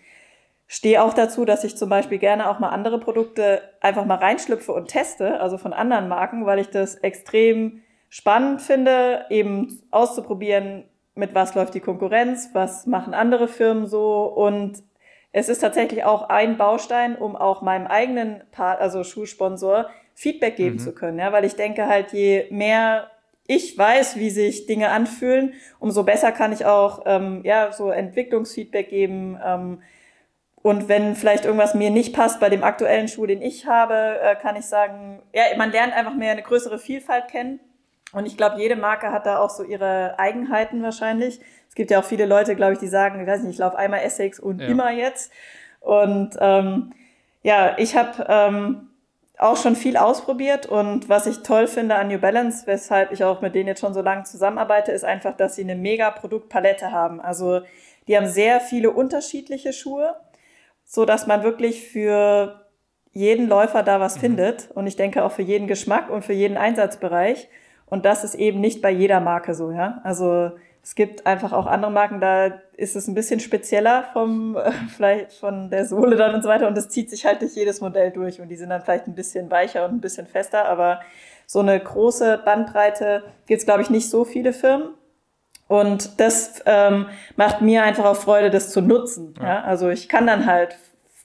stehe 0.67 1.03
auch 1.03 1.15
dazu, 1.15 1.45
dass 1.45 1.63
ich 1.63 1.77
zum 1.77 1.89
Beispiel 1.89 2.19
gerne 2.19 2.51
auch 2.51 2.59
mal 2.59 2.71
andere 2.71 2.99
Produkte 2.99 3.63
einfach 3.81 4.05
mal 4.05 4.17
reinschlüpfe 4.19 4.73
und 4.73 4.89
teste, 4.89 5.41
also 5.41 5.57
von 5.57 5.73
anderen 5.73 6.09
Marken, 6.09 6.45
weil 6.45 6.59
ich 6.59 6.71
das 6.71 6.97
extrem 6.97 7.83
spannend 8.09 8.63
finde, 8.63 9.27
eben 9.31 9.83
auszuprobieren, 9.91 10.85
mit 11.15 11.35
was 11.35 11.55
läuft 11.55 11.75
die 11.75 11.81
Konkurrenz, 11.81 12.51
was 12.53 12.87
machen 12.87 13.15
andere 13.15 13.49
Firmen 13.49 13.87
so 13.87 14.25
und 14.25 14.83
es 15.33 15.49
ist 15.49 15.59
tatsächlich 15.59 16.05
auch 16.05 16.31
ein 16.31 16.57
Baustein, 16.57 17.17
um 17.17 17.37
auch 17.37 17.61
meinem 17.61 17.87
eigenen 17.87 18.43
Part, 18.53 18.81
also 18.81 19.05
Schulsponsor, 19.05 19.91
Feedback 20.15 20.57
geben 20.57 20.77
mhm. 20.77 20.81
zu 20.81 20.95
können, 20.95 21.19
ja, 21.19 21.33
weil 21.33 21.45
ich 21.45 21.57
denke 21.57 21.87
halt, 21.87 22.13
je 22.13 22.47
mehr 22.51 23.11
ich 23.47 23.77
weiß, 23.77 24.17
wie 24.17 24.31
sich 24.31 24.67
Dinge 24.67 24.91
anfühlen, 24.91 25.55
umso 25.79 26.03
besser 26.03 26.33
kann 26.33 26.53
ich 26.53 26.65
auch 26.65 27.03
ähm, 27.07 27.43
ja 27.45 27.73
so 27.73 27.91
Entwicklungsfeedback 27.91 28.89
geben. 28.89 29.39
Ähm, 29.45 29.83
und 30.63 30.89
wenn 30.89 31.15
vielleicht 31.15 31.45
irgendwas 31.45 31.75
mir 31.75 31.91
nicht 31.91 32.13
passt 32.13 32.41
bei 32.41 32.49
dem 32.49 32.65
aktuellen 32.65 33.07
Schuh, 33.07 33.27
den 33.27 33.43
ich 33.43 33.67
habe, 33.67 34.19
äh, 34.21 34.35
kann 34.37 34.57
ich 34.57 34.65
sagen, 34.65 35.23
ja, 35.33 35.45
man 35.57 35.71
lernt 35.71 35.93
einfach 35.93 36.15
mehr 36.15 36.33
eine 36.33 36.43
größere 36.43 36.79
Vielfalt 36.79 37.29
kennen. 37.29 37.61
Und 38.17 38.27
ich 38.27 38.37
glaube, 38.37 38.61
jede 38.61 38.75
Marke 38.75 39.13
hat 39.13 39.27
da 39.27 39.39
auch 39.39 39.51
so 39.51 39.63
ihre 39.63 40.19
Eigenheiten 40.19 40.83
wahrscheinlich 40.83 41.41
gibt 41.77 41.91
ja 41.93 42.01
auch 42.01 42.05
viele 42.05 42.27
Leute, 42.27 42.57
glaube 42.57 42.73
ich, 42.73 42.81
die 42.81 42.89
sagen, 42.89 43.21
ich 43.21 43.27
weiß 43.29 43.43
nicht, 43.43 43.53
ich 43.53 43.59
laufe 43.59 43.79
einmal 43.79 44.01
Essex 44.01 44.41
und 44.41 44.61
ja. 44.61 44.67
immer 44.67 44.91
jetzt. 44.91 45.31
Und 45.81 46.31
ähm, 46.41 46.93
ja, 47.43 47.77
ich 47.79 47.97
habe 47.97 48.27
ähm, 48.29 48.89
auch 49.39 49.57
schon 49.57 49.77
viel 49.77 49.97
ausprobiert 49.97 50.67
und 50.67 51.09
was 51.09 51.27
ich 51.27 51.43
toll 51.43 51.69
finde 51.69 51.95
an 51.95 52.09
New 52.09 52.19
Balance, 52.19 52.67
weshalb 52.67 53.13
ich 53.13 53.23
auch 53.23 53.43
mit 53.43 53.55
denen 53.55 53.69
jetzt 53.69 53.81
schon 53.81 53.95
so 53.95 54.01
lange 54.01 54.25
zusammenarbeite, 54.25 54.91
ist 54.91 55.05
einfach, 55.05 55.37
dass 55.37 55.55
sie 55.55 55.63
eine 55.63 55.77
mega 55.77 56.11
Produktpalette 56.11 56.91
haben. 56.91 57.21
Also 57.21 57.61
die 58.09 58.17
haben 58.17 58.27
sehr 58.27 58.61
viele 58.61 58.91
unterschiedliche 58.91 59.73
Schuhe, 59.73 60.17
so 60.85 61.05
dass 61.05 61.27
man 61.27 61.43
wirklich 61.43 61.87
für 61.87 62.67
jeden 63.13 63.49
Läufer 63.49 63.83
da 63.83 64.01
was 64.01 64.17
mhm. 64.17 64.21
findet 64.21 64.71
und 64.75 64.87
ich 64.87 64.97
denke 64.97 65.23
auch 65.23 65.33
für 65.33 65.43
jeden 65.43 65.67
Geschmack 65.67 66.09
und 66.09 66.25
für 66.25 66.33
jeden 66.33 66.57
Einsatzbereich. 66.57 67.49
Und 67.87 68.05
das 68.05 68.25
ist 68.25 68.35
eben 68.35 68.61
nicht 68.61 68.83
bei 68.83 68.91
jeder 68.91 69.21
Marke 69.21 69.55
so, 69.55 69.71
ja. 69.71 70.01
Also 70.03 70.53
es 70.83 70.95
gibt 70.95 71.27
einfach 71.27 71.53
auch 71.53 71.67
andere 71.67 71.91
Marken, 71.91 72.21
da 72.21 72.61
ist 72.77 72.95
es 72.95 73.09
ein 73.09 73.15
bisschen 73.15 73.41
spezieller 73.41 74.05
vom, 74.13 74.57
äh, 74.57 74.71
vielleicht 74.95 75.33
von 75.33 75.69
der 75.69 75.85
Sohle 75.85 76.15
dann 76.15 76.35
und 76.35 76.43
so 76.43 76.49
weiter. 76.49 76.69
Und 76.69 76.77
das 76.77 76.89
zieht 76.89 77.11
sich 77.11 77.27
halt 77.27 77.43
durch 77.43 77.57
jedes 77.57 77.81
Modell 77.81 78.13
durch. 78.13 78.41
Und 78.41 78.49
die 78.49 78.57
sind 78.57 78.71
dann 78.71 78.83
vielleicht 78.83 79.09
ein 79.09 79.15
bisschen 79.17 79.51
weicher 79.51 79.85
und 79.85 79.95
ein 79.95 80.01
bisschen 80.01 80.29
fester. 80.29 80.67
Aber 80.67 81.01
so 81.45 81.59
eine 81.59 81.79
große 81.79 82.41
Bandbreite 82.45 83.25
gibt 83.47 83.61
es, 83.61 83.67
glaube 83.67 83.83
ich, 83.83 83.91
nicht 83.91 84.09
so 84.09 84.25
viele 84.25 84.53
Firmen. 84.53 84.91
Und 85.69 86.21
das 86.21 86.63
ähm, 86.67 87.07
macht 87.35 87.63
mir 87.63 87.83
einfach 87.83 88.05
auch 88.05 88.17
Freude, 88.17 88.51
das 88.51 88.71
zu 88.71 88.81
nutzen. 88.81 89.35
Ja. 89.39 89.45
ja. 89.45 89.63
Also 89.65 89.89
ich 89.91 90.09
kann 90.09 90.27
dann 90.27 90.47
halt 90.47 90.77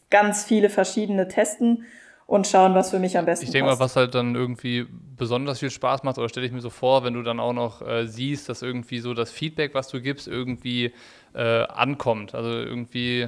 ganz 0.09 0.43
viele 0.43 0.69
verschiedene 0.69 1.27
testen 1.27 1.85
und 2.31 2.47
schauen, 2.47 2.73
was 2.75 2.91
für 2.91 2.99
mich 2.99 3.17
am 3.17 3.25
besten 3.25 3.43
Ich 3.43 3.51
denke 3.51 3.69
mal, 3.69 3.79
was 3.79 3.97
halt 3.97 4.15
dann 4.15 4.35
irgendwie 4.35 4.87
besonders 5.17 5.59
viel 5.59 5.69
Spaß 5.69 6.03
macht, 6.03 6.17
oder 6.17 6.29
stelle 6.29 6.45
ich 6.45 6.53
mir 6.53 6.61
so 6.61 6.69
vor, 6.69 7.03
wenn 7.03 7.13
du 7.13 7.23
dann 7.23 7.41
auch 7.41 7.51
noch 7.51 7.85
äh, 7.85 8.07
siehst, 8.07 8.47
dass 8.47 8.61
irgendwie 8.61 8.99
so 8.99 9.13
das 9.13 9.31
Feedback, 9.31 9.73
was 9.73 9.89
du 9.89 9.99
gibst, 9.99 10.29
irgendwie 10.29 10.93
äh, 11.33 11.63
ankommt. 11.63 12.33
Also 12.33 12.51
irgendwie, 12.51 13.27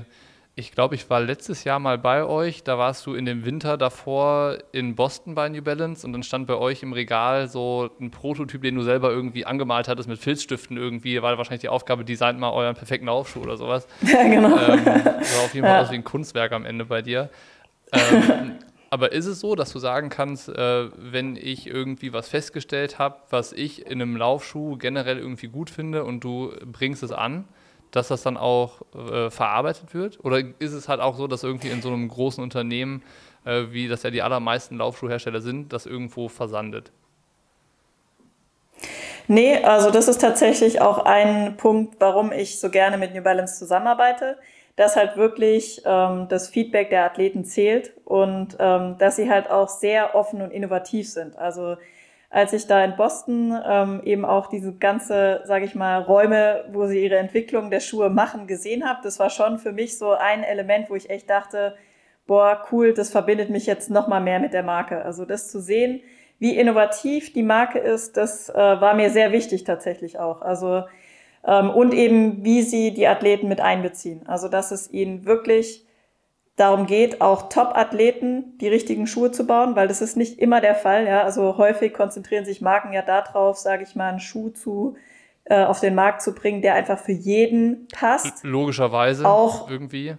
ich 0.56 0.72
glaube, 0.72 0.96
ich 0.96 1.10
war 1.10 1.20
letztes 1.20 1.66
Jahr 1.66 1.80
mal 1.80 1.98
bei 1.98 2.24
euch, 2.24 2.64
da 2.64 2.78
warst 2.78 3.06
du 3.06 3.14
in 3.14 3.26
dem 3.26 3.44
Winter 3.44 3.76
davor 3.76 4.60
in 4.72 4.96
Boston 4.96 5.36
bei 5.36 5.50
New 5.50 5.62
Balance 5.62 6.08
und 6.08 6.14
dann 6.14 6.24
stand 6.24 6.48
bei 6.48 6.56
euch 6.56 6.82
im 6.82 6.94
Regal 6.94 7.50
so 7.50 7.90
ein 8.00 8.10
Prototyp, 8.10 8.62
den 8.62 8.76
du 8.76 8.84
selber 8.84 9.12
irgendwie 9.12 9.46
angemalt 9.46 9.90
hattest 9.90 10.08
mit 10.08 10.18
Filzstiften 10.18 10.78
irgendwie, 10.78 11.22
war 11.22 11.38
wahrscheinlich 11.38 11.60
die 11.60 11.70
Aufgabe, 11.70 12.06
designt 12.06 12.40
mal 12.40 12.52
euren 12.52 12.76
perfekten 12.76 13.08
Laufschuh 13.08 13.42
oder 13.42 13.58
sowas. 13.58 13.86
Ja, 14.02 14.24
genau. 14.24 14.58
Ähm, 14.58 14.86
war 14.86 15.44
auf 15.44 15.54
jeden 15.54 15.68
Fall 15.68 15.76
ja. 15.76 15.82
aus 15.82 15.92
wie 15.92 15.96
ein 15.96 16.06
Kunstwerk 16.06 16.54
am 16.54 16.66
Ende 16.66 16.86
bei 16.86 17.02
dir. 17.02 17.30
Ähm, 17.92 18.54
aber 18.94 19.12
ist 19.12 19.26
es 19.26 19.40
so, 19.40 19.56
dass 19.56 19.74
du 19.74 19.80
sagen 19.80 20.10
kannst, 20.10 20.50
äh, 20.50 20.88
wenn 20.96 21.36
ich 21.36 21.66
irgendwie 21.66 22.14
was 22.14 22.30
festgestellt 22.30 23.00
habe, 23.00 23.16
was 23.32 23.52
ich 23.52 23.88
in 23.88 23.94
einem 23.94 24.16
Laufschuh 24.16 24.78
generell 24.78 25.18
irgendwie 25.18 25.48
gut 25.48 25.72
finde 25.72 26.04
und 26.04 26.24
du 26.24 26.54
bringst 26.64 27.02
es 27.02 27.12
an, 27.12 27.46
dass 27.90 28.10
das 28.10 28.22
dann 28.22 28.38
auch 28.38 28.84
äh, 28.94 29.32
verarbeitet 29.32 29.96
wird? 29.96 30.24
Oder 30.24 30.44
ist 30.60 30.74
es 30.74 30.90
halt 30.90 31.02
auch 31.02 31.18
so, 31.18 31.26
dass 31.26 31.42
irgendwie 31.42 31.70
in 31.70 31.82
so 31.82 31.88
einem 31.88 32.08
großen 32.08 32.44
Unternehmen, 32.44 33.02
äh, 33.46 33.64
wie 33.72 33.88
das 33.88 34.04
ja 34.04 34.12
die 34.12 34.22
allermeisten 34.22 34.78
Laufschuhhersteller 34.78 35.42
sind, 35.42 35.74
das 35.74 35.88
irgendwo 35.88 36.30
versandet? 36.30 36.92
Nee, 39.28 39.58
also 39.58 39.90
das 39.90 40.08
ist 40.08 40.22
tatsächlich 40.22 40.82
auch 40.82 41.00
ein 41.00 41.58
Punkt, 41.58 41.96
warum 41.98 42.32
ich 42.32 42.60
so 42.60 42.70
gerne 42.70 43.00
mit 43.00 43.16
New 43.16 43.24
Balance 43.24 43.58
zusammenarbeite 43.58 44.38
dass 44.76 44.96
halt 44.96 45.18
wirklich 45.18 45.82
ähm, 45.86 46.28
das 46.30 46.48
Feedback 46.48 46.90
der 46.90 47.06
Athleten 47.06 47.46
zählt 47.46 47.94
und 48.06 48.58
ähm, 48.60 48.96
dass 48.98 49.16
sie 49.16 49.30
halt 49.30 49.50
auch 49.50 49.70
sehr 49.70 50.16
offen 50.16 50.42
und 50.42 50.52
innovativ 50.52 51.10
sind. 51.10 51.38
Also 51.38 51.78
als 52.30 52.52
ich 52.52 52.66
da 52.66 52.84
in 52.84 52.96
Boston 52.96 53.56
ähm, 53.64 54.02
eben 54.04 54.26
auch 54.26 54.48
diese 54.48 54.74
ganze, 54.74 55.42
sage 55.46 55.66
ich 55.66 55.76
mal, 55.76 56.02
Räume, 56.02 56.66
wo 56.72 56.88
sie 56.88 57.04
ihre 57.04 57.18
Entwicklung 57.18 57.70
der 57.70 57.80
Schuhe 57.80 58.10
machen, 58.10 58.48
gesehen 58.48 58.90
habe, 58.90 59.02
das 59.04 59.20
war 59.20 59.30
schon 59.30 59.60
für 59.60 59.72
mich 59.72 60.00
so 60.00 60.14
ein 60.14 60.44
Element, 60.44 60.90
wo 60.90 60.96
ich 60.96 61.12
echt 61.12 61.30
dachte, 61.30 61.76
boah, 62.26 62.64
cool, 62.72 62.96
das 62.96 63.12
verbindet 63.12 63.52
mich 63.52 63.68
jetzt 63.68 63.92
noch 63.92 64.08
mal 64.08 64.20
mehr 64.20 64.40
mit 64.40 64.54
der 64.54 64.64
Marke. 64.64 65.06
Also 65.06 65.26
das 65.26 65.52
zu 65.52 65.62
sehen, 65.62 66.02
wie 66.40 66.58
innovativ 66.58 67.34
die 67.34 67.44
Marke 67.44 67.78
ist, 67.78 68.18
das 68.18 68.50
äh, 68.50 68.56
war 68.56 68.96
mir 68.96 69.12
sehr 69.12 69.32
wichtig 69.32 69.64
tatsächlich 69.64 70.18
auch. 70.18 70.42
Also 70.42 70.86
ähm, 71.46 71.70
und 71.70 71.94
eben, 71.94 72.44
wie 72.44 72.62
sie 72.62 72.94
die 72.94 73.08
Athleten 73.08 73.48
mit 73.48 73.62
einbeziehen. 73.62 74.28
Also, 74.28 74.48
dass 74.48 74.72
es 74.72 74.92
ihnen 74.92 75.26
wirklich 75.26 75.86
darum 76.56 76.86
geht, 76.86 77.22
auch 77.22 77.50
Top-Athleten 77.50 78.58
die 78.60 78.68
richtigen 78.68 79.08
Schuhe 79.08 79.32
zu 79.32 79.48
bauen, 79.48 79.76
weil 79.76 79.88
das 79.88 80.02
ist 80.02 80.18
nicht 80.18 80.40
immer 80.40 80.62
der 80.62 80.76
Fall. 80.76 81.08
Ja? 81.08 81.24
Also 81.24 81.58
häufig 81.58 81.94
konzentrieren 81.94 82.46
sich 82.46 82.62
Marken 82.62 82.94
ja 82.94 83.02
darauf, 83.02 83.58
sage 83.58 83.84
ich 83.84 83.96
mal, 83.96 84.10
einen 84.10 84.20
Schuh 84.20 84.50
zu 84.50 84.96
äh, 85.46 85.64
auf 85.64 85.80
den 85.80 85.96
Markt 85.96 86.22
zu 86.22 86.34
bringen, 86.34 86.62
der 86.62 86.76
einfach 86.76 87.00
für 87.00 87.12
jeden 87.12 87.88
passt. 87.88 88.44
Logischerweise 88.44 89.28
auch 89.28 89.70
irgendwie. 89.70 90.16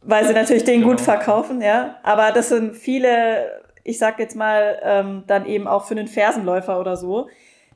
Weil 0.00 0.26
sie 0.26 0.32
natürlich 0.32 0.64
den 0.64 0.80
genau. 0.80 0.92
gut 0.92 1.00
verkaufen, 1.00 1.60
ja. 1.60 1.96
Aber 2.02 2.30
das 2.30 2.50
sind 2.50 2.76
viele, 2.76 3.62
ich 3.82 3.98
sag 3.98 4.18
jetzt 4.18 4.36
mal, 4.36 4.78
ähm, 4.82 5.24
dann 5.26 5.46
eben 5.46 5.66
auch 5.66 5.86
für 5.86 5.94
einen 5.94 6.08
Fersenläufer 6.08 6.78
oder 6.78 6.96
so, 6.96 7.28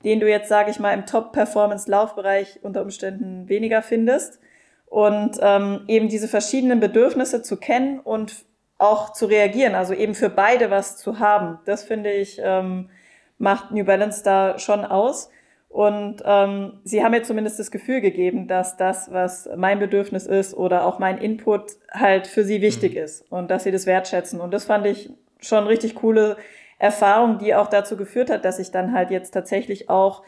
den 0.05 0.21
du 0.21 0.29
jetzt, 0.29 0.49
sage 0.49 0.71
ich 0.71 0.79
mal, 0.79 0.93
im 0.93 1.07
Top-Performance-Laufbereich 1.07 2.61
unter 2.63 2.83
Umständen 2.83 3.49
weniger 3.49 3.83
findest. 3.83 4.41
Und 4.87 5.39
ähm, 5.43 5.83
eben 5.87 6.09
diese 6.09 6.29
verschiedenen 6.29 6.81
Bedürfnisse 6.81 7.43
zu 7.43 7.59
kennen 7.59 8.01
und 8.01 8.45
auch 8.79 9.13
zu 9.13 9.27
reagieren, 9.27 9.75
also 9.75 9.93
eben 9.93 10.15
für 10.15 10.31
beide 10.31 10.71
was 10.71 10.97
zu 10.97 11.19
haben, 11.19 11.59
das 11.65 11.83
finde 11.83 12.13
ich, 12.13 12.41
ähm, 12.43 12.89
macht 13.37 13.73
New 13.73 13.85
Balance 13.85 14.23
da 14.23 14.59
schon 14.59 14.85
aus. 14.85 15.31
Und 15.69 16.23
ähm, 16.25 16.81
sie 16.85 17.05
haben 17.05 17.11
mir 17.11 17.23
zumindest 17.23 17.59
das 17.59 17.71
Gefühl 17.71 18.01
gegeben, 18.01 18.49
dass 18.49 18.77
das, 18.79 19.13
was 19.13 19.49
mein 19.55 19.79
Bedürfnis 19.79 20.27
ist 20.27 20.55
oder 20.55 20.87
auch 20.87 20.99
mein 20.99 21.19
Input 21.19 21.73
halt 21.91 22.27
für 22.27 22.43
sie 22.43 22.63
wichtig 22.63 22.93
mhm. 22.93 23.03
ist 23.03 23.31
und 23.31 23.51
dass 23.51 23.65
sie 23.65 23.71
das 23.71 23.85
wertschätzen. 23.85 24.41
Und 24.41 24.55
das 24.55 24.65
fand 24.65 24.87
ich 24.87 25.11
schon 25.41 25.67
richtig 25.67 25.97
coole 25.97 26.37
Erfahrung, 26.79 27.39
die 27.39 27.55
auch 27.55 27.69
dazu 27.69 27.97
geführt 27.97 28.31
hat, 28.31 28.45
dass 28.45 28.59
ich 28.59 28.71
dann 28.71 28.93
halt 28.93 29.11
jetzt 29.11 29.33
tatsächlich 29.33 29.91
auch, 29.91 30.23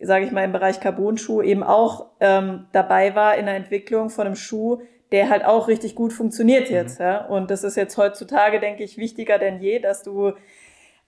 sage 0.00 0.24
ich 0.24 0.32
mal, 0.32 0.44
im 0.44 0.52
Bereich 0.52 0.80
Carbon-Schuh 0.80 1.42
eben 1.42 1.62
auch 1.62 2.06
ähm, 2.20 2.66
dabei 2.72 3.14
war 3.14 3.36
in 3.36 3.46
der 3.46 3.54
Entwicklung 3.54 4.10
von 4.10 4.26
einem 4.26 4.36
Schuh, 4.36 4.82
der 5.12 5.28
halt 5.28 5.44
auch 5.44 5.68
richtig 5.68 5.94
gut 5.94 6.12
funktioniert 6.12 6.70
mhm. 6.70 6.76
jetzt. 6.76 6.98
Mhm. 6.98 7.04
Ja? 7.04 7.26
Und 7.26 7.50
das 7.50 7.62
ist 7.62 7.76
jetzt 7.76 7.96
heutzutage, 7.96 8.58
denke 8.58 8.82
ich, 8.82 8.98
wichtiger 8.98 9.38
denn 9.38 9.60
je, 9.60 9.78
dass 9.78 10.02
du 10.02 10.32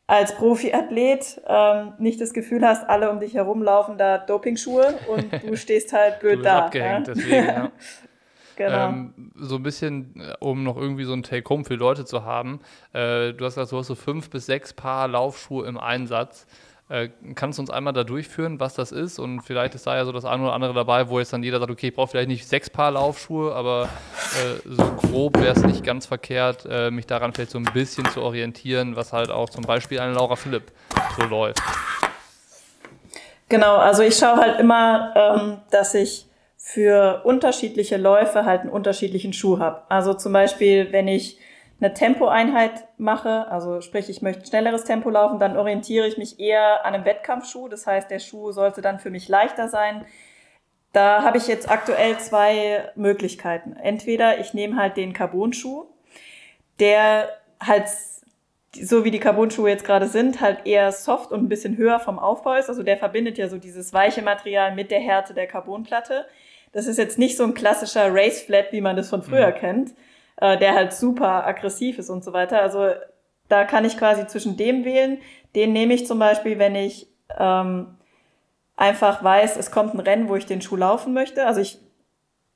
als 0.07 0.35
Profiathlet 0.35 1.41
ähm, 1.47 1.95
nicht 1.99 2.21
das 2.21 2.35
Gefühl 2.35 2.67
hast, 2.67 2.89
alle 2.89 3.11
um 3.11 3.21
dich 3.21 3.35
herum 3.35 3.63
laufen 3.63 3.97
da 3.97 4.19
Dopingschuhe 4.19 4.95
und 5.09 5.43
du 5.43 5.57
stehst 5.57 5.93
halt 5.93 6.21
blöd 6.21 6.45
da. 6.45 6.67
Abgehängt, 6.67 7.09
ja? 7.09 7.15
deswegen, 7.15 7.47
ja. 7.47 7.73
Genau. 8.57 8.89
Ähm, 8.89 9.33
so 9.37 9.57
ein 9.57 9.63
bisschen, 9.63 10.21
äh, 10.21 10.35
um 10.41 10.63
noch 10.63 10.77
irgendwie 10.77 11.05
so 11.05 11.13
ein 11.13 11.23
Take-Home 11.23 11.65
für 11.65 11.75
Leute 11.75 12.05
zu 12.05 12.25
haben. 12.25 12.61
Äh, 12.93 13.33
du 13.33 13.45
hast 13.45 13.55
gesagt, 13.55 13.73
du 13.73 13.79
hast 13.79 13.87
so 13.87 13.95
fünf 13.95 14.31
bis 14.31 14.47
sechs 14.47 14.73
Paar 14.73 15.09
Laufschuhe 15.09 15.67
im 15.67 15.79
Einsatz. 15.79 16.47
Äh, 16.91 17.09
kannst 17.35 17.59
du 17.59 17.63
uns 17.63 17.71
einmal 17.71 17.95
da 17.95 18.05
durchführen, 18.05 18.61
was 18.61 18.75
das 18.75 18.93
ist? 18.93 19.19
Und 19.19 19.41
vielleicht 19.41 19.75
ist 19.75 19.87
da 19.87 19.97
ja 19.97 20.05
so 20.05 20.13
das 20.13 20.27
eine 20.27 20.43
oder 20.43 20.53
andere 20.53 20.75
dabei, 20.75 21.09
wo 21.09 21.19
jetzt 21.19 21.33
dann 21.33 21.43
jeder 21.43 21.59
sagt, 21.59 21.71
okay, 21.71 21.89
ich 21.89 21.95
brauche 21.95 22.09
vielleicht 22.09 22.29
nicht 22.29 22.47
sechs 22.47 22.69
Paar 22.69 22.91
Laufschuhe, 22.91 23.55
aber 23.55 23.89
äh, 24.35 24.69
so 24.69 24.85
grob 24.93 25.41
wäre 25.41 25.55
es 25.55 25.65
nicht 25.65 25.83
ganz 25.83 26.05
verkehrt, 26.05 26.67
äh, 26.69 26.91
mich 26.91 27.07
daran 27.07 27.33
vielleicht 27.33 27.53
so 27.53 27.59
ein 27.59 27.65
bisschen 27.65 28.05
zu 28.11 28.21
orientieren, 28.21 28.97
was 28.97 29.15
halt 29.15 29.31
auch 29.31 29.49
zum 29.49 29.65
Beispiel 29.65 29.99
eine 29.99 30.13
Laura 30.13 30.37
Philipp 30.37 30.73
so 31.19 31.25
läuft. 31.25 31.63
Genau, 33.49 33.77
also 33.77 34.03
ich 34.03 34.17
schaue 34.19 34.37
halt 34.37 34.61
immer, 34.61 35.15
ähm, 35.17 35.59
dass 35.71 35.95
ich 35.95 36.27
für 36.67 37.21
unterschiedliche 37.25 37.99
Läufe 37.99 38.47
halt 38.47 38.63
einen 38.63 38.71
unterschiedlichen 38.71 39.35
Schuh 39.35 39.59
habe. 39.59 39.83
Also 39.91 40.15
zum 40.15 40.33
Beispiel, 40.33 40.93
wenn 40.93 41.09
ich 41.09 41.39
eine 41.79 41.93
Tempoeinheit 41.93 42.89
mache, 42.97 43.47
also 43.49 43.83
sprich, 43.83 44.09
ich 44.09 44.23
möchte 44.23 44.47
schnelleres 44.47 44.85
Tempo 44.85 45.11
laufen, 45.11 45.39
dann 45.39 45.59
orientiere 45.59 46.07
ich 46.07 46.17
mich 46.17 46.41
eher 46.41 46.87
an 46.87 46.95
einem 46.95 47.05
Wettkampfschuh. 47.05 47.69
Das 47.69 47.87
heißt, 47.87 48.11
der 48.11 48.19
Schuh 48.19 48.51
sollte 48.51 48.81
dann 48.81 48.99
für 48.99 49.11
mich 49.11 49.29
leichter 49.29 49.69
sein. 49.69 50.07
Da 50.95 51.23
habe 51.23 51.37
ich 51.37 51.49
jetzt 51.49 51.71
aktuell 51.71 52.17
zwei 52.17 52.91
Möglichkeiten. 52.95 53.77
Entweder 53.77 54.41
ich 54.41 54.55
nehme 54.55 54.77
halt 54.77 54.97
den 54.97 55.13
Carbon-Schuh, 55.13 55.85
der 56.81 57.29
halt 57.61 57.89
so 58.73 59.05
wie 59.05 59.11
die 59.11 59.21
Carbon-Schuhe 59.21 59.69
jetzt 59.69 59.85
gerade 59.85 60.07
sind, 60.07 60.41
halt 60.41 60.65
eher 60.67 60.93
soft 60.93 61.31
und 61.31 61.43
ein 61.43 61.51
bisschen 61.51 61.77
höher 61.77 62.01
vom 62.01 62.19
Aufbau 62.19 62.55
ist. 62.55 62.71
Also 62.71 62.83
der 62.83 62.97
verbindet 62.97 63.37
ja 63.37 63.49
so 63.49 63.59
dieses 63.59 63.93
weiche 63.93 64.23
Material 64.23 64.75
mit 64.75 64.91
der 64.91 65.01
Härte 65.01 65.35
der 65.35 65.47
Carbonplatte. 65.47 66.25
Das 66.75 66.87
ist 66.87 66.99
jetzt 66.99 67.19
nicht 67.19 67.37
so 67.37 67.45
ein 67.45 67.55
klassischer 67.55 68.13
Race 68.13 68.43
Flat, 68.43 68.73
wie 68.73 68.81
man 68.81 68.97
das 68.97 69.09
von 69.09 69.23
früher 69.23 69.51
mhm. 69.51 69.55
kennt, 69.55 69.95
äh, 70.37 70.59
der 70.59 70.75
halt 70.75 70.93
super 70.93 71.47
aggressiv 71.47 71.99
ist 71.99 72.11
und 72.11 72.25
so 72.25 72.33
weiter. 72.33 72.61
Also 72.61 72.91
da 73.49 73.65
kann 73.65 73.85
ich 73.85 73.97
quasi 73.97 74.27
zwischen 74.27 74.57
dem 74.57 74.85
wählen. 74.85 75.19
Den 75.55 75.73
nehme 75.73 75.95
ich 75.95 76.07
zum 76.07 76.19
Beispiel, 76.19 76.59
wenn 76.59 76.75
ich 76.75 77.07
ähm, 77.39 77.97
einfach 78.77 79.23
weiß, 79.23 79.57
es 79.57 79.71
kommt 79.71 79.95
ein 79.95 80.01
Rennen, 80.01 80.29
wo 80.29 80.35
ich 80.35 80.47
den 80.47 80.61
Schuh 80.61 80.77
laufen 80.77 81.15
möchte. 81.15 81.47
Also 81.47 81.61
ich 81.61 81.79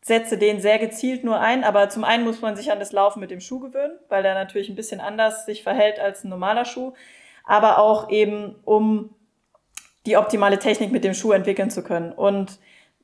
setze 0.01 0.37
den 0.37 0.61
sehr 0.61 0.81
gezielt 0.81 1.23
nur 1.23 1.39
ein, 1.39 1.63
aber 1.63 1.89
zum 1.89 2.03
einen 2.03 2.25
muss 2.25 2.41
man 2.41 2.57
sich 2.57 2.73
an 2.73 2.81
das 2.81 2.93
Laufen 2.93 3.21
mit 3.21 3.31
dem 3.31 3.41
Schuh 3.41 3.61
gewöhnen, 3.61 3.99
weil 4.09 4.25
der 4.25 4.35
natürlich 4.35 4.69
ein 4.69 4.77
bisschen 4.77 5.01
anders 5.01 5.47
sich 5.47 5.63
verhält 5.63 6.01
als 6.01 6.25
ein 6.25 6.29
normaler 6.29 6.65
Schuh, 6.65 6.93
aber 7.45 7.79
auch 7.79 8.11
eben 8.11 8.57
um 8.65 9.15
die 10.07 10.17
optimale 10.17 10.59
Technik 10.59 10.91
mit 10.91 11.05
dem 11.05 11.15
Schuh 11.15 11.33
entwickeln 11.33 11.71
zu 11.71 11.85
können. 11.85 12.13
Und 12.13 12.59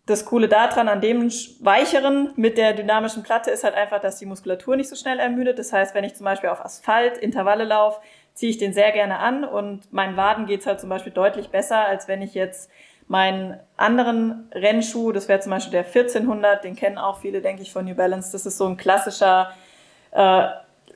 das 0.06 0.26
Coole 0.26 0.48
daran 0.48 0.88
an 0.88 1.00
dem 1.00 1.30
weicheren 1.60 2.30
mit 2.36 2.58
der 2.58 2.74
dynamischen 2.74 3.22
Platte 3.22 3.50
ist 3.50 3.64
halt 3.64 3.74
einfach, 3.74 4.00
dass 4.00 4.18
die 4.18 4.26
Muskulatur 4.26 4.76
nicht 4.76 4.90
so 4.90 4.96
schnell 4.96 5.18
ermüdet. 5.18 5.58
Das 5.58 5.72
heißt, 5.72 5.94
wenn 5.94 6.04
ich 6.04 6.14
zum 6.14 6.24
Beispiel 6.24 6.50
auf 6.50 6.62
Asphalt 6.62 7.16
Intervalle 7.16 7.64
laufe, 7.64 8.00
ziehe 8.34 8.50
ich 8.50 8.58
den 8.58 8.74
sehr 8.74 8.92
gerne 8.92 9.18
an 9.18 9.44
und 9.44 9.90
meinen 9.92 10.16
Waden 10.16 10.46
geht's 10.46 10.66
halt 10.66 10.80
zum 10.80 10.90
Beispiel 10.90 11.12
deutlich 11.12 11.48
besser, 11.48 11.86
als 11.86 12.06
wenn 12.06 12.20
ich 12.20 12.34
jetzt 12.34 12.70
meinen 13.06 13.58
anderen 13.76 14.50
Rennschuh, 14.52 15.12
das 15.12 15.28
wäre 15.28 15.40
zum 15.40 15.50
Beispiel 15.50 15.72
der 15.72 15.86
1400, 15.86 16.64
den 16.64 16.76
kennen 16.76 16.98
auch 16.98 17.20
viele, 17.20 17.40
denke 17.40 17.62
ich, 17.62 17.72
von 17.72 17.84
New 17.84 17.94
Balance. 17.94 18.32
Das 18.32 18.44
ist 18.44 18.58
so 18.58 18.66
ein 18.66 18.76
klassischer 18.76 19.52
äh, 20.10 20.46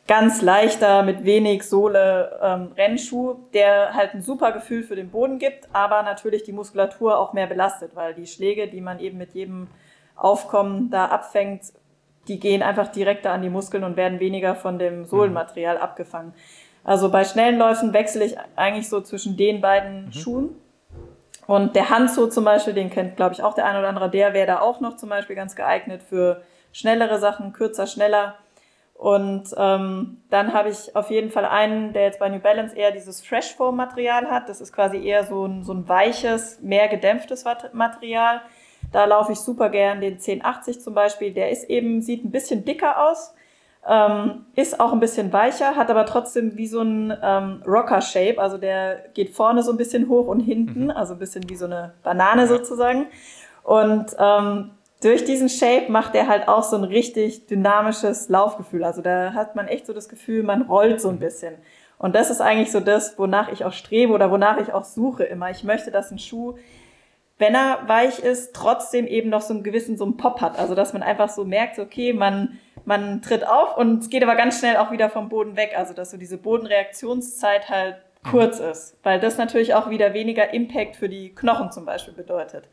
ganz 0.08 0.42
leichter, 0.42 1.02
mit 1.02 1.24
wenig 1.24 1.68
Sohle 1.68 2.40
ähm, 2.42 2.72
Rennschuh, 2.76 3.36
der 3.54 3.94
halt 3.94 4.14
ein 4.14 4.22
super 4.22 4.52
Gefühl 4.52 4.82
für 4.82 4.96
den 4.96 5.10
Boden 5.10 5.38
gibt, 5.38 5.68
aber 5.72 6.02
natürlich 6.02 6.42
die 6.42 6.52
Muskulatur 6.52 7.18
auch 7.18 7.34
mehr 7.34 7.46
belastet, 7.46 7.94
weil 7.94 8.14
die 8.14 8.26
Schläge, 8.26 8.68
die 8.68 8.80
man 8.80 8.98
eben 8.98 9.18
mit 9.18 9.34
jedem 9.34 9.68
Aufkommen 10.16 10.90
da 10.90 11.04
abfängt, 11.06 11.72
die 12.26 12.40
gehen 12.40 12.62
einfach 12.62 12.88
direkter 12.88 13.30
an 13.30 13.42
die 13.42 13.50
Muskeln 13.50 13.84
und 13.84 13.96
werden 13.96 14.18
weniger 14.18 14.54
von 14.54 14.78
dem 14.78 15.04
Sohlenmaterial 15.04 15.76
mhm. 15.76 15.82
abgefangen. 15.82 16.34
Also 16.84 17.10
bei 17.10 17.24
schnellen 17.24 17.58
Läufen 17.58 17.92
wechsle 17.92 18.24
ich 18.24 18.36
eigentlich 18.56 18.88
so 18.88 19.00
zwischen 19.02 19.36
den 19.36 19.60
beiden 19.60 20.06
mhm. 20.06 20.12
Schuhen. 20.12 20.56
Und 21.46 21.76
der 21.76 21.90
Hanzo 21.90 22.28
zum 22.28 22.44
Beispiel, 22.44 22.74
den 22.74 22.90
kennt, 22.90 23.16
glaube 23.16 23.34
ich, 23.34 23.42
auch 23.42 23.54
der 23.54 23.66
eine 23.66 23.78
oder 23.78 23.88
andere, 23.88 24.10
der 24.10 24.34
wäre 24.34 24.46
da 24.46 24.60
auch 24.60 24.80
noch 24.80 24.96
zum 24.96 25.08
Beispiel 25.08 25.36
ganz 25.36 25.56
geeignet 25.56 26.02
für 26.02 26.42
schnellere 26.72 27.18
Sachen, 27.18 27.52
kürzer, 27.52 27.86
schneller. 27.86 28.34
Und 28.98 29.54
ähm, 29.56 30.22
dann 30.28 30.52
habe 30.52 30.70
ich 30.70 30.96
auf 30.96 31.08
jeden 31.12 31.30
Fall 31.30 31.44
einen, 31.44 31.92
der 31.92 32.02
jetzt 32.02 32.18
bei 32.18 32.28
New 32.28 32.40
Balance 32.40 32.74
eher 32.74 32.90
dieses 32.90 33.24
Fresh 33.24 33.54
Foam 33.54 33.76
Material 33.76 34.28
hat. 34.28 34.48
Das 34.48 34.60
ist 34.60 34.72
quasi 34.72 34.98
eher 35.00 35.24
so 35.24 35.46
ein, 35.46 35.62
so 35.62 35.72
ein 35.72 35.88
weiches, 35.88 36.60
mehr 36.62 36.88
gedämpftes 36.88 37.44
Material. 37.72 38.40
Da 38.90 39.04
laufe 39.04 39.30
ich 39.30 39.38
super 39.38 39.70
gern 39.70 40.00
den 40.00 40.14
1080 40.14 40.80
zum 40.80 40.94
Beispiel. 40.94 41.32
Der 41.32 41.50
ist 41.50 41.70
eben, 41.70 42.02
sieht 42.02 42.24
ein 42.24 42.32
bisschen 42.32 42.64
dicker 42.64 43.08
aus, 43.08 43.34
ähm, 43.86 44.46
ist 44.56 44.80
auch 44.80 44.92
ein 44.92 44.98
bisschen 44.98 45.32
weicher, 45.32 45.76
hat 45.76 45.90
aber 45.90 46.04
trotzdem 46.04 46.56
wie 46.56 46.66
so 46.66 46.80
ein 46.80 47.16
ähm, 47.22 47.62
Rocker-Shape. 47.64 48.40
Also 48.40 48.58
der 48.58 49.10
geht 49.14 49.30
vorne 49.30 49.62
so 49.62 49.70
ein 49.70 49.76
bisschen 49.76 50.08
hoch 50.08 50.26
und 50.26 50.40
hinten, 50.40 50.86
mhm. 50.86 50.90
also 50.90 51.12
ein 51.12 51.20
bisschen 51.20 51.48
wie 51.48 51.56
so 51.56 51.66
eine 51.66 51.94
Banane 52.02 52.48
sozusagen. 52.48 53.06
Und 53.62 54.16
ähm, 54.18 54.72
durch 55.00 55.24
diesen 55.24 55.48
Shape 55.48 55.90
macht 55.90 56.14
er 56.14 56.26
halt 56.26 56.48
auch 56.48 56.64
so 56.64 56.76
ein 56.76 56.84
richtig 56.84 57.46
dynamisches 57.46 58.28
Laufgefühl. 58.28 58.82
Also 58.82 59.00
da 59.00 59.32
hat 59.32 59.54
man 59.54 59.68
echt 59.68 59.86
so 59.86 59.92
das 59.92 60.08
Gefühl, 60.08 60.42
man 60.42 60.62
rollt 60.62 61.00
so 61.00 61.08
ein 61.08 61.18
bisschen. 61.18 61.54
Und 61.98 62.14
das 62.14 62.30
ist 62.30 62.40
eigentlich 62.40 62.72
so 62.72 62.80
das, 62.80 63.18
wonach 63.18 63.50
ich 63.50 63.64
auch 63.64 63.72
strebe 63.72 64.12
oder 64.12 64.30
wonach 64.30 64.58
ich 64.58 64.72
auch 64.72 64.84
suche 64.84 65.24
immer. 65.24 65.50
Ich 65.50 65.64
möchte, 65.64 65.90
dass 65.90 66.10
ein 66.10 66.18
Schuh, 66.18 66.54
wenn 67.38 67.54
er 67.54 67.88
weich 67.88 68.18
ist, 68.20 68.54
trotzdem 68.54 69.06
eben 69.06 69.30
noch 69.30 69.40
so 69.40 69.54
einen 69.54 69.62
gewissen 69.62 69.96
so 69.96 70.04
einen 70.04 70.16
Pop 70.16 70.40
hat. 70.40 70.58
Also 70.58 70.74
dass 70.74 70.92
man 70.92 71.02
einfach 71.02 71.28
so 71.28 71.44
merkt, 71.44 71.78
okay, 71.78 72.12
man, 72.12 72.58
man 72.84 73.22
tritt 73.22 73.46
auf 73.46 73.76
und 73.76 74.02
es 74.02 74.10
geht 74.10 74.24
aber 74.24 74.34
ganz 74.34 74.58
schnell 74.58 74.76
auch 74.76 74.90
wieder 74.90 75.10
vom 75.10 75.28
Boden 75.28 75.56
weg. 75.56 75.74
Also 75.76 75.94
dass 75.94 76.10
so 76.10 76.16
diese 76.16 76.38
Bodenreaktionszeit 76.38 77.68
halt 77.68 77.96
kurz 78.28 78.58
ist. 78.58 78.96
Weil 79.04 79.20
das 79.20 79.38
natürlich 79.38 79.74
auch 79.74 79.90
wieder 79.90 80.12
weniger 80.12 80.52
Impact 80.52 80.96
für 80.96 81.08
die 81.08 81.32
Knochen 81.34 81.70
zum 81.70 81.84
Beispiel 81.84 82.14
bedeutet. 82.14 82.68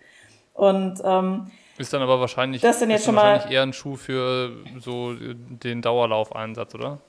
Und 0.53 1.01
ähm, 1.03 1.51
ist 1.78 1.93
dann 1.93 2.01
aber 2.01 2.19
wahrscheinlich, 2.19 2.61
das 2.61 2.80
sind 2.80 2.89
jetzt 2.89 3.05
schon 3.05 3.15
wahrscheinlich 3.15 3.51
eher 3.51 3.63
ein 3.63 3.73
Schuh 3.73 3.95
für 3.95 4.51
so 4.80 5.13
den 5.13 5.82
Dauerlaufeinsatz, 5.82 6.73
oder? 6.76 6.99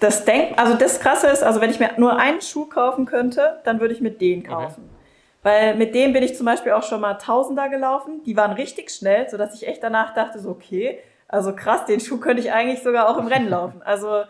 Das 0.00 0.24
denk, 0.24 0.58
also 0.58 0.74
das 0.74 1.00
Krasse 1.00 1.28
ist, 1.28 1.42
also 1.42 1.60
wenn 1.60 1.70
ich 1.70 1.78
mir 1.78 1.90
nur 1.96 2.18
einen 2.18 2.42
Schuh 2.42 2.66
kaufen 2.66 3.06
könnte, 3.06 3.60
dann 3.64 3.80
würde 3.80 3.94
ich 3.94 4.00
mit 4.00 4.20
den 4.20 4.42
kaufen. 4.42 4.82
Okay. 4.82 5.02
Weil 5.44 5.74
mit 5.76 5.94
dem 5.94 6.12
bin 6.12 6.22
ich 6.22 6.36
zum 6.36 6.46
Beispiel 6.46 6.72
auch 6.72 6.82
schon 6.82 7.00
mal 7.00 7.14
Tausender 7.14 7.68
gelaufen. 7.68 8.22
Die 8.24 8.36
waren 8.36 8.52
richtig 8.52 8.90
schnell, 8.90 9.28
sodass 9.28 9.54
ich 9.54 9.66
echt 9.66 9.82
danach 9.82 10.14
dachte, 10.14 10.38
so 10.38 10.50
okay, 10.50 10.98
also 11.28 11.54
krass, 11.54 11.84
den 11.86 12.00
Schuh 12.00 12.18
könnte 12.18 12.42
ich 12.42 12.52
eigentlich 12.52 12.82
sogar 12.82 13.08
auch 13.08 13.16
im 13.16 13.26
Rennen 13.26 13.48
laufen. 13.48 13.80
Also 13.84 14.24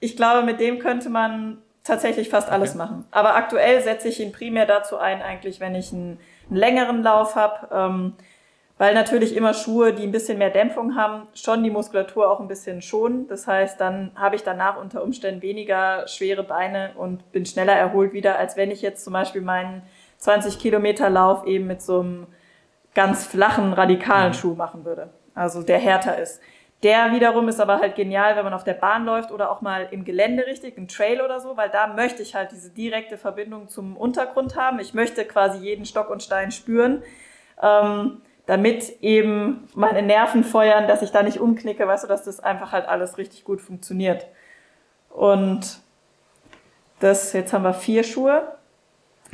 ich 0.00 0.16
glaube, 0.16 0.44
mit 0.44 0.60
dem 0.60 0.78
könnte 0.78 1.08
man 1.08 1.58
tatsächlich 1.82 2.28
fast 2.28 2.50
alles 2.50 2.70
okay. 2.70 2.78
machen. 2.78 3.06
Aber 3.10 3.36
aktuell 3.36 3.82
setze 3.82 4.08
ich 4.08 4.20
ihn 4.20 4.32
primär 4.32 4.66
dazu 4.66 4.96
ein, 4.98 5.22
eigentlich, 5.22 5.60
wenn 5.60 5.74
ich 5.74 5.92
einen, 5.92 6.18
einen 6.48 6.56
längeren 6.56 7.02
Lauf 7.02 7.36
habe. 7.36 7.68
Ähm, 7.72 8.12
weil 8.76 8.92
natürlich 8.94 9.36
immer 9.36 9.54
Schuhe, 9.54 9.92
die 9.92 10.02
ein 10.02 10.10
bisschen 10.10 10.38
mehr 10.38 10.50
Dämpfung 10.50 10.96
haben, 10.96 11.28
schon 11.34 11.62
die 11.62 11.70
Muskulatur 11.70 12.30
auch 12.30 12.40
ein 12.40 12.48
bisschen 12.48 12.82
schonen. 12.82 13.28
Das 13.28 13.46
heißt, 13.46 13.80
dann 13.80 14.10
habe 14.16 14.34
ich 14.34 14.42
danach 14.42 14.80
unter 14.80 15.02
Umständen 15.02 15.42
weniger 15.42 16.08
schwere 16.08 16.42
Beine 16.42 16.90
und 16.96 17.30
bin 17.30 17.46
schneller 17.46 17.74
erholt 17.74 18.12
wieder, 18.12 18.36
als 18.36 18.56
wenn 18.56 18.72
ich 18.72 18.82
jetzt 18.82 19.04
zum 19.04 19.12
Beispiel 19.12 19.42
meinen 19.42 19.82
20 20.18 20.58
Kilometer 20.58 21.08
Lauf 21.08 21.46
eben 21.46 21.66
mit 21.66 21.82
so 21.82 22.00
einem 22.00 22.26
ganz 22.94 23.26
flachen, 23.26 23.72
radikalen 23.72 24.28
mhm. 24.28 24.34
Schuh 24.34 24.54
machen 24.54 24.84
würde. 24.84 25.10
Also 25.34 25.62
der 25.62 25.78
härter 25.78 26.18
ist. 26.18 26.40
Der 26.82 27.12
wiederum 27.12 27.48
ist 27.48 27.60
aber 27.60 27.78
halt 27.78 27.94
genial, 27.94 28.36
wenn 28.36 28.44
man 28.44 28.52
auf 28.52 28.64
der 28.64 28.74
Bahn 28.74 29.06
läuft 29.06 29.30
oder 29.30 29.50
auch 29.50 29.62
mal 29.62 29.88
im 29.90 30.04
Gelände 30.04 30.46
richtig, 30.46 30.76
im 30.76 30.86
Trail 30.86 31.22
oder 31.22 31.40
so, 31.40 31.56
weil 31.56 31.70
da 31.70 31.86
möchte 31.86 32.22
ich 32.22 32.34
halt 32.34 32.52
diese 32.52 32.70
direkte 32.70 33.16
Verbindung 33.16 33.68
zum 33.68 33.96
Untergrund 33.96 34.56
haben. 34.56 34.78
Ich 34.80 34.92
möchte 34.92 35.24
quasi 35.24 35.64
jeden 35.64 35.86
Stock 35.86 36.10
und 36.10 36.22
Stein 36.22 36.50
spüren. 36.50 37.02
Ähm, 37.62 38.20
damit 38.46 39.02
eben 39.02 39.68
meine 39.74 40.02
Nerven 40.02 40.44
feuern, 40.44 40.86
dass 40.86 41.02
ich 41.02 41.10
da 41.10 41.22
nicht 41.22 41.40
umknicke, 41.40 41.86
weißt 41.86 42.04
du, 42.04 42.08
dass 42.08 42.24
das 42.24 42.40
einfach 42.40 42.72
halt 42.72 42.86
alles 42.86 43.16
richtig 43.16 43.44
gut 43.44 43.60
funktioniert. 43.60 44.26
Und 45.10 45.78
das, 47.00 47.32
jetzt 47.32 47.52
haben 47.52 47.64
wir 47.64 47.74
vier 47.74 48.04
Schuhe. 48.04 48.42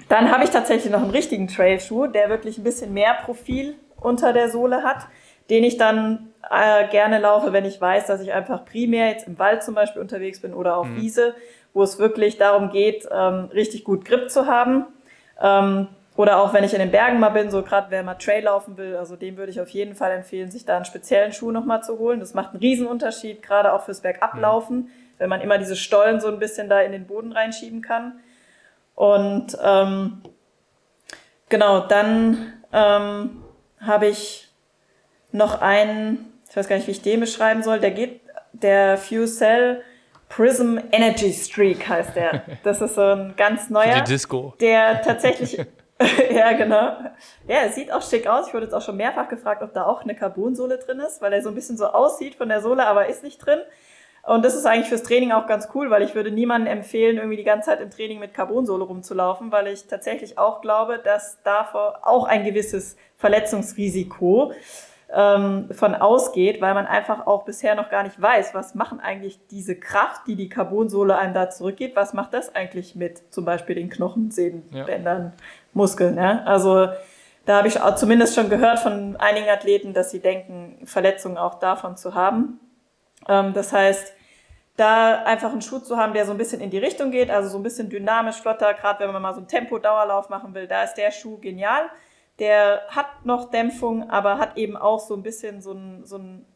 Dann 0.08 0.30
habe 0.30 0.44
ich 0.44 0.50
tatsächlich 0.50 0.92
noch 0.92 1.02
einen 1.02 1.10
richtigen 1.10 1.48
Trailschuh, 1.48 2.06
der 2.06 2.28
wirklich 2.28 2.58
ein 2.58 2.64
bisschen 2.64 2.94
mehr 2.94 3.14
Profil 3.24 3.76
unter 4.00 4.32
der 4.32 4.48
Sohle 4.48 4.82
hat, 4.82 5.06
den 5.50 5.64
ich 5.64 5.76
dann 5.76 6.30
äh, 6.48 6.88
gerne 6.88 7.18
laufe, 7.18 7.52
wenn 7.52 7.64
ich 7.64 7.80
weiß, 7.80 8.06
dass 8.06 8.20
ich 8.20 8.32
einfach 8.32 8.64
primär 8.64 9.08
jetzt 9.08 9.26
im 9.26 9.38
Wald 9.38 9.62
zum 9.62 9.74
Beispiel 9.74 10.00
unterwegs 10.00 10.40
bin 10.40 10.54
oder 10.54 10.76
auf 10.76 10.86
mhm. 10.86 10.96
Wiese, 10.96 11.34
wo 11.74 11.82
es 11.82 11.98
wirklich 11.98 12.38
darum 12.38 12.70
geht, 12.70 13.06
ähm, 13.10 13.50
richtig 13.52 13.84
gut 13.84 14.04
Grip 14.04 14.30
zu 14.30 14.46
haben. 14.46 14.86
Ähm, 15.40 15.88
oder 16.20 16.36
auch 16.36 16.52
wenn 16.52 16.64
ich 16.64 16.74
in 16.74 16.80
den 16.80 16.90
Bergen 16.90 17.18
mal 17.18 17.30
bin, 17.30 17.50
so 17.50 17.62
gerade 17.62 17.86
wer 17.88 18.02
mal 18.02 18.12
Trail 18.12 18.44
laufen 18.44 18.76
will, 18.76 18.94
also 18.94 19.16
dem 19.16 19.38
würde 19.38 19.50
ich 19.50 19.58
auf 19.58 19.70
jeden 19.70 19.94
Fall 19.94 20.10
empfehlen, 20.10 20.50
sich 20.50 20.66
da 20.66 20.76
einen 20.76 20.84
speziellen 20.84 21.32
Schuh 21.32 21.50
nochmal 21.50 21.82
zu 21.82 21.98
holen. 21.98 22.20
Das 22.20 22.34
macht 22.34 22.50
einen 22.50 22.60
Riesenunterschied, 22.60 23.42
gerade 23.42 23.72
auch 23.72 23.86
fürs 23.86 24.02
Bergablaufen, 24.02 24.76
mhm. 24.76 24.88
wenn 25.16 25.30
man 25.30 25.40
immer 25.40 25.56
diese 25.56 25.76
Stollen 25.76 26.20
so 26.20 26.28
ein 26.28 26.38
bisschen 26.38 26.68
da 26.68 26.82
in 26.82 26.92
den 26.92 27.06
Boden 27.06 27.32
reinschieben 27.32 27.80
kann. 27.80 28.20
Und 28.94 29.56
ähm, 29.64 30.20
genau, 31.48 31.86
dann 31.86 32.52
ähm, 32.70 33.42
habe 33.80 34.08
ich 34.08 34.50
noch 35.32 35.62
einen, 35.62 36.34
ich 36.50 36.54
weiß 36.54 36.68
gar 36.68 36.76
nicht, 36.76 36.86
wie 36.86 36.92
ich 36.92 37.00
den 37.00 37.20
beschreiben 37.20 37.62
soll, 37.62 37.80
der 37.80 37.92
geht, 37.92 38.20
der 38.52 38.98
Fusel 38.98 39.82
Prism 40.28 40.78
Energy 40.92 41.32
Streak 41.32 41.88
heißt 41.88 42.14
der. 42.14 42.42
Das 42.62 42.82
ist 42.82 42.94
so 42.94 43.02
ein 43.02 43.34
ganz 43.36 43.70
neuer. 43.70 43.94
Die 44.00 44.12
Disco. 44.12 44.54
Der 44.60 45.02
tatsächlich, 45.02 45.58
ja 46.34 46.52
genau. 46.52 46.96
Ja, 47.46 47.64
es 47.66 47.74
sieht 47.74 47.92
auch 47.92 48.02
schick 48.02 48.26
aus. 48.26 48.48
Ich 48.48 48.54
wurde 48.54 48.64
jetzt 48.64 48.74
auch 48.74 48.82
schon 48.82 48.96
mehrfach 48.96 49.28
gefragt, 49.28 49.62
ob 49.62 49.74
da 49.74 49.84
auch 49.84 50.02
eine 50.02 50.14
Carbonsohle 50.14 50.78
drin 50.78 51.00
ist, 51.00 51.20
weil 51.20 51.32
er 51.32 51.42
so 51.42 51.50
ein 51.50 51.54
bisschen 51.54 51.76
so 51.76 51.86
aussieht 51.86 52.36
von 52.36 52.48
der 52.48 52.62
Sohle, 52.62 52.86
aber 52.86 53.06
ist 53.06 53.22
nicht 53.22 53.38
drin. 53.38 53.60
Und 54.22 54.44
das 54.44 54.54
ist 54.54 54.66
eigentlich 54.66 54.88
fürs 54.88 55.02
Training 55.02 55.32
auch 55.32 55.46
ganz 55.46 55.68
cool, 55.74 55.90
weil 55.90 56.02
ich 56.02 56.14
würde 56.14 56.30
niemandem 56.30 56.72
empfehlen, 56.72 57.16
irgendwie 57.16 57.36
die 57.36 57.44
ganze 57.44 57.70
Zeit 57.70 57.80
im 57.80 57.90
Training 57.90 58.18
mit 58.18 58.34
Carbonsohle 58.34 58.84
rumzulaufen, 58.84 59.50
weil 59.50 59.66
ich 59.68 59.86
tatsächlich 59.86 60.38
auch 60.38 60.60
glaube, 60.60 61.00
dass 61.02 61.42
davor 61.42 62.00
auch 62.02 62.24
ein 62.24 62.44
gewisses 62.44 62.96
Verletzungsrisiko 63.16 64.52
ähm, 65.12 65.68
von 65.72 65.94
ausgeht, 65.94 66.60
weil 66.60 66.74
man 66.74 66.86
einfach 66.86 67.26
auch 67.26 67.44
bisher 67.44 67.74
noch 67.74 67.90
gar 67.90 68.02
nicht 68.02 68.20
weiß, 68.20 68.54
was 68.54 68.74
machen 68.74 69.00
eigentlich 69.00 69.40
diese 69.48 69.74
Kraft, 69.74 70.26
die 70.26 70.36
die 70.36 70.48
Carbonsohle 70.48 71.16
einem 71.18 71.34
da 71.34 71.50
zurückgeht, 71.50 71.96
was 71.96 72.12
macht 72.12 72.32
das 72.34 72.54
eigentlich 72.54 72.94
mit 72.94 73.32
zum 73.32 73.44
Beispiel 73.44 73.74
den 73.74 73.90
Knochen, 73.90 74.30
Sehnen, 74.30 74.68
ja. 74.72 74.84
Bändern, 74.84 75.32
Muskeln. 75.72 76.16
Ja? 76.16 76.42
Also 76.44 76.88
da 77.44 77.58
habe 77.58 77.68
ich 77.68 77.78
zumindest 77.96 78.36
schon 78.36 78.48
gehört 78.48 78.78
von 78.78 79.16
einigen 79.16 79.48
Athleten, 79.48 79.94
dass 79.94 80.10
sie 80.10 80.20
denken, 80.20 80.78
Verletzungen 80.84 81.38
auch 81.38 81.58
davon 81.58 81.96
zu 81.96 82.14
haben. 82.14 82.60
Ähm, 83.28 83.52
das 83.52 83.72
heißt, 83.72 84.14
da 84.76 85.24
einfach 85.24 85.50
einen 85.50 85.60
Schuh 85.62 85.80
zu 85.80 85.96
haben, 85.96 86.14
der 86.14 86.24
so 86.24 86.32
ein 86.32 86.38
bisschen 86.38 86.60
in 86.60 86.70
die 86.70 86.78
Richtung 86.78 87.10
geht, 87.10 87.30
also 87.30 87.48
so 87.48 87.58
ein 87.58 87.62
bisschen 87.62 87.90
dynamisch, 87.90 88.36
flotter, 88.36 88.72
gerade 88.74 89.04
wenn 89.04 89.12
man 89.12 89.20
mal 89.20 89.34
so 89.34 89.38
einen 89.38 89.48
Tempo-Dauerlauf 89.48 90.30
machen 90.30 90.54
will, 90.54 90.66
da 90.66 90.84
ist 90.84 90.94
der 90.94 91.10
Schuh 91.10 91.38
genial. 91.38 91.90
Der 92.40 92.82
hat 92.88 93.24
noch 93.24 93.50
Dämpfung, 93.50 94.10
aber 94.10 94.38
hat 94.38 94.56
eben 94.56 94.76
auch 94.76 94.98
so 94.98 95.14
ein 95.14 95.22
bisschen 95.22 95.60
so 95.62 95.70
einen, 95.70 96.04
so 96.04 96.16
einen 96.16 96.46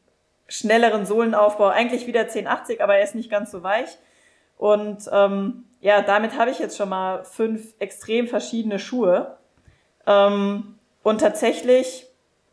schnelleren 0.49 1.07
Sohlenaufbau. 1.07 1.69
Eigentlich 1.69 2.07
wieder 2.07 2.23
1080, 2.23 2.83
aber 2.83 2.97
er 2.97 3.05
ist 3.05 3.15
nicht 3.15 3.31
ganz 3.31 3.51
so 3.51 3.63
weich. 3.63 3.97
Und 4.57 5.09
ähm, 5.13 5.65
ja, 5.81 6.03
damit 6.03 6.39
habe 6.39 6.51
ich 6.51 6.59
jetzt 6.59 6.77
schon 6.77 6.89
mal 6.89 7.25
fünf 7.25 7.75
extrem 7.79 8.27
verschiedene 8.27 8.79
Schuhe. 8.79 9.37
Ähm, 10.07 10.79
und 11.03 11.21
tatsächlich 11.21 12.07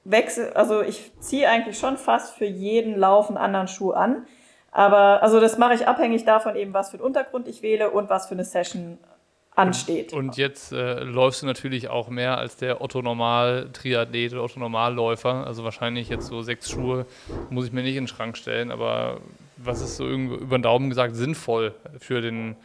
wechsel, 0.04 0.52
also 0.54 0.82
ich 0.82 1.12
ziehe 1.20 1.48
eigentlich 1.48 1.80
schon 1.80 1.98
fast 1.98 2.36
für 2.36 2.46
jeden 2.46 2.98
Lauf 2.98 3.30
einen 3.30 3.38
anderen 3.38 3.68
Schuh 3.68 3.92
an. 3.92 4.28
Aber 4.72 5.22
also 5.22 5.40
das 5.40 5.58
mache 5.58 5.74
ich 5.74 5.88
abhängig 5.88 6.26
davon 6.26 6.56
eben, 6.56 6.74
was 6.74 6.90
für 6.90 6.98
einen 6.98 7.06
Untergrund 7.06 7.48
ich 7.48 7.62
wähle 7.62 7.92
und 7.92 8.10
was 8.10 8.28
für 8.28 8.34
eine 8.34 8.46
Session 8.46 8.98
ansteht. 9.56 10.14
Und, 10.14 10.38
jetzt 10.38 10.72
äh, 10.72 11.04
läufst 11.04 11.41
du 11.41 11.45
natürlich 11.45 11.89
auch 11.89 12.10
mehr 12.10 12.38
als 12.38 12.56
der 12.56 12.82
Otto-Normal-Triathlet 12.82 14.34
oder 14.34 14.43
Otto-Normalläufer. 14.43 15.45
Also 15.45 15.64
wahrscheinlich 15.64 16.10
jetzt 16.10 16.28
so 16.28 16.41
sechs 16.41 16.70
Schuhe 16.70 17.06
muss 17.49 17.66
ich 17.66 17.72
mir 17.72 17.84
nicht 17.84 17.95
in 17.95 18.04
den 18.04 18.08
Schrank 18.08 18.38
stellen. 18.38 18.72
Aber 18.72 19.20
was 19.58 19.82
ist 19.82 19.97
so 19.97 20.08
über 20.08 20.58
den 20.58 20.64
Daumen 20.64 20.89
gesagt 20.89 21.16
sinnvoll 21.16 21.74
für 21.99 22.22
den, 22.22 22.56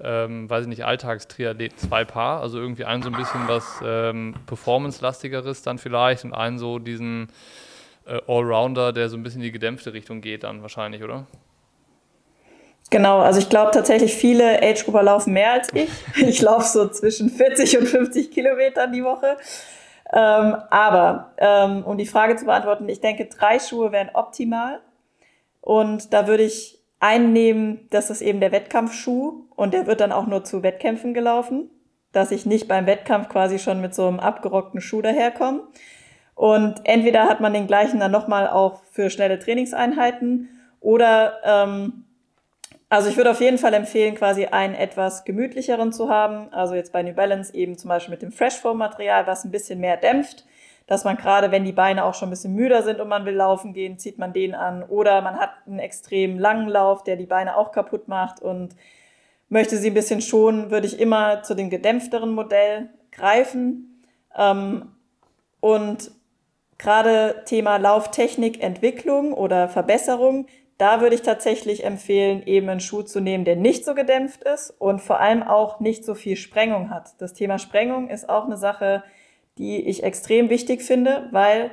ähm, 0.00 0.48
weiß 0.48 0.62
ich 0.62 0.68
nicht, 0.68 0.84
Alltagstriathleten? 0.84 1.76
Zwei 1.76 2.04
Paar, 2.04 2.40
also 2.40 2.58
irgendwie 2.58 2.84
einen 2.84 3.02
so 3.02 3.10
ein 3.10 3.16
bisschen 3.16 3.48
was 3.48 3.80
ähm, 3.84 4.34
Performance-lastigeres 4.46 5.62
dann 5.62 5.78
vielleicht 5.78 6.24
und 6.24 6.34
einen 6.34 6.58
so 6.58 6.78
diesen 6.78 7.28
äh, 8.06 8.20
Allrounder, 8.26 8.92
der 8.92 9.08
so 9.08 9.16
ein 9.16 9.22
bisschen 9.22 9.40
in 9.40 9.46
die 9.46 9.52
gedämpfte 9.52 9.92
Richtung 9.92 10.20
geht 10.20 10.44
dann 10.44 10.62
wahrscheinlich, 10.62 11.02
oder? 11.02 11.26
Genau, 12.90 13.18
also 13.18 13.38
ich 13.38 13.50
glaube 13.50 13.70
tatsächlich, 13.72 14.14
viele 14.14 14.62
Age-Grupper 14.62 15.02
laufen 15.02 15.32
mehr 15.32 15.52
als 15.52 15.68
ich. 15.74 15.90
Ich 16.16 16.40
laufe 16.40 16.66
so 16.66 16.88
zwischen 16.88 17.28
40 17.28 17.78
und 17.78 17.86
50 17.86 18.30
Kilometern 18.30 18.92
die 18.92 19.04
Woche. 19.04 19.36
Ähm, 20.10 20.56
aber 20.70 21.32
ähm, 21.36 21.84
um 21.84 21.98
die 21.98 22.06
Frage 22.06 22.36
zu 22.36 22.46
beantworten, 22.46 22.88
ich 22.88 23.00
denke, 23.00 23.26
drei 23.26 23.58
Schuhe 23.58 23.92
wären 23.92 24.10
optimal. 24.14 24.80
Und 25.60 26.14
da 26.14 26.26
würde 26.26 26.44
ich 26.44 26.78
einnehmen, 26.98 27.86
das 27.90 28.08
ist 28.08 28.22
eben 28.22 28.40
der 28.40 28.52
Wettkampfschuh 28.52 29.44
und 29.54 29.74
der 29.74 29.86
wird 29.86 30.00
dann 30.00 30.12
auch 30.12 30.26
nur 30.26 30.44
zu 30.44 30.62
Wettkämpfen 30.62 31.12
gelaufen, 31.12 31.70
dass 32.12 32.30
ich 32.30 32.46
nicht 32.46 32.68
beim 32.68 32.86
Wettkampf 32.86 33.28
quasi 33.28 33.58
schon 33.58 33.80
mit 33.82 33.94
so 33.94 34.06
einem 34.06 34.18
abgerockten 34.18 34.80
Schuh 34.80 35.02
daherkomme. 35.02 35.64
Und 36.34 36.80
entweder 36.84 37.24
hat 37.24 37.40
man 37.40 37.52
den 37.52 37.66
gleichen 37.66 38.00
dann 38.00 38.12
nochmal 38.12 38.48
auch 38.48 38.80
für 38.92 39.10
schnelle 39.10 39.38
Trainingseinheiten 39.38 40.48
oder 40.80 41.34
ähm, 41.44 42.04
also 42.88 43.10
ich 43.10 43.16
würde 43.16 43.30
auf 43.30 43.40
jeden 43.40 43.58
Fall 43.58 43.74
empfehlen, 43.74 44.14
quasi 44.14 44.46
einen 44.46 44.74
etwas 44.74 45.24
gemütlicheren 45.24 45.92
zu 45.92 46.08
haben. 46.08 46.52
Also 46.52 46.74
jetzt 46.74 46.92
bei 46.92 47.02
New 47.02 47.12
Balance 47.12 47.54
eben 47.54 47.76
zum 47.76 47.88
Beispiel 47.88 48.12
mit 48.12 48.22
dem 48.22 48.32
Freshfoam-Material, 48.32 49.26
was 49.26 49.44
ein 49.44 49.50
bisschen 49.50 49.80
mehr 49.80 49.98
dämpft, 49.98 50.46
dass 50.86 51.04
man 51.04 51.18
gerade, 51.18 51.50
wenn 51.50 51.64
die 51.64 51.72
Beine 51.72 52.04
auch 52.04 52.14
schon 52.14 52.28
ein 52.28 52.30
bisschen 52.30 52.54
müder 52.54 52.82
sind 52.82 52.98
und 53.00 53.08
man 53.08 53.26
will 53.26 53.34
laufen 53.34 53.74
gehen, 53.74 53.98
zieht 53.98 54.18
man 54.18 54.32
den 54.32 54.54
an. 54.54 54.82
Oder 54.82 55.20
man 55.20 55.38
hat 55.38 55.50
einen 55.66 55.78
extrem 55.78 56.38
langen 56.38 56.68
Lauf, 56.68 57.04
der 57.04 57.16
die 57.16 57.26
Beine 57.26 57.56
auch 57.58 57.72
kaputt 57.72 58.08
macht 58.08 58.40
und 58.40 58.74
möchte 59.50 59.76
sie 59.76 59.90
ein 59.90 59.94
bisschen 59.94 60.22
schonen, 60.22 60.70
würde 60.70 60.86
ich 60.86 60.98
immer 60.98 61.42
zu 61.42 61.54
dem 61.54 61.68
gedämpfteren 61.68 62.32
Modell 62.32 62.88
greifen. 63.12 64.02
Ähm, 64.34 64.92
und 65.60 66.10
gerade 66.78 67.42
Thema 67.44 67.76
Lauftechnik, 67.76 68.62
Entwicklung 68.62 69.34
oder 69.34 69.68
Verbesserung, 69.68 70.46
da 70.78 71.00
würde 71.00 71.16
ich 71.16 71.22
tatsächlich 71.22 71.84
empfehlen, 71.84 72.44
eben 72.46 72.68
einen 72.68 72.80
Schuh 72.80 73.02
zu 73.02 73.20
nehmen, 73.20 73.44
der 73.44 73.56
nicht 73.56 73.84
so 73.84 73.94
gedämpft 73.94 74.44
ist 74.44 74.70
und 74.78 75.00
vor 75.00 75.20
allem 75.20 75.42
auch 75.42 75.80
nicht 75.80 76.04
so 76.04 76.14
viel 76.14 76.36
Sprengung 76.36 76.90
hat. 76.90 77.20
Das 77.20 77.34
Thema 77.34 77.58
Sprengung 77.58 78.08
ist 78.08 78.28
auch 78.28 78.44
eine 78.44 78.56
Sache, 78.56 79.02
die 79.58 79.80
ich 79.88 80.04
extrem 80.04 80.50
wichtig 80.50 80.82
finde, 80.82 81.28
weil 81.32 81.72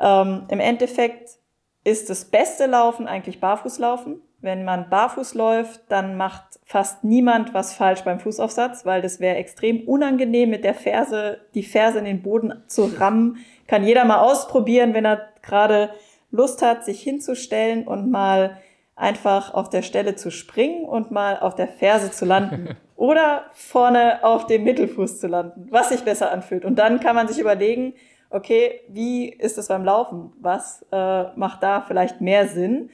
ähm, 0.00 0.46
im 0.48 0.60
Endeffekt 0.60 1.38
ist 1.82 2.10
das 2.10 2.26
beste 2.26 2.66
Laufen 2.66 3.08
eigentlich 3.08 3.40
Barfußlaufen. 3.40 4.22
Wenn 4.40 4.64
man 4.64 4.88
barfuß 4.88 5.34
läuft, 5.34 5.80
dann 5.88 6.16
macht 6.16 6.60
fast 6.64 7.02
niemand 7.02 7.54
was 7.54 7.72
falsch 7.72 8.02
beim 8.02 8.20
Fußaufsatz, 8.20 8.86
weil 8.86 9.02
das 9.02 9.18
wäre 9.18 9.34
extrem 9.34 9.80
unangenehm, 9.88 10.50
mit 10.50 10.62
der 10.62 10.74
Ferse, 10.74 11.40
die 11.54 11.64
Ferse 11.64 11.98
in 11.98 12.04
den 12.04 12.22
Boden 12.22 12.62
zu 12.68 12.84
rammen. 12.84 13.38
Kann 13.66 13.84
jeder 13.84 14.04
mal 14.04 14.20
ausprobieren, 14.20 14.94
wenn 14.94 15.04
er 15.04 15.28
gerade 15.42 15.90
Lust 16.30 16.62
hat, 16.62 16.84
sich 16.84 17.02
hinzustellen 17.02 17.86
und 17.86 18.10
mal 18.10 18.58
einfach 18.96 19.54
auf 19.54 19.70
der 19.70 19.82
Stelle 19.82 20.16
zu 20.16 20.30
springen 20.30 20.84
und 20.84 21.10
mal 21.10 21.38
auf 21.38 21.54
der 21.54 21.68
Ferse 21.68 22.10
zu 22.10 22.24
landen. 22.24 22.76
Oder 22.96 23.44
vorne 23.52 24.24
auf 24.24 24.46
dem 24.46 24.64
Mittelfuß 24.64 25.20
zu 25.20 25.28
landen, 25.28 25.68
was 25.70 25.90
sich 25.90 26.02
besser 26.02 26.32
anfühlt. 26.32 26.64
Und 26.64 26.76
dann 26.76 26.98
kann 26.98 27.14
man 27.14 27.28
sich 27.28 27.38
überlegen, 27.38 27.94
okay, 28.30 28.80
wie 28.88 29.28
ist 29.28 29.56
es 29.56 29.68
beim 29.68 29.84
Laufen? 29.84 30.32
Was 30.40 30.84
äh, 30.90 31.24
macht 31.36 31.62
da 31.62 31.82
vielleicht 31.82 32.20
mehr 32.20 32.48
Sinn? 32.48 32.90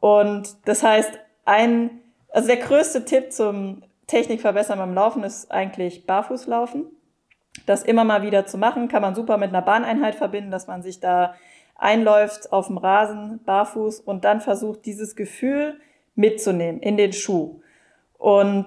Und 0.00 0.56
das 0.64 0.82
heißt, 0.82 1.12
ein, 1.44 2.00
also 2.30 2.48
der 2.48 2.58
größte 2.58 3.04
Tipp 3.04 3.32
zum 3.32 3.82
Technikverbessern 4.08 4.78
beim 4.78 4.94
Laufen 4.94 5.22
ist 5.22 5.52
eigentlich 5.52 6.06
Barfußlaufen. 6.06 6.86
Das 7.66 7.82
immer 7.82 8.04
mal 8.04 8.22
wieder 8.22 8.46
zu 8.46 8.58
machen, 8.58 8.88
kann 8.88 9.02
man 9.02 9.14
super 9.14 9.36
mit 9.36 9.50
einer 9.50 9.62
Bahneinheit 9.62 10.14
verbinden, 10.14 10.50
dass 10.50 10.66
man 10.66 10.82
sich 10.82 11.00
da 11.00 11.34
einläuft 11.78 12.52
auf 12.52 12.66
dem 12.66 12.76
Rasen, 12.76 13.40
barfuß 13.44 14.00
und 14.00 14.24
dann 14.24 14.40
versucht, 14.40 14.84
dieses 14.84 15.16
Gefühl 15.16 15.80
mitzunehmen 16.14 16.80
in 16.82 16.96
den 16.96 17.12
Schuh. 17.12 17.60
Und 18.18 18.66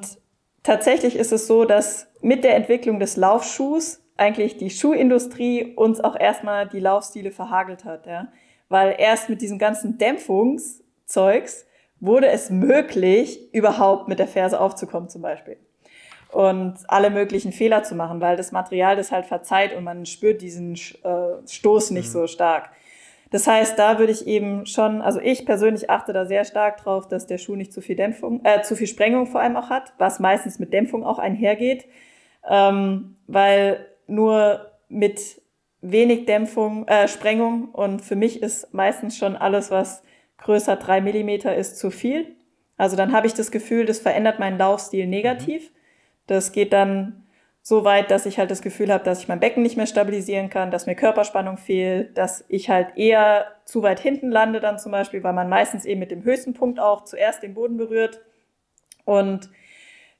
tatsächlich 0.63 1.17
ist 1.17 1.33
es 1.33 1.45
so, 1.45 1.65
dass 1.65 2.07
mit 2.21 2.43
der 2.43 2.55
Entwicklung 2.55 2.99
des 2.99 3.17
Laufschuhs 3.17 4.01
eigentlich 4.17 4.57
die 4.57 4.69
Schuhindustrie 4.69 5.73
uns 5.75 5.99
auch 5.99 6.17
erstmal 6.17 6.67
die 6.67 6.79
Laufstile 6.79 7.31
verhagelt 7.31 7.85
hat, 7.85 8.07
ja. 8.07 8.27
Weil 8.69 8.95
erst 8.97 9.29
mit 9.29 9.41
diesem 9.41 9.59
ganzen 9.59 9.97
Dämpfungszeugs 9.97 11.65
wurde 11.99 12.27
es 12.27 12.49
möglich, 12.49 13.53
überhaupt 13.53 14.07
mit 14.07 14.19
der 14.19 14.27
Ferse 14.27 14.59
aufzukommen 14.59 15.09
zum 15.09 15.21
Beispiel. 15.21 15.57
Und 16.31 16.75
alle 16.87 17.09
möglichen 17.09 17.51
Fehler 17.51 17.83
zu 17.83 17.95
machen, 17.95 18.21
weil 18.21 18.37
das 18.37 18.53
Material 18.53 18.95
das 18.95 19.11
halt 19.11 19.25
verzeiht 19.25 19.75
und 19.75 19.83
man 19.83 20.05
spürt 20.05 20.41
diesen 20.41 20.75
äh, 20.75 21.45
Stoß 21.45 21.91
nicht 21.91 22.07
mhm. 22.07 22.11
so 22.11 22.27
stark. 22.27 22.69
Das 23.31 23.47
heißt, 23.47 23.79
da 23.79 23.97
würde 23.97 24.11
ich 24.11 24.27
eben 24.27 24.65
schon, 24.65 25.01
also 25.01 25.19
ich 25.21 25.45
persönlich 25.45 25.89
achte 25.89 26.11
da 26.11 26.25
sehr 26.25 26.43
stark 26.43 26.77
drauf, 26.77 27.07
dass 27.07 27.27
der 27.27 27.37
Schuh 27.37 27.55
nicht 27.55 27.71
zu 27.73 27.81
viel 27.81 27.95
Dämpfung, 27.95 28.41
äh, 28.43 28.61
zu 28.61 28.75
viel 28.75 28.87
Sprengung 28.87 29.25
vor 29.25 29.41
allem 29.41 29.55
auch 29.55 29.69
hat, 29.69 29.93
was 29.97 30.19
meistens 30.19 30.59
mit 30.59 30.73
Dämpfung 30.73 31.05
auch 31.05 31.17
einhergeht, 31.17 31.85
ähm, 32.47 33.15
weil 33.27 33.87
nur 34.05 34.71
mit 34.89 35.41
wenig 35.79 36.25
Dämpfung, 36.25 36.85
äh, 36.89 37.07
Sprengung 37.07 37.69
und 37.69 38.01
für 38.01 38.17
mich 38.17 38.43
ist 38.43 38.73
meistens 38.73 39.17
schon 39.17 39.37
alles, 39.37 39.71
was 39.71 40.03
größer 40.37 40.75
drei 40.75 40.99
Millimeter 40.99 41.55
ist, 41.55 41.79
zu 41.79 41.89
viel. 41.89 42.35
Also 42.75 42.97
dann 42.97 43.13
habe 43.13 43.27
ich 43.27 43.33
das 43.33 43.51
Gefühl, 43.51 43.85
das 43.85 43.99
verändert 43.99 44.39
meinen 44.39 44.57
Laufstil 44.57 45.07
negativ. 45.07 45.69
Mhm. 45.69 45.75
Das 46.27 46.51
geht 46.51 46.73
dann 46.73 47.23
so 47.63 47.83
weit, 47.83 48.09
dass 48.09 48.25
ich 48.25 48.39
halt 48.39 48.49
das 48.49 48.61
Gefühl 48.61 48.91
habe, 48.91 49.03
dass 49.03 49.19
ich 49.19 49.27
mein 49.27 49.39
Becken 49.39 49.61
nicht 49.61 49.77
mehr 49.77 49.85
stabilisieren 49.85 50.49
kann, 50.49 50.71
dass 50.71 50.87
mir 50.87 50.95
Körperspannung 50.95 51.57
fehlt, 51.57 52.17
dass 52.17 52.43
ich 52.47 52.69
halt 52.69 52.97
eher 52.97 53.47
zu 53.65 53.83
weit 53.83 53.99
hinten 53.99 54.31
lande 54.31 54.59
dann 54.59 54.79
zum 54.79 54.91
Beispiel, 54.91 55.23
weil 55.23 55.33
man 55.33 55.47
meistens 55.47 55.85
eben 55.85 55.99
mit 55.99 56.11
dem 56.11 56.23
höchsten 56.23 56.53
Punkt 56.53 56.79
auch 56.79 57.03
zuerst 57.03 57.43
den 57.43 57.53
Boden 57.53 57.77
berührt. 57.77 58.21
Und 59.05 59.49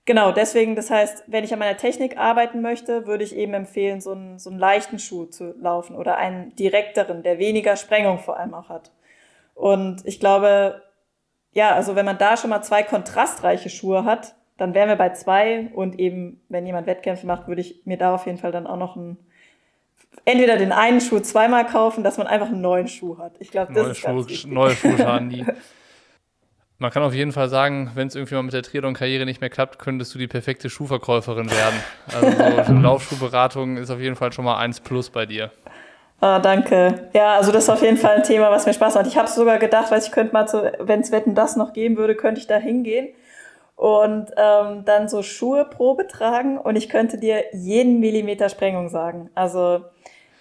genau, 0.06 0.32
deswegen, 0.32 0.76
das 0.76 0.92
heißt, 0.92 1.24
wenn 1.28 1.44
ich 1.44 1.52
an 1.52 1.60
meiner 1.60 1.78
Technik 1.78 2.16
arbeiten 2.18 2.62
möchte, 2.62 3.08
würde 3.08 3.24
ich 3.24 3.36
eben 3.36 3.56
empfehlen, 3.56 4.02
so 4.02 4.12
einen, 4.12 4.38
so 4.38 4.52
einen 4.52 4.60
leichten 4.60 5.00
Schuh 5.00 5.26
zu 5.26 5.56
laufen 5.60 5.96
oder 5.96 6.18
einen 6.18 6.56
direkteren, 6.56 7.24
der 7.24 7.39
weniger 7.39 7.76
Sprengung 7.76 8.20
vor 8.20 8.38
allem 8.38 8.54
auch 8.54 8.70
hat. 8.70 8.92
Und 9.56 10.06
ich 10.06 10.20
glaube, 10.20 10.84
ja, 11.54 11.74
also 11.74 11.96
wenn 11.96 12.06
man 12.06 12.20
da 12.20 12.38
schon 12.38 12.52
mal 12.52 12.62
zwei 12.62 12.84
kontrastreiche 12.84 13.70
Schuhe 13.70 14.06
hat, 14.06 14.36
dann 14.62 14.76
wären 14.76 14.89
wir 14.89 14.95
bei 14.95 15.09
zwei 15.09 15.72
und 15.74 15.97
eben, 15.97 16.39
wenn 16.47 16.68
jemand 16.68 16.86
Wettkämpfe 16.86 17.26
macht, 17.26 17.47
würde 17.47 17.62
ich 17.62 17.82
mir 17.86 17.97
da 17.97 18.14
auf 18.14 18.28
jeden 18.28 18.38
Fall 18.38 18.51
dann 18.51 18.68
auch 18.68 18.78
noch 18.78 18.95
einen, 18.95 19.18
entweder 20.24 20.55
den 20.55 20.72
einen 20.72 21.01
Schuh 21.01 21.20
zweimal 21.20 21.66
kaufen, 21.66 22.03
dass 22.03 22.20
man 22.20 22.28
einfach 22.28 22.45
einen 22.45 22.62
neuen 22.62 22.88
Schuh 22.88 23.18
hat. 23.18 23.34
Ich 23.39 23.49
glaube, 23.49 23.74
das 23.74 23.82
neue 23.82 23.91
ist 23.91 23.97
Schuh, 23.97 24.07
ganz 24.07 24.30
wichtig. 24.30 24.51
Neue 24.51 24.76
Schuhe 24.76 24.97
schaden 24.99 25.30
nie. 25.30 25.43
Man 26.78 26.91
kann 26.91 27.01
auf 27.01 27.16
jeden 27.16 27.32
Fall 27.32 27.49
sagen, 27.49 27.89
wenn 27.95 28.07
es 28.07 28.14
irgendwie 28.14 28.36
mal 28.36 28.43
mit 28.43 28.53
der 28.53 28.62
Triathlon-Karriere 28.62 29.26
nicht 29.26 29.41
mehr 29.41 29.49
klappt, 29.49 29.80
könntest 29.80 30.14
du 30.14 30.20
die 30.20 30.28
perfekte 30.28 30.70
Schuhverkäuferin 30.70 31.49
werden. 31.49 31.80
Also 32.14 32.74
so 32.74 32.80
Laufschuhberatung 32.80 33.78
ist 33.78 33.89
auf 33.89 33.99
jeden 33.99 34.16
Fall 34.16 34.32
schon 34.32 34.45
mal 34.45 34.59
eins 34.59 34.80
plus 34.80 35.09
bei 35.09 35.26
dir. 35.26 35.49
Ah, 36.20 36.38
danke. 36.38 37.09
Ja, 37.16 37.38
also 37.38 37.51
das 37.51 37.64
ist 37.64 37.70
auf 37.72 37.82
jeden 37.82 37.97
Fall 37.97 38.18
ein 38.18 38.24
Thema, 38.24 38.51
was 38.51 38.68
mir 38.68 38.74
Spaß 38.74 38.93
macht. 38.93 39.07
Ich 39.07 39.18
habe 39.18 39.28
sogar 39.28 39.57
gedacht, 39.57 39.89
weil 39.89 40.01
ich 40.01 40.12
könnte 40.12 40.34
mal, 40.34 40.45
wenn 40.80 40.99
es 40.99 41.12
Wetten 41.12 41.34
das 41.34 41.55
noch 41.55 41.74
geben 41.74 41.97
würde, 41.97 42.14
könnte 42.14 42.39
ich 42.39 42.45
da 42.45 42.57
hingehen 42.57 43.09
und 43.82 44.28
ähm, 44.38 44.86
dann 44.86 45.10
so 45.10 45.24
Schuhe 45.24 45.66
Probe 45.66 46.08
tragen 46.08 46.60
und 46.60 46.76
ich 46.76 46.88
könnte 46.88 47.18
dir 47.18 47.46
jeden 47.52 48.00
Millimeter 48.00 48.48
Sprengung 48.48 48.90
sagen. 48.90 49.32
Also 49.34 49.84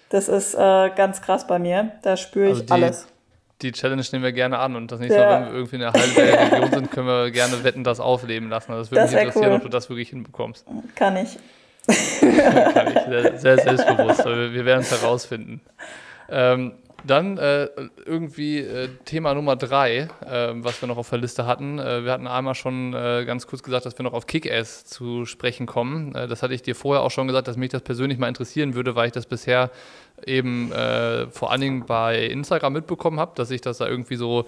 das 0.09 0.29
ist 0.29 0.53
äh, 0.53 0.91
ganz 0.95 1.23
krass 1.23 1.47
bei 1.47 1.57
mir. 1.57 1.93
Da 2.03 2.17
spüre 2.17 2.51
ich 2.51 2.51
also 2.51 2.65
die, 2.65 2.71
alles. 2.71 3.07
Die 3.63 3.71
Challenge 3.71 4.03
nehmen 4.11 4.23
wir 4.23 4.31
gerne 4.31 4.59
an 4.59 4.75
und 4.75 4.91
das 4.91 4.99
nächste 4.99 5.19
ja. 5.19 5.25
Mal, 5.25 5.39
wenn 5.39 5.47
wir 5.47 5.53
irgendwie 5.55 5.75
in 5.77 5.81
der 5.81 5.91
halben 5.91 6.53
Region 6.53 6.71
sind, 6.71 6.91
können 6.91 7.07
wir 7.07 7.31
gerne 7.31 7.63
wetten, 7.63 7.83
das 7.83 7.99
aufleben 7.99 8.47
lassen. 8.47 8.73
Also 8.73 8.83
das 8.83 8.91
würde 8.91 9.05
mich 9.05 9.19
interessieren, 9.19 9.49
cool. 9.53 9.57
ob 9.57 9.63
du 9.63 9.69
das 9.69 9.89
wirklich 9.89 10.09
hinbekommst. 10.09 10.67
Kann 10.93 11.17
ich. 11.17 11.39
Kann 12.19 12.93
ich. 12.95 13.01
Sehr, 13.09 13.37
sehr 13.39 13.57
selbstbewusst. 13.57 14.23
Wir, 14.23 14.53
wir 14.53 14.65
werden 14.65 14.81
es 14.81 14.91
herausfinden. 14.91 15.61
Ähm, 16.29 16.73
dann 17.03 17.37
äh, 17.37 17.67
irgendwie 18.05 18.59
äh, 18.59 18.89
Thema 19.05 19.33
Nummer 19.33 19.55
drei, 19.55 20.07
äh, 20.25 20.53
was 20.55 20.81
wir 20.81 20.87
noch 20.87 20.97
auf 20.97 21.09
der 21.09 21.19
Liste 21.19 21.45
hatten. 21.45 21.79
Äh, 21.79 22.05
wir 22.05 22.11
hatten 22.11 22.27
einmal 22.27 22.55
schon 22.55 22.93
äh, 22.93 23.23
ganz 23.25 23.47
kurz 23.47 23.63
gesagt, 23.63 23.85
dass 23.85 23.97
wir 23.97 24.03
noch 24.03 24.13
auf 24.13 24.27
Kick-Ass 24.27 24.85
zu 24.85 25.25
sprechen 25.25 25.65
kommen. 25.65 26.13
Äh, 26.15 26.27
das 26.27 26.43
hatte 26.43 26.53
ich 26.53 26.61
dir 26.61 26.75
vorher 26.75 27.03
auch 27.03 27.11
schon 27.11 27.27
gesagt, 27.27 27.47
dass 27.47 27.57
mich 27.57 27.69
das 27.69 27.81
persönlich 27.81 28.17
mal 28.17 28.27
interessieren 28.27 28.75
würde, 28.75 28.95
weil 28.95 29.07
ich 29.07 29.13
das 29.13 29.25
bisher 29.25 29.71
eben 30.23 30.69
vor 31.31 31.51
allen 31.51 31.61
Dingen 31.61 31.85
bei 31.87 32.25
Instagram 32.27 32.73
mitbekommen 32.73 33.19
habe, 33.19 33.31
dass 33.33 33.47
sich 33.47 33.61
das 33.61 33.79
da 33.79 33.87
irgendwie 33.87 34.17
so 34.17 34.45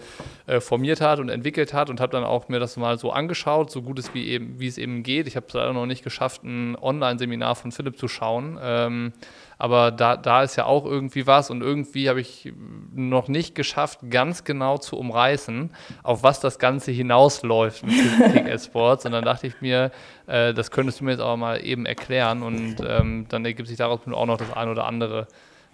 formiert 0.59 1.01
hat 1.01 1.19
und 1.19 1.29
entwickelt 1.29 1.73
hat 1.73 1.89
und 1.89 1.99
habe 1.99 2.11
dann 2.11 2.23
auch 2.23 2.47
mir 2.47 2.59
das 2.59 2.77
mal 2.77 2.99
so 2.99 3.11
angeschaut, 3.11 3.71
so 3.71 3.81
gut 3.81 3.97
es 3.97 4.13
wie, 4.13 4.27
eben, 4.27 4.59
wie 4.59 4.67
es 4.67 4.77
eben 4.77 5.01
geht. 5.01 5.25
Ich 5.25 5.35
habe 5.35 5.47
es 5.47 5.53
leider 5.53 5.73
noch 5.73 5.87
nicht 5.87 6.03
geschafft, 6.03 6.43
ein 6.43 6.75
Online-Seminar 6.79 7.55
von 7.55 7.71
Philipp 7.71 7.97
zu 7.97 8.07
schauen. 8.07 8.59
Ähm, 8.61 9.13
aber 9.57 9.91
da, 9.91 10.17
da 10.17 10.43
ist 10.43 10.55
ja 10.55 10.65
auch 10.65 10.85
irgendwie 10.85 11.27
was 11.27 11.49
und 11.49 11.61
irgendwie 11.61 12.09
habe 12.09 12.21
ich 12.21 12.53
noch 12.93 13.27
nicht 13.27 13.55
geschafft, 13.55 13.99
ganz 14.09 14.43
genau 14.43 14.77
zu 14.77 14.97
umreißen, 14.97 15.71
auf 16.03 16.23
was 16.23 16.39
das 16.39 16.59
Ganze 16.59 16.91
hinausläuft 16.91 17.85
mit 17.85 17.95
Kick 18.33 18.59
Sports. 18.63 19.05
Und 19.05 19.11
dann 19.11 19.23
dachte 19.23 19.47
ich 19.47 19.61
mir, 19.61 19.91
äh, 20.27 20.53
das 20.53 20.71
könntest 20.71 20.99
du 20.99 21.05
mir 21.05 21.11
jetzt 21.11 21.21
aber 21.21 21.37
mal 21.37 21.63
eben 21.63 21.85
erklären 21.85 22.43
und 22.43 22.77
ähm, 22.85 23.25
dann 23.29 23.45
ergibt 23.45 23.67
sich 23.67 23.77
daraus 23.77 24.01
auch 24.11 24.25
noch 24.25 24.37
das 24.37 24.51
ein 24.53 24.69
oder 24.69 24.85
andere 24.85 25.27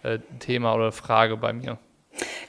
äh, 0.04 0.20
Thema 0.40 0.74
oder 0.76 0.92
Frage 0.92 1.38
bei 1.38 1.54
mir. 1.54 1.78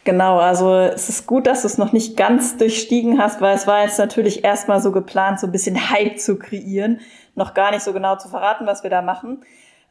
Genau, 0.04 0.38
also 0.38 0.74
es 0.74 1.08
ist 1.08 1.26
gut, 1.26 1.46
dass 1.46 1.62
du 1.62 1.66
es 1.66 1.78
noch 1.78 1.92
nicht 1.92 2.16
ganz 2.16 2.56
durchstiegen 2.56 3.20
hast, 3.20 3.40
weil 3.40 3.54
es 3.54 3.66
war 3.66 3.82
jetzt 3.82 3.98
natürlich 3.98 4.44
erstmal 4.44 4.80
so 4.80 4.92
geplant, 4.92 5.40
so 5.40 5.46
ein 5.46 5.52
bisschen 5.52 5.90
Hype 5.90 6.18
zu 6.18 6.38
kreieren, 6.38 7.00
noch 7.34 7.54
gar 7.54 7.70
nicht 7.70 7.82
so 7.82 7.92
genau 7.92 8.16
zu 8.16 8.28
verraten, 8.28 8.66
was 8.66 8.82
wir 8.82 8.90
da 8.90 9.02
machen. 9.02 9.44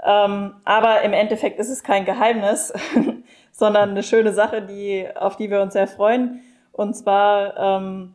Ähm, 0.03 0.55
aber 0.63 1.01
im 1.01 1.13
Endeffekt 1.13 1.59
ist 1.59 1.69
es 1.69 1.83
kein 1.83 2.05
Geheimnis, 2.05 2.73
sondern 3.51 3.89
eine 3.89 4.03
schöne 4.03 4.33
Sache, 4.33 4.61
die, 4.61 5.07
auf 5.15 5.35
die 5.37 5.49
wir 5.49 5.61
uns 5.61 5.73
sehr 5.73 5.87
freuen. 5.87 6.41
Und 6.71 6.93
zwar, 6.95 7.57
ähm, 7.57 8.13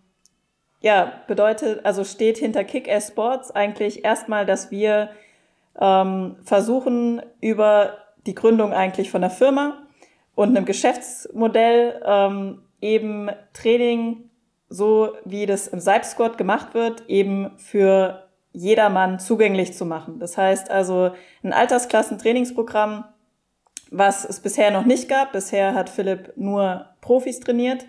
ja, 0.81 1.13
bedeutet, 1.27 1.85
also 1.85 2.05
steht 2.05 2.39
hinter 2.39 2.65
Kick-Ass 2.65 3.09
Sports 3.09 3.51
eigentlich 3.51 4.05
erstmal, 4.05 4.47
dass 4.47 4.71
wir 4.71 5.11
ähm, 5.79 6.37
versuchen, 6.45 7.23
über 7.41 7.99
die 8.27 8.35
Gründung 8.35 8.73
eigentlich 8.73 9.11
von 9.11 9.21
der 9.21 9.31
Firma 9.31 9.83
und 10.35 10.57
einem 10.57 10.65
Geschäftsmodell 10.65 12.01
ähm, 12.05 12.63
eben 12.81 13.31
Training, 13.53 14.31
so 14.69 15.13
wie 15.25 15.47
das 15.47 15.69
im 15.69 15.81
Seib 15.81 16.05
Squad 16.05 16.39
gemacht 16.39 16.75
wird, 16.75 17.09
eben 17.09 17.53
für 17.59 18.24
jedermann 18.55 19.19
zugänglich 19.19 19.75
zu 19.75 19.85
machen. 19.85 20.19
Das 20.21 20.39
heißt 20.39 20.71
also 20.71 21.11
ein 21.43 21.53
Altersklassentrainingsprogramm, 21.53 23.05
was 23.91 24.25
es 24.25 24.41
bisher 24.41 24.71
noch 24.71 24.87
nicht 24.87 25.09
gab. 25.09 25.33
Bisher 25.33 25.75
hat 25.75 25.91
Philipp 25.91 26.33
nur 26.37 26.87
Profis 27.01 27.41
trainiert. 27.41 27.85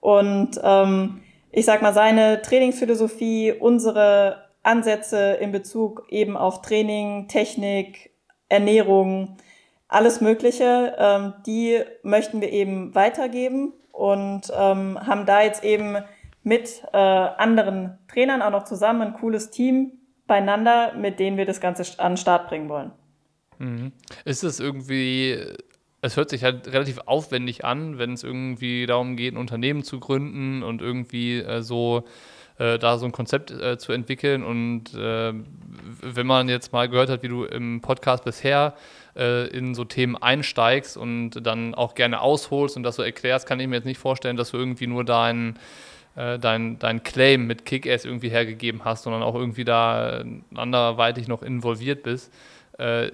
Und 0.00 0.60
ähm, 0.62 1.22
ich 1.50 1.64
sag 1.64 1.82
mal, 1.82 1.94
seine 1.94 2.42
Trainingsphilosophie, 2.42 3.52
unsere 3.52 4.44
Ansätze 4.62 5.32
in 5.40 5.50
Bezug 5.50 6.06
eben 6.10 6.36
auf 6.36 6.62
Training, 6.62 7.26
Technik, 7.28 8.10
Ernährung, 8.48 9.36
alles 9.88 10.20
Mögliche, 10.20 10.94
ähm, 10.98 11.34
die 11.46 11.80
möchten 12.02 12.40
wir 12.40 12.52
eben 12.52 12.94
weitergeben 12.94 13.72
und 13.92 14.52
ähm, 14.54 14.98
haben 15.06 15.24
da 15.24 15.42
jetzt 15.42 15.64
eben 15.64 15.96
mit 16.44 16.84
äh, 16.92 16.96
anderen 16.96 17.98
Trainern 18.06 18.42
auch 18.42 18.50
noch 18.50 18.64
zusammen 18.64 19.02
ein 19.02 19.14
cooles 19.14 19.50
Team 19.50 19.92
beieinander, 20.26 20.94
mit 20.94 21.18
denen 21.18 21.36
wir 21.36 21.46
das 21.46 21.60
Ganze 21.60 21.98
an 21.98 22.12
den 22.12 22.16
Start 22.16 22.48
bringen 22.48 22.68
wollen. 22.68 22.92
Mhm. 23.58 23.92
Ist 24.24 24.44
es 24.44 24.60
irgendwie, 24.60 25.38
es 26.00 26.16
hört 26.16 26.30
sich 26.30 26.44
halt 26.44 26.68
relativ 26.68 27.00
aufwendig 27.06 27.64
an, 27.64 27.98
wenn 27.98 28.12
es 28.12 28.22
irgendwie 28.22 28.86
darum 28.86 29.16
geht, 29.16 29.34
ein 29.34 29.38
Unternehmen 29.38 29.82
zu 29.82 30.00
gründen 30.00 30.62
und 30.62 30.82
irgendwie 30.82 31.38
äh, 31.38 31.62
so 31.62 32.04
äh, 32.58 32.78
da 32.78 32.98
so 32.98 33.06
ein 33.06 33.12
Konzept 33.12 33.50
äh, 33.50 33.78
zu 33.78 33.92
entwickeln. 33.92 34.44
Und 34.44 34.94
äh, 34.94 35.32
wenn 36.02 36.26
man 36.26 36.48
jetzt 36.48 36.72
mal 36.72 36.88
gehört 36.88 37.08
hat, 37.08 37.22
wie 37.22 37.28
du 37.28 37.44
im 37.44 37.80
Podcast 37.80 38.24
bisher 38.24 38.74
äh, 39.16 39.48
in 39.48 39.74
so 39.74 39.84
Themen 39.84 40.16
einsteigst 40.16 40.96
und 40.96 41.30
dann 41.30 41.74
auch 41.74 41.94
gerne 41.94 42.20
ausholst 42.20 42.76
und 42.76 42.82
das 42.82 42.96
so 42.96 43.02
erklärst, 43.02 43.46
kann 43.46 43.60
ich 43.60 43.66
mir 43.66 43.76
jetzt 43.76 43.86
nicht 43.86 43.98
vorstellen, 43.98 44.36
dass 44.36 44.50
du 44.50 44.56
irgendwie 44.56 44.86
nur 44.86 45.04
deinen 45.04 45.58
äh, 46.16 46.38
dein, 46.38 46.78
dein 46.78 47.02
Claim 47.02 47.46
mit 47.46 47.64
Kick-Ass 47.64 48.04
irgendwie 48.04 48.28
hergegeben 48.28 48.84
hast, 48.84 49.04
sondern 49.04 49.22
auch 49.22 49.34
irgendwie 49.34 49.64
da 49.64 50.24
anderweitig 50.54 51.28
noch 51.28 51.42
involviert 51.42 52.02
bist. 52.02 52.32
Äh, 52.78 53.10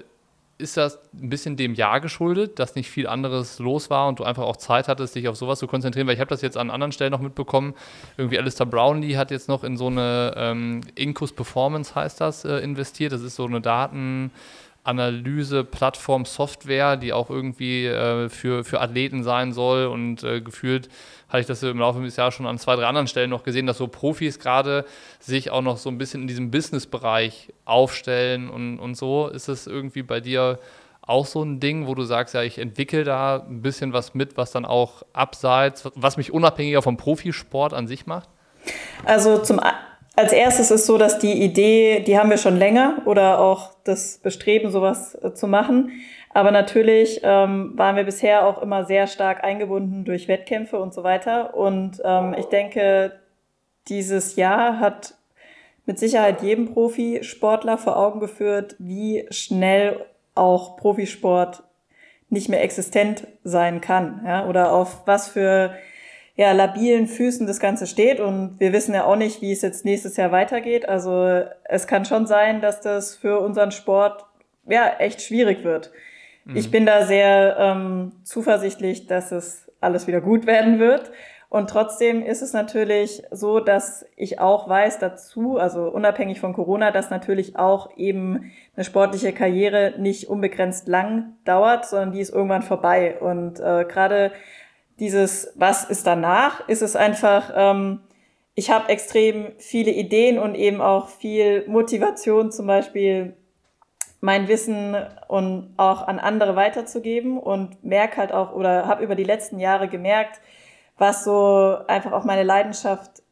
ist 0.60 0.76
das 0.76 0.98
ein 1.14 1.30
bisschen 1.30 1.56
dem 1.56 1.74
Jahr 1.74 2.00
geschuldet, 2.00 2.58
dass 2.58 2.74
nicht 2.74 2.90
viel 2.90 3.06
anderes 3.06 3.58
los 3.58 3.90
war 3.90 4.08
und 4.08 4.20
du 4.20 4.24
einfach 4.24 4.42
auch 4.42 4.56
Zeit 4.56 4.88
hattest, 4.88 5.14
dich 5.14 5.26
auf 5.26 5.36
sowas 5.36 5.58
zu 5.58 5.66
konzentrieren? 5.66 6.06
Weil 6.06 6.14
ich 6.14 6.20
habe 6.20 6.28
das 6.28 6.42
jetzt 6.42 6.56
an 6.56 6.70
anderen 6.70 6.92
Stellen 6.92 7.12
noch 7.12 7.20
mitbekommen. 7.20 7.74
Irgendwie 8.16 8.38
Alistair 8.38 8.66
Brownlee 8.66 9.16
hat 9.16 9.30
jetzt 9.30 9.48
noch 9.48 9.64
in 9.64 9.76
so 9.76 9.86
eine 9.86 10.34
ähm, 10.36 10.82
Incus 10.94 11.32
Performance 11.32 11.94
heißt 11.94 12.20
das 12.20 12.44
äh, 12.44 12.58
investiert. 12.58 13.12
Das 13.12 13.22
ist 13.22 13.36
so 13.36 13.46
eine 13.46 13.60
Daten 13.60 14.30
Analyse-Plattform 14.82 16.24
Software, 16.24 16.96
die 16.96 17.12
auch 17.12 17.28
irgendwie 17.30 17.86
äh, 17.86 18.28
für, 18.28 18.64
für 18.64 18.80
Athleten 18.80 19.22
sein 19.22 19.52
soll. 19.52 19.86
Und 19.86 20.22
äh, 20.22 20.40
gefühlt 20.40 20.88
hatte 21.30 21.40
ich 21.40 21.46
das 21.46 21.62
im 21.62 21.78
Laufe 21.78 22.02
des 22.02 22.16
Jahres 22.16 22.34
schon 22.34 22.46
an 22.46 22.58
zwei, 22.58 22.76
drei 22.76 22.86
anderen 22.86 23.06
Stellen 23.06 23.30
noch 23.30 23.44
gesehen, 23.44 23.66
dass 23.66 23.78
so 23.78 23.86
Profis 23.88 24.38
gerade 24.38 24.84
sich 25.18 25.50
auch 25.50 25.62
noch 25.62 25.78
so 25.78 25.88
ein 25.88 25.96
bisschen 25.96 26.22
in 26.22 26.26
diesem 26.28 26.50
Business-Bereich 26.50 27.52
aufstellen 27.64 28.50
und, 28.50 28.78
und 28.78 28.96
so. 28.96 29.28
Ist 29.28 29.48
das 29.48 29.66
irgendwie 29.66 30.02
bei 30.02 30.20
dir 30.20 30.58
auch 31.02 31.26
so 31.26 31.42
ein 31.42 31.60
Ding, 31.60 31.86
wo 31.86 31.94
du 31.94 32.02
sagst, 32.02 32.34
ja, 32.34 32.42
ich 32.42 32.58
entwickle 32.58 33.04
da 33.04 33.46
ein 33.48 33.62
bisschen 33.62 33.92
was 33.92 34.14
mit, 34.14 34.36
was 34.36 34.50
dann 34.50 34.64
auch 34.64 35.02
abseits, 35.12 35.88
was 35.94 36.16
mich 36.16 36.32
unabhängiger 36.32 36.82
vom 36.82 36.96
Profisport 36.96 37.72
an 37.72 37.86
sich 37.86 38.06
macht? 38.06 38.28
Also 39.04 39.38
zum 39.38 39.60
als 40.16 40.32
erstes 40.32 40.70
ist 40.70 40.86
so, 40.86 40.98
dass 40.98 41.18
die 41.18 41.32
Idee, 41.32 42.00
die 42.00 42.18
haben 42.18 42.30
wir 42.30 42.36
schon 42.36 42.56
länger 42.56 42.98
oder 43.06 43.38
auch 43.38 43.70
das 43.84 44.18
Bestreben, 44.18 44.70
sowas 44.70 45.14
äh, 45.14 45.32
zu 45.32 45.46
machen. 45.46 45.92
Aber 46.32 46.52
natürlich 46.52 47.20
ähm, 47.24 47.72
waren 47.76 47.96
wir 47.96 48.04
bisher 48.04 48.46
auch 48.46 48.62
immer 48.62 48.84
sehr 48.84 49.08
stark 49.08 49.42
eingebunden 49.42 50.04
durch 50.04 50.28
Wettkämpfe 50.28 50.78
und 50.78 50.94
so 50.94 51.02
weiter. 51.02 51.56
Und 51.56 52.00
ähm, 52.04 52.34
ich 52.38 52.46
denke, 52.46 53.18
dieses 53.88 54.36
Jahr 54.36 54.78
hat 54.78 55.14
mit 55.86 55.98
Sicherheit 55.98 56.42
jedem 56.42 56.72
Profisportler 56.72 57.78
vor 57.78 57.96
Augen 57.96 58.20
geführt, 58.20 58.76
wie 58.78 59.26
schnell 59.30 60.06
auch 60.36 60.76
Profisport 60.76 61.64
nicht 62.28 62.48
mehr 62.48 62.62
existent 62.62 63.26
sein 63.42 63.80
kann. 63.80 64.22
Ja? 64.24 64.46
Oder 64.46 64.72
auf 64.72 65.02
was 65.06 65.28
für 65.28 65.74
ja, 66.36 66.52
labilen 66.52 67.08
Füßen 67.08 67.46
das 67.48 67.58
Ganze 67.58 67.88
steht 67.88 68.20
und 68.20 68.60
wir 68.60 68.72
wissen 68.72 68.94
ja 68.94 69.04
auch 69.04 69.16
nicht, 69.16 69.42
wie 69.42 69.52
es 69.52 69.62
jetzt 69.62 69.84
nächstes 69.84 70.16
Jahr 70.16 70.30
weitergeht. 70.30 70.88
Also 70.88 71.42
es 71.64 71.88
kann 71.88 72.04
schon 72.04 72.26
sein, 72.26 72.60
dass 72.60 72.80
das 72.80 73.16
für 73.16 73.40
unseren 73.40 73.72
Sport 73.72 74.24
ja 74.66 74.88
echt 75.00 75.20
schwierig 75.20 75.64
wird. 75.64 75.90
Mhm. 76.50 76.56
Ich 76.56 76.70
bin 76.70 76.86
da 76.86 77.06
sehr 77.06 77.56
ähm, 77.58 78.12
zuversichtlich, 78.24 79.06
dass 79.06 79.32
es 79.32 79.70
alles 79.80 80.06
wieder 80.06 80.20
gut 80.20 80.46
werden 80.46 80.78
wird. 80.78 81.10
Und 81.48 81.68
trotzdem 81.68 82.22
ist 82.22 82.42
es 82.42 82.52
natürlich 82.52 83.24
so, 83.32 83.58
dass 83.58 84.06
ich 84.14 84.38
auch 84.38 84.68
weiß 84.68 85.00
dazu, 85.00 85.58
also 85.58 85.88
unabhängig 85.88 86.38
von 86.38 86.52
Corona, 86.52 86.92
dass 86.92 87.10
natürlich 87.10 87.58
auch 87.58 87.96
eben 87.96 88.52
eine 88.76 88.84
sportliche 88.84 89.32
Karriere 89.32 89.94
nicht 89.98 90.28
unbegrenzt 90.28 90.86
lang 90.86 91.34
dauert, 91.44 91.86
sondern 91.86 92.12
die 92.12 92.20
ist 92.20 92.32
irgendwann 92.32 92.62
vorbei. 92.62 93.18
Und 93.18 93.58
äh, 93.58 93.84
gerade 93.84 94.30
dieses, 95.00 95.52
was 95.56 95.84
ist 95.84 96.06
danach, 96.06 96.68
ist 96.68 96.82
es 96.82 96.94
einfach, 96.94 97.52
ähm, 97.56 98.00
ich 98.54 98.70
habe 98.70 98.88
extrem 98.88 99.52
viele 99.58 99.90
Ideen 99.90 100.38
und 100.38 100.54
eben 100.54 100.80
auch 100.80 101.08
viel 101.08 101.64
Motivation, 101.66 102.52
zum 102.52 102.68
Beispiel 102.68 103.34
mein 104.20 104.48
Wissen 104.48 104.96
und 105.28 105.72
auch 105.76 106.06
an 106.06 106.18
andere 106.18 106.54
weiterzugeben 106.56 107.38
und 107.38 107.82
merke 107.82 108.18
halt 108.18 108.32
auch 108.32 108.52
oder 108.52 108.86
habe 108.86 109.02
über 109.02 109.14
die 109.14 109.24
letzten 109.24 109.58
Jahre 109.58 109.88
gemerkt, 109.88 110.40
was 110.98 111.24
so 111.24 111.78
einfach 111.88 112.12
auch 112.12 112.24
meine 112.24 112.42
Leidenschaft 112.42 113.22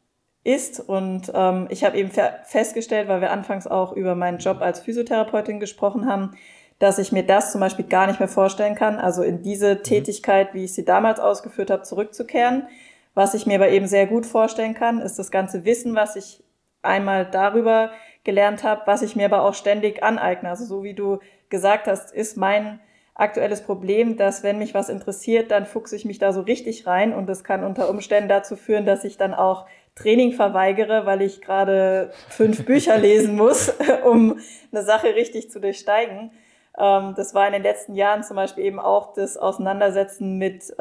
ist. 0.43 0.79
Und 0.79 1.31
ähm, 1.33 1.67
ich 1.69 1.83
habe 1.83 1.97
eben 1.97 2.11
festgestellt, 2.43 3.07
weil 3.07 3.21
wir 3.21 3.31
anfangs 3.31 3.67
auch 3.67 3.93
über 3.93 4.15
meinen 4.15 4.39
Job 4.39 4.61
als 4.61 4.79
Physiotherapeutin 4.79 5.59
gesprochen 5.59 6.07
haben, 6.07 6.31
dass 6.79 6.97
ich 6.97 7.11
mir 7.11 7.23
das 7.23 7.51
zum 7.51 7.61
Beispiel 7.61 7.85
gar 7.85 8.07
nicht 8.07 8.19
mehr 8.19 8.29
vorstellen 8.29 8.73
kann, 8.73 8.97
also 8.97 9.21
in 9.21 9.43
diese 9.43 9.75
mhm. 9.75 9.83
Tätigkeit, 9.83 10.53
wie 10.53 10.63
ich 10.63 10.73
sie 10.73 10.85
damals 10.85 11.19
ausgeführt 11.19 11.69
habe, 11.69 11.83
zurückzukehren. 11.83 12.67
Was 13.13 13.33
ich 13.33 13.45
mir 13.45 13.55
aber 13.55 13.69
eben 13.69 13.87
sehr 13.87 14.07
gut 14.07 14.25
vorstellen 14.25 14.73
kann, 14.73 15.01
ist 15.01 15.19
das 15.19 15.29
ganze 15.29 15.65
Wissen, 15.65 15.93
was 15.93 16.15
ich 16.15 16.41
einmal 16.81 17.25
darüber 17.25 17.91
gelernt 18.23 18.63
habe, 18.63 18.81
was 18.85 19.01
ich 19.01 19.15
mir 19.15 19.25
aber 19.25 19.43
auch 19.43 19.53
ständig 19.53 20.03
aneigne. 20.03 20.49
Also 20.49 20.65
so 20.65 20.83
wie 20.83 20.93
du 20.93 21.19
gesagt 21.49 21.87
hast, 21.87 22.13
ist 22.13 22.37
mein 22.37 22.79
aktuelles 23.15 23.61
Problem, 23.61 24.17
dass 24.17 24.43
wenn 24.43 24.59
mich 24.59 24.73
was 24.73 24.89
interessiert, 24.89 25.51
dann 25.51 25.65
fuchse 25.65 25.95
ich 25.95 26.05
mich 26.05 26.19
da 26.19 26.31
so 26.31 26.41
richtig 26.41 26.87
rein 26.87 27.13
und 27.13 27.27
das 27.27 27.43
kann 27.43 27.63
unter 27.63 27.89
Umständen 27.89 28.29
dazu 28.29 28.55
führen, 28.55 28.85
dass 28.85 29.03
ich 29.03 29.17
dann 29.17 29.33
auch 29.33 29.65
Training 29.95 30.31
verweigere, 30.31 31.05
weil 31.05 31.21
ich 31.21 31.41
gerade 31.41 32.11
fünf 32.29 32.65
Bücher 32.65 32.97
lesen 32.97 33.35
muss, 33.35 33.73
um 34.05 34.39
eine 34.71 34.83
Sache 34.83 35.15
richtig 35.15 35.51
zu 35.51 35.59
durchsteigen. 35.59 36.31
Ähm, 36.77 37.13
das 37.15 37.33
war 37.33 37.45
in 37.47 37.53
den 37.53 37.63
letzten 37.63 37.95
Jahren 37.95 38.23
zum 38.23 38.35
Beispiel 38.35 38.63
eben 38.63 38.79
auch 38.79 39.13
das 39.13 39.37
Auseinandersetzen 39.37 40.37
mit 40.37 40.73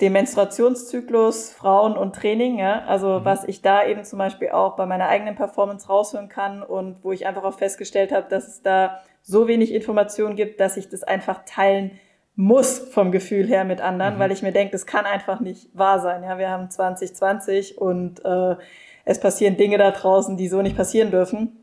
dem 0.00 0.14
Menstruationszyklus, 0.14 1.52
Frauen 1.52 1.96
und 1.96 2.14
Training. 2.14 2.58
Ja? 2.58 2.84
Also 2.86 3.20
mhm. 3.20 3.24
was 3.24 3.44
ich 3.44 3.62
da 3.62 3.86
eben 3.86 4.04
zum 4.04 4.18
Beispiel 4.18 4.50
auch 4.50 4.76
bei 4.76 4.86
meiner 4.86 5.08
eigenen 5.08 5.34
Performance 5.34 5.88
raushören 5.88 6.28
kann 6.28 6.62
und 6.62 7.02
wo 7.02 7.12
ich 7.12 7.26
einfach 7.26 7.44
auch 7.44 7.58
festgestellt 7.58 8.12
habe, 8.12 8.28
dass 8.28 8.48
es 8.48 8.62
da 8.62 9.00
so 9.22 9.48
wenig 9.48 9.72
Informationen 9.72 10.36
gibt, 10.36 10.60
dass 10.60 10.76
ich 10.76 10.88
das 10.88 11.02
einfach 11.02 11.44
teilen 11.44 11.98
muss 12.36 12.78
vom 12.78 13.12
Gefühl 13.12 13.46
her 13.46 13.64
mit 13.64 13.80
anderen, 13.82 14.14
mhm. 14.14 14.18
weil 14.18 14.32
ich 14.32 14.42
mir 14.42 14.52
denke, 14.52 14.72
das 14.72 14.86
kann 14.86 15.04
einfach 15.04 15.40
nicht 15.40 15.68
wahr 15.74 16.00
sein. 16.00 16.22
Ja, 16.22 16.38
wir 16.38 16.48
haben 16.48 16.70
2020 16.70 17.76
und 17.78 18.24
äh, 18.24 18.56
es 19.04 19.20
passieren 19.20 19.56
Dinge 19.56 19.76
da 19.76 19.90
draußen, 19.90 20.36
die 20.36 20.48
so 20.48 20.62
nicht 20.62 20.76
passieren 20.76 21.10
dürfen. 21.10 21.62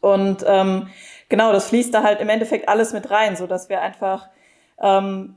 Und 0.00 0.44
ähm, 0.46 0.88
genau, 1.28 1.52
das 1.52 1.68
fließt 1.68 1.92
da 1.92 2.02
halt 2.02 2.20
im 2.20 2.28
Endeffekt 2.28 2.68
alles 2.68 2.92
mit 2.92 3.10
rein, 3.10 3.36
so 3.36 3.46
dass 3.46 3.68
wir 3.68 3.82
einfach 3.82 4.28
ähm, 4.80 5.36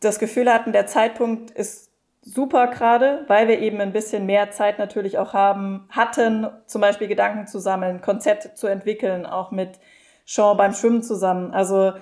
das 0.00 0.18
Gefühl 0.18 0.52
hatten, 0.52 0.72
der 0.72 0.86
Zeitpunkt 0.86 1.50
ist 1.50 1.90
super 2.22 2.66
gerade, 2.68 3.24
weil 3.28 3.48
wir 3.48 3.60
eben 3.60 3.80
ein 3.80 3.92
bisschen 3.92 4.26
mehr 4.26 4.50
Zeit 4.50 4.78
natürlich 4.78 5.18
auch 5.18 5.32
haben, 5.32 5.88
hatten, 5.90 6.48
zum 6.66 6.80
Beispiel 6.80 7.08
Gedanken 7.08 7.46
zu 7.46 7.58
sammeln, 7.58 8.00
Konzepte 8.00 8.54
zu 8.54 8.66
entwickeln, 8.66 9.26
auch 9.26 9.52
mit 9.52 9.78
Sean 10.24 10.56
beim 10.56 10.74
Schwimmen 10.74 11.02
zusammen. 11.02 11.52
Also 11.52 11.92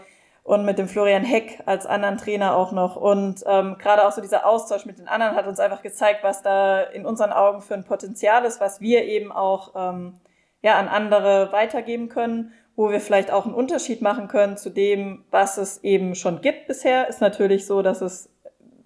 und 0.44 0.66
mit 0.66 0.78
dem 0.78 0.88
Florian 0.88 1.24
Heck 1.24 1.62
als 1.64 1.86
anderen 1.86 2.18
Trainer 2.18 2.54
auch 2.54 2.70
noch. 2.70 2.96
Und 2.96 3.42
ähm, 3.46 3.76
gerade 3.78 4.06
auch 4.06 4.12
so 4.12 4.20
dieser 4.20 4.46
Austausch 4.46 4.84
mit 4.84 4.98
den 4.98 5.08
anderen 5.08 5.34
hat 5.34 5.46
uns 5.46 5.58
einfach 5.58 5.82
gezeigt, 5.82 6.22
was 6.22 6.42
da 6.42 6.82
in 6.82 7.06
unseren 7.06 7.32
Augen 7.32 7.62
für 7.62 7.74
ein 7.74 7.84
Potenzial 7.84 8.44
ist, 8.44 8.60
was 8.60 8.80
wir 8.80 9.04
eben 9.04 9.32
auch 9.32 9.72
ähm, 9.74 10.20
ja, 10.60 10.78
an 10.78 10.88
andere 10.88 11.50
weitergeben 11.50 12.10
können, 12.10 12.52
wo 12.76 12.90
wir 12.90 13.00
vielleicht 13.00 13.30
auch 13.30 13.46
einen 13.46 13.54
Unterschied 13.54 14.02
machen 14.02 14.28
können 14.28 14.56
zu 14.56 14.70
dem, 14.70 15.24
was 15.30 15.58
es 15.58 15.84
eben 15.84 16.14
schon 16.14 16.40
gibt 16.40 16.66
bisher. 16.66 17.08
Ist 17.08 17.20
natürlich 17.20 17.66
so, 17.66 17.82
dass 17.82 18.00
es 18.00 18.30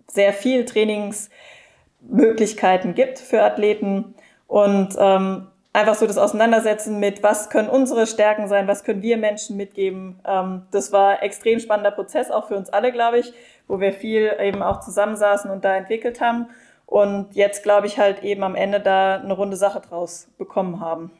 sehr 0.06 0.32
viel 0.32 0.64
Trainingsmöglichkeiten 0.64 2.94
gibt 2.94 3.18
für 3.18 3.42
Athleten. 3.42 4.14
Und 4.46 4.94
ähm, 4.98 5.48
einfach 5.72 5.94
so 5.94 6.06
das 6.06 6.18
Auseinandersetzen 6.18 6.98
mit, 6.98 7.22
was 7.22 7.50
können 7.50 7.68
unsere 7.68 8.06
Stärken 8.06 8.48
sein, 8.48 8.68
was 8.68 8.84
können 8.84 9.02
wir 9.02 9.16
Menschen 9.16 9.56
mitgeben. 9.56 10.20
Ähm, 10.26 10.62
das 10.70 10.92
war 10.92 11.22
extrem 11.22 11.60
spannender 11.60 11.90
Prozess, 11.90 12.30
auch 12.30 12.48
für 12.48 12.56
uns 12.56 12.70
alle, 12.70 12.92
glaube 12.92 13.18
ich, 13.18 13.32
wo 13.68 13.80
wir 13.80 13.92
viel 13.92 14.32
eben 14.40 14.62
auch 14.62 14.80
zusammensaßen 14.80 15.50
und 15.50 15.64
da 15.64 15.76
entwickelt 15.76 16.20
haben. 16.20 16.48
Und 16.86 17.34
jetzt, 17.34 17.62
glaube 17.62 17.86
ich, 17.86 17.98
halt 17.98 18.22
eben 18.22 18.42
am 18.42 18.54
Ende 18.54 18.80
da 18.80 19.16
eine 19.16 19.34
runde 19.34 19.56
Sache 19.56 19.80
draus 19.80 20.28
bekommen 20.38 20.80
haben. 20.80 21.10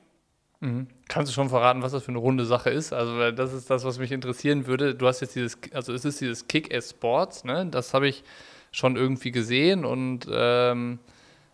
Mhm. 0.60 0.86
Kannst 1.09 1.30
du 1.30 1.34
schon 1.34 1.48
verraten, 1.48 1.82
was 1.82 1.92
das 1.92 2.04
für 2.04 2.11
eine 2.11 2.18
runde 2.18 2.44
Sache 2.44 2.70
ist? 2.70 2.92
Also, 2.92 3.30
das 3.30 3.52
ist 3.54 3.70
das, 3.70 3.84
was 3.84 3.98
mich 3.98 4.12
interessieren 4.12 4.66
würde. 4.66 4.94
Du 4.94 5.06
hast 5.06 5.20
jetzt 5.20 5.34
dieses, 5.34 5.59
also 5.72 5.92
es 5.92 6.04
ist 6.04 6.20
dieses 6.20 6.46
Kick-Ass 6.48 6.90
Sports, 6.90 7.44
ne? 7.44 7.66
Das 7.70 7.94
habe 7.94 8.09
ich 8.09 8.24
schon 8.70 8.96
irgendwie 8.96 9.30
gesehen 9.30 9.84
und 9.84 10.26
ähm, 10.30 10.98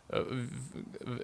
äh, 0.09 0.21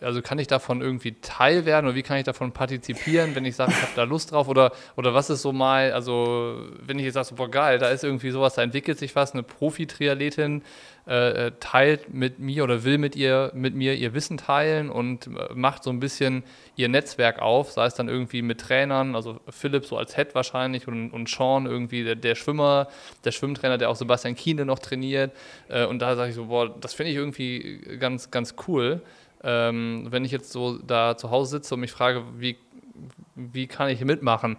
also 0.00 0.22
kann 0.22 0.38
ich 0.38 0.46
davon 0.46 0.80
irgendwie 0.80 1.16
Teil 1.20 1.64
werden 1.64 1.86
oder 1.86 1.94
wie 1.94 2.02
kann 2.02 2.18
ich 2.18 2.24
davon 2.24 2.52
partizipieren, 2.52 3.34
wenn 3.34 3.44
ich 3.44 3.56
sage, 3.56 3.72
ich 3.72 3.82
habe 3.82 3.92
da 3.94 4.04
Lust 4.04 4.32
drauf 4.32 4.48
oder, 4.48 4.72
oder 4.96 5.14
was 5.14 5.30
ist 5.30 5.42
so 5.42 5.52
mal, 5.52 5.92
also 5.92 6.68
wenn 6.80 6.98
ich 6.98 7.04
jetzt 7.04 7.14
sage, 7.14 7.34
boah 7.34 7.50
geil, 7.50 7.78
da 7.78 7.88
ist 7.90 8.04
irgendwie 8.04 8.30
sowas, 8.30 8.54
da 8.54 8.62
entwickelt 8.62 8.98
sich 8.98 9.14
was, 9.16 9.32
eine 9.32 9.42
Profi-Triathletin 9.42 10.62
äh, 11.10 11.46
äh, 11.46 11.52
teilt 11.58 12.14
mit 12.14 12.38
mir 12.38 12.62
oder 12.62 12.84
will 12.84 12.96
mit 12.96 13.16
ihr 13.16 13.50
mit 13.52 13.74
mir 13.74 13.94
ihr 13.94 14.14
Wissen 14.14 14.36
teilen 14.36 14.90
und 14.90 15.26
äh, 15.26 15.52
macht 15.54 15.82
so 15.82 15.90
ein 15.90 15.98
bisschen 15.98 16.44
ihr 16.76 16.88
Netzwerk 16.88 17.42
auf, 17.42 17.72
sei 17.72 17.86
es 17.86 17.94
dann 17.94 18.08
irgendwie 18.08 18.42
mit 18.42 18.60
Trainern, 18.60 19.16
also 19.16 19.40
Philipp 19.48 19.86
so 19.86 19.96
als 19.96 20.14
Head 20.14 20.36
wahrscheinlich 20.36 20.86
und, 20.86 21.10
und 21.10 21.28
Sean 21.28 21.66
irgendwie 21.66 22.04
der, 22.04 22.14
der 22.14 22.36
Schwimmer, 22.36 22.86
der 23.24 23.32
Schwimmtrainer, 23.32 23.76
der 23.76 23.90
auch 23.90 23.96
Sebastian 23.96 24.36
Kiene 24.36 24.64
noch 24.64 24.78
trainiert. 24.78 25.32
Äh, 25.68 25.84
und 25.84 25.98
da 25.98 26.14
sage 26.14 26.30
ich 26.30 26.36
so, 26.36 26.44
boah, 26.44 26.72
das 26.80 26.94
finde 26.94 27.10
ich 27.10 27.16
irgendwie 27.16 27.80
ganz, 27.98 28.30
ganz 28.30 28.54
cool. 28.68 29.02
Ähm, 29.42 30.06
wenn 30.10 30.24
ich 30.24 30.30
jetzt 30.30 30.52
so 30.52 30.78
da 30.78 31.16
zu 31.16 31.32
Hause 31.32 31.56
sitze 31.56 31.74
und 31.74 31.80
mich 31.80 31.90
frage, 31.90 32.22
wie, 32.38 32.56
wie 33.34 33.66
kann 33.66 33.88
ich 33.88 34.04
mitmachen? 34.04 34.58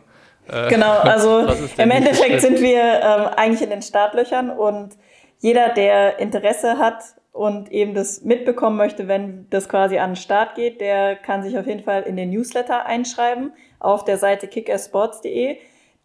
Äh, 0.49 0.67
genau, 0.67 0.97
also 0.97 1.47
im 1.77 1.91
Endeffekt 1.91 2.41
sind 2.41 2.59
wir 2.59 2.81
ähm, 2.81 3.27
eigentlich 3.37 3.61
in 3.61 3.69
den 3.69 3.81
Startlöchern 3.81 4.49
und 4.49 4.97
jeder, 5.41 5.69
der 5.69 6.19
Interesse 6.19 6.77
hat 6.77 7.03
und 7.31 7.71
eben 7.71 7.93
das 7.93 8.21
mitbekommen 8.21 8.77
möchte, 8.77 9.07
wenn 9.07 9.47
das 9.49 9.67
quasi 9.67 9.97
an 9.97 10.11
den 10.11 10.15
Start 10.15 10.55
geht, 10.55 10.79
der 10.79 11.15
kann 11.15 11.43
sich 11.43 11.57
auf 11.57 11.65
jeden 11.65 11.83
Fall 11.83 12.03
in 12.03 12.15
den 12.15 12.29
Newsletter 12.29 12.85
einschreiben 12.85 13.51
auf 13.79 14.05
der 14.05 14.17
Seite 14.17 14.47
kickersports.de. 14.47 15.57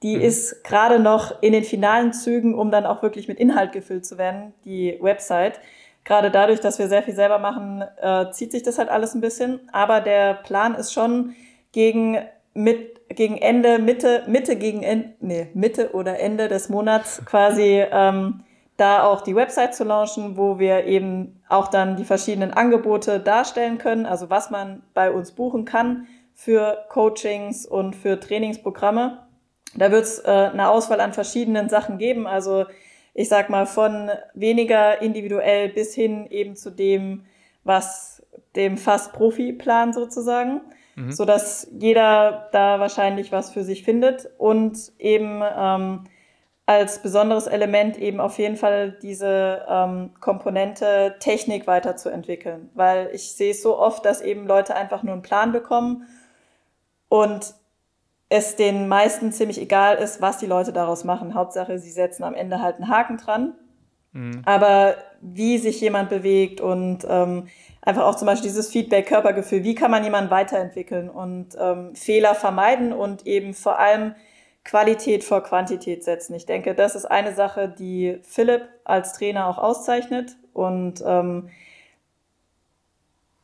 Die 0.03 0.17
mhm. 0.17 0.23
ist 0.23 0.65
gerade 0.65 0.99
noch 0.99 1.43
in 1.43 1.53
den 1.53 1.65
finalen 1.65 2.13
Zügen, 2.13 2.55
um 2.55 2.71
dann 2.71 2.87
auch 2.87 3.03
wirklich 3.03 3.29
mit 3.29 3.39
Inhalt 3.39 3.73
gefüllt 3.73 4.07
zu 4.07 4.17
werden, 4.19 4.55
die 4.65 4.99
Website. 5.01 5.61
Gerade 6.05 6.31
dadurch, 6.31 6.61
dass 6.61 6.79
wir 6.79 6.89
sehr 6.89 7.03
viel 7.03 7.15
selber 7.15 7.39
machen, 7.39 7.85
äh, 8.01 8.31
zieht 8.31 8.53
sich 8.53 8.63
das 8.63 8.79
halt 8.79 8.89
alles 8.89 9.15
ein 9.15 9.21
bisschen. 9.21 9.61
Aber 9.73 10.01
der 10.01 10.35
Plan 10.35 10.75
ist 10.75 10.93
schon 10.93 11.35
gegen 11.73 12.19
mit 12.55 12.97
gegen 13.09 13.39
Ende, 13.39 13.79
Mitte, 13.79 14.25
Mitte 14.27 14.57
gegen 14.57 14.83
Ende, 14.83 15.13
nee, 15.21 15.49
Mitte 15.55 15.93
oder 15.93 16.19
Ende 16.19 16.49
des 16.49 16.69
Monats 16.69 17.23
quasi 17.25 17.85
ähm, 17.93 18.41
da 18.77 19.05
auch 19.05 19.23
die 19.23 19.35
Website 19.35 19.75
zu 19.75 19.85
launchen, 19.85 20.37
wo 20.37 20.59
wir 20.59 20.85
eben 20.85 21.41
auch 21.49 21.69
dann 21.69 21.97
die 21.97 22.05
verschiedenen 22.05 22.53
Angebote 22.53 23.21
darstellen 23.21 23.79
können, 23.79 24.07
also 24.07 24.29
was 24.29 24.51
man 24.51 24.83
bei 24.93 25.11
uns 25.11 25.33
buchen 25.33 25.65
kann 25.65 26.07
für 26.35 26.85
Coachings 26.91 27.65
und 27.65 27.97
für 27.97 28.21
Trainingsprogramme. 28.21 29.27
Da 29.75 29.91
wird 29.91 30.05
es 30.05 30.19
äh, 30.19 30.31
eine 30.31 30.69
Auswahl 30.69 31.01
an 31.01 31.15
verschiedenen 31.15 31.69
Sachen 31.69 31.99
geben, 31.99 32.27
also 32.27 32.67
ich 33.15 33.31
sag 33.31 33.49
mal 33.49 33.67
von 33.67 34.11
weniger 34.35 35.01
individuell 35.01 35.71
bis 35.71 35.95
hin 35.95 36.27
eben 36.29 36.55
zu 36.55 36.71
dem, 36.71 37.25
was 37.65 38.23
dem 38.55 38.77
fast 38.77 39.15
Profi-Plan 39.15 39.95
sozusagen, 39.95 40.61
mhm. 40.97 41.13
so 41.13 41.25
dass 41.25 41.67
jeder 41.79 42.49
da 42.53 42.79
wahrscheinlich 42.79 43.33
was 43.33 43.51
für 43.51 43.65
sich 43.65 43.85
findet 43.85 44.29
und 44.37 44.93
eben 44.99 45.43
ähm, 45.43 46.05
als 46.67 47.01
besonderes 47.01 47.47
Element 47.47 47.97
eben 47.97 48.21
auf 48.21 48.39
jeden 48.39 48.57
Fall 48.57 48.91
diese 49.01 49.65
ähm, 49.69 50.11
Komponente 50.21 51.15
Technik 51.21 51.69
weiterzuentwickeln. 51.69 52.71
Weil 52.75 53.11
ich 53.13 53.33
sehe 53.33 53.53
es 53.53 53.63
so 53.63 53.79
oft, 53.79 54.05
dass 54.05 54.21
eben 54.21 54.47
Leute 54.49 54.75
einfach 54.75 55.05
nur 55.05 55.13
einen 55.13 55.23
Plan 55.23 55.53
bekommen 55.53 56.09
und 57.09 57.55
es 58.29 58.57
den 58.57 58.89
meisten 58.89 59.31
ziemlich 59.31 59.61
egal 59.61 59.97
ist, 59.97 60.21
was 60.21 60.39
die 60.39 60.47
Leute 60.47 60.73
daraus 60.73 61.05
machen. 61.05 61.35
Hauptsache, 61.35 61.79
sie 61.79 61.93
setzen 61.93 62.25
am 62.25 62.35
Ende 62.35 62.61
halt 62.61 62.77
einen 62.77 62.89
Haken 62.89 63.19
dran. 63.19 63.55
Mhm. 64.13 64.43
Aber 64.45 64.97
wie 65.21 65.59
sich 65.59 65.81
jemand 65.81 66.09
bewegt 66.09 66.61
und 66.61 67.07
ähm, 67.09 67.47
einfach 67.81 68.05
auch 68.05 68.17
zum 68.17 68.27
Beispiel 68.27 68.49
dieses 68.49 68.69
Feedback, 68.71 69.07
Körpergefühl, 69.07 69.63
wie 69.63 69.77
kann 69.77 69.93
man 69.93 70.03
jemanden 70.03 70.31
weiterentwickeln 70.31 71.09
und 71.09 71.57
ähm, 71.61 71.95
Fehler 71.95 72.35
vermeiden 72.35 72.93
und 72.93 73.25
eben 73.25 73.55
vor 73.55 73.79
allem 73.79 74.17
Qualität 74.67 75.23
vor 75.23 75.43
Quantität 75.45 76.03
setzen. 76.03 76.35
Ich 76.35 76.45
denke, 76.45 76.75
das 76.75 76.97
ist 76.97 77.07
eine 77.07 77.33
Sache, 77.35 77.69
die 77.69 78.19
Philipp 78.23 78.69
als 78.85 79.13
Trainer 79.13 79.47
auch 79.47 79.59
auszeichnet 79.59 80.37
und 80.53 81.03
ähm, 81.07 81.49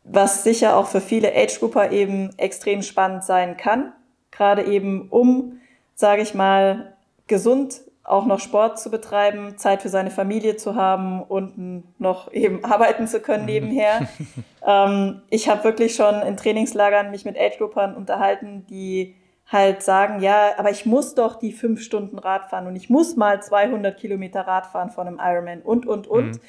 was 0.02 0.42
sicher 0.42 0.76
auch 0.76 0.88
für 0.88 1.00
viele 1.00 1.32
Age-Grupper 1.32 1.92
eben 1.92 2.36
extrem 2.38 2.82
spannend 2.82 3.22
sein 3.22 3.56
kann, 3.56 3.92
gerade 4.32 4.64
eben 4.64 5.08
um, 5.10 5.60
sage 5.94 6.22
ich 6.22 6.34
mal, 6.34 6.94
gesund 7.28 7.82
auch 8.02 8.26
noch 8.26 8.40
Sport 8.40 8.80
zu 8.80 8.90
betreiben, 8.90 9.56
Zeit 9.58 9.82
für 9.82 9.88
seine 9.88 10.10
Familie 10.10 10.56
zu 10.56 10.74
haben 10.74 11.22
und 11.22 12.00
noch 12.00 12.32
eben 12.32 12.64
arbeiten 12.64 13.06
zu 13.06 13.20
können 13.20 13.44
nebenher. 13.44 14.08
ähm, 14.66 15.22
ich 15.30 15.48
habe 15.48 15.62
wirklich 15.62 15.94
schon 15.94 16.20
in 16.22 16.36
Trainingslagern 16.36 17.12
mich 17.12 17.24
mit 17.24 17.38
Age-Gruppern 17.38 17.94
unterhalten, 17.94 18.66
die 18.68 19.14
halt 19.46 19.82
sagen, 19.82 20.20
ja, 20.20 20.52
aber 20.56 20.70
ich 20.70 20.86
muss 20.86 21.14
doch 21.14 21.38
die 21.38 21.52
fünf 21.52 21.82
Stunden 21.82 22.18
Rad 22.18 22.46
fahren 22.46 22.66
und 22.66 22.76
ich 22.76 22.88
muss 22.88 23.16
mal 23.16 23.42
200 23.42 23.96
Kilometer 23.96 24.42
Rad 24.42 24.66
fahren 24.66 24.90
von 24.90 25.06
einem 25.06 25.20
Ironman 25.22 25.62
und, 25.62 25.86
und, 25.86 26.06
und. 26.06 26.32
Mhm. 26.32 26.40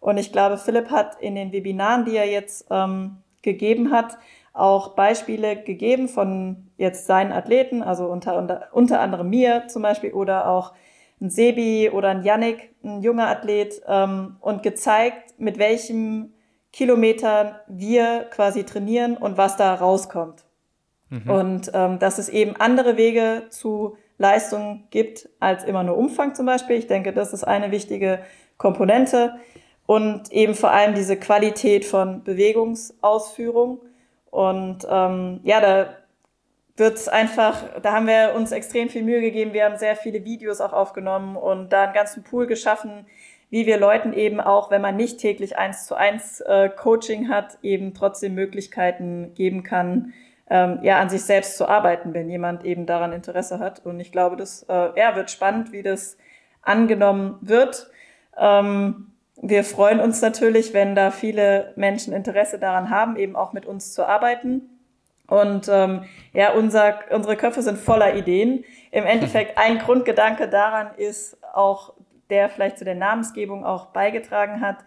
Und 0.00 0.18
ich 0.18 0.32
glaube, 0.32 0.58
Philipp 0.58 0.90
hat 0.90 1.20
in 1.20 1.34
den 1.34 1.52
Webinaren, 1.52 2.04
die 2.04 2.16
er 2.16 2.28
jetzt 2.28 2.66
ähm, 2.70 3.18
gegeben 3.42 3.92
hat, 3.92 4.18
auch 4.52 4.94
Beispiele 4.94 5.62
gegeben 5.62 6.08
von 6.08 6.70
jetzt 6.76 7.06
seinen 7.06 7.32
Athleten, 7.32 7.82
also 7.82 8.06
unter, 8.06 8.36
unter, 8.36 8.68
unter 8.72 9.00
anderem 9.00 9.30
mir 9.30 9.68
zum 9.68 9.82
Beispiel 9.82 10.12
oder 10.12 10.48
auch 10.48 10.72
ein 11.20 11.30
Sebi 11.30 11.90
oder 11.90 12.08
ein 12.08 12.24
Yannick, 12.24 12.74
ein 12.84 13.00
junger 13.00 13.28
Athlet, 13.28 13.80
ähm, 13.86 14.36
und 14.40 14.62
gezeigt, 14.62 15.34
mit 15.38 15.58
welchem 15.58 16.34
Kilometern 16.72 17.54
wir 17.68 18.26
quasi 18.30 18.64
trainieren 18.64 19.16
und 19.16 19.38
was 19.38 19.56
da 19.56 19.74
rauskommt. 19.74 20.44
Mhm. 21.12 21.30
Und 21.30 21.70
ähm, 21.74 21.98
dass 21.98 22.18
es 22.18 22.30
eben 22.30 22.56
andere 22.56 22.96
Wege 22.96 23.44
zu 23.50 23.98
Leistung 24.16 24.84
gibt 24.90 25.28
als 25.40 25.64
immer 25.64 25.82
nur 25.82 25.98
Umfang 25.98 26.34
zum 26.34 26.46
Beispiel. 26.46 26.76
Ich 26.76 26.86
denke, 26.86 27.12
das 27.12 27.34
ist 27.34 27.44
eine 27.44 27.70
wichtige 27.70 28.20
Komponente. 28.56 29.34
Und 29.84 30.32
eben 30.32 30.54
vor 30.54 30.70
allem 30.70 30.94
diese 30.94 31.16
Qualität 31.18 31.84
von 31.84 32.24
Bewegungsausführung. 32.24 33.80
Und 34.30 34.86
ähm, 34.88 35.40
ja, 35.42 35.60
da 35.60 35.90
wird 36.76 36.94
es 36.94 37.08
einfach, 37.08 37.62
da 37.82 37.92
haben 37.92 38.06
wir 38.06 38.32
uns 38.34 38.52
extrem 38.52 38.88
viel 38.88 39.02
Mühe 39.02 39.20
gegeben. 39.20 39.52
Wir 39.52 39.66
haben 39.66 39.76
sehr 39.76 39.96
viele 39.96 40.24
Videos 40.24 40.62
auch 40.62 40.72
aufgenommen 40.72 41.36
und 41.36 41.74
da 41.74 41.84
einen 41.84 41.92
ganzen 41.92 42.22
Pool 42.22 42.46
geschaffen, 42.46 43.06
wie 43.50 43.66
wir 43.66 43.76
Leuten 43.76 44.14
eben 44.14 44.40
auch, 44.40 44.70
wenn 44.70 44.80
man 44.80 44.96
nicht 44.96 45.18
täglich 45.18 45.58
eins 45.58 45.84
zu 45.84 45.94
eins 45.94 46.40
äh, 46.40 46.70
Coaching 46.70 47.28
hat, 47.28 47.58
eben 47.62 47.92
trotzdem 47.92 48.34
Möglichkeiten 48.34 49.34
geben 49.34 49.62
kann, 49.62 50.14
ähm, 50.50 50.80
ja, 50.82 50.98
an 50.98 51.08
sich 51.08 51.22
selbst 51.22 51.56
zu 51.56 51.68
arbeiten, 51.68 52.14
wenn 52.14 52.28
jemand 52.28 52.64
eben 52.64 52.86
daran 52.86 53.12
Interesse 53.12 53.58
hat. 53.58 53.84
Und 53.84 54.00
ich 54.00 54.12
glaube, 54.12 54.36
das 54.36 54.64
äh, 54.68 54.98
ja, 54.98 55.16
wird 55.16 55.30
spannend, 55.30 55.72
wie 55.72 55.82
das 55.82 56.16
angenommen 56.62 57.38
wird. 57.40 57.90
Ähm, 58.36 59.12
wir 59.40 59.64
freuen 59.64 60.00
uns 60.00 60.20
natürlich, 60.20 60.72
wenn 60.72 60.94
da 60.94 61.10
viele 61.10 61.72
Menschen 61.76 62.12
Interesse 62.12 62.58
daran 62.58 62.90
haben, 62.90 63.16
eben 63.16 63.34
auch 63.34 63.52
mit 63.52 63.66
uns 63.66 63.92
zu 63.92 64.06
arbeiten. 64.06 64.68
Und 65.26 65.68
ähm, 65.68 66.04
ja, 66.32 66.52
unser, 66.52 67.00
unsere 67.10 67.36
Köpfe 67.36 67.62
sind 67.62 67.78
voller 67.78 68.14
Ideen. 68.14 68.64
Im 68.90 69.04
Endeffekt 69.04 69.56
ein 69.58 69.78
Grundgedanke 69.78 70.48
daran 70.48 70.90
ist 70.96 71.38
auch, 71.54 71.94
der 72.30 72.48
vielleicht 72.48 72.78
zu 72.78 72.84
der 72.84 72.94
Namensgebung 72.94 73.64
auch 73.64 73.86
beigetragen 73.86 74.60
hat, 74.60 74.78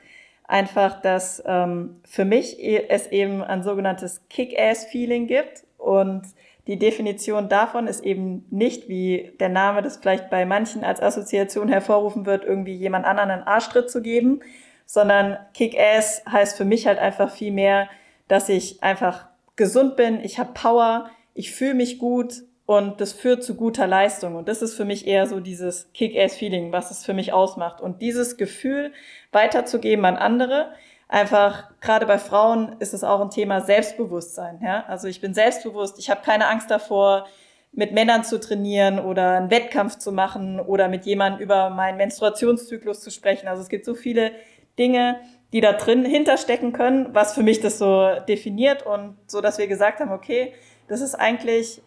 einfach, 0.48 1.02
dass 1.02 1.44
ähm, 1.46 2.02
für 2.06 2.26
mich 2.26 2.60
e, 2.60 2.88
es 2.90 3.08
eben 3.08 3.44
ein 3.44 3.64
sogenanntes 3.64 4.28
Kick-Ass-Feeling 4.30 5.28
gibt. 5.28 5.66
Und 5.78 6.24
die 6.68 6.80
Definition 6.80 7.50
davon 7.50 7.88
ist 7.88 8.04
eben 8.04 8.46
nicht, 8.50 8.90
wie 8.90 9.34
der 9.40 9.50
Name 9.50 9.82
das 9.82 9.98
vielleicht 9.98 10.30
bei 10.30 10.46
manchen 10.46 10.84
als 10.84 11.02
Assoziation 11.02 11.68
hervorrufen 11.68 12.26
wird, 12.26 12.44
irgendwie 12.44 12.76
jemand 12.76 13.06
anderen 13.06 13.32
einen 13.32 13.44
Arschtritt 13.44 13.90
zu 13.90 14.02
geben, 14.02 14.42
sondern 14.86 15.38
Kick-Ass 15.54 16.24
heißt 16.32 16.58
für 16.58 16.66
mich 16.66 16.88
halt 16.88 17.00
einfach 17.00 17.32
viel 17.32 17.52
mehr, 17.52 17.90
dass 18.28 18.50
ich 18.50 18.82
einfach 18.84 19.28
gesund 19.56 19.96
bin, 19.96 20.20
ich 20.24 20.40
habe 20.40 20.54
Power, 20.54 21.10
ich 21.34 21.52
fühle 21.52 21.76
mich 21.76 22.00
gut 22.00 22.44
und 22.66 23.00
das 23.00 23.14
führt 23.14 23.44
zu 23.44 23.56
guter 23.56 23.86
Leistung. 23.86 24.36
Und 24.36 24.48
das 24.48 24.62
ist 24.62 24.74
für 24.74 24.86
mich 24.86 25.06
eher 25.06 25.28
so 25.28 25.40
dieses 25.40 25.92
Kick-Ass-Feeling, 25.94 26.72
was 26.72 26.90
es 26.90 27.06
für 27.06 27.14
mich 27.14 27.32
ausmacht. 27.32 27.80
Und 27.80 28.02
dieses 28.02 28.38
Gefühl 28.38 28.92
weiterzugeben 29.36 30.06
an 30.06 30.18
andere, 30.18 30.72
einfach 31.08 31.70
gerade 31.82 32.08
bei 32.08 32.18
Frauen 32.18 32.78
ist 32.80 32.96
es 32.96 33.04
auch 33.04 33.22
ein 33.22 33.30
Thema 33.30 33.62
Selbstbewusstsein. 33.62 34.60
Ja? 34.64 34.86
Also 34.88 35.08
ich 35.08 35.22
bin 35.22 35.36
selbstbewusst, 35.36 36.00
ich 36.00 36.10
habe 36.10 36.22
keine 36.26 36.48
Angst 36.48 36.72
davor, 36.72 37.28
mit 37.72 37.92
Männern 37.92 38.24
zu 38.24 38.40
trainieren 38.40 39.00
oder 39.00 39.38
einen 39.38 39.52
Wettkampf 39.52 39.98
zu 39.98 40.12
machen 40.12 40.60
oder 40.60 40.88
mit 40.88 41.06
jemandem 41.06 41.42
über 41.42 41.70
meinen 41.70 41.98
Menstruationszyklus 41.98 43.02
zu 43.02 43.12
sprechen. 43.12 43.48
Also 43.48 43.62
es 43.62 43.70
gibt 43.70 43.86
so 43.86 43.94
viele 43.94 44.32
Dinge, 44.80 45.20
die 45.52 45.62
da 45.62 45.74
drin 45.74 46.06
hinterstecken 46.06 46.74
können, 46.74 47.14
was 47.14 47.34
für 47.34 47.44
mich 47.44 47.62
das 47.62 47.78
so 47.78 48.10
definiert 48.28 48.86
und 48.86 49.18
so, 49.28 49.42
dass 49.42 49.58
wir 49.58 49.68
gesagt 49.68 50.00
haben, 50.00 50.12
okay, 50.12 50.54
das 50.88 51.02
ist 51.02 51.16
eigentlich, 51.16 51.82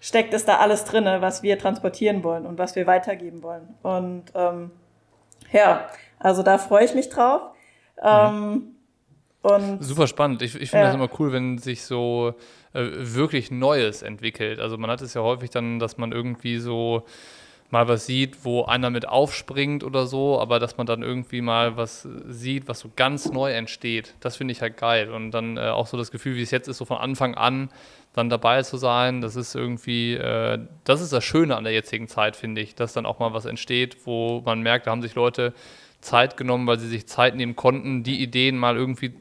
steckt 0.00 0.34
es 0.34 0.44
da 0.44 0.58
alles 0.58 0.84
drin, 0.84 1.04
was 1.04 1.42
wir 1.42 1.58
transportieren 1.58 2.24
wollen 2.24 2.46
und 2.46 2.58
was 2.58 2.74
wir 2.74 2.86
weitergeben 2.86 3.42
wollen. 3.42 3.74
Und 3.82 4.24
ähm, 4.34 4.70
ja, 5.52 5.88
also 6.18 6.42
da 6.42 6.58
freue 6.58 6.84
ich 6.84 6.94
mich 6.94 7.08
drauf. 7.08 7.42
Ähm, 8.02 8.74
und, 9.42 9.82
Super 9.82 10.06
spannend. 10.06 10.42
Ich, 10.42 10.54
ich 10.54 10.70
finde 10.70 10.84
ja. 10.84 10.92
das 10.92 10.94
immer 10.94 11.08
cool, 11.18 11.32
wenn 11.32 11.58
sich 11.58 11.82
so 11.84 12.34
äh, 12.74 12.84
wirklich 12.92 13.50
Neues 13.50 14.02
entwickelt. 14.02 14.60
Also 14.60 14.76
man 14.76 14.90
hat 14.90 15.00
es 15.00 15.14
ja 15.14 15.22
häufig 15.22 15.50
dann, 15.50 15.78
dass 15.78 15.96
man 15.96 16.12
irgendwie 16.12 16.58
so 16.58 17.04
mal 17.70 17.88
was 17.88 18.06
sieht, 18.06 18.44
wo 18.44 18.64
einer 18.64 18.90
mit 18.90 19.08
aufspringt 19.08 19.84
oder 19.84 20.06
so, 20.06 20.40
aber 20.40 20.58
dass 20.58 20.76
man 20.76 20.86
dann 20.86 21.02
irgendwie 21.02 21.40
mal 21.40 21.76
was 21.76 22.08
sieht, 22.26 22.68
was 22.68 22.80
so 22.80 22.90
ganz 22.94 23.30
neu 23.30 23.52
entsteht. 23.52 24.14
Das 24.20 24.36
finde 24.36 24.52
ich 24.52 24.60
halt 24.60 24.76
geil. 24.76 25.10
Und 25.10 25.30
dann 25.30 25.56
äh, 25.56 25.68
auch 25.68 25.86
so 25.86 25.96
das 25.96 26.10
Gefühl, 26.10 26.36
wie 26.36 26.42
es 26.42 26.50
jetzt 26.50 26.68
ist, 26.68 26.78
so 26.78 26.84
von 26.84 26.98
Anfang 26.98 27.34
an 27.34 27.70
dann 28.12 28.28
dabei 28.28 28.62
zu 28.62 28.76
sein, 28.76 29.20
das 29.20 29.36
ist 29.36 29.54
irgendwie, 29.54 30.14
äh, 30.14 30.58
das 30.84 31.00
ist 31.00 31.12
das 31.12 31.22
Schöne 31.22 31.56
an 31.56 31.64
der 31.64 31.72
jetzigen 31.72 32.08
Zeit, 32.08 32.34
finde 32.34 32.60
ich, 32.60 32.74
dass 32.74 32.92
dann 32.92 33.06
auch 33.06 33.20
mal 33.20 33.32
was 33.32 33.44
entsteht, 33.44 33.98
wo 34.04 34.42
man 34.44 34.62
merkt, 34.62 34.86
da 34.86 34.90
haben 34.90 35.02
sich 35.02 35.14
Leute 35.14 35.54
Zeit 36.00 36.36
genommen, 36.36 36.66
weil 36.66 36.78
sie 36.78 36.88
sich 36.88 37.06
Zeit 37.06 37.36
nehmen 37.36 37.56
konnten, 37.56 38.02
die 38.02 38.20
Ideen 38.20 38.56
mal 38.56 38.76
irgendwie, 38.76 39.12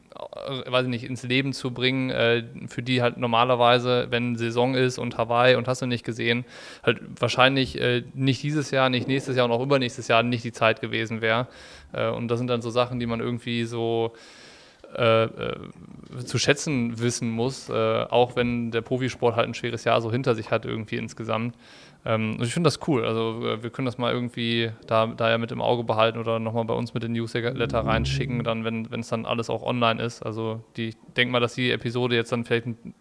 weiß 0.66 0.84
ich 0.84 0.90
nicht, 0.90 1.04
ins 1.04 1.24
Leben 1.24 1.54
zu 1.54 1.72
bringen, 1.72 2.10
äh, 2.10 2.44
für 2.68 2.84
die 2.84 3.02
halt 3.02 3.18
normalerweise, 3.18 4.08
wenn 4.10 4.36
Saison 4.36 4.76
ist 4.76 4.98
und 4.98 5.18
Hawaii 5.18 5.56
und 5.56 5.68
hast 5.68 5.82
du 5.82 5.86
nicht 5.86 6.04
gesehen, 6.04 6.46
halt 6.84 7.00
wahrscheinlich 7.20 7.80
äh, 7.80 8.04
nicht 8.14 8.44
dieses 8.44 8.72
Jahr, 8.72 8.90
nicht 8.90 9.08
nächstes 9.08 9.36
Jahr 9.36 9.46
und 9.46 9.52
auch 9.52 9.62
übernächstes 9.62 10.08
Jahr 10.08 10.24
nicht 10.24 10.44
die 10.44 10.52
Zeit 10.52 10.82
gewesen 10.82 11.22
wäre. 11.22 11.48
Äh, 11.94 12.10
und 12.10 12.28
das 12.28 12.40
sind 12.40 12.48
dann 12.48 12.62
so 12.62 12.70
Sachen, 12.70 13.00
die 13.00 13.06
man 13.06 13.20
irgendwie 13.20 13.66
so 13.66 14.14
äh, 14.96 15.24
äh, 15.24 15.56
zu 16.26 16.40
schätzen 16.40 17.00
wissen 17.00 17.30
muss, 17.30 17.70
auch 17.70 18.36
wenn 18.36 18.72
der 18.72 18.82
Profisport 18.82 19.36
halt 19.36 19.48
ein 19.48 19.54
schweres 19.54 19.84
Jahr 19.84 20.02
so 20.02 20.12
hinter 20.12 20.34
sich 20.34 20.50
hat 20.50 20.66
irgendwie 20.66 20.96
insgesamt. 20.96 21.56
Ähm, 22.06 22.38
ich 22.42 22.54
finde 22.54 22.68
das 22.68 22.80
cool. 22.88 23.06
Also 23.06 23.46
äh, 23.46 23.62
wir 23.62 23.70
können 23.70 23.86
das 23.86 23.98
mal 23.98 24.14
irgendwie 24.14 24.72
da, 24.88 25.08
da 25.08 25.30
ja 25.30 25.38
mit 25.38 25.52
im 25.52 25.62
Auge 25.62 25.84
behalten 25.84 26.18
oder 26.18 26.40
nochmal 26.40 26.64
bei 26.66 26.74
uns 26.74 26.94
mit 26.94 27.04
den 27.04 27.12
Newsletter 27.12 27.86
reinschicken, 27.86 28.44
dann, 28.44 28.64
wenn 28.64 29.00
es 29.00 29.10
dann 29.10 29.26
alles 29.26 29.50
auch 29.50 29.64
online 29.64 30.02
ist. 30.02 30.24
Also 30.24 30.64
die, 30.78 30.90
ich 30.90 30.98
denke 31.18 31.32
mal, 31.32 31.40
dass 31.40 31.56
die 31.56 31.72
Episode 31.72 32.16
jetzt 32.16 32.32
dann 32.32 32.46
vielleicht 32.46 32.68
ein, 32.68 32.94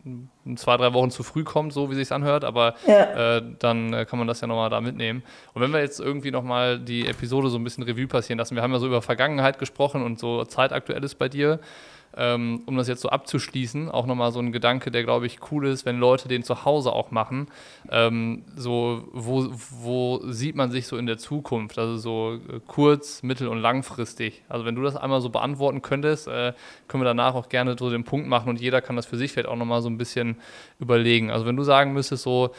ein 0.44 0.56
zwei, 0.56 0.76
drei 0.76 0.92
Wochen 0.94 1.10
zu 1.10 1.22
früh 1.22 1.44
kommt, 1.44 1.72
so 1.72 1.90
wie 1.90 1.94
sich 1.94 2.10
anhört, 2.10 2.44
aber 2.44 2.74
ja. 2.86 3.36
äh, 3.36 3.42
dann 3.58 3.92
äh, 3.92 4.04
kann 4.04 4.18
man 4.18 4.26
das 4.26 4.40
ja 4.40 4.48
nochmal 4.48 4.70
da 4.70 4.80
mitnehmen. 4.80 5.22
Und 5.54 5.62
wenn 5.62 5.72
wir 5.72 5.80
jetzt 5.80 6.00
irgendwie 6.00 6.32
nochmal 6.32 6.80
die 6.80 7.06
Episode 7.06 7.50
so 7.50 7.58
ein 7.58 7.64
bisschen 7.64 7.84
Revue 7.84 8.08
passieren 8.08 8.38
lassen, 8.38 8.56
wir 8.56 8.62
haben 8.62 8.72
ja 8.72 8.78
so 8.78 8.86
über 8.86 9.02
Vergangenheit 9.02 9.58
gesprochen 9.58 10.02
und 10.02 10.18
so 10.18 10.44
zeitaktuelles 10.44 11.14
bei 11.14 11.28
dir 11.28 11.60
ähm, 12.16 12.62
um 12.66 12.76
das 12.76 12.88
jetzt 12.88 13.02
so 13.02 13.10
abzuschließen, 13.10 13.90
auch 13.90 14.06
nochmal 14.06 14.32
so 14.32 14.40
ein 14.40 14.52
Gedanke, 14.52 14.90
der, 14.90 15.04
glaube 15.04 15.26
ich, 15.26 15.38
cool 15.50 15.66
ist, 15.66 15.86
wenn 15.86 15.98
Leute 15.98 16.28
den 16.28 16.42
zu 16.42 16.64
Hause 16.64 16.92
auch 16.92 17.10
machen. 17.10 17.48
Ähm, 17.90 18.44
so, 18.56 19.08
wo, 19.12 19.48
wo 19.80 20.20
sieht 20.24 20.56
man 20.56 20.70
sich 20.70 20.86
so 20.86 20.96
in 20.96 21.06
der 21.06 21.18
Zukunft? 21.18 21.78
Also 21.78 21.96
so 21.96 22.34
äh, 22.34 22.60
kurz-, 22.66 23.22
mittel- 23.22 23.48
und 23.48 23.58
langfristig. 23.58 24.42
Also 24.48 24.64
wenn 24.64 24.74
du 24.74 24.82
das 24.82 24.96
einmal 24.96 25.20
so 25.20 25.30
beantworten 25.30 25.82
könntest, 25.82 26.28
äh, 26.28 26.54
können 26.88 27.02
wir 27.02 27.08
danach 27.08 27.34
auch 27.34 27.48
gerne 27.48 27.76
so 27.78 27.90
den 27.90 28.04
Punkt 28.04 28.28
machen 28.28 28.48
und 28.48 28.60
jeder 28.60 28.80
kann 28.80 28.96
das 28.96 29.06
für 29.06 29.16
sich 29.16 29.32
vielleicht 29.32 29.48
auch 29.48 29.56
nochmal 29.56 29.82
so 29.82 29.88
ein 29.88 29.98
bisschen 29.98 30.36
überlegen. 30.80 31.30
Also 31.30 31.46
wenn 31.46 31.56
du 31.56 31.62
sagen 31.62 31.92
müsstest, 31.92 32.24
so, 32.24 32.50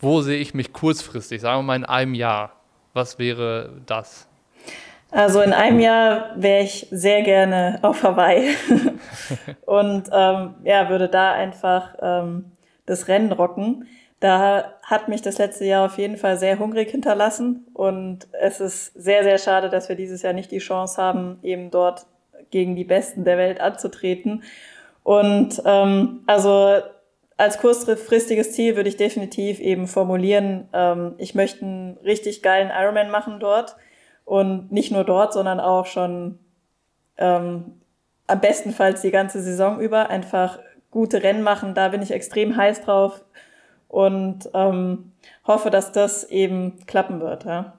wo 0.00 0.22
sehe 0.22 0.38
ich 0.38 0.54
mich 0.54 0.72
kurzfristig, 0.72 1.40
sagen 1.40 1.60
wir 1.60 1.62
mal 1.62 1.76
in 1.76 1.84
einem 1.84 2.14
Jahr, 2.14 2.52
was 2.94 3.18
wäre 3.18 3.82
das? 3.86 4.28
Also 5.14 5.42
in 5.42 5.52
einem 5.52 5.78
Jahr 5.78 6.32
wäre 6.34 6.64
ich 6.64 6.88
sehr 6.90 7.22
gerne 7.22 7.78
auf 7.82 8.02
Hawaii 8.02 8.56
und 9.64 10.08
ähm, 10.12 10.54
ja, 10.64 10.88
würde 10.88 11.08
da 11.08 11.32
einfach 11.32 11.94
ähm, 12.02 12.46
das 12.84 13.06
Rennen 13.06 13.30
rocken. 13.30 13.86
Da 14.18 14.74
hat 14.82 15.06
mich 15.06 15.22
das 15.22 15.38
letzte 15.38 15.66
Jahr 15.66 15.86
auf 15.86 15.98
jeden 15.98 16.16
Fall 16.16 16.36
sehr 16.36 16.58
hungrig 16.58 16.90
hinterlassen 16.90 17.64
und 17.74 18.26
es 18.32 18.58
ist 18.58 18.86
sehr, 18.94 19.22
sehr 19.22 19.38
schade, 19.38 19.70
dass 19.70 19.88
wir 19.88 19.94
dieses 19.94 20.22
Jahr 20.22 20.32
nicht 20.32 20.50
die 20.50 20.58
Chance 20.58 21.00
haben, 21.00 21.38
eben 21.44 21.70
dort 21.70 22.06
gegen 22.50 22.74
die 22.74 22.84
Besten 22.84 23.24
der 23.24 23.38
Welt 23.38 23.60
anzutreten. 23.60 24.42
Und 25.04 25.62
ähm, 25.64 26.24
also 26.26 26.80
als 27.36 27.58
kurzfristiges 27.58 28.52
Ziel 28.52 28.74
würde 28.74 28.88
ich 28.88 28.96
definitiv 28.96 29.60
eben 29.60 29.86
formulieren, 29.86 30.68
ähm, 30.72 31.14
ich 31.18 31.36
möchte 31.36 31.64
einen 31.64 31.98
richtig 31.98 32.42
geilen 32.42 32.72
Ironman 32.76 33.10
machen 33.10 33.38
dort 33.38 33.76
und 34.24 34.72
nicht 34.72 34.90
nur 34.90 35.04
dort, 35.04 35.32
sondern 35.32 35.60
auch 35.60 35.86
schon 35.86 36.38
ähm, 37.16 37.80
am 38.26 38.40
bestenfalls 38.40 39.02
die 39.02 39.10
ganze 39.10 39.42
Saison 39.42 39.80
über 39.80 40.10
einfach 40.10 40.58
gute 40.90 41.22
Rennen 41.22 41.42
machen. 41.42 41.74
Da 41.74 41.88
bin 41.88 42.02
ich 42.02 42.10
extrem 42.10 42.56
heiß 42.56 42.82
drauf 42.82 43.22
und 43.88 44.48
ähm, 44.54 45.12
hoffe, 45.46 45.70
dass 45.70 45.92
das 45.92 46.24
eben 46.24 46.84
klappen 46.86 47.20
wird. 47.20 47.44
Ja. 47.44 47.78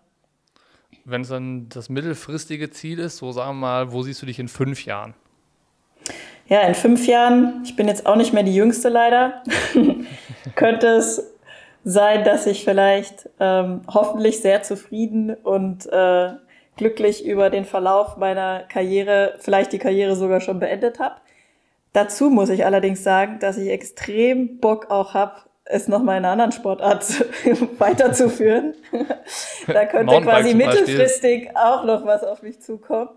Wenn 1.03 1.21
es 1.21 1.29
dann 1.29 1.69
das 1.69 1.89
mittelfristige 1.89 2.69
Ziel 2.69 2.99
ist, 2.99 3.17
so 3.17 3.31
sagen 3.31 3.57
wir 3.57 3.61
mal, 3.61 3.91
wo 3.91 4.03
siehst 4.03 4.21
du 4.21 4.25
dich 4.25 4.39
in 4.39 4.47
fünf 4.47 4.85
Jahren? 4.85 5.13
Ja, 6.47 6.61
in 6.61 6.75
fünf 6.75 7.07
Jahren, 7.07 7.63
ich 7.63 7.75
bin 7.75 7.87
jetzt 7.87 8.05
auch 8.05 8.15
nicht 8.15 8.33
mehr 8.33 8.43
die 8.43 8.53
Jüngste 8.53 8.89
leider, 8.89 9.41
könnte 10.55 10.87
es 10.87 11.34
sein, 11.85 12.23
dass 12.23 12.47
ich 12.47 12.65
vielleicht 12.65 13.29
ähm, 13.39 13.81
hoffentlich 13.87 14.41
sehr 14.41 14.63
zufrieden 14.63 15.33
und 15.35 15.85
äh, 15.85 16.31
glücklich 16.75 17.25
über 17.25 17.49
den 17.49 17.63
Verlauf 17.63 18.17
meiner 18.17 18.63
Karriere, 18.63 19.35
vielleicht 19.39 19.71
die 19.71 19.77
Karriere 19.77 20.15
sogar 20.15 20.41
schon 20.41 20.59
beendet 20.59 20.99
habe. 20.99 21.15
Dazu 21.93 22.29
muss 22.29 22.49
ich 22.49 22.65
allerdings 22.65 23.03
sagen, 23.03 23.39
dass 23.39 23.57
ich 23.57 23.69
extrem 23.69 24.59
Bock 24.59 24.89
auch 24.89 25.13
habe, 25.13 25.35
es 25.63 25.87
nochmal 25.87 26.17
in 26.17 26.25
einer 26.25 26.33
anderen 26.33 26.51
Sportart 26.51 27.05
weiterzuführen. 27.77 28.73
da 29.67 29.85
könnte 29.85 30.21
quasi 30.21 30.53
mittelfristig 30.55 31.55
auch 31.55 31.85
noch 31.85 32.05
was 32.05 32.23
auf 32.23 32.41
mich 32.41 32.61
zukommen. 32.61 33.09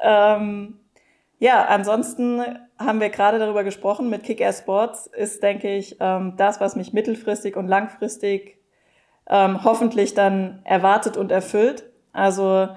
Ähm, 0.00 0.80
ja, 1.38 1.64
ansonsten 1.66 2.40
haben 2.78 3.00
wir 3.00 3.10
gerade 3.10 3.38
darüber 3.38 3.64
gesprochen, 3.64 4.10
mit 4.10 4.24
Kick-Ass 4.24 4.58
Sports 4.58 5.06
ist, 5.06 5.42
denke 5.42 5.74
ich, 5.76 5.96
ähm, 6.00 6.34
das, 6.36 6.60
was 6.60 6.76
mich 6.76 6.92
mittelfristig 6.92 7.56
und 7.56 7.68
langfristig 7.68 8.58
ähm, 9.28 9.62
hoffentlich 9.64 10.14
dann 10.14 10.60
erwartet 10.64 11.16
und 11.16 11.30
erfüllt. 11.30 11.84
Also 12.12 12.68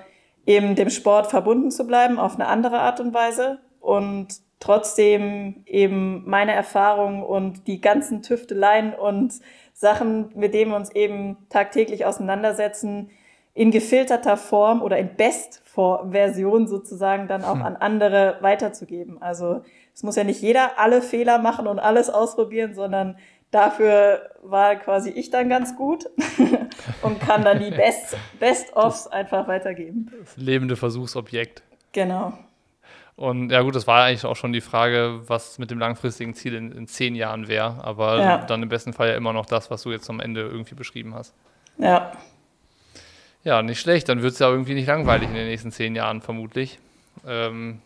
eben 0.45 0.75
dem 0.75 0.89
Sport 0.89 1.27
verbunden 1.27 1.71
zu 1.71 1.87
bleiben 1.87 2.19
auf 2.19 2.35
eine 2.35 2.47
andere 2.47 2.79
Art 2.79 2.99
und 2.99 3.13
Weise 3.13 3.59
und 3.79 4.27
trotzdem 4.59 5.63
eben 5.65 6.23
meine 6.29 6.53
Erfahrungen 6.53 7.23
und 7.23 7.67
die 7.67 7.81
ganzen 7.81 8.21
Tüfteleien 8.21 8.93
und 8.93 9.33
Sachen, 9.73 10.29
mit 10.35 10.53
denen 10.53 10.71
wir 10.71 10.77
uns 10.77 10.91
eben 10.91 11.37
tagtäglich 11.49 12.05
auseinandersetzen, 12.05 13.09
in 13.53 13.71
gefilterter 13.71 14.37
Form 14.37 14.81
oder 14.81 14.97
in 14.97 15.15
Best-Version 15.15 16.67
sozusagen 16.67 17.27
dann 17.27 17.43
auch 17.43 17.55
hm. 17.55 17.63
an 17.63 17.75
andere 17.75 18.37
weiterzugeben. 18.41 19.21
Also 19.21 19.61
es 19.93 20.03
muss 20.03 20.15
ja 20.15 20.23
nicht 20.23 20.41
jeder 20.41 20.79
alle 20.79 21.01
Fehler 21.01 21.37
machen 21.37 21.67
und 21.67 21.79
alles 21.79 22.09
ausprobieren, 22.09 22.73
sondern 22.73 23.17
dafür 23.51 24.29
war 24.41 24.75
quasi 24.77 25.09
ich 25.09 25.29
dann 25.29 25.49
ganz 25.49 25.75
gut 25.75 26.09
und 27.01 27.19
kann 27.19 27.43
dann 27.43 27.59
die 27.59 27.71
Best, 27.71 28.17
Best-Offs 28.39 29.07
einfach 29.07 29.47
weitergeben. 29.47 30.11
Das 30.19 30.37
lebende 30.37 30.77
Versuchsobjekt. 30.77 31.61
Genau. 31.91 32.33
Und 33.17 33.51
ja 33.51 33.61
gut, 33.61 33.75
das 33.75 33.85
war 33.85 34.05
eigentlich 34.05 34.25
auch 34.25 34.37
schon 34.37 34.53
die 34.53 34.61
Frage, 34.61 35.21
was 35.27 35.59
mit 35.59 35.69
dem 35.69 35.77
langfristigen 35.77 36.33
Ziel 36.33 36.55
in, 36.55 36.71
in 36.71 36.87
zehn 36.87 37.13
Jahren 37.13 37.47
wäre. 37.47 37.83
Aber 37.83 38.17
ja. 38.17 38.37
dann 38.37 38.63
im 38.63 38.69
besten 38.69 38.93
Fall 38.93 39.09
ja 39.09 39.15
immer 39.15 39.33
noch 39.33 39.45
das, 39.45 39.69
was 39.69 39.83
du 39.83 39.91
jetzt 39.91 40.09
am 40.09 40.19
Ende 40.21 40.41
irgendwie 40.41 40.75
beschrieben 40.75 41.13
hast. 41.13 41.35
Ja. 41.77 42.13
Ja, 43.43 43.61
nicht 43.61 43.79
schlecht. 43.79 44.09
Dann 44.09 44.21
wird 44.21 44.33
es 44.33 44.39
ja 44.39 44.49
irgendwie 44.49 44.73
nicht 44.73 44.87
langweilig 44.87 45.29
in 45.29 45.35
den 45.35 45.47
nächsten 45.47 45.71
zehn 45.71 45.95
Jahren, 45.95 46.21
vermutlich. 46.21 46.79
Ähm, 47.27 47.81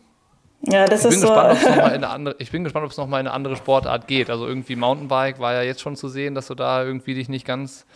ja, 0.62 0.84
das 0.86 1.04
ich 1.04 1.12
ist 1.12 1.20
bin 1.20 1.28
so. 1.28 1.34
Gespannt, 1.34 2.04
andere, 2.04 2.36
ich 2.38 2.50
bin 2.50 2.64
gespannt, 2.64 2.84
ob 2.84 2.90
es 2.90 2.96
nochmal 2.96 3.20
in 3.20 3.26
eine 3.26 3.34
andere 3.34 3.56
Sportart 3.56 4.06
geht. 4.06 4.30
Also 4.30 4.46
irgendwie 4.46 4.76
Mountainbike 4.76 5.38
war 5.38 5.54
ja 5.54 5.62
jetzt 5.62 5.80
schon 5.80 5.96
zu 5.96 6.08
sehen, 6.08 6.34
dass 6.34 6.48
du 6.48 6.54
da 6.54 6.84
irgendwie 6.84 7.14
dich 7.14 7.28
nicht 7.28 7.46
ganz 7.46 7.86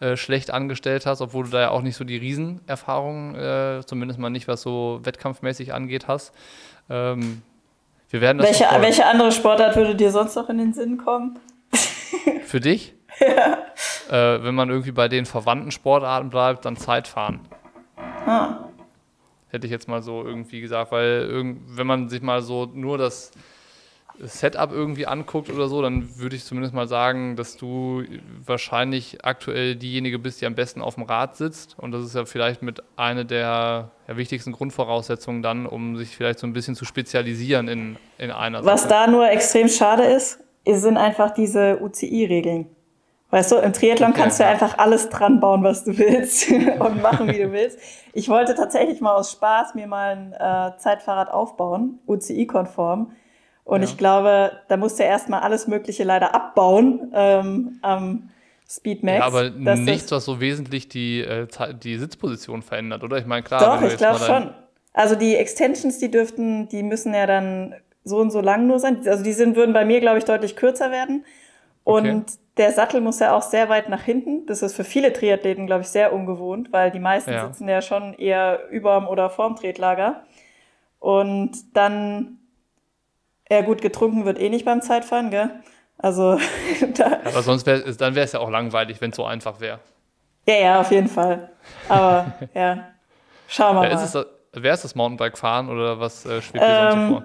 äh, 0.00 0.16
schlecht 0.16 0.50
angestellt 0.52 1.06
hast, 1.06 1.20
obwohl 1.20 1.44
du 1.44 1.50
da 1.50 1.60
ja 1.60 1.70
auch 1.70 1.82
nicht 1.82 1.96
so 1.96 2.04
die 2.04 2.16
Riesenerfahrung, 2.16 3.34
äh, 3.34 3.80
zumindest 3.84 4.20
mal 4.20 4.30
nicht 4.30 4.46
was 4.46 4.62
so 4.62 5.00
wettkampfmäßig 5.02 5.74
angeht, 5.74 6.06
hast. 6.06 6.32
Ähm, 6.90 7.42
wir 8.10 8.20
werden 8.20 8.40
welche, 8.40 8.64
welche 8.80 9.06
andere 9.06 9.32
Sportart 9.32 9.76
würde 9.76 9.94
dir 9.94 10.10
sonst 10.10 10.34
noch 10.36 10.48
in 10.48 10.58
den 10.58 10.72
Sinn 10.72 10.98
kommen? 10.98 11.38
Für 12.44 12.60
dich? 12.60 12.94
Ja. 13.26 13.58
Äh, 14.10 14.42
wenn 14.42 14.54
man 14.54 14.70
irgendwie 14.70 14.92
bei 14.92 15.08
den 15.08 15.26
verwandten 15.26 15.70
Sportarten 15.70 16.30
bleibt, 16.30 16.64
dann 16.64 16.76
Zeitfahren. 16.76 17.40
Ah. 18.26 18.68
Hätte 19.50 19.66
ich 19.66 19.70
jetzt 19.70 19.88
mal 19.88 20.02
so 20.02 20.24
irgendwie 20.24 20.60
gesagt, 20.60 20.92
weil 20.92 21.28
wenn 21.66 21.86
man 21.86 22.08
sich 22.08 22.22
mal 22.22 22.42
so 22.42 22.70
nur 22.72 22.98
das 22.98 23.32
Setup 24.20 24.72
irgendwie 24.72 25.06
anguckt 25.06 25.48
oder 25.50 25.68
so, 25.68 25.80
dann 25.80 26.18
würde 26.18 26.34
ich 26.34 26.44
zumindest 26.44 26.74
mal 26.74 26.88
sagen, 26.88 27.36
dass 27.36 27.56
du 27.56 28.02
wahrscheinlich 28.44 29.24
aktuell 29.24 29.76
diejenige 29.76 30.18
bist, 30.18 30.40
die 30.40 30.46
am 30.46 30.54
besten 30.54 30.82
auf 30.82 30.96
dem 30.96 31.04
Rad 31.04 31.36
sitzt. 31.36 31.78
Und 31.78 31.92
das 31.92 32.04
ist 32.04 32.14
ja 32.14 32.24
vielleicht 32.24 32.62
mit 32.62 32.82
einer 32.96 33.24
der, 33.24 33.92
der 34.08 34.16
wichtigsten 34.16 34.52
Grundvoraussetzungen 34.52 35.42
dann, 35.42 35.66
um 35.66 35.96
sich 35.96 36.16
vielleicht 36.16 36.40
so 36.40 36.46
ein 36.46 36.52
bisschen 36.52 36.74
zu 36.74 36.84
spezialisieren 36.84 37.68
in, 37.68 37.96
in 38.18 38.30
einer 38.30 38.64
Was 38.64 38.82
Sache. 38.82 38.90
da 38.90 39.06
nur 39.06 39.28
extrem 39.30 39.68
schade 39.68 40.04
ist, 40.04 40.40
sind 40.66 40.96
einfach 40.96 41.30
diese 41.30 41.80
UCI-Regeln. 41.80 42.66
Weißt 43.30 43.52
du, 43.52 43.56
im 43.56 43.74
Triathlon 43.74 44.12
okay, 44.12 44.20
kannst 44.22 44.40
du 44.40 44.46
einfach 44.46 44.78
alles 44.78 45.10
dran 45.10 45.38
bauen, 45.38 45.62
was 45.62 45.84
du 45.84 45.98
willst 45.98 46.50
und 46.78 47.02
machen, 47.02 47.28
wie 47.28 47.38
du 47.38 47.52
willst. 47.52 47.78
Ich 48.14 48.28
wollte 48.28 48.54
tatsächlich 48.54 49.00
mal 49.00 49.14
aus 49.14 49.32
Spaß 49.32 49.74
mir 49.74 49.86
mal 49.86 50.16
ein 50.16 50.32
äh, 50.32 50.78
Zeitfahrrad 50.78 51.30
aufbauen, 51.30 51.98
UCI-konform. 52.06 53.12
Und 53.64 53.82
ja. 53.82 53.86
ich 53.86 53.98
glaube, 53.98 54.52
da 54.68 54.78
musst 54.78 54.98
du 54.98 55.02
erstmal 55.02 55.40
alles 55.40 55.66
Mögliche 55.66 56.04
leider 56.04 56.34
abbauen 56.34 57.12
ähm, 57.12 57.78
am 57.82 58.30
Speedmax. 58.66 59.18
Ja, 59.18 59.26
aber 59.26 59.50
nichts, 59.50 60.10
was 60.10 60.24
so 60.24 60.40
wesentlich 60.40 60.88
die, 60.88 61.20
äh, 61.20 61.46
die 61.74 61.98
Sitzposition 61.98 62.62
verändert, 62.62 63.04
oder? 63.04 63.18
Ich 63.18 63.26
meine, 63.26 63.42
klar. 63.42 63.60
Doch, 63.60 63.86
ich 63.86 63.98
glaube 63.98 64.20
schon. 64.20 64.54
Also 64.94 65.16
die 65.16 65.36
Extensions, 65.36 65.98
die 65.98 66.10
dürften, 66.10 66.68
die 66.68 66.82
müssen 66.82 67.12
ja 67.12 67.26
dann 67.26 67.74
so 68.04 68.18
und 68.18 68.30
so 68.30 68.40
lang 68.40 68.66
nur 68.66 68.78
sein. 68.78 69.06
Also 69.06 69.22
die 69.22 69.34
sind, 69.34 69.54
würden 69.54 69.74
bei 69.74 69.84
mir, 69.84 70.00
glaube 70.00 70.16
ich, 70.16 70.24
deutlich 70.24 70.56
kürzer 70.56 70.90
werden. 70.90 71.26
Und 71.84 72.06
okay. 72.06 72.24
Der 72.58 72.72
Sattel 72.72 73.00
muss 73.00 73.20
ja 73.20 73.34
auch 73.34 73.42
sehr 73.42 73.68
weit 73.68 73.88
nach 73.88 74.02
hinten. 74.02 74.46
Das 74.46 74.62
ist 74.62 74.74
für 74.74 74.84
viele 74.84 75.12
Triathleten, 75.12 75.66
glaube 75.66 75.82
ich, 75.82 75.88
sehr 75.88 76.12
ungewohnt, 76.12 76.72
weil 76.72 76.90
die 76.90 76.98
meisten 76.98 77.32
ja. 77.32 77.46
sitzen 77.46 77.68
ja 77.68 77.80
schon 77.80 78.14
eher 78.14 78.68
überm 78.70 79.06
oder 79.06 79.30
vorm 79.30 79.56
Tretlager. 79.56 80.24
Und 80.98 81.76
dann, 81.76 82.38
ja 83.48 83.62
gut, 83.62 83.80
getrunken 83.80 84.24
wird 84.24 84.38
eh 84.40 84.48
nicht 84.48 84.64
beim 84.64 84.82
Zeitfahren, 84.82 85.30
gell? 85.30 85.50
Also 85.96 86.38
da 86.96 87.20
Aber 87.24 87.42
sonst 87.42 87.66
wäre 87.66 87.94
dann 87.96 88.14
wäre 88.14 88.24
es 88.24 88.32
ja 88.32 88.40
auch 88.40 88.50
langweilig, 88.50 89.00
wenn 89.00 89.10
es 89.10 89.16
so 89.16 89.24
einfach 89.24 89.60
wäre. 89.60 89.78
Ja, 90.46 90.54
ja, 90.54 90.80
auf 90.80 90.90
jeden 90.90 91.08
Fall. 91.08 91.50
Aber 91.88 92.32
ja, 92.54 92.88
schauen 93.48 93.76
wir 93.76 93.84
ja, 93.84 93.94
mal. 93.94 94.04
Ist 94.04 94.14
es, 94.14 94.26
wer 94.52 94.74
ist 94.74 94.84
das 94.84 94.94
Mountainbike 94.94 95.38
fahren 95.38 95.68
oder 95.68 96.00
was 96.00 96.24
äh, 96.26 96.40
schwebt 96.42 96.64
dir 96.64 96.68
ähm, 96.68 96.90
sonst 96.90 97.08
vor? 97.10 97.24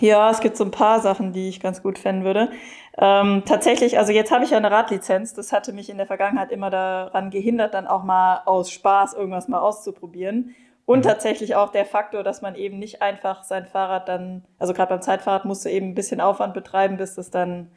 Ja, 0.00 0.30
es 0.30 0.40
gibt 0.40 0.56
so 0.56 0.64
ein 0.64 0.70
paar 0.70 1.00
Sachen, 1.00 1.32
die 1.32 1.48
ich 1.48 1.60
ganz 1.60 1.82
gut 1.82 1.98
fänden 1.98 2.24
würde. 2.24 2.50
Ähm, 2.98 3.42
tatsächlich, 3.44 3.98
also 3.98 4.12
jetzt 4.12 4.30
habe 4.30 4.44
ich 4.44 4.50
ja 4.50 4.56
eine 4.56 4.70
Radlizenz. 4.70 5.34
Das 5.34 5.52
hatte 5.52 5.72
mich 5.72 5.90
in 5.90 5.98
der 5.98 6.06
Vergangenheit 6.06 6.50
immer 6.50 6.70
daran 6.70 7.30
gehindert, 7.30 7.74
dann 7.74 7.86
auch 7.86 8.02
mal 8.02 8.42
aus 8.46 8.70
Spaß 8.70 9.14
irgendwas 9.14 9.48
mal 9.48 9.60
auszuprobieren. 9.60 10.54
Und 10.86 11.00
mhm. 11.00 11.02
tatsächlich 11.02 11.56
auch 11.56 11.70
der 11.70 11.84
Faktor, 11.84 12.22
dass 12.22 12.42
man 12.42 12.54
eben 12.54 12.78
nicht 12.78 13.02
einfach 13.02 13.42
sein 13.42 13.66
Fahrrad 13.66 14.08
dann, 14.08 14.44
also 14.58 14.72
gerade 14.72 14.90
beim 14.90 15.02
Zeitfahrrad 15.02 15.44
musst 15.44 15.64
du 15.64 15.70
eben 15.70 15.88
ein 15.88 15.94
bisschen 15.94 16.20
Aufwand 16.20 16.54
betreiben, 16.54 16.96
bis 16.96 17.16
das 17.16 17.30
dann 17.30 17.70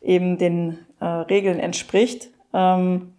eben 0.00 0.36
den 0.36 0.78
äh, 1.00 1.04
Regeln 1.04 1.58
entspricht. 1.58 2.30
Ähm, 2.52 3.14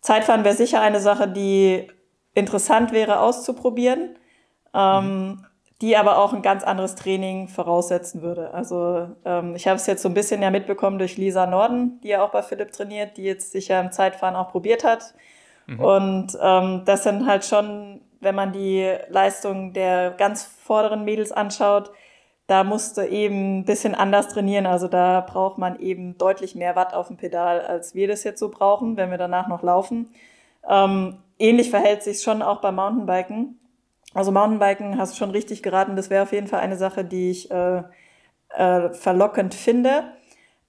Zeitfahren 0.00 0.44
wäre 0.44 0.54
sicher 0.54 0.80
eine 0.80 1.00
Sache, 1.00 1.28
die 1.28 1.88
interessant 2.34 2.92
wäre 2.92 3.20
auszuprobieren. 3.20 4.16
Ähm, 4.72 5.28
mhm 5.28 5.47
die 5.80 5.96
aber 5.96 6.18
auch 6.18 6.32
ein 6.32 6.42
ganz 6.42 6.64
anderes 6.64 6.96
Training 6.96 7.48
voraussetzen 7.48 8.22
würde. 8.22 8.52
Also 8.52 9.08
ähm, 9.24 9.54
ich 9.54 9.68
habe 9.68 9.76
es 9.76 9.86
jetzt 9.86 10.02
so 10.02 10.08
ein 10.08 10.14
bisschen 10.14 10.42
ja 10.42 10.50
mitbekommen 10.50 10.98
durch 10.98 11.16
Lisa 11.16 11.46
Norden, 11.46 12.00
die 12.02 12.08
ja 12.08 12.24
auch 12.24 12.30
bei 12.30 12.42
Philipp 12.42 12.72
trainiert, 12.72 13.16
die 13.16 13.22
jetzt 13.22 13.52
sich 13.52 13.68
ja 13.68 13.80
im 13.80 13.92
Zeitfahren 13.92 14.34
auch 14.34 14.50
probiert 14.50 14.82
hat. 14.82 15.14
Mhm. 15.66 15.80
Und 15.80 16.38
ähm, 16.42 16.82
das 16.84 17.04
sind 17.04 17.26
halt 17.26 17.44
schon, 17.44 18.00
wenn 18.20 18.34
man 18.34 18.52
die 18.52 18.92
Leistung 19.08 19.72
der 19.72 20.10
ganz 20.10 20.44
vorderen 20.44 21.04
Mädels 21.04 21.30
anschaut, 21.30 21.92
da 22.48 22.64
musste 22.64 23.04
eben 23.04 23.58
ein 23.58 23.64
bisschen 23.64 23.94
anders 23.94 24.28
trainieren. 24.28 24.66
Also 24.66 24.88
da 24.88 25.20
braucht 25.20 25.58
man 25.58 25.78
eben 25.78 26.18
deutlich 26.18 26.54
mehr 26.56 26.74
Watt 26.74 26.94
auf 26.94 27.08
dem 27.08 27.18
Pedal, 27.18 27.60
als 27.60 27.94
wir 27.94 28.08
das 28.08 28.24
jetzt 28.24 28.40
so 28.40 28.48
brauchen, 28.48 28.96
wenn 28.96 29.10
wir 29.10 29.18
danach 29.18 29.48
noch 29.48 29.62
laufen. 29.62 30.08
Ähm, 30.68 31.18
ähnlich 31.38 31.70
verhält 31.70 32.02
sich 32.02 32.22
schon 32.22 32.42
auch 32.42 32.60
beim 32.60 32.76
Mountainbiken. 32.76 33.60
Also 34.14 34.32
Mountainbiken 34.32 34.98
hast 34.98 35.14
du 35.14 35.18
schon 35.18 35.30
richtig 35.30 35.62
geraten. 35.62 35.96
Das 35.96 36.10
wäre 36.10 36.22
auf 36.22 36.32
jeden 36.32 36.46
Fall 36.48 36.60
eine 36.60 36.76
Sache, 36.76 37.04
die 37.04 37.30
ich 37.30 37.50
äh, 37.50 37.82
äh, 38.50 38.92
verlockend 38.92 39.54
finde. 39.54 40.12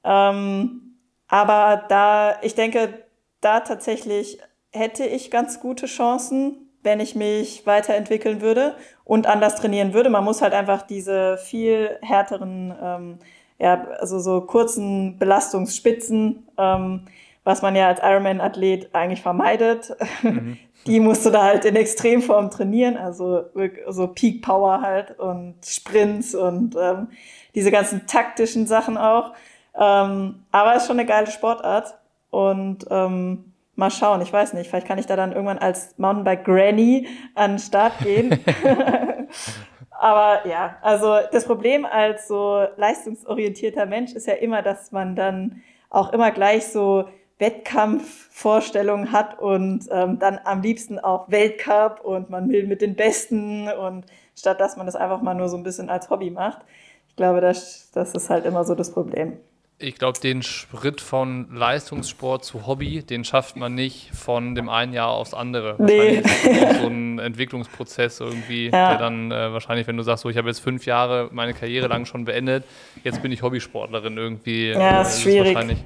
Ähm, 0.04 0.96
aber 1.28 1.86
da, 1.90 2.40
ich 2.42 2.56
denke, 2.56 3.06
da 3.42 3.62
tatsächlich 3.62 4.40
hätte 4.72 5.06
ich 5.06 5.32
ganz 5.32 5.60
gute 5.60 5.86
Chancen. 5.88 6.70
wenn 6.84 7.00
ich 7.00 7.16
mich 7.16 7.66
weiterentwickeln 7.66 8.42
würde 8.42 8.76
und 9.04 9.28
anders 9.28 9.56
trainieren 9.56 9.94
würde. 9.94 10.10
Man 10.10 10.24
muss 10.24 10.42
halt 10.42 10.54
einfach 10.54 10.84
diese 10.84 11.38
viel 11.38 11.98
härteren, 12.02 12.74
ähm, 12.82 13.20
ja, 13.60 13.86
also 14.00 14.20
so 14.20 14.42
kurzen 14.42 15.18
Belastungsspitzen, 15.20 16.48
ähm, 16.58 17.06
was 17.50 17.64
man 17.64 17.76
ja 17.76 17.88
als 17.88 18.00
Ironman-Athlet 18.04 18.94
eigentlich 18.94 19.24
vermeidet, 19.24 19.92
mhm. 20.22 20.60
die 20.86 21.00
musst 21.00 21.26
du 21.26 21.32
da 21.32 21.46
halt 21.46 21.66
in 21.66 21.76
Extremform 21.76 22.52
trainieren, 22.52 22.96
also 22.96 23.46
so 23.88 24.08
Peak 24.08 24.44
Power 24.44 24.82
halt 24.82 25.18
und 25.20 25.56
Sprints 25.66 26.36
und 26.36 26.76
ähm, 26.80 27.08
diese 27.56 27.72
ganzen 27.72 28.06
taktischen 28.06 28.68
Sachen 28.68 28.98
auch. 28.98 29.34
Ähm, 29.76 30.44
aber 30.52 30.76
ist 30.76 30.86
schon 30.86 31.00
eine 31.00 31.08
geile 31.08 31.26
Sportart 31.32 31.98
und 32.30 32.86
ähm, 32.92 33.54
mal 33.76 33.90
schauen, 33.90 34.22
ich 34.22 34.32
weiß 34.32 34.54
nicht, 34.54 34.70
vielleicht 34.70 34.88
kann 34.88 35.00
ich 35.00 35.08
da 35.08 35.16
dann 35.16 35.32
irgendwann 35.32 35.58
als 35.58 35.98
Mountainbike 35.98 36.46
Granny 36.46 37.08
an 37.34 37.54
den 37.54 37.60
Start 37.60 37.98
gehen. 38.04 38.40
Aber 40.00 40.48
ja, 40.48 40.78
also 40.84 41.18
das 41.32 41.46
Problem 41.46 41.84
als 41.84 42.28
so 42.28 42.64
leistungsorientierter 42.78 43.88
Mensch 43.88 44.14
ist 44.14 44.28
ja 44.28 44.36
immer, 44.36 44.62
dass 44.62 44.92
man 44.92 45.16
dann 45.16 45.64
auch 45.90 46.14
immer 46.14 46.30
gleich 46.30 46.68
so 46.68 47.06
Wettkampfvorstellungen 47.40 49.12
hat 49.12 49.40
und 49.40 49.88
ähm, 49.92 50.20
dann 50.20 50.40
am 50.44 50.62
liebsten 50.62 51.00
auch 51.00 51.30
Weltcup 51.30 52.02
und 52.04 52.30
man 52.30 52.50
will 52.50 52.68
mit 52.68 52.82
den 52.82 52.96
Besten 52.96 53.68
und 53.70 54.06
statt 54.36 54.60
dass 54.60 54.78
man 54.78 54.86
das 54.86 54.96
einfach 54.96 55.22
mal 55.22 55.34
nur 55.34 55.50
so 55.50 55.58
ein 55.58 55.64
bisschen 55.64 55.90
als 55.90 56.10
Hobby 56.10 56.30
macht. 56.30 56.60
Ich 57.10 57.16
glaube, 57.16 57.42
das, 57.42 57.90
das 57.92 58.14
ist 58.14 58.30
halt 58.30 58.46
immer 58.46 58.64
so 58.64 58.76
das 58.76 58.92
Problem 58.92 59.38
ich 59.82 59.96
glaube, 59.96 60.20
den 60.20 60.44
Schritt 60.44 61.00
von 61.00 61.48
Leistungssport 61.56 62.44
zu 62.44 62.68
Hobby, 62.68 63.02
den 63.02 63.24
schafft 63.24 63.56
man 63.56 63.76
nicht 63.76 64.10
von 64.14 64.54
dem 64.54 64.68
einen 64.68 64.92
Jahr 64.92 65.12
aufs 65.12 65.34
andere. 65.34 65.76
Nee. 65.80 66.18
Ist 66.18 66.82
so 66.82 66.88
ein 66.88 67.18
Entwicklungsprozess 67.20 68.20
irgendwie, 68.20 68.66
ja. 68.66 68.90
der 68.90 68.98
dann 68.98 69.32
äh, 69.32 69.54
wahrscheinlich, 69.54 69.88
wenn 69.88 69.96
du 69.96 70.04
sagst, 70.04 70.24
so, 70.24 70.30
ich 70.30 70.38
habe 70.38 70.50
jetzt 70.50 70.60
fünf 70.60 70.86
Jahre 70.86 71.30
meine 71.32 71.54
Karriere 71.54 71.88
lang 71.88 72.06
schon 72.06 72.26
beendet, 72.26 72.66
jetzt 73.06 73.22
bin 73.22 73.32
ich 73.32 73.42
Hobbysportlerin 73.42 74.18
irgendwie. 74.18 74.72
Ja, 74.72 75.00
äh, 75.00 75.02
ist 75.04 75.22
schwierig. 75.22 75.56
wahrscheinlich 75.56 75.80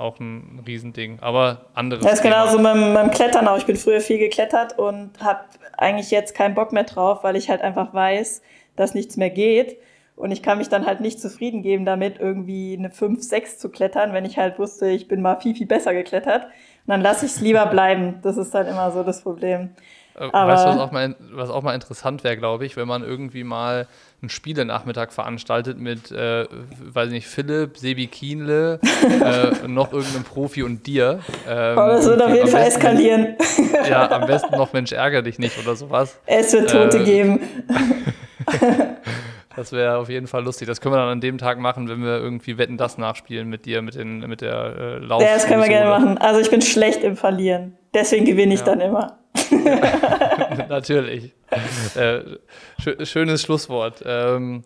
auch 0.00 0.18
ein 0.18 0.62
Riesending. 0.66 1.18
Aber 1.20 1.66
anderes. 1.74 2.04
Das 2.04 2.14
ist 2.14 2.22
genauso 2.22 2.62
beim, 2.62 2.94
beim 2.94 3.10
Klettern 3.10 3.46
auch. 3.48 3.58
Ich 3.58 3.66
bin 3.66 3.76
früher 3.76 4.00
viel 4.00 4.18
geklettert 4.18 4.78
und 4.78 5.12
habe 5.22 5.40
eigentlich 5.76 6.10
jetzt 6.10 6.34
keinen 6.34 6.54
Bock 6.54 6.72
mehr 6.72 6.84
drauf, 6.84 7.22
weil 7.22 7.36
ich 7.36 7.50
halt 7.50 7.62
einfach 7.62 7.94
weiß, 7.94 8.42
dass 8.76 8.94
nichts 8.94 9.16
mehr 9.16 9.30
geht. 9.30 9.78
Und 10.16 10.32
ich 10.32 10.42
kann 10.42 10.58
mich 10.58 10.68
dann 10.68 10.84
halt 10.84 11.00
nicht 11.00 11.18
zufrieden 11.18 11.62
geben 11.62 11.86
damit, 11.86 12.20
irgendwie 12.20 12.76
eine 12.78 12.90
5, 12.90 13.22
6 13.22 13.58
zu 13.58 13.70
klettern, 13.70 14.12
wenn 14.12 14.26
ich 14.26 14.36
halt 14.36 14.58
wusste, 14.58 14.88
ich 14.90 15.08
bin 15.08 15.22
mal 15.22 15.36
viel, 15.36 15.54
viel 15.54 15.66
besser 15.66 15.94
geklettert. 15.94 16.44
Und 16.44 16.88
dann 16.88 17.00
lasse 17.00 17.24
ich 17.24 17.32
es 17.32 17.40
lieber 17.40 17.64
bleiben. 17.66 18.18
Das 18.22 18.36
ist 18.36 18.54
dann 18.54 18.66
immer 18.66 18.90
so 18.90 19.02
das 19.02 19.22
Problem. 19.22 19.70
Äh, 20.16 20.28
Aber 20.32 20.52
weißt 20.52 20.64
du, 20.64 20.68
was 20.70 20.78
auch 20.78 20.92
mal, 20.92 21.16
was 21.32 21.50
auch 21.50 21.62
mal 21.62 21.74
interessant 21.74 22.22
wäre, 22.24 22.36
glaube 22.36 22.66
ich, 22.66 22.76
wenn 22.76 22.86
man 22.86 23.02
irgendwie 23.02 23.44
mal 23.44 23.86
einen 24.22 24.30
Spielenachmittag 24.30 25.12
veranstaltet 25.12 25.78
mit, 25.78 26.10
äh, 26.10 26.46
weiß 26.92 27.06
ich 27.06 27.12
nicht, 27.12 27.26
Philipp, 27.26 27.76
Sebi 27.76 28.06
Kienle, 28.06 28.80
äh, 29.24 29.66
noch 29.68 29.92
irgendeinem 29.92 30.24
Profi 30.24 30.62
und 30.62 30.86
dir. 30.86 31.20
Ähm, 31.48 31.78
oh, 31.78 31.86
das 31.86 32.06
wird 32.06 32.22
auf 32.22 32.34
jeden 32.34 32.48
Fall 32.48 32.64
besten, 32.64 32.80
eskalieren. 32.80 33.36
Ja, 33.88 34.10
am 34.10 34.26
besten 34.26 34.56
noch 34.56 34.72
Mensch, 34.72 34.92
ärger 34.92 35.22
dich 35.22 35.38
nicht 35.38 35.58
oder 35.58 35.74
sowas. 35.74 36.18
Es 36.26 36.52
wird 36.52 36.70
Tote 36.70 36.98
äh, 36.98 37.04
geben. 37.04 37.40
Das 39.56 39.72
wäre 39.72 39.98
auf 39.98 40.08
jeden 40.08 40.28
Fall 40.28 40.44
lustig. 40.44 40.68
Das 40.68 40.80
können 40.80 40.94
wir 40.94 40.98
dann 40.98 41.08
an 41.08 41.20
dem 41.20 41.36
Tag 41.36 41.58
machen, 41.58 41.88
wenn 41.88 42.02
wir 42.02 42.18
irgendwie 42.18 42.56
Wetten 42.56 42.78
das 42.78 42.98
nachspielen 42.98 43.48
mit 43.48 43.66
dir, 43.66 43.82
mit, 43.82 43.96
den, 43.96 44.20
mit 44.20 44.40
der 44.40 44.76
äh, 44.78 44.98
Lauf. 44.98 45.22
Ja, 45.22 45.34
das 45.34 45.46
können 45.46 45.60
wir 45.60 45.68
gerne 45.68 45.90
machen. 45.90 46.18
Also 46.18 46.40
ich 46.40 46.50
bin 46.50 46.62
schlecht 46.62 47.02
im 47.02 47.16
Verlieren. 47.16 47.76
Deswegen 47.92 48.24
gewinne 48.24 48.54
ich 48.54 48.60
ja. 48.60 48.66
dann 48.66 48.80
immer. 48.80 49.19
Natürlich. 50.68 51.32
Äh, 51.94 52.20
sch 52.80 53.08
schönes 53.08 53.42
Schlusswort. 53.42 54.02
Ähm, 54.04 54.64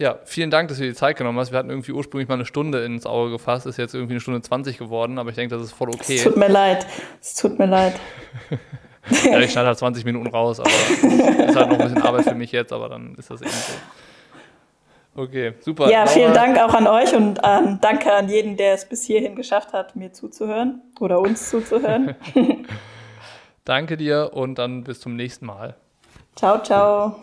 ja, 0.00 0.18
vielen 0.24 0.50
Dank, 0.50 0.68
dass 0.68 0.78
du 0.78 0.84
dir 0.84 0.90
die 0.90 0.96
Zeit 0.96 1.18
genommen 1.18 1.38
hast. 1.38 1.52
Wir 1.52 1.58
hatten 1.58 1.68
irgendwie 1.68 1.92
ursprünglich 1.92 2.26
mal 2.26 2.34
eine 2.34 2.46
Stunde 2.46 2.84
ins 2.84 3.04
Auge 3.04 3.32
gefasst, 3.32 3.66
ist 3.66 3.76
jetzt 3.76 3.94
irgendwie 3.94 4.14
eine 4.14 4.20
Stunde 4.20 4.40
20 4.40 4.78
geworden, 4.78 5.18
aber 5.18 5.28
ich 5.28 5.36
denke, 5.36 5.54
das 5.54 5.62
ist 5.62 5.72
voll 5.72 5.90
okay. 5.90 6.16
Es 6.16 6.24
tut 6.24 6.38
mir 6.38 6.48
leid. 6.48 6.86
Es 7.20 7.34
tut 7.34 7.58
mir 7.58 7.66
leid. 7.66 7.94
ja, 9.30 9.38
ich 9.40 9.52
schneide 9.52 9.68
halt 9.68 9.78
20 9.78 10.06
Minuten 10.06 10.28
raus, 10.28 10.58
aber 10.58 10.70
ist 10.70 11.54
halt 11.54 11.68
noch 11.68 11.78
ein 11.78 11.84
bisschen 11.84 12.00
Arbeit 12.02 12.24
für 12.24 12.34
mich 12.34 12.50
jetzt, 12.50 12.72
aber 12.72 12.88
dann 12.88 13.14
ist 13.16 13.30
das 13.30 13.42
eben 13.42 13.50
so. 13.50 13.72
Okay, 15.22 15.52
super. 15.60 15.90
Ja, 15.90 16.06
vielen 16.06 16.32
Dank 16.32 16.58
auch 16.58 16.72
an 16.72 16.86
euch 16.86 17.14
und 17.14 17.38
ähm, 17.44 17.78
danke 17.82 18.10
an 18.10 18.30
jeden, 18.30 18.56
der 18.56 18.74
es 18.74 18.88
bis 18.88 19.04
hierhin 19.04 19.36
geschafft 19.36 19.74
hat, 19.74 19.96
mir 19.96 20.12
zuzuhören 20.12 20.80
oder 20.98 21.20
uns 21.20 21.50
zuzuhören. 21.50 22.14
danke 23.70 23.96
dir 23.96 24.32
und 24.34 24.56
dann 24.58 24.84
bis 24.84 25.00
zum 25.00 25.14
nächsten 25.14 25.46
Mal. 25.46 25.76
Ciao, 26.34 26.62
ciao. 26.62 27.22